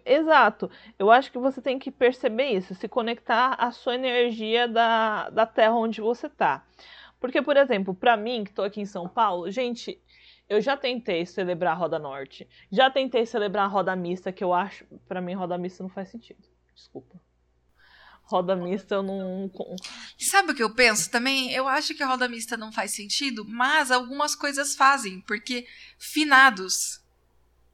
É 0.05 0.15
exato. 0.17 0.69
Eu 0.99 1.11
acho 1.11 1.31
que 1.31 1.39
você 1.39 1.63
tem 1.63 1.79
que 1.79 1.93
perceber 1.93 2.51
isso, 2.51 2.75
se 2.75 2.89
conectar 2.89 3.55
à 3.55 3.71
sua 3.71 3.95
energia 3.95 4.67
da, 4.67 5.31
da 5.31 5.47
terra 5.47 5.77
onde 5.77 6.01
você 6.01 6.29
tá. 6.29 6.65
Porque, 7.21 7.43
por 7.43 7.57
exemplo, 7.57 7.95
para 7.95 8.17
mim, 8.17 8.45
que 8.45 8.53
tô 8.53 8.63
aqui 8.63 8.81
em 8.81 8.87
São 8.87 9.09
Paulo, 9.09 9.51
gente, 9.51 10.01
eu 10.49 10.61
já 10.61 10.77
tentei 10.77 11.27
celebrar 11.27 11.75
a 11.75 11.77
Roda 11.77 11.99
Norte. 11.99 12.49
Já 12.73 12.91
tentei 12.91 13.27
celebrar 13.27 13.67
a 13.67 13.69
Roda 13.69 13.95
Mista, 13.95 14.33
que 14.33 14.43
eu 14.43 14.55
acho. 14.55 14.85
para 15.07 15.21
mim, 15.21 15.35
Roda 15.35 15.59
Mista 15.59 15.83
não 15.83 15.91
faz 15.91 16.09
sentido. 16.09 16.43
Desculpa 16.75 17.21
roda 18.31 18.55
mista 18.55 18.95
eu 18.95 19.03
não. 19.03 19.51
Sabe 20.17 20.53
o 20.53 20.55
que 20.55 20.63
eu 20.63 20.73
penso 20.73 21.11
também? 21.11 21.51
Eu 21.53 21.67
acho 21.67 21.95
que 21.95 22.03
a 22.03 22.07
roda 22.07 22.29
mista 22.29 22.57
não 22.57 22.71
faz 22.71 22.93
sentido, 22.93 23.45
mas 23.45 23.91
algumas 23.91 24.37
coisas 24.37 24.77
fazem, 24.77 25.21
porque 25.23 25.67
finados. 25.99 27.01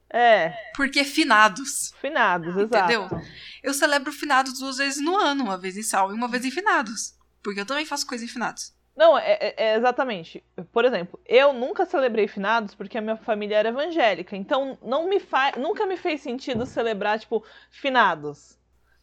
É. 0.09 0.53
Porque 0.75 1.03
finados. 1.03 1.93
Finados, 2.01 2.55
exato. 2.57 2.91
Entendeu? 2.91 3.21
Eu 3.61 3.73
celebro 3.73 4.11
finados 4.11 4.57
duas 4.57 4.77
vezes 4.77 5.01
no 5.01 5.15
ano, 5.15 5.43
uma 5.43 5.57
vez 5.57 5.77
em 5.77 5.83
sal 5.83 6.11
e 6.11 6.15
uma 6.15 6.27
vez 6.27 6.43
em 6.43 6.51
finados. 6.51 7.15
Porque 7.43 7.59
eu 7.59 7.65
também 7.65 7.85
faço 7.85 8.07
coisa 8.07 8.25
em 8.25 8.27
finados. 8.27 8.73
Não, 8.97 9.15
é, 9.15 9.33
é, 9.33 9.53
é, 9.57 9.75
exatamente. 9.75 10.43
Por 10.71 10.83
exemplo, 10.83 11.19
eu 11.23 11.53
nunca 11.53 11.85
celebrei 11.85 12.27
finados 12.27 12.73
porque 12.73 12.97
a 12.97 13.01
minha 13.01 13.15
família 13.15 13.55
era 13.55 13.69
evangélica. 13.69 14.35
Então 14.35 14.75
não 14.81 15.07
me 15.07 15.19
fa... 15.19 15.51
nunca 15.55 15.85
me 15.85 15.95
fez 15.95 16.21
sentido 16.21 16.65
celebrar, 16.65 17.19
tipo, 17.19 17.45
finados. 17.69 18.57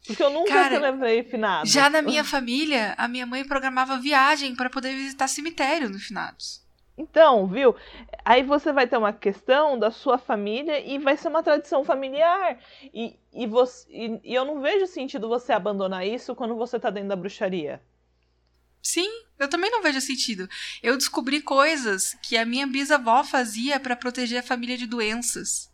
Porque 0.04 0.22
eu 0.22 0.30
nunca 0.30 0.52
Cara, 0.52 0.74
celebrei 0.74 1.22
finados. 1.22 1.70
Já 1.70 1.88
na 1.88 2.02
minha 2.02 2.24
família, 2.24 2.94
a 2.98 3.06
minha 3.06 3.24
mãe 3.24 3.46
programava 3.46 3.96
viagem 3.96 4.56
para 4.56 4.68
poder 4.68 4.90
visitar 4.90 5.28
cemitério 5.28 5.88
no 5.88 5.98
finados. 5.98 6.60
Então, 6.98 7.46
viu? 7.46 7.74
Aí 8.24 8.42
você 8.42 8.72
vai 8.72 8.86
ter 8.88 8.96
uma 8.96 9.12
questão 9.12 9.78
da 9.78 9.92
sua 9.92 10.18
família 10.18 10.80
e 10.80 10.98
vai 10.98 11.16
ser 11.16 11.28
uma 11.28 11.42
tradição 11.42 11.84
familiar. 11.84 12.58
E, 12.92 13.16
e, 13.32 13.46
você, 13.46 13.86
e, 13.90 14.20
e 14.24 14.34
eu 14.34 14.44
não 14.44 14.60
vejo 14.60 14.86
sentido 14.88 15.28
você 15.28 15.52
abandonar 15.52 16.04
isso 16.06 16.34
quando 16.34 16.56
você 16.56 16.80
tá 16.80 16.90
dentro 16.90 17.08
da 17.10 17.16
bruxaria. 17.16 17.80
Sim, 18.84 19.08
eu 19.38 19.48
também 19.48 19.70
não 19.70 19.82
vejo 19.82 20.00
sentido. 20.00 20.48
Eu 20.82 20.96
descobri 20.96 21.40
coisas 21.40 22.14
que 22.22 22.36
a 22.36 22.44
minha 22.44 22.66
bisavó 22.66 23.24
fazia 23.24 23.80
para 23.80 23.96
proteger 23.96 24.38
a 24.38 24.46
família 24.46 24.78
de 24.78 24.86
doenças. 24.86 25.72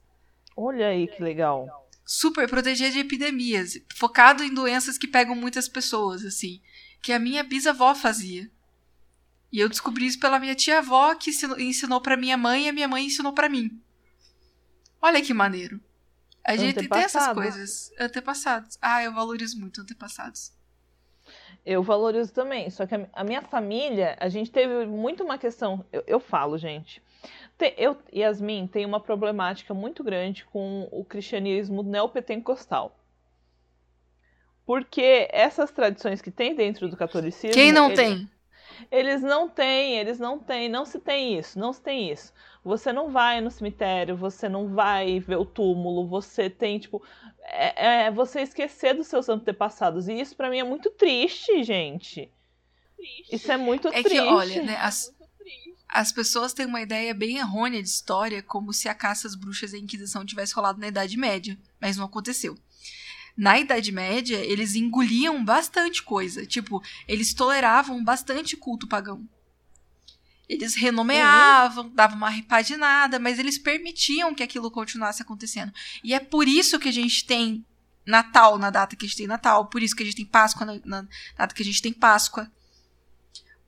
Olha 0.57 0.89
aí 0.89 1.07
que 1.07 1.23
legal 1.23 1.81
super 2.13 2.49
proteger 2.49 2.91
de 2.91 2.99
epidemias, 2.99 3.79
focado 3.95 4.43
em 4.43 4.53
doenças 4.53 4.99
que 4.99 5.07
pegam 5.07 5.37
muitas 5.37 5.69
pessoas, 5.69 6.25
assim, 6.25 6.61
que 7.01 7.13
a 7.13 7.21
minha 7.21 7.45
bisavó 7.45 7.95
fazia. 7.95 8.51
E 9.53 9.61
eu 9.61 9.69
descobri 9.69 10.07
isso 10.07 10.19
pela 10.19 10.41
minha 10.41 10.57
tia-avó, 10.57 11.15
que 11.15 11.31
ensinou 11.59 12.01
para 12.01 12.17
minha 12.17 12.37
mãe 12.37 12.67
e 12.67 12.69
a 12.69 12.73
minha 12.73 12.89
mãe 12.89 13.07
ensinou 13.07 13.33
para 13.33 13.49
mim. 13.49 13.81
Olha 15.01 15.23
que 15.23 15.33
maneiro. 15.33 15.81
A 16.45 16.57
gente 16.57 16.89
tem 16.89 17.01
essas 17.01 17.33
coisas. 17.33 17.93
Antepassados. 17.97 18.77
Ah, 18.83 19.05
eu 19.05 19.15
valorizo 19.15 19.61
muito 19.61 19.81
antepassados. 19.81 20.53
Eu 21.65 21.83
valorizo 21.83 22.33
também. 22.33 22.71
Só 22.71 22.87
que 22.87 22.95
a 23.13 23.25
minha 23.25 23.43
família, 23.43 24.17
a 24.19 24.29
gente 24.29 24.51
teve 24.51 24.87
muito 24.87 25.23
uma 25.23 25.39
questão. 25.39 25.85
Eu, 25.93 26.03
eu 26.07 26.21
falo, 26.21 26.57
gente 26.59 27.03
eu, 27.77 27.97
Yasmin, 28.15 28.67
tem 28.67 28.87
uma 28.87 29.01
problemática 29.01 29.75
muito 29.75 30.03
grande 30.03 30.45
com 30.47 30.89
o 30.91 31.05
cristianismo 31.05 31.83
neopentecostal. 31.83 32.97
Porque 34.65 35.29
essas 35.31 35.71
tradições 35.71 36.23
que 36.23 36.31
tem 36.31 36.55
dentro 36.55 36.89
do 36.89 36.97
catolicismo. 36.97 37.55
Quem 37.55 37.73
não 37.73 37.87
ele, 37.87 37.97
tem? 37.97 38.31
Eles 38.91 39.23
não 39.23 39.49
têm, 39.49 39.99
eles 39.99 40.19
não 40.19 40.39
têm, 40.39 40.69
não 40.69 40.85
se 40.85 40.99
tem 40.99 41.39
isso, 41.39 41.59
não 41.59 41.73
se 41.73 41.81
tem 41.81 42.11
isso. 42.11 42.33
Você 42.65 42.93
não 42.93 43.11
vai 43.11 43.41
no 43.41 43.51
cemitério, 43.51 44.17
você 44.17 44.49
não 44.49 44.69
vai 44.75 45.19
ver 45.19 45.37
o 45.37 45.45
túmulo, 45.45 46.07
você 46.07 46.51
tem, 46.51 46.79
tipo. 46.79 47.03
É, 47.43 48.05
é 48.07 48.11
você 48.11 48.43
esquecer 48.43 48.95
dos 48.95 49.07
seus 49.07 49.29
antepassados. 49.29 50.09
E 50.09 50.21
isso 50.21 50.37
para 50.37 50.51
mim 50.51 50.59
é 50.59 50.65
muito 50.65 50.91
triste, 50.91 51.65
gente. 51.65 52.31
Triste. 52.97 53.35
Isso 53.35 53.51
é 53.51 53.57
muito 53.57 53.89
é 53.89 54.03
triste. 54.03 54.19
É 54.19 54.23
que, 54.23 54.29
olha, 54.29 54.63
né, 54.63 54.77
as, 54.77 55.13
as 55.89 56.13
pessoas 56.13 56.53
têm 56.53 56.67
uma 56.67 56.81
ideia 56.81 57.13
bem 57.13 57.39
errônea 57.39 57.83
de 57.83 57.89
história, 57.89 58.43
como 58.43 58.73
se 58.73 58.89
a 58.89 58.95
caça 58.95 59.27
às 59.27 59.35
bruxas 59.35 59.73
e 59.73 59.77
a 59.77 59.79
Inquisição 59.81 60.25
tivesse 60.25 60.55
rolado 60.55 60.79
na 60.79 60.89
Idade 60.89 61.17
Média, 61.17 61.59
mas 61.81 61.97
não 61.97 62.05
aconteceu. 62.05 62.57
Na 63.41 63.59
Idade 63.59 63.91
Média, 63.91 64.37
eles 64.37 64.75
engoliam 64.75 65.43
bastante 65.43 66.03
coisa, 66.03 66.45
tipo, 66.45 66.83
eles 67.09 67.33
toleravam 67.33 68.05
bastante 68.05 68.55
culto 68.55 68.87
pagão. 68.87 69.27
Eles 70.47 70.75
renomeavam, 70.75 71.85
uhum. 71.85 71.95
davam 71.95 72.19
uma 72.19 72.29
repaginada, 72.29 73.19
mas 73.19 73.39
eles 73.39 73.57
permitiam 73.57 74.35
que 74.35 74.43
aquilo 74.43 74.71
continuasse 74.71 75.23
acontecendo. 75.23 75.73
E 76.05 76.13
é 76.13 76.21
por 76.21 76.47
isso 76.47 76.79
que 76.79 76.91
a 76.91 76.93
gente 76.93 77.25
tem 77.25 77.65
Natal 78.05 78.59
na 78.59 78.69
data 78.69 78.95
que 78.95 79.07
a 79.07 79.09
gente 79.09 79.17
tem 79.17 79.27
Natal, 79.27 79.69
por 79.69 79.83
isso 79.83 79.97
que 79.97 80.03
a 80.03 80.07
gente 80.07 80.17
tem 80.17 80.27
Páscoa 80.27 80.67
na, 80.67 80.81
na 80.85 81.09
data 81.39 81.55
que 81.55 81.63
a 81.63 81.65
gente 81.65 81.81
tem 81.81 81.95
Páscoa. 81.95 82.47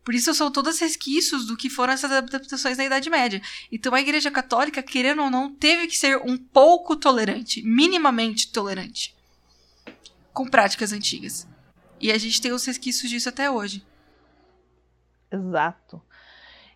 Por 0.04 0.14
isso 0.14 0.34
são 0.34 0.50
todos 0.50 0.78
resquícios 0.80 1.46
do 1.46 1.56
que 1.56 1.70
foram 1.70 1.94
essas 1.94 2.12
adaptações 2.12 2.76
na 2.76 2.84
Idade 2.84 3.08
Média. 3.08 3.40
Então 3.70 3.94
a 3.94 4.02
Igreja 4.02 4.30
Católica, 4.30 4.82
querendo 4.82 5.22
ou 5.22 5.30
não, 5.30 5.50
teve 5.50 5.86
que 5.86 5.96
ser 5.96 6.18
um 6.18 6.36
pouco 6.36 6.94
tolerante, 6.94 7.62
minimamente 7.62 8.52
tolerante, 8.52 9.14
com 10.32 10.48
práticas 10.48 10.92
antigas. 10.92 11.48
E 12.00 12.10
a 12.10 12.18
gente 12.18 12.40
tem 12.40 12.52
os 12.52 12.64
resquícios 12.64 13.10
disso 13.10 13.28
até 13.28 13.50
hoje. 13.50 13.84
Exato. 15.30 16.02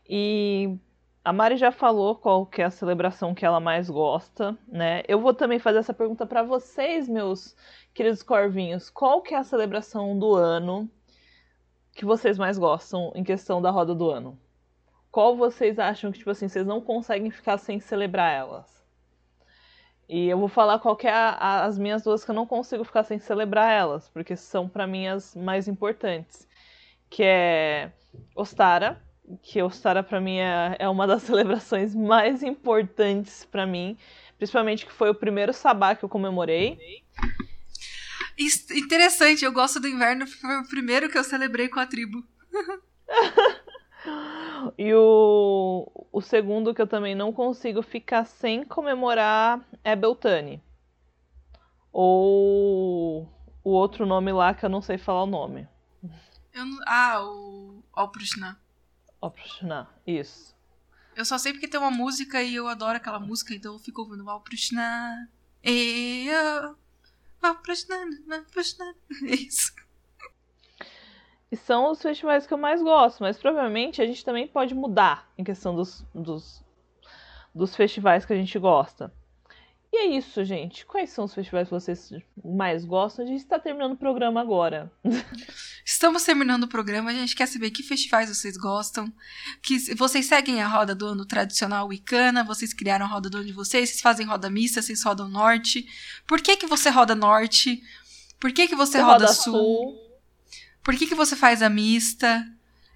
E 0.09 0.78
a 1.24 1.33
Mari 1.33 1.57
já 1.57 1.73
falou 1.73 2.15
qual 2.15 2.47
que 2.47 2.62
é 2.62 2.65
a 2.65 2.70
celebração 2.70 3.35
que 3.35 3.45
ela 3.45 3.59
mais 3.59 3.91
gosta, 3.91 4.57
né? 4.69 5.03
Eu 5.09 5.20
vou 5.20 5.35
também 5.35 5.59
fazer 5.59 5.78
essa 5.78 5.93
pergunta 5.93 6.24
para 6.24 6.45
vocês, 6.45 7.09
meus 7.09 7.57
queridos 7.93 8.23
corvinhos. 8.23 8.89
Qual 8.89 9.20
que 9.20 9.35
é 9.35 9.39
a 9.39 9.43
celebração 9.43 10.16
do 10.16 10.35
ano 10.35 10.89
que 11.93 12.05
vocês 12.05 12.39
mais 12.39 12.57
gostam 12.57 13.11
em 13.16 13.24
questão 13.24 13.61
da 13.61 13.70
roda 13.70 13.95
do 13.95 14.09
ano? 14.09 14.39
Qual 15.11 15.37
vocês 15.37 15.78
acham 15.78 16.12
que, 16.12 16.19
tipo 16.19 16.31
assim, 16.31 16.47
vocês 16.47 16.66
não 16.66 16.81
conseguem 16.81 17.31
ficar 17.31 17.59
sem 17.59 17.81
celebrar 17.81 18.33
elas? 18.33 18.76
E 20.09 20.28
eu 20.28 20.39
vou 20.39 20.49
falar 20.49 20.78
qual 20.78 20.97
é 21.03 21.09
a, 21.09 21.31
a, 21.31 21.65
as 21.65 21.77
minhas 21.78 22.03
duas 22.03 22.24
que 22.24 22.31
eu 22.31 22.35
não 22.35 22.47
consigo 22.47 22.85
ficar 22.85 23.03
sem 23.03 23.19
celebrar 23.19 23.73
elas, 23.73 24.09
porque 24.09 24.37
são 24.37 24.69
para 24.69 24.87
mim 24.87 25.09
as 25.09 25.35
mais 25.35 25.66
importantes. 25.66 26.47
Que 27.11 27.24
é 27.24 27.93
Ostara, 28.35 29.03
que 29.43 29.61
Ostara 29.62 30.03
para 30.03 30.20
mim 30.20 30.39
é, 30.39 30.77
é 30.78 30.89
uma 30.89 31.07
das 31.07 31.23
celebrações 31.24 31.95
mais 31.95 32.43
importantes 32.43 33.45
para 33.45 33.66
mim, 33.66 33.97
principalmente 34.39 34.87
que 34.87 34.93
foi 34.93 35.11
o 35.11 35.15
primeiro 35.15 35.53
sabá 35.53 35.95
que 35.95 36.05
eu 36.05 36.09
comemorei. 36.09 36.78
Interessante, 38.70 39.45
eu 39.45 39.53
gosto 39.53 39.81
do 39.81 39.89
inverno, 39.89 40.27
foi 40.27 40.59
o 40.59 40.69
primeiro 40.69 41.09
que 41.09 41.19
eu 41.19 41.24
celebrei 41.24 41.69
com 41.69 41.81
a 41.81 41.87
tribo. 41.87 42.23
e 44.78 44.93
o, 44.95 45.91
o 46.12 46.20
segundo 46.20 46.74
que 46.74 46.83
eu 46.83 46.87
também 46.87 47.15
não 47.15 47.33
consigo 47.33 47.83
ficar 47.83 48.24
sem 48.24 48.65
comemorar 48.65 49.61
é 49.85 49.95
Beltane. 49.95 50.62
Ou 51.93 53.28
o 53.65 53.70
outro 53.70 54.07
nome 54.07 54.33
lá 54.33 54.55
que 54.55 54.65
eu 54.65 54.69
não 54.69 54.81
sei 54.83 54.99
falar 54.99 55.24
o 55.24 55.27
nome. 55.27 55.69
Não... 56.55 56.78
Ah, 56.87 57.23
o 57.23 57.83
Alprushna. 57.93 58.61
Alprushna, 59.20 59.89
isso. 60.07 60.55
Eu 61.15 61.24
só 61.24 61.39
sei 61.39 61.53
porque 61.53 61.66
tem 61.66 61.81
uma 61.81 61.91
música 61.91 62.43
e 62.43 62.55
eu 62.55 62.69
adoro 62.69 62.97
aquela 62.97 63.19
música, 63.19 63.55
então 63.55 63.73
eu 63.73 63.78
fico 63.78 64.03
ouvindo 64.03 64.28
Alprushna. 64.28 65.31
E 65.65 66.28
eu... 66.28 66.77
Alprushna, 67.43 67.97
Alprushna. 68.31 68.95
É 69.24 69.35
isso. 69.35 69.73
E 71.51 71.56
são 71.56 71.90
os 71.90 72.02
festivais 72.02 72.47
que 72.47 72.52
eu 72.52 72.59
mais 72.59 72.82
gosto, 72.82 73.20
mas 73.20 73.39
provavelmente 73.39 74.02
a 74.02 74.06
gente 74.06 74.24
também 74.24 74.48
pode 74.48 74.74
mudar 74.74 75.31
em 75.39 75.44
questão 75.44 75.74
dos, 75.74 76.05
dos, 76.14 76.64
dos 77.55 77.77
festivais 77.77 78.24
que 78.27 78.32
a 78.32 78.36
gente 78.36 78.59
gosta. 78.59 79.12
E 79.93 79.98
é 79.98 80.06
isso, 80.06 80.44
gente. 80.44 80.85
Quais 80.85 81.10
são 81.10 81.24
os 81.24 81.32
festivais 81.32 81.68
que 81.68 81.74
vocês 81.74 82.12
mais 82.44 82.85
gostam? 82.85 83.24
A 83.24 83.28
gente 83.28 83.40
está 83.40 83.59
terminando 83.59 83.93
o 83.93 83.97
programa 83.97 84.40
agora. 84.40 84.93
Estamos 85.86 86.24
terminando 86.24 86.64
o 86.64 86.68
programa. 86.68 87.10
A 87.10 87.14
gente 87.14 87.36
quer 87.36 87.47
saber 87.47 87.70
que 87.70 87.82
festivais 87.82 88.28
vocês 88.28 88.56
gostam. 88.56 89.10
Que 89.62 89.94
vocês 89.94 90.27
seguem 90.27 90.60
a 90.60 90.66
roda 90.66 90.94
do 90.94 91.06
ano 91.06 91.24
tradicional 91.24 91.86
wicana. 91.86 92.43
Vocês 92.43 92.74
criaram 92.74 93.06
a 93.06 93.09
roda 93.09 93.31
do 93.31 93.39
ano 93.39 93.47
de 93.47 93.52
vocês. 93.52 93.89
Vocês 93.89 94.01
fazem 94.02 94.27
roda 94.27 94.51
mista. 94.51 94.82
Vocês 94.82 95.02
rodam 95.02 95.28
norte. 95.28 95.86
Por 96.27 96.43
que, 96.43 96.56
que 96.56 96.66
você 96.66 96.90
roda 96.90 97.14
norte? 97.14 97.81
Por 98.40 98.52
que, 98.52 98.66
que 98.66 98.74
você, 98.74 98.98
você 98.98 99.01
roda, 99.01 99.24
roda 99.24 99.32
sul? 99.32 99.52
sul? 99.55 100.06
Por 100.87 100.97
que, 100.97 101.07
que 101.09 101.15
você 101.17 101.35
faz 101.35 101.63
a 101.63 101.69
mista? 101.69 102.47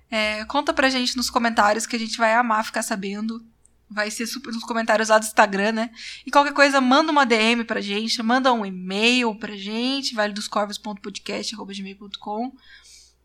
É, 0.09 0.45
conta 0.45 0.73
pra 0.73 0.89
gente 0.89 1.17
nos 1.17 1.29
comentários 1.29 1.87
que 1.87 1.97
a 1.97 1.99
gente 1.99 2.17
vai 2.17 2.33
amar 2.35 2.65
ficar 2.65 2.85
sabendo. 2.85 3.45
Vai 3.91 4.12
ser 4.12 4.29
super 4.29 4.53
nos 4.53 4.62
comentários 4.62 5.09
lá 5.09 5.19
do 5.19 5.25
Instagram, 5.25 5.73
né? 5.73 5.91
E 6.25 6.31
qualquer 6.31 6.53
coisa, 6.53 6.81
manda 6.81 7.11
uma 7.11 7.27
DM 7.27 7.65
pra 7.65 7.81
gente, 7.81 8.23
manda 8.23 8.53
um 8.53 8.65
e-mail 8.65 9.35
pra 9.35 9.57
gente, 9.57 10.15
valedoscorvos.podcast.gmail.com. 10.15 12.53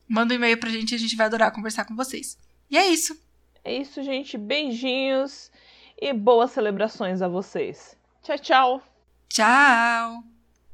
Manda 0.09 0.33
um 0.33 0.37
e-mail 0.37 0.57
pra 0.57 0.71
gente 0.71 0.93
e 0.93 0.95
a 0.95 0.99
gente 0.99 1.15
vai 1.15 1.27
adorar 1.27 1.51
conversar 1.51 1.85
com 1.85 1.95
vocês. 1.95 2.35
E 2.67 2.75
é 2.75 2.87
isso. 2.87 3.15
É 3.63 3.79
isso, 3.79 4.01
gente. 4.01 4.35
Beijinhos 4.35 5.51
e 6.01 6.11
boas 6.11 6.49
celebrações 6.49 7.21
a 7.21 7.27
vocês. 7.27 7.95
Tchau, 8.23 8.39
tchau. 8.39 8.81
Tchau. 9.29 10.34